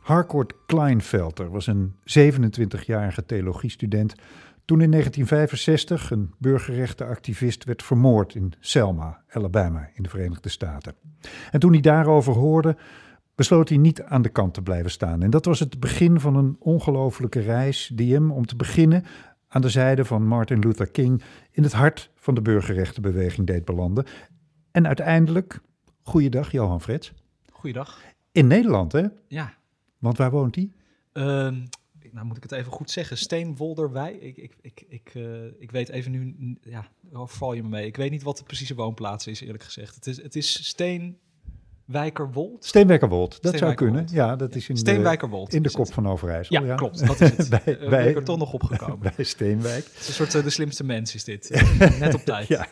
Harcourt 0.00 0.54
Kleinfelter 0.66 1.50
was 1.50 1.66
een 1.66 1.94
27-jarige 2.18 3.24
theologiestudent 3.24 4.14
toen 4.64 4.80
in 4.80 4.90
1965 4.90 6.10
een 6.10 6.34
burgerrechtenactivist 6.38 7.64
werd 7.64 7.82
vermoord 7.82 8.34
in 8.34 8.52
Selma, 8.60 9.22
Alabama, 9.28 9.90
in 9.94 10.02
de 10.02 10.08
Verenigde 10.08 10.48
Staten. 10.48 10.94
En 11.50 11.60
toen 11.60 11.72
hij 11.72 11.80
daarover 11.80 12.32
hoorde, 12.32 12.76
besloot 13.34 13.68
hij 13.68 13.78
niet 13.78 14.02
aan 14.02 14.22
de 14.22 14.28
kant 14.28 14.54
te 14.54 14.62
blijven 14.62 14.90
staan. 14.90 15.22
En 15.22 15.30
dat 15.30 15.44
was 15.44 15.60
het 15.60 15.80
begin 15.80 16.20
van 16.20 16.36
een 16.36 16.56
ongelofelijke 16.58 17.40
reis 17.40 17.90
die 17.94 18.14
hem, 18.14 18.30
om 18.30 18.46
te 18.46 18.56
beginnen, 18.56 19.04
aan 19.48 19.62
de 19.62 19.68
zijde 19.68 20.04
van 20.04 20.26
Martin 20.26 20.58
Luther 20.58 20.90
King 20.90 21.22
in 21.50 21.62
het 21.62 21.72
hart 21.72 22.10
van 22.14 22.34
de 22.34 22.42
burgerrechtenbeweging 22.42 23.46
deed 23.46 23.64
belanden. 23.64 24.04
En 24.70 24.86
uiteindelijk, 24.86 25.60
goeiedag 26.02 26.52
Johan 26.52 26.80
Frits. 26.80 27.12
Goeiedag. 27.52 28.00
In 28.32 28.46
Nederland, 28.46 28.92
hè? 28.92 29.06
Ja. 29.28 29.54
Want 29.98 30.16
waar 30.16 30.30
woont 30.30 30.54
hij? 30.54 30.70
Uh, 31.12 31.24
nou 32.12 32.26
moet 32.26 32.36
ik 32.36 32.42
het 32.42 32.52
even 32.52 32.72
goed 32.72 32.90
zeggen. 32.90 33.18
Steenwolderwij. 33.18 34.12
Ik, 34.12 34.36
ik, 34.36 34.56
ik, 34.60 34.84
ik, 34.88 35.14
uh, 35.14 35.44
ik 35.58 35.70
weet 35.70 35.88
even 35.88 36.10
nu, 36.10 36.56
ja, 36.62 36.86
val 37.12 37.52
je 37.52 37.62
me 37.62 37.68
mee. 37.68 37.86
Ik 37.86 37.96
weet 37.96 38.10
niet 38.10 38.22
wat 38.22 38.38
de 38.38 38.44
precieze 38.44 38.74
woonplaats 38.74 39.26
is, 39.26 39.40
eerlijk 39.40 39.62
gezegd. 39.62 39.94
Het 39.94 40.06
is, 40.06 40.22
het 40.22 40.36
is 40.36 40.66
Steen... 40.66 41.18
Wijkerwold? 41.88 42.64
Steenwijkerwold, 42.64 43.42
dat 43.42 43.58
zou 43.58 43.74
kunnen. 43.74 44.06
Ja, 44.10 44.36
dat 44.36 44.54
is 44.54 44.68
in. 44.68 44.74
De, 44.74 45.46
in 45.48 45.62
de 45.62 45.70
kop 45.70 45.92
van 45.92 46.08
Overijssel. 46.08 46.60
Ja, 46.60 46.66
ja, 46.66 46.74
klopt. 46.74 47.06
Dat 47.06 47.20
is 47.20 47.30
het. 47.36 47.48
bij, 47.48 47.78
uh, 47.80 48.16
er 48.16 48.24
toch 48.24 48.38
nog 48.38 48.52
opgekomen. 48.52 49.12
bij 49.16 49.24
Steenwijk. 49.24 49.84
Het 49.84 49.98
is 49.98 50.08
een 50.08 50.14
soort 50.14 50.34
uh, 50.34 50.42
de 50.42 50.50
slimste 50.50 50.84
mens 50.84 51.14
is 51.14 51.24
dit. 51.24 51.64
Net 52.00 52.14
op 52.14 52.20
tijd. 52.20 52.48
ja. 52.48 52.66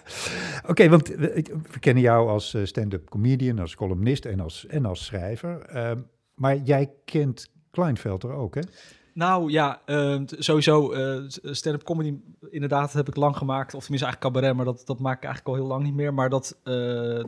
Oké, 0.59 0.70
okay, 0.70 0.90
want 0.90 1.09
we, 1.09 1.44
we, 1.72 1.78
kennen 1.78 2.02
jou 2.02 2.28
als 2.28 2.55
uh, 2.55 2.64
stand-up 2.64 3.09
comedian, 3.09 3.59
als 3.59 3.74
columnist 3.74 4.24
en 4.24 4.40
als, 4.40 4.66
en 4.66 4.84
als 4.84 5.05
schrijver. 5.05 5.60
Ehm, 5.60 6.01
maar 6.34 6.56
jij 6.56 6.90
kent 7.05 7.51
Kleinfelter 7.70 8.32
ook, 8.32 8.55
hè? 8.55 8.62
Nou 9.16 9.51
ja, 9.51 9.80
uh, 9.86 10.20
sowieso 10.26 10.94
uh, 10.94 11.24
stand-up 11.28 11.82
comedy 11.82 12.14
inderdaad 12.51 12.93
heb 12.93 13.09
ik 13.09 13.16
lang 13.16 13.36
gemaakt. 13.36 13.74
Of 13.74 13.80
tenminste 13.80 14.06
eigenlijk 14.06 14.34
cabaret, 14.34 14.56
maar 14.56 14.64
dat, 14.64 14.82
dat 14.86 14.98
maak 14.98 15.16
ik 15.16 15.24
eigenlijk 15.24 15.56
al 15.56 15.62
heel 15.62 15.72
lang 15.72 15.84
niet 15.84 15.94
meer. 15.94 16.14
Maar 16.14 16.30
dat, 16.30 16.59
uh, 16.64 17.24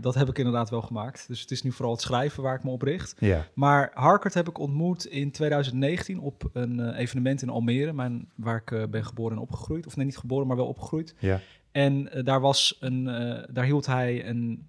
dat 0.00 0.14
heb 0.14 0.28
ik 0.28 0.38
inderdaad 0.38 0.70
wel 0.70 0.82
gemaakt. 0.82 1.24
Dus 1.28 1.40
het 1.40 1.50
is 1.50 1.62
nu 1.62 1.72
vooral 1.72 1.92
het 1.92 2.02
schrijven 2.02 2.42
waar 2.42 2.54
ik 2.54 2.64
me 2.64 2.70
op 2.70 2.82
richt. 2.82 3.14
Ja. 3.18 3.46
Maar 3.54 3.90
Harkert 3.94 4.34
heb 4.34 4.48
ik 4.48 4.58
ontmoet 4.58 5.06
in 5.06 5.30
2019 5.30 6.20
op 6.20 6.50
een 6.52 6.94
evenement 6.94 7.42
in 7.42 7.48
Almere. 7.48 7.92
Mijn, 7.92 8.28
waar 8.34 8.62
ik 8.66 8.90
ben 8.90 9.04
geboren 9.04 9.36
en 9.36 9.42
opgegroeid. 9.42 9.86
Of 9.86 9.96
nee, 9.96 10.06
niet 10.06 10.18
geboren, 10.18 10.46
maar 10.46 10.56
wel 10.56 10.66
opgegroeid. 10.66 11.14
Ja. 11.18 11.40
En 11.72 12.10
daar, 12.24 12.40
was 12.40 12.76
een, 12.80 13.04
daar 13.50 13.64
hield 13.64 13.86
hij 13.86 14.26
een, 14.26 14.64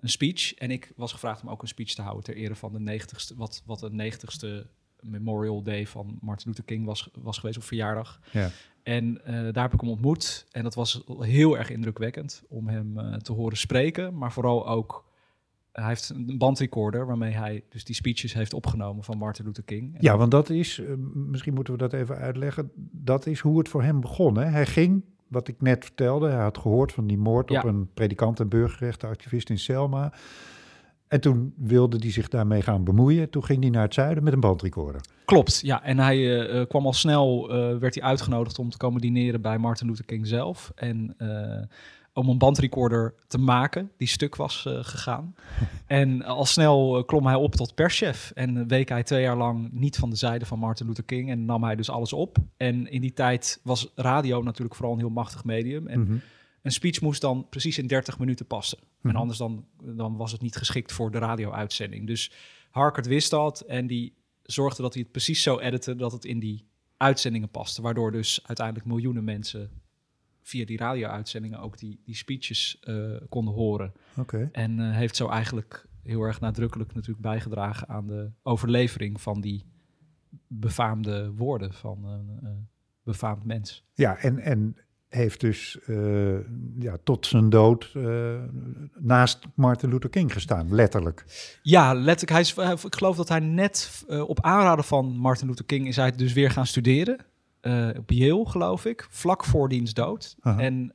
een 0.00 0.10
speech. 0.10 0.54
En 0.54 0.70
ik 0.70 0.92
was 0.96 1.12
gevraagd 1.12 1.42
om 1.42 1.48
ook 1.48 1.62
een 1.62 1.68
speech 1.68 1.94
te 1.94 2.02
houden 2.02 2.24
ter 2.24 2.34
ere 2.34 2.54
van 2.54 2.72
de 2.72 3.00
90ste, 3.00 3.36
wat, 3.36 3.62
wat 3.66 3.80
de 3.80 4.12
90ste 4.12 4.80
Memorial 5.02 5.62
Day 5.62 5.86
van 5.86 6.18
Martin 6.20 6.46
Luther 6.46 6.64
King 6.64 6.84
was, 6.84 7.08
was 7.12 7.38
geweest 7.38 7.58
op 7.58 7.64
verjaardag. 7.64 8.20
Ja. 8.30 8.50
En 8.82 9.20
uh, 9.26 9.52
daar 9.52 9.62
heb 9.62 9.72
ik 9.72 9.80
hem 9.80 9.90
ontmoet. 9.90 10.46
En 10.50 10.62
dat 10.62 10.74
was 10.74 11.04
heel 11.18 11.58
erg 11.58 11.70
indrukwekkend 11.70 12.42
om 12.48 12.68
hem 12.68 12.98
uh, 12.98 13.14
te 13.14 13.32
horen 13.32 13.56
spreken. 13.56 14.18
Maar 14.18 14.32
vooral 14.32 14.68
ook, 14.68 15.04
hij 15.72 15.86
heeft 15.86 16.08
een 16.08 16.38
bandrecorder 16.38 17.06
waarmee 17.06 17.32
hij 17.32 17.64
dus 17.68 17.84
die 17.84 17.94
speeches 17.94 18.32
heeft 18.32 18.54
opgenomen 18.54 19.04
van 19.04 19.18
Martin 19.18 19.44
Luther 19.44 19.64
King. 19.64 19.96
Ja, 20.00 20.16
want 20.16 20.30
dat 20.30 20.50
is, 20.50 20.78
uh, 20.78 20.94
misschien 21.14 21.54
moeten 21.54 21.72
we 21.72 21.78
dat 21.78 21.92
even 21.92 22.16
uitleggen, 22.16 22.70
dat 22.90 23.26
is 23.26 23.40
hoe 23.40 23.58
het 23.58 23.68
voor 23.68 23.82
hem 23.82 24.00
begon. 24.00 24.38
Hè? 24.38 24.44
Hij 24.44 24.66
ging, 24.66 25.04
wat 25.28 25.48
ik 25.48 25.60
net 25.60 25.84
vertelde, 25.84 26.28
hij 26.28 26.42
had 26.42 26.58
gehoord 26.58 26.92
van 26.92 27.06
die 27.06 27.18
moord 27.18 27.50
ja. 27.50 27.58
op 27.58 27.64
een 27.64 27.92
predikant 27.94 28.40
en 28.40 28.48
burgerrechtenactivist 28.48 29.50
in 29.50 29.58
Selma. 29.58 30.12
En 31.12 31.20
toen 31.20 31.54
wilde 31.56 31.96
hij 32.00 32.10
zich 32.10 32.28
daarmee 32.28 32.62
gaan 32.62 32.84
bemoeien. 32.84 33.30
Toen 33.30 33.44
ging 33.44 33.60
hij 33.60 33.70
naar 33.70 33.82
het 33.82 33.94
zuiden 33.94 34.24
met 34.24 34.32
een 34.32 34.40
bandrecorder. 34.40 35.00
Klopt, 35.24 35.60
ja. 35.62 35.82
En 35.82 35.98
hij 35.98 36.18
uh, 36.18 36.66
kwam 36.66 36.86
al 36.86 36.92
snel, 36.92 37.50
uh, 37.50 37.78
werd 37.78 37.94
hij 37.94 38.04
uitgenodigd 38.04 38.58
om 38.58 38.70
te 38.70 38.76
komen 38.76 39.00
dineren 39.00 39.40
bij 39.40 39.58
Martin 39.58 39.86
Luther 39.86 40.04
King 40.04 40.26
zelf. 40.26 40.72
En 40.74 41.14
uh, 41.18 41.62
om 42.12 42.28
een 42.28 42.38
bandrecorder 42.38 43.14
te 43.26 43.38
maken, 43.38 43.90
die 43.96 44.08
stuk 44.08 44.36
was 44.36 44.66
gegaan. 44.68 45.34
en 45.86 46.22
al 46.22 46.44
snel 46.44 47.04
klom 47.04 47.26
hij 47.26 47.34
op 47.34 47.54
tot 47.54 47.74
perschef. 47.74 48.32
En 48.34 48.68
week 48.68 48.88
hij 48.88 49.02
twee 49.02 49.22
jaar 49.22 49.36
lang 49.36 49.72
niet 49.72 49.96
van 49.96 50.10
de 50.10 50.16
zijde 50.16 50.46
van 50.46 50.58
Martin 50.58 50.86
Luther 50.86 51.04
King. 51.04 51.30
En 51.30 51.44
nam 51.44 51.64
hij 51.64 51.76
dus 51.76 51.90
alles 51.90 52.12
op. 52.12 52.36
En 52.56 52.90
in 52.90 53.00
die 53.00 53.12
tijd 53.12 53.60
was 53.62 53.92
radio 53.94 54.42
natuurlijk 54.42 54.74
vooral 54.74 54.94
een 54.94 55.00
heel 55.00 55.08
machtig 55.10 55.44
medium. 55.44 55.86
En 55.86 56.00
Mhm. 56.00 56.16
een 56.62 56.72
speech 56.72 57.00
moest 57.00 57.20
dan 57.20 57.46
precies 57.48 57.78
in 57.78 57.86
30 57.86 58.18
minuten 58.18 58.46
passen. 58.46 58.78
En 59.02 59.16
anders 59.16 59.38
dan, 59.38 59.66
dan 59.82 60.16
was 60.16 60.32
het 60.32 60.40
niet 60.40 60.56
geschikt 60.56 60.92
voor 60.92 61.10
de 61.10 61.18
radio-uitzending. 61.18 62.06
Dus 62.06 62.32
Harkert 62.70 63.06
wist 63.06 63.30
dat 63.30 63.60
en 63.60 63.86
die 63.86 64.14
zorgde 64.42 64.82
dat 64.82 64.92
hij 64.94 65.02
het 65.02 65.12
precies 65.12 65.42
zo 65.42 65.58
editte 65.58 65.96
dat 65.96 66.12
het 66.12 66.24
in 66.24 66.38
die 66.38 66.66
uitzendingen 66.96 67.48
paste. 67.48 67.82
Waardoor 67.82 68.12
dus 68.12 68.40
uiteindelijk 68.46 68.86
miljoenen 68.86 69.24
mensen 69.24 69.70
via 70.42 70.64
die 70.64 70.76
radio-uitzendingen 70.76 71.58
ook 71.58 71.78
die, 71.78 72.00
die 72.04 72.14
speeches 72.14 72.82
uh, 72.84 73.16
konden 73.28 73.54
horen. 73.54 73.92
Oké. 74.16 74.48
En 74.52 74.78
uh, 74.78 74.94
heeft 74.94 75.16
zo 75.16 75.28
eigenlijk 75.28 75.86
heel 76.02 76.22
erg 76.22 76.40
nadrukkelijk 76.40 76.94
natuurlijk 76.94 77.22
bijgedragen 77.22 77.88
aan 77.88 78.06
de 78.06 78.30
overlevering 78.42 79.20
van 79.20 79.40
die 79.40 79.64
befaamde 80.46 81.32
woorden 81.32 81.72
van 81.72 82.04
een 82.04 82.38
uh, 82.42 82.50
befaamd 83.02 83.44
mens. 83.44 83.84
Ja, 83.94 84.16
en, 84.16 84.38
en 84.38 84.76
heeft 85.14 85.40
dus 85.40 85.78
uh, 85.86 86.38
ja, 86.78 86.96
tot 87.04 87.26
zijn 87.26 87.50
dood 87.50 87.90
uh, 87.96 88.34
naast 88.98 89.38
Martin 89.54 89.88
Luther 89.88 90.10
King 90.10 90.32
gestaan, 90.32 90.74
letterlijk. 90.74 91.24
Ja, 91.62 91.94
letterlijk. 91.94 92.30
Hij 92.30 92.40
is, 92.40 92.54
hij, 92.54 92.72
ik 92.72 92.94
geloof 92.94 93.16
dat 93.16 93.28
hij 93.28 93.40
net 93.40 94.04
uh, 94.08 94.28
op 94.28 94.40
aanraden 94.40 94.84
van 94.84 95.16
Martin 95.16 95.46
Luther 95.46 95.64
King 95.64 95.86
is 95.86 95.96
hij 95.96 96.12
dus 96.12 96.32
weer 96.32 96.50
gaan 96.50 96.66
studeren. 96.66 97.18
op 97.98 98.10
Yale, 98.10 98.46
geloof 98.46 98.84
ik, 98.84 99.06
vlak 99.10 99.44
voor 99.44 99.68
diens 99.68 99.94
dood. 99.94 100.36
En 100.42 100.92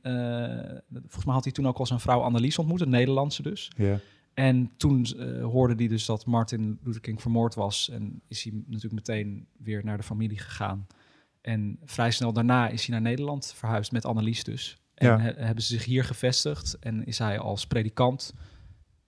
volgens 0.90 1.24
mij 1.24 1.34
had 1.34 1.44
hij 1.44 1.52
toen 1.52 1.68
ook 1.68 1.78
al 1.78 1.86
zijn 1.86 2.00
vrouw 2.00 2.20
Annelies 2.20 2.58
ontmoet, 2.58 2.80
een 2.80 2.90
Nederlandse 2.90 3.42
dus. 3.42 3.70
Ja. 3.76 4.00
En 4.34 4.70
toen 4.76 5.06
hoorde 5.42 5.74
hij 5.74 5.88
dus 5.88 6.06
dat 6.06 6.26
Martin 6.26 6.78
Luther 6.82 7.00
King 7.00 7.20
vermoord 7.20 7.54
was. 7.54 7.90
En 7.90 8.20
is 8.28 8.42
hij 8.42 8.52
natuurlijk 8.66 8.94
meteen 8.94 9.46
weer 9.56 9.84
naar 9.84 9.96
de 9.96 10.02
familie 10.02 10.38
gegaan. 10.38 10.86
En 11.40 11.78
vrij 11.84 12.10
snel 12.10 12.32
daarna 12.32 12.68
is 12.68 12.86
hij 12.86 12.94
naar 13.00 13.10
Nederland 13.10 13.52
verhuisd 13.56 13.92
met 13.92 14.04
Annelies 14.04 14.44
dus. 14.44 14.76
En 14.94 15.06
Ja. 15.06 15.18
he- 15.18 15.32
hebben 15.44 15.62
ze 15.64 15.72
zich 15.74 15.84
hier 15.84 16.04
gevestigd 16.04 16.78
en 16.78 17.04
is 17.06 17.18
hij 17.18 17.38
als 17.38 17.66
predikant 17.66 18.34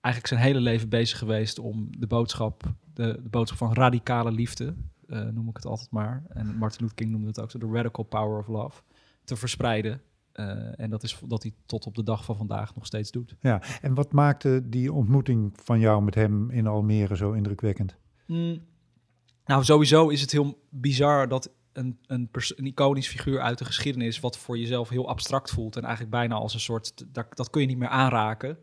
eigenlijk 0.01 0.35
zijn 0.35 0.47
hele 0.48 0.61
leven 0.61 0.89
bezig 0.89 1.19
geweest 1.19 1.59
om 1.59 1.89
de 1.98 2.07
boodschap, 2.07 2.62
de, 2.94 3.19
de 3.23 3.28
boodschap 3.28 3.59
van 3.59 3.73
radicale 3.74 4.31
liefde, 4.32 4.74
uh, 5.07 5.23
noem 5.28 5.48
ik 5.48 5.57
het 5.57 5.66
altijd 5.66 5.90
maar. 5.90 6.23
En 6.28 6.57
Martin 6.57 6.81
Luther 6.81 6.97
King 6.97 7.11
noemde 7.11 7.27
het 7.27 7.40
ook 7.40 7.51
zo, 7.51 7.59
de 7.59 7.66
radical 7.73 8.05
power 8.05 8.39
of 8.39 8.47
love, 8.48 8.82
te 9.24 9.36
verspreiden. 9.36 10.01
Uh, 10.35 10.81
en 10.81 10.90
dat 10.90 11.02
is 11.02 11.19
dat 11.27 11.43
hij 11.43 11.52
tot 11.66 11.86
op 11.86 11.94
de 11.94 12.02
dag 12.02 12.24
van 12.24 12.36
vandaag 12.36 12.74
nog 12.74 12.86
steeds 12.86 13.11
doet. 13.11 13.36
Ja, 13.40 13.62
en 13.82 13.94
wat 13.94 14.12
maakte 14.12 14.62
die 14.69 14.93
ontmoeting 14.93 15.52
van 15.62 15.81
jou 15.81 16.02
met 16.02 16.15
hem 16.15 16.51
in 16.51 16.66
Almere 16.66 17.16
zo 17.16 17.32
indrukwekkend? 17.32 17.97
Mm, 18.27 18.62
nou, 19.44 19.65
sowieso 19.65 20.09
is 20.09 20.20
het 20.20 20.31
heel 20.32 20.59
bizar 20.69 21.28
dat 21.28 21.51
een, 21.81 21.98
een, 22.07 22.28
een, 22.57 22.66
iconisch 22.66 23.09
figuur 23.09 23.40
uit 23.40 23.59
de 23.59 23.65
geschiedenis, 23.65 24.20
wat 24.20 24.39
voor 24.39 24.59
jezelf 24.59 24.89
heel 24.89 25.09
abstract 25.09 25.51
voelt 25.51 25.77
en 25.77 25.82
eigenlijk 25.82 26.11
bijna 26.11 26.35
als 26.35 26.55
een 26.55 26.61
soort, 26.61 27.05
dat, 27.12 27.36
dat 27.36 27.51
kun 27.51 27.61
je 27.61 27.66
niet 27.66 27.78
meer 27.78 27.89
aanraken, 27.89 28.59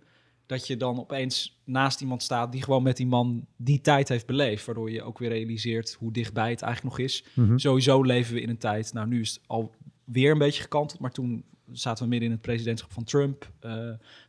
dat 0.46 0.68
je 0.68 0.78
dan 0.78 1.00
opeens 1.00 1.62
naast 1.64 2.02
iemand 2.02 2.24
staat 2.24 2.52
die 2.52 2.64
gewoon 2.64 2.84
met 2.84 2.98
die 2.98 3.08
man 3.08 3.46
die 3.56 3.82
tijd 3.82 4.10
heeft 4.10 4.26
beleefd, 4.26 4.66
waardoor 4.66 4.92
je 4.92 5.04
ook 5.04 5.20
weer 5.20 5.30
realiseert 5.30 5.94
hoe 6.00 6.12
dichtbij 6.12 6.50
het 6.50 6.62
eigenlijk 6.62 6.98
nog 6.98 7.06
is. 7.08 7.24
Mhm. 7.34 7.58
Sowieso 7.58 8.02
leven 8.02 8.34
we 8.34 8.42
in 8.42 8.50
een 8.50 8.58
tijd, 8.58 8.94
nou 8.94 9.08
nu 9.08 9.22
is 9.22 9.30
het 9.30 9.42
alweer 9.48 10.32
een 10.32 10.38
beetje 10.38 10.62
gekanteld, 10.62 11.00
maar 11.02 11.12
toen 11.12 11.44
zaten 11.72 12.04
we 12.04 12.10
midden 12.10 12.28
in 12.28 12.34
het 12.36 12.44
presidentschap 12.46 12.92
van 12.92 13.04
Trump, 13.04 13.52
uh, 13.66 13.72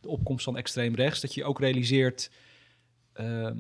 de 0.01 0.09
opkomst 0.09 0.45
van 0.45 0.57
extreem 0.57 0.95
rechts, 0.95 1.21
dat 1.21 1.35
je 1.35 1.45
ook 1.45 1.61
realiseert, 1.61 2.31
ehm, 3.13 3.59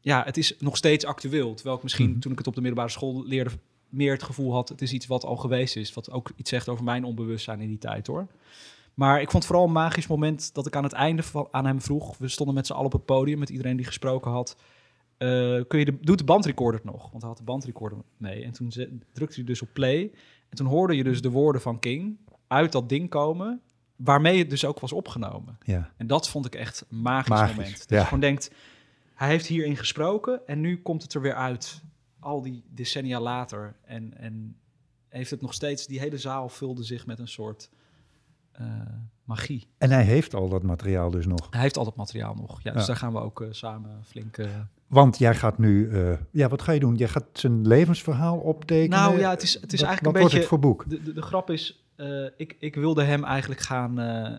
ja, 0.00 0.22
het 0.24 0.36
is 0.36 0.54
nog 0.58 0.76
steeds 0.76 1.04
actueel. 1.04 1.54
Terwijl 1.54 1.76
ik 1.76 1.82
misschien 1.82 2.10
Mhm. 2.10 2.18
toen 2.18 2.32
ik 2.32 2.38
het 2.38 2.46
op 2.46 2.54
de 2.54 2.60
middelbare 2.60 2.92
school 2.92 3.26
leerde, 3.26 3.50
meer 3.94 4.12
het 4.12 4.22
gevoel 4.22 4.52
had, 4.52 4.68
het 4.68 4.82
is 4.82 4.92
iets 4.92 5.06
wat 5.06 5.24
al 5.24 5.36
geweest 5.36 5.76
is, 5.76 5.94
wat 5.94 6.10
ook 6.10 6.32
iets 6.36 6.50
zegt 6.50 6.68
over 6.68 6.84
mijn 6.84 7.04
onbewustzijn 7.04 7.60
in 7.60 7.68
die 7.68 7.78
tijd 7.78 8.06
hoor. 8.06 8.26
Maar 8.94 9.20
ik 9.20 9.30
vond 9.30 9.46
vooral 9.46 9.64
een 9.64 9.72
magisch 9.72 10.06
moment 10.06 10.54
dat 10.54 10.66
ik 10.66 10.76
aan 10.76 10.82
het 10.82 10.92
einde 10.92 11.22
van, 11.22 11.48
aan 11.50 11.66
hem 11.66 11.80
vroeg, 11.80 12.16
we 12.18 12.28
stonden 12.28 12.54
met 12.54 12.66
z'n 12.66 12.72
allen 12.72 12.86
op 12.86 12.92
het 12.92 13.04
podium, 13.04 13.38
met 13.38 13.50
iedereen 13.50 13.76
die 13.76 13.86
gesproken 13.86 14.30
had, 14.30 14.56
uh, 15.18 15.62
kun 15.68 15.78
je 15.78 15.84
de, 15.84 15.98
doet 16.00 16.18
de 16.18 16.24
bandrecorder 16.24 16.80
nog? 16.84 17.10
Want 17.10 17.22
hij 17.22 17.28
had 17.30 17.38
de 17.38 17.44
bandrecorder 17.44 17.98
mee. 18.16 18.44
En 18.44 18.52
toen 18.52 18.72
drukte 19.12 19.34
hij 19.34 19.44
dus 19.44 19.62
op 19.62 19.68
play. 19.72 20.10
En 20.48 20.56
toen 20.56 20.66
hoorde 20.66 20.96
je 20.96 21.04
dus 21.04 21.22
de 21.22 21.30
woorden 21.30 21.60
van 21.60 21.78
King 21.78 22.16
uit 22.46 22.72
dat 22.72 22.88
ding 22.88 23.10
komen, 23.10 23.60
waarmee 23.96 24.38
het 24.38 24.50
dus 24.50 24.64
ook 24.64 24.80
was 24.80 24.92
opgenomen. 24.92 25.58
Ja. 25.62 25.92
En 25.96 26.06
dat 26.06 26.28
vond 26.28 26.46
ik 26.46 26.54
echt 26.54 26.86
een 26.90 27.00
magisch, 27.00 27.28
Magisch, 27.28 27.56
moment. 27.56 27.78
Dat 27.78 27.88
ja. 27.88 27.98
je 27.98 28.04
gewoon 28.04 28.20
denkt, 28.20 28.50
hij 29.14 29.28
heeft 29.28 29.46
hierin 29.46 29.76
gesproken 29.76 30.46
en 30.46 30.60
nu 30.60 30.82
komt 30.82 31.02
het 31.02 31.14
er 31.14 31.20
weer 31.20 31.34
uit. 31.34 31.82
Al 32.24 32.42
die 32.42 32.64
decennia 32.70 33.20
later. 33.20 33.76
En, 33.84 34.16
en 34.18 34.56
heeft 35.08 35.30
het 35.30 35.40
nog 35.40 35.54
steeds, 35.54 35.86
die 35.86 36.00
hele 36.00 36.18
zaal 36.18 36.48
vulde 36.48 36.82
zich 36.82 37.06
met 37.06 37.18
een 37.18 37.28
soort 37.28 37.70
uh, 38.60 38.66
magie. 39.24 39.68
En 39.78 39.90
hij 39.90 40.04
heeft 40.04 40.34
al 40.34 40.48
dat 40.48 40.62
materiaal 40.62 41.10
dus 41.10 41.26
nog. 41.26 41.46
Hij 41.50 41.60
heeft 41.60 41.76
al 41.76 41.84
dat 41.84 41.96
materiaal 41.96 42.34
nog. 42.34 42.62
Ja, 42.62 42.72
dus 42.72 42.80
Ja. 42.80 42.86
daar 42.86 42.96
gaan 42.96 43.12
we 43.12 43.18
ook 43.18 43.40
uh, 43.40 43.48
samen 43.50 44.04
flink... 44.04 44.36
Uh, 44.38 44.46
Want 44.86 45.18
jij 45.18 45.34
gaat 45.34 45.58
nu, 45.58 45.90
ja, 46.30 46.48
wat 46.48 46.62
ga 46.62 46.72
je 46.72 46.80
doen? 46.80 46.94
Jij 46.96 47.08
gaat 47.08 47.26
zijn 47.32 47.66
levensverhaal 47.66 48.38
optekenen. 48.38 48.98
Nou 48.98 49.18
ja, 49.18 49.30
het 49.30 49.42
is, 49.42 49.54
het 49.60 49.72
is 49.72 49.80
wat, 49.80 49.88
eigenlijk 49.88 50.04
wat 50.04 50.14
een 50.14 50.20
wordt 50.20 50.24
beetje. 50.24 50.38
het 50.38 50.46
voor 50.48 50.58
boek? 50.58 50.84
De, 50.90 51.02
de, 51.02 51.12
de 51.12 51.22
grap 51.22 51.50
is, 51.50 51.83
uh, 51.96 52.28
ik, 52.36 52.56
ik 52.58 52.74
wilde 52.74 53.02
hem 53.02 53.24
eigenlijk 53.24 53.60
gaan, 53.60 54.00
uh, 54.00 54.30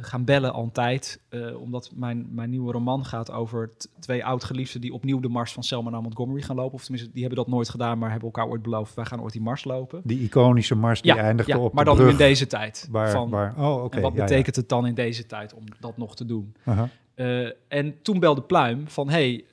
gaan 0.00 0.24
bellen 0.24 0.52
al 0.52 0.62
een 0.62 0.72
tijd. 0.72 1.20
Uh, 1.30 1.60
omdat 1.60 1.90
mijn, 1.94 2.28
mijn 2.30 2.50
nieuwe 2.50 2.72
roman 2.72 3.04
gaat 3.04 3.30
over 3.30 3.70
twee 3.98 4.24
oud-geliefden 4.24 4.80
die 4.80 4.92
opnieuw 4.92 5.20
de 5.20 5.28
mars 5.28 5.52
van 5.52 5.62
Selma 5.62 5.90
naar 5.90 6.02
Montgomery 6.02 6.42
gaan 6.42 6.56
lopen. 6.56 6.74
Of 6.74 6.82
tenminste, 6.82 7.10
die 7.12 7.20
hebben 7.20 7.44
dat 7.44 7.54
nooit 7.54 7.68
gedaan, 7.68 7.98
maar 7.98 8.10
hebben 8.10 8.28
elkaar 8.28 8.48
ooit 8.48 8.62
beloofd, 8.62 8.94
wij 8.94 9.04
gaan 9.04 9.22
ooit 9.22 9.32
die 9.32 9.42
mars 9.42 9.64
lopen. 9.64 10.00
Die 10.04 10.20
iconische 10.20 10.74
mars 10.74 11.02
die 11.02 11.14
ja, 11.14 11.22
eindigde 11.22 11.52
ja, 11.52 11.58
op 11.58 11.72
maar 11.72 11.84
dan 11.84 11.94
brug 11.94 12.06
nu 12.06 12.12
in 12.12 12.18
deze 12.18 12.46
tijd. 12.46 12.88
Waar, 12.90 13.10
van, 13.10 13.30
waar, 13.30 13.54
oh, 13.56 13.74
oké. 13.74 13.84
Okay, 13.84 13.98
en 13.98 14.04
wat 14.04 14.14
ja, 14.14 14.24
betekent 14.24 14.56
het 14.56 14.68
dan 14.68 14.86
in 14.86 14.94
deze 14.94 15.26
tijd 15.26 15.54
om 15.54 15.64
dat 15.80 15.96
nog 15.96 16.16
te 16.16 16.24
doen? 16.24 16.54
Uh-huh. 16.64 16.84
Uh, 17.16 17.50
en 17.68 18.02
toen 18.02 18.18
belde 18.18 18.42
Pluim 18.42 18.88
van, 18.88 19.08
hey, 19.08 19.44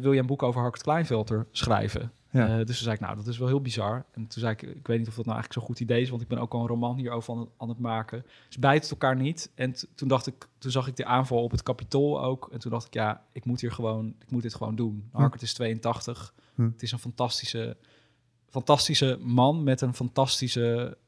wil 0.00 0.12
je 0.12 0.20
een 0.20 0.26
boek 0.26 0.42
over 0.42 0.60
Harkert 0.60 0.82
Kleinvelter 0.82 1.46
schrijven? 1.50 2.12
Ja. 2.32 2.48
Uh, 2.48 2.56
dus 2.56 2.66
toen 2.66 2.74
zei 2.74 2.94
ik, 2.94 3.00
nou, 3.00 3.16
dat 3.16 3.26
is 3.26 3.38
wel 3.38 3.48
heel 3.48 3.60
bizar. 3.60 4.04
En 4.12 4.26
toen 4.26 4.40
zei 4.40 4.52
ik, 4.52 4.62
ik 4.62 4.86
weet 4.86 4.98
niet 4.98 5.08
of 5.08 5.14
dat 5.14 5.24
nou 5.24 5.36
eigenlijk 5.36 5.52
zo'n 5.52 5.62
goed 5.62 5.80
idee 5.80 6.02
is, 6.02 6.10
want 6.10 6.22
ik 6.22 6.28
ben 6.28 6.38
ook 6.38 6.52
al 6.52 6.60
een 6.60 6.66
roman 6.66 6.96
hierover 6.96 7.34
aan, 7.34 7.48
aan 7.56 7.68
het 7.68 7.78
maken. 7.78 8.24
Dus 8.46 8.58
bijt 8.58 8.82
het 8.82 8.90
elkaar 8.90 9.16
niet. 9.16 9.50
En 9.54 9.74
toen 9.94 10.08
dacht 10.08 10.26
ik, 10.26 10.48
toen 10.58 10.70
zag 10.70 10.86
ik 10.86 10.96
de 10.96 11.04
aanval 11.04 11.42
op 11.42 11.50
het 11.50 11.62
kapitool 11.62 12.22
ook. 12.22 12.48
En 12.52 12.58
toen 12.58 12.70
dacht 12.70 12.86
ik, 12.86 12.94
ja, 12.94 13.24
ik 13.32 13.44
moet 13.44 13.60
hier 13.60 13.72
gewoon, 13.72 14.14
ik 14.18 14.30
moet 14.30 14.42
dit 14.42 14.54
gewoon 14.54 14.76
doen. 14.76 15.08
Hm. 15.10 15.16
Harkert 15.16 15.42
is 15.42 15.54
82. 15.54 16.34
Hm. 16.54 16.62
Het 16.62 16.82
is 16.82 16.92
een 16.92 16.98
fantastische, 16.98 17.76
fantastische 18.48 19.18
man 19.20 19.62
met 19.62 19.80
een 19.80 19.94
fantastische, 19.94 20.98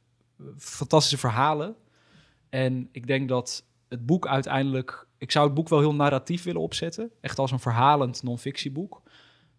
fantastische 0.56 1.18
verhalen. 1.18 1.74
En 2.48 2.88
ik 2.92 3.06
denk 3.06 3.28
dat 3.28 3.64
het 3.88 4.06
boek 4.06 4.26
uiteindelijk, 4.26 5.06
ik 5.18 5.30
zou 5.30 5.46
het 5.46 5.54
boek 5.54 5.68
wel 5.68 5.78
heel 5.78 5.94
narratief 5.94 6.42
willen 6.42 6.60
opzetten, 6.60 7.10
echt 7.20 7.38
als 7.38 7.50
een 7.50 7.60
verhalend 7.60 8.22
non-fictieboek. 8.22 9.02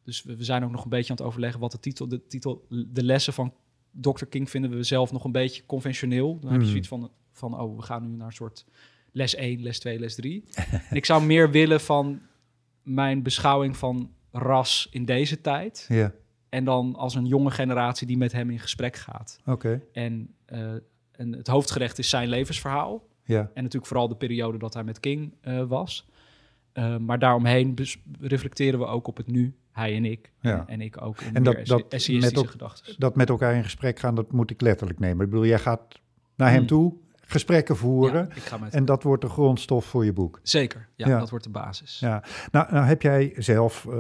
Dus 0.06 0.24
we, 0.24 0.36
we, 0.36 0.44
zijn 0.44 0.64
ook 0.64 0.72
nog 0.72 0.84
een 0.84 0.90
beetje 0.90 1.10
aan 1.12 1.18
het 1.18 1.26
overleggen 1.26 1.60
wat 1.60 1.72
de 1.72 1.80
titel, 1.80 2.08
de 2.08 2.28
titel, 2.28 2.66
de 2.70 3.04
lessen 3.04 3.34
van 3.34 3.54
Dr. 3.92 4.26
King 4.26 4.50
vinden 4.50 4.70
we 4.72 4.84
zelf 4.84 5.12
nog 5.12 5.24
een 5.24 5.32
beetje 5.32 5.66
conventioneel. 5.66 6.40
Dan 6.40 6.52
heb 6.52 6.52
je 6.52 6.58
Mhm. 6.58 6.68
zoiets 6.70 6.88
van, 6.88 7.12
van, 7.32 7.60
oh, 7.60 7.76
we 7.76 7.82
gaan 7.82 8.10
nu 8.10 8.16
naar 8.16 8.28
een 8.28 8.34
soort 8.34 8.66
les 9.12 9.36
1, 9.36 9.62
les 9.62 9.80
2, 9.80 10.00
les 10.00 10.16
3. 10.16 10.44
en 10.90 10.96
ik 11.02 11.06
zou 11.06 11.24
meer 11.24 11.52
willen 11.52 11.82
van 11.82 12.22
mijn 12.84 13.24
beschouwing 13.24 13.78
van 13.78 14.12
ras 14.32 14.88
in 14.92 15.06
deze 15.06 15.42
tijd. 15.42 15.86
Ja, 15.90 16.14
En 16.50 16.64
dan 16.66 16.96
als 16.96 17.16
een 17.16 17.26
jonge 17.26 17.52
generatie 17.52 18.08
die 18.08 18.18
met 18.18 18.32
hem 18.32 18.50
in 18.50 18.60
gesprek 18.60 18.96
gaat. 18.96 19.40
oké. 19.46 19.82
En, 19.94 20.34
eh, 20.46 20.74
en 21.12 21.32
het 21.32 21.48
hoofdgerecht 21.48 21.98
is 22.00 22.10
zijn 22.10 22.30
levensverhaal. 22.30 23.08
Ja, 23.24 23.40
En 23.40 23.50
natuurlijk 23.64 23.86
vooral 23.86 24.08
de 24.08 24.16
periode 24.16 24.58
dat 24.58 24.74
hij 24.74 24.84
met 24.84 25.00
King 25.00 25.34
eh, 25.42 25.64
was. 25.64 26.08
Uh, 26.74 26.98
maar 26.98 27.20
daaromheen 27.20 27.76
reflecteren 28.20 28.80
we 28.80 28.86
ook 28.86 29.08
op 29.08 29.18
het 29.18 29.28
nu, 29.28 29.56
hij 29.76 29.96
en 29.96 30.06
ik. 30.06 30.32
Ja. 30.40 30.52
En, 30.60 30.68
en 30.68 30.82
ik 30.82 31.02
ook 31.02 31.18
En 31.34 31.44
dat- 31.44 31.66
dat 31.66 31.86
essayistische 31.90 32.48
gedachten. 32.48 32.96
dat 32.98 33.16
met 33.16 33.30
elkaar 33.30 33.56
in 33.56 33.64
gesprek 33.64 34.00
gaan, 34.00 34.16
dat 34.16 34.32
moet 34.32 34.52
ik 34.52 34.62
letterlijk 34.62 35.00
nemen. 35.00 35.26
Ik 35.26 35.30
bedoel, 35.32 35.46
jij 35.46 35.60
gaat 35.60 36.00
naar 36.36 36.50
hem 36.50 36.58
Hmm. 36.58 36.68
toe, 36.68 36.94
gesprekken 37.28 37.76
voeren. 37.78 38.30
Ja, 38.50 38.58
met 38.58 38.74
En 38.74 38.86
dat 38.86 39.04
wordt 39.04 39.22
de 39.22 39.30
grondstof 39.30 39.86
voor 39.86 40.06
je 40.06 40.14
boek. 40.14 40.40
Zeker, 40.44 40.88
ja, 40.96 41.08
Ja. 41.08 41.20
dat 41.20 41.30
wordt 41.30 41.46
de 41.46 41.52
basis. 41.52 42.00
Ja, 42.00 42.24
nou, 42.52 42.72
nou 42.74 42.86
heb 42.86 43.02
jij 43.02 43.34
zelf, 43.38 43.86
eh, 43.86 43.94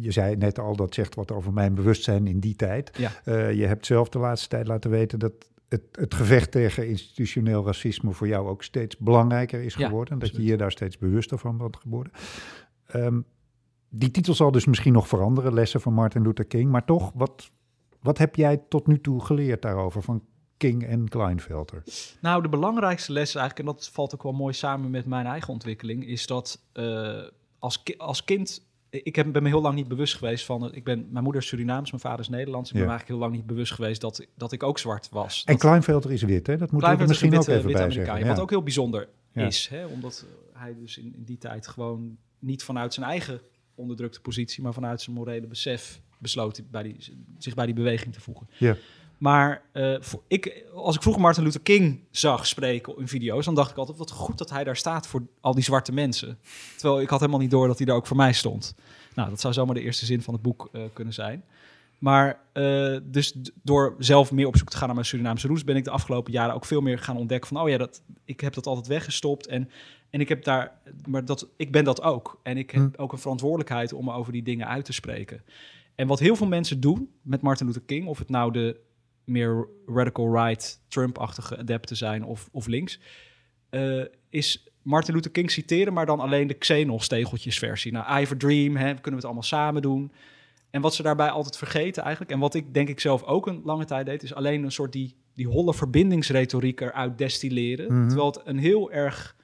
je 0.00 0.10
zei 0.10 0.36
net 0.36 0.58
al, 0.58 0.76
dat 0.76 0.94
zegt 0.94 1.14
wat 1.14 1.32
over 1.32 1.52
mijn 1.52 1.74
bewustzijn 1.74 2.26
in 2.26 2.40
die 2.40 2.56
tijd. 2.56 2.90
Ja. 2.98 3.10
Eh, 3.24 3.52
je 3.52 3.66
hebt 3.66 3.86
zelf 3.86 4.08
de 4.08 4.18
laatste 4.18 4.48
tijd 4.48 4.66
laten 4.66 4.90
weten 4.90 5.18
dat 5.18 5.32
het, 5.68 5.82
het 5.92 6.14
gevecht 6.14 6.50
tegen 6.50 6.88
institutioneel 6.88 7.64
racisme 7.66 8.12
voor 8.12 8.28
jou 8.28 8.48
ook 8.48 8.62
steeds 8.62 8.96
belangrijker 8.98 9.62
is 9.62 9.74
geworden. 9.74 10.12
en 10.12 10.18
dat 10.18 10.30
je 10.36 10.42
hier 10.42 10.58
daar 10.58 10.70
steeds 10.70 10.98
bewuster 10.98 11.38
van 11.38 11.56
bent 11.56 11.76
geworden. 11.76 12.12
Ehm, 12.86 13.20
die 13.94 14.10
titel 14.10 14.34
zal 14.34 14.50
dus 14.52 14.66
misschien 14.66 14.92
nog 14.92 15.08
veranderen, 15.08 15.54
lessen 15.54 15.80
van 15.80 15.92
Martin 15.92 16.22
Luther 16.22 16.44
King. 16.44 16.70
Maar 16.70 16.84
toch, 16.84 17.10
wat, 17.14 17.50
wat 18.00 18.18
heb 18.18 18.36
jij 18.36 18.62
tot 18.68 18.86
nu 18.86 19.00
toe 19.00 19.24
geleerd 19.24 19.62
daarover 19.62 20.02
van 20.02 20.22
King 20.56 20.84
en 20.84 21.08
Kleinfelter? 21.08 21.82
Nou, 22.20 22.42
de 22.42 22.48
belangrijkste 22.48 23.12
les 23.12 23.34
eigenlijk, 23.34 23.68
en 23.68 23.74
dat 23.74 23.88
valt 23.92 24.14
ook 24.14 24.22
wel 24.22 24.32
mooi 24.32 24.52
samen 24.54 24.90
met 24.90 25.06
mijn 25.06 25.26
eigen 25.26 25.52
ontwikkeling, 25.52 26.06
is 26.06 26.26
dat 26.26 26.62
eh, 26.72 27.20
als, 27.58 27.82
ki- 27.82 27.94
als 27.98 28.24
kind. 28.24 28.70
Ik 28.90 29.16
heb, 29.16 29.32
ben 29.32 29.42
me 29.42 29.48
heel 29.48 29.60
lang 29.60 29.74
niet 29.74 29.88
bewust 29.88 30.14
geweest 30.16 30.44
van. 30.44 30.74
Ik 30.74 30.84
ben, 30.84 31.06
mijn 31.10 31.24
moeder 31.24 31.42
is 31.42 31.48
Surinaams, 31.48 31.90
mijn 31.90 32.02
vader 32.02 32.20
is 32.20 32.28
Nederlands. 32.28 32.68
Ik 32.70 32.74
ben 32.76 32.84
me 32.84 32.90
eigenlijk 32.90 33.18
heel 33.20 33.28
lang 33.28 33.38
niet 33.40 33.46
bewust 33.54 33.72
geweest 33.72 34.00
dat, 34.00 34.26
dat 34.36 34.52
ik 34.52 34.62
ook 34.62 34.78
zwart 34.78 35.08
was. 35.10 35.44
En 35.44 35.52
Dat- 35.52 35.62
Kleinfelter 35.62 36.12
is 36.12 36.22
wit, 36.22 36.46
hè? 36.46 36.56
Dat 36.56 36.70
er 36.72 36.76
is 36.92 37.00
een 37.00 37.06
misschien 37.06 37.28
ook 37.30 37.36
witte- 37.36 37.52
even 37.54 37.72
bij 37.72 37.90
zeggen. 37.90 38.26
Wat 38.26 38.36
Ja. 38.36 38.42
ook 38.42 38.50
heel 38.50 38.62
bijzonder 38.62 39.08
Ja. 39.32 39.46
is, 39.46 39.68
hè? 39.68 39.86
omdat 39.86 40.26
hij 40.52 40.74
dus 40.80 40.98
in, 40.98 41.14
in 41.16 41.24
die 41.24 41.38
tijd 41.38 41.66
gewoon 41.68 42.16
niet 42.38 42.62
vanuit 42.62 42.94
zijn 42.94 43.06
eigen 43.06 43.40
onderdrukte 43.74 44.20
positie, 44.20 44.62
maar 44.62 44.72
vanuit 44.72 45.00
zijn 45.00 45.16
morele 45.16 45.46
besef 45.46 46.00
besloot 46.18 46.62
bij 46.70 46.82
die, 46.82 46.96
zich 47.38 47.54
bij 47.54 47.66
die 47.66 47.74
beweging 47.74 48.14
te 48.14 48.20
voegen. 48.20 48.48
Ja. 48.58 48.76
Maar 49.18 49.62
eh, 49.72 49.96
voor, 50.00 50.22
ik, 50.26 50.64
als 50.74 50.94
ik 50.94 51.02
vroeger 51.02 51.22
Martin 51.22 51.42
Luther 51.42 51.60
King 51.60 52.00
zag 52.10 52.46
spreken 52.46 52.98
in 52.98 53.08
video's, 53.08 53.44
dan 53.44 53.54
dacht 53.54 53.70
ik 53.70 53.76
altijd, 53.76 53.98
wat 53.98 54.10
goed 54.10 54.38
dat 54.38 54.50
hij 54.50 54.64
daar 54.64 54.76
staat 54.76 55.06
voor 55.06 55.22
al 55.40 55.54
die 55.54 55.64
zwarte 55.64 55.92
mensen. 55.92 56.38
Terwijl 56.76 57.00
ik 57.00 57.08
had 57.08 57.20
helemaal 57.20 57.40
niet 57.40 57.50
door 57.50 57.66
dat 57.66 57.76
hij 57.76 57.86
daar 57.86 57.96
ook 57.96 58.06
voor 58.06 58.16
mij 58.16 58.32
stond. 58.32 58.74
Nou, 59.14 59.30
dat 59.30 59.40
zou 59.40 59.54
zomaar 59.54 59.74
de 59.74 59.80
eerste 59.80 60.06
zin 60.06 60.22
van 60.22 60.34
het 60.34 60.42
boek 60.42 60.68
eh, 60.72 60.82
kunnen 60.92 61.14
zijn. 61.14 61.44
Maar 62.02 62.40
eh, 62.52 62.96
dus 63.02 63.34
door 63.62 63.94
zelf 63.98 64.32
meer 64.32 64.46
op 64.46 64.56
zoek 64.56 64.70
te 64.70 64.76
gaan 64.76 64.86
naar 64.86 64.94
mijn 64.94 65.06
Surinaamse 65.06 65.46
roots, 65.46 65.64
ben 65.64 65.76
ik 65.76 65.84
de 65.84 65.90
afgelopen 65.90 66.32
jaren 66.32 66.54
ook 66.54 66.64
veel 66.64 66.80
meer 66.80 66.98
gaan 66.98 67.16
ontdekken 67.16 67.48
van, 67.48 67.60
oh 67.60 67.68
ja, 67.68 67.78
dat, 67.78 68.02
ik 68.24 68.40
heb 68.40 68.54
dat 68.54 68.66
altijd 68.66 68.86
weggestopt 68.86 69.46
en, 69.46 69.70
en 70.10 70.20
ik 70.20 70.28
heb 70.28 70.44
daar, 70.44 70.80
maar 71.08 71.24
dat, 71.24 71.48
ik 71.56 71.72
ben 71.72 71.84
dat 71.84 72.02
ook. 72.02 72.40
En 72.42 72.56
ik 72.56 72.70
heb 72.70 72.82
Hm. 72.96 73.02
ook 73.02 73.12
een 73.12 73.18
verantwoordelijkheid 73.18 73.92
om 73.92 74.04
me 74.04 74.12
over 74.12 74.32
die 74.32 74.42
dingen 74.42 74.68
uit 74.68 74.84
te 74.84 74.92
spreken. 74.92 75.42
En 75.94 76.06
wat 76.06 76.18
heel 76.18 76.36
veel 76.36 76.46
mensen 76.46 76.80
doen 76.80 77.10
met 77.22 77.42
Martin 77.42 77.66
Luther 77.66 77.82
King, 77.82 78.06
of 78.06 78.18
het 78.18 78.28
nou 78.28 78.52
de 78.52 78.80
meer 79.24 79.68
radical 79.86 80.44
right, 80.44 80.80
Trump-achtige 80.88 81.58
adepten 81.58 81.96
zijn 81.96 82.24
of, 82.24 82.48
of 82.52 82.66
links, 82.66 83.00
eh, 83.70 84.04
is 84.28 84.68
Martin 84.82 85.14
Luther 85.14 85.30
King 85.30 85.50
citeren, 85.50 85.92
maar 85.92 86.06
dan 86.06 86.20
alleen 86.20 86.46
de 86.46 86.54
Xenos 86.54 87.06
versie. 87.40 87.92
Nou, 87.92 88.04
I 88.04 88.18
have 88.18 88.34
a 88.34 88.36
dream, 88.36 88.76
hè, 88.76 88.84
kunnen 88.86 89.02
we 89.02 89.16
het 89.16 89.24
allemaal 89.24 89.42
samen 89.42 89.82
doen. 89.82 90.12
En 90.72 90.80
wat 90.80 90.94
ze 90.94 91.02
daarbij 91.02 91.30
altijd 91.30 91.56
vergeten 91.56 92.02
eigenlijk, 92.02 92.32
en 92.32 92.38
wat 92.38 92.54
ik 92.54 92.74
denk 92.74 92.88
ik 92.88 93.00
zelf 93.00 93.22
ook 93.22 93.46
een 93.46 93.60
lange 93.64 93.84
tijd 93.84 94.06
deed, 94.06 94.22
is 94.22 94.34
alleen 94.34 94.62
een 94.64 94.72
soort 94.72 94.92
die, 94.92 95.16
die 95.34 95.46
holle 95.46 95.74
verbindingsretoriek 95.74 96.80
eruit 96.80 97.18
destilleren. 97.18 97.94
Mhm. 97.94 98.06
Terwijl 98.06 98.30
het 98.30 98.40
een 98.44 98.58
heel 98.58 98.92
erg 98.92 99.36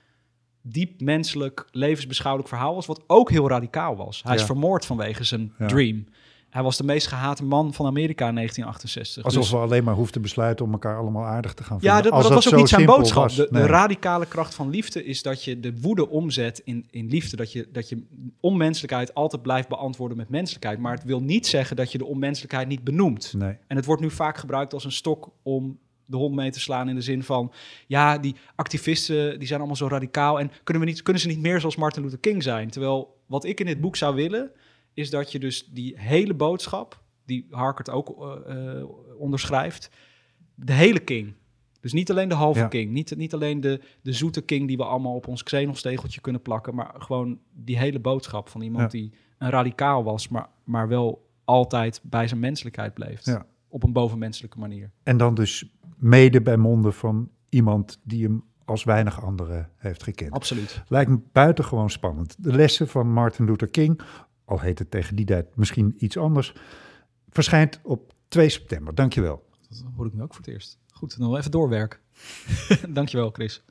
diep 0.62 1.00
menselijk, 1.00 1.68
levensbeschouwelijk 1.70 2.48
verhaal 2.48 2.74
was, 2.74 2.86
wat 2.86 3.05
ook 3.06 3.30
heel 3.30 3.48
radicaal 3.48 3.96
was. 3.96 4.22
Hij 4.22 4.34
is 4.34 4.42
vermoord 4.42 4.86
vanwege 4.86 5.24
zijn 5.24 5.52
Ja. 5.59 5.66
dream. 5.66 6.05
Hij 6.50 6.62
was 6.62 6.76
de 6.76 6.84
meest 6.84 7.06
gehate 7.06 7.44
man 7.44 7.74
van 7.74 7.86
Amerika 7.86 8.28
in 8.28 8.34
1968. 8.34 9.24
Alsof 9.24 9.42
Dus- 9.42 9.50
we 9.50 9.56
alleen 9.56 9.84
maar 9.84 9.94
hoefden 9.94 10.12
te 10.12 10.20
besluiten 10.20 10.64
om 10.64 10.72
elkaar 10.72 10.98
allemaal 10.98 11.24
aardig 11.24 11.54
te 11.54 11.62
gaan 11.62 11.80
vinden. 11.80 11.96
ja, 11.96 12.02
dat, 12.02 12.22
dat 12.22 12.32
was 12.32 12.52
ook 12.52 12.58
niet 12.58 12.68
zijn 12.68 12.86
boodschap. 12.86 13.22
was. 13.22 13.36
De, 13.36 13.48
de 13.50 13.66
radicale 13.66 14.26
kracht 14.26 14.54
van 14.54 14.70
liefde 14.70 15.04
is 15.04 15.22
dat 15.22 15.44
je 15.44 15.60
de 15.60 15.80
woede 15.80 16.08
omzet 16.08 16.60
in, 16.64 16.86
in 16.90 17.08
liefde. 17.08 17.36
Dat 17.36 17.52
je, 17.52 17.68
dat 17.72 17.88
je 17.88 18.02
onmenselijkheid 18.40 19.14
altijd 19.14 19.42
blijft 19.42 19.68
beantwoorden 19.68 20.16
met 20.16 20.28
menselijkheid. 20.28 20.78
Maar 20.78 20.94
het 20.94 21.04
wil 21.04 21.20
niet 21.20 21.46
zeggen 21.46 21.76
dat 21.76 21.92
je 21.92 21.98
de 21.98 22.06
onmenselijkheid 22.06 22.68
niet 22.68 22.84
benoemt. 22.84 23.34
Nee. 23.36 23.56
En 23.66 23.76
het 23.76 23.84
wordt 23.84 24.02
nu 24.02 24.10
vaak 24.10 24.36
gebruikt 24.38 24.72
als 24.74 24.84
een 24.84 24.92
stok 24.92 25.28
om 25.42 25.78
de 26.04 26.16
hond 26.16 26.34
mee 26.34 26.50
te 26.50 26.60
slaan 26.60 26.88
in 26.88 26.94
de 26.94 27.00
zin 27.00 27.22
van... 27.22 27.52
ja, 27.86 28.18
die 28.18 28.34
activisten 28.54 29.38
die 29.38 29.46
zijn 29.46 29.58
allemaal 29.58 29.76
zo 29.76 29.88
radicaal... 29.88 30.40
en 30.40 30.50
kunnen, 30.64 30.82
we 30.82 30.88
niet, 30.88 31.02
kunnen 31.02 31.22
ze 31.22 31.28
niet 31.28 31.40
meer 31.40 31.60
zoals 31.60 31.76
Martin 31.76 32.02
Luther 32.02 32.18
King 32.18 32.42
zijn? 32.42 32.70
Terwijl 32.70 33.16
wat 33.26 33.44
ik 33.44 33.60
in 33.60 33.66
dit 33.66 33.80
boek 33.80 33.96
zou 33.96 34.14
willen... 34.14 34.50
is 34.98 35.10
dat 35.10 35.32
je 35.32 35.38
dus 35.38 35.66
die 35.66 35.94
hele 35.98 36.34
boodschap... 36.34 37.02
die 37.24 37.46
Harkert 37.50 37.90
ook 37.90 38.08
eh, 38.46 38.80
eh, 38.80 38.88
onderschrijft... 39.18 39.90
de 40.54 40.72
hele 40.72 40.98
King... 40.98 41.34
Dus 41.80 41.92
niet 41.92 42.10
alleen 42.10 42.28
de 42.28 42.34
halve 42.34 42.58
Ja. 42.58 42.66
king, 42.66 42.92
niet, 42.92 43.16
niet 43.16 43.34
alleen 43.34 43.60
de, 43.60 43.80
de 44.02 44.12
zoete 44.12 44.40
king 44.40 44.68
die 44.68 44.76
we 44.76 44.84
allemaal 44.84 45.14
op 45.14 45.28
ons 45.28 45.42
Xenos-tegeltje 45.42 46.20
kunnen 46.20 46.42
plakken, 46.42 46.74
maar 46.74 46.94
gewoon 46.98 47.38
die 47.52 47.78
hele 47.78 47.98
boodschap 48.00 48.48
van 48.48 48.60
iemand 48.60 48.92
Ja. 48.92 48.98
die 48.98 49.12
een 49.38 49.50
radicaal 49.50 50.04
was, 50.04 50.28
maar, 50.28 50.48
maar 50.64 50.88
wel 50.88 51.30
altijd 51.44 52.00
bij 52.02 52.28
zijn 52.28 52.40
menselijkheid 52.40 52.94
bleef. 52.94 53.24
Ja. 53.24 53.46
Op 53.68 53.82
een 53.82 53.92
bovenmenselijke 53.92 54.58
manier. 54.58 54.90
En 55.02 55.16
dan 55.16 55.34
dus 55.34 55.64
mede 55.96 56.42
bij 56.42 56.56
monden 56.56 56.92
van 56.92 57.30
iemand 57.48 58.00
die 58.04 58.24
hem 58.24 58.44
als 58.64 58.84
weinig 58.84 59.22
anderen 59.22 59.70
heeft 59.76 60.02
gekend. 60.02 60.32
Absoluut. 60.32 60.82
Lijkt 60.88 61.10
me 61.10 61.18
buitengewoon 61.32 61.90
spannend. 61.90 62.36
De 62.38 62.52
lessen 62.52 62.88
van 62.88 63.12
Martin 63.12 63.44
Luther 63.44 63.68
King, 63.68 64.00
al 64.48 64.60
heet 64.60 64.78
het 64.78 64.90
tegen 64.90 65.16
die 65.16 65.26
tijd 65.26 65.56
misschien 65.56 65.94
iets 65.98 66.16
anders, 66.16 66.54
verschijnt 67.28 67.80
op 67.82 68.12
2 68.28 68.48
september. 68.48 68.94
Dankjewel. 68.94 69.46
Dat 69.68 69.84
hoor 69.96 70.06
ik 70.06 70.12
nu 70.12 70.22
ook 70.22 70.34
voor 70.34 70.44
het 70.44 70.54
eerst. 70.54 70.78
Goed, 70.92 71.18
dan 71.18 71.28
wel 71.28 71.38
even 71.38 71.50
doorwerken. 71.50 71.98
Dankjewel, 72.88 73.30
Chris. 73.30 73.64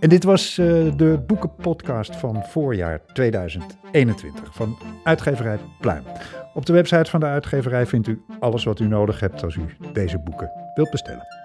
En 0.00 0.08
dit 0.08 0.24
was 0.24 0.58
eh, 0.58 0.66
de 0.96 1.22
boekenpodcast 1.26 2.16
van 2.16 2.44
voorjaar 2.44 3.06
2021 3.06 4.54
van 4.54 4.78
uitgeverij 5.04 5.58
Pluim. 5.80 6.04
Op 6.54 6.66
de 6.66 6.72
website 6.72 7.10
van 7.10 7.20
de 7.20 7.26
uitgeverij 7.26 7.86
vindt 7.86 8.08
u 8.08 8.22
alles 8.40 8.64
wat 8.64 8.80
u 8.80 8.86
nodig 8.86 9.20
hebt 9.20 9.42
als 9.42 9.54
u 9.54 9.76
deze 9.92 10.18
boeken 10.18 10.50
wilt 10.74 10.90
bestellen. 10.90 11.43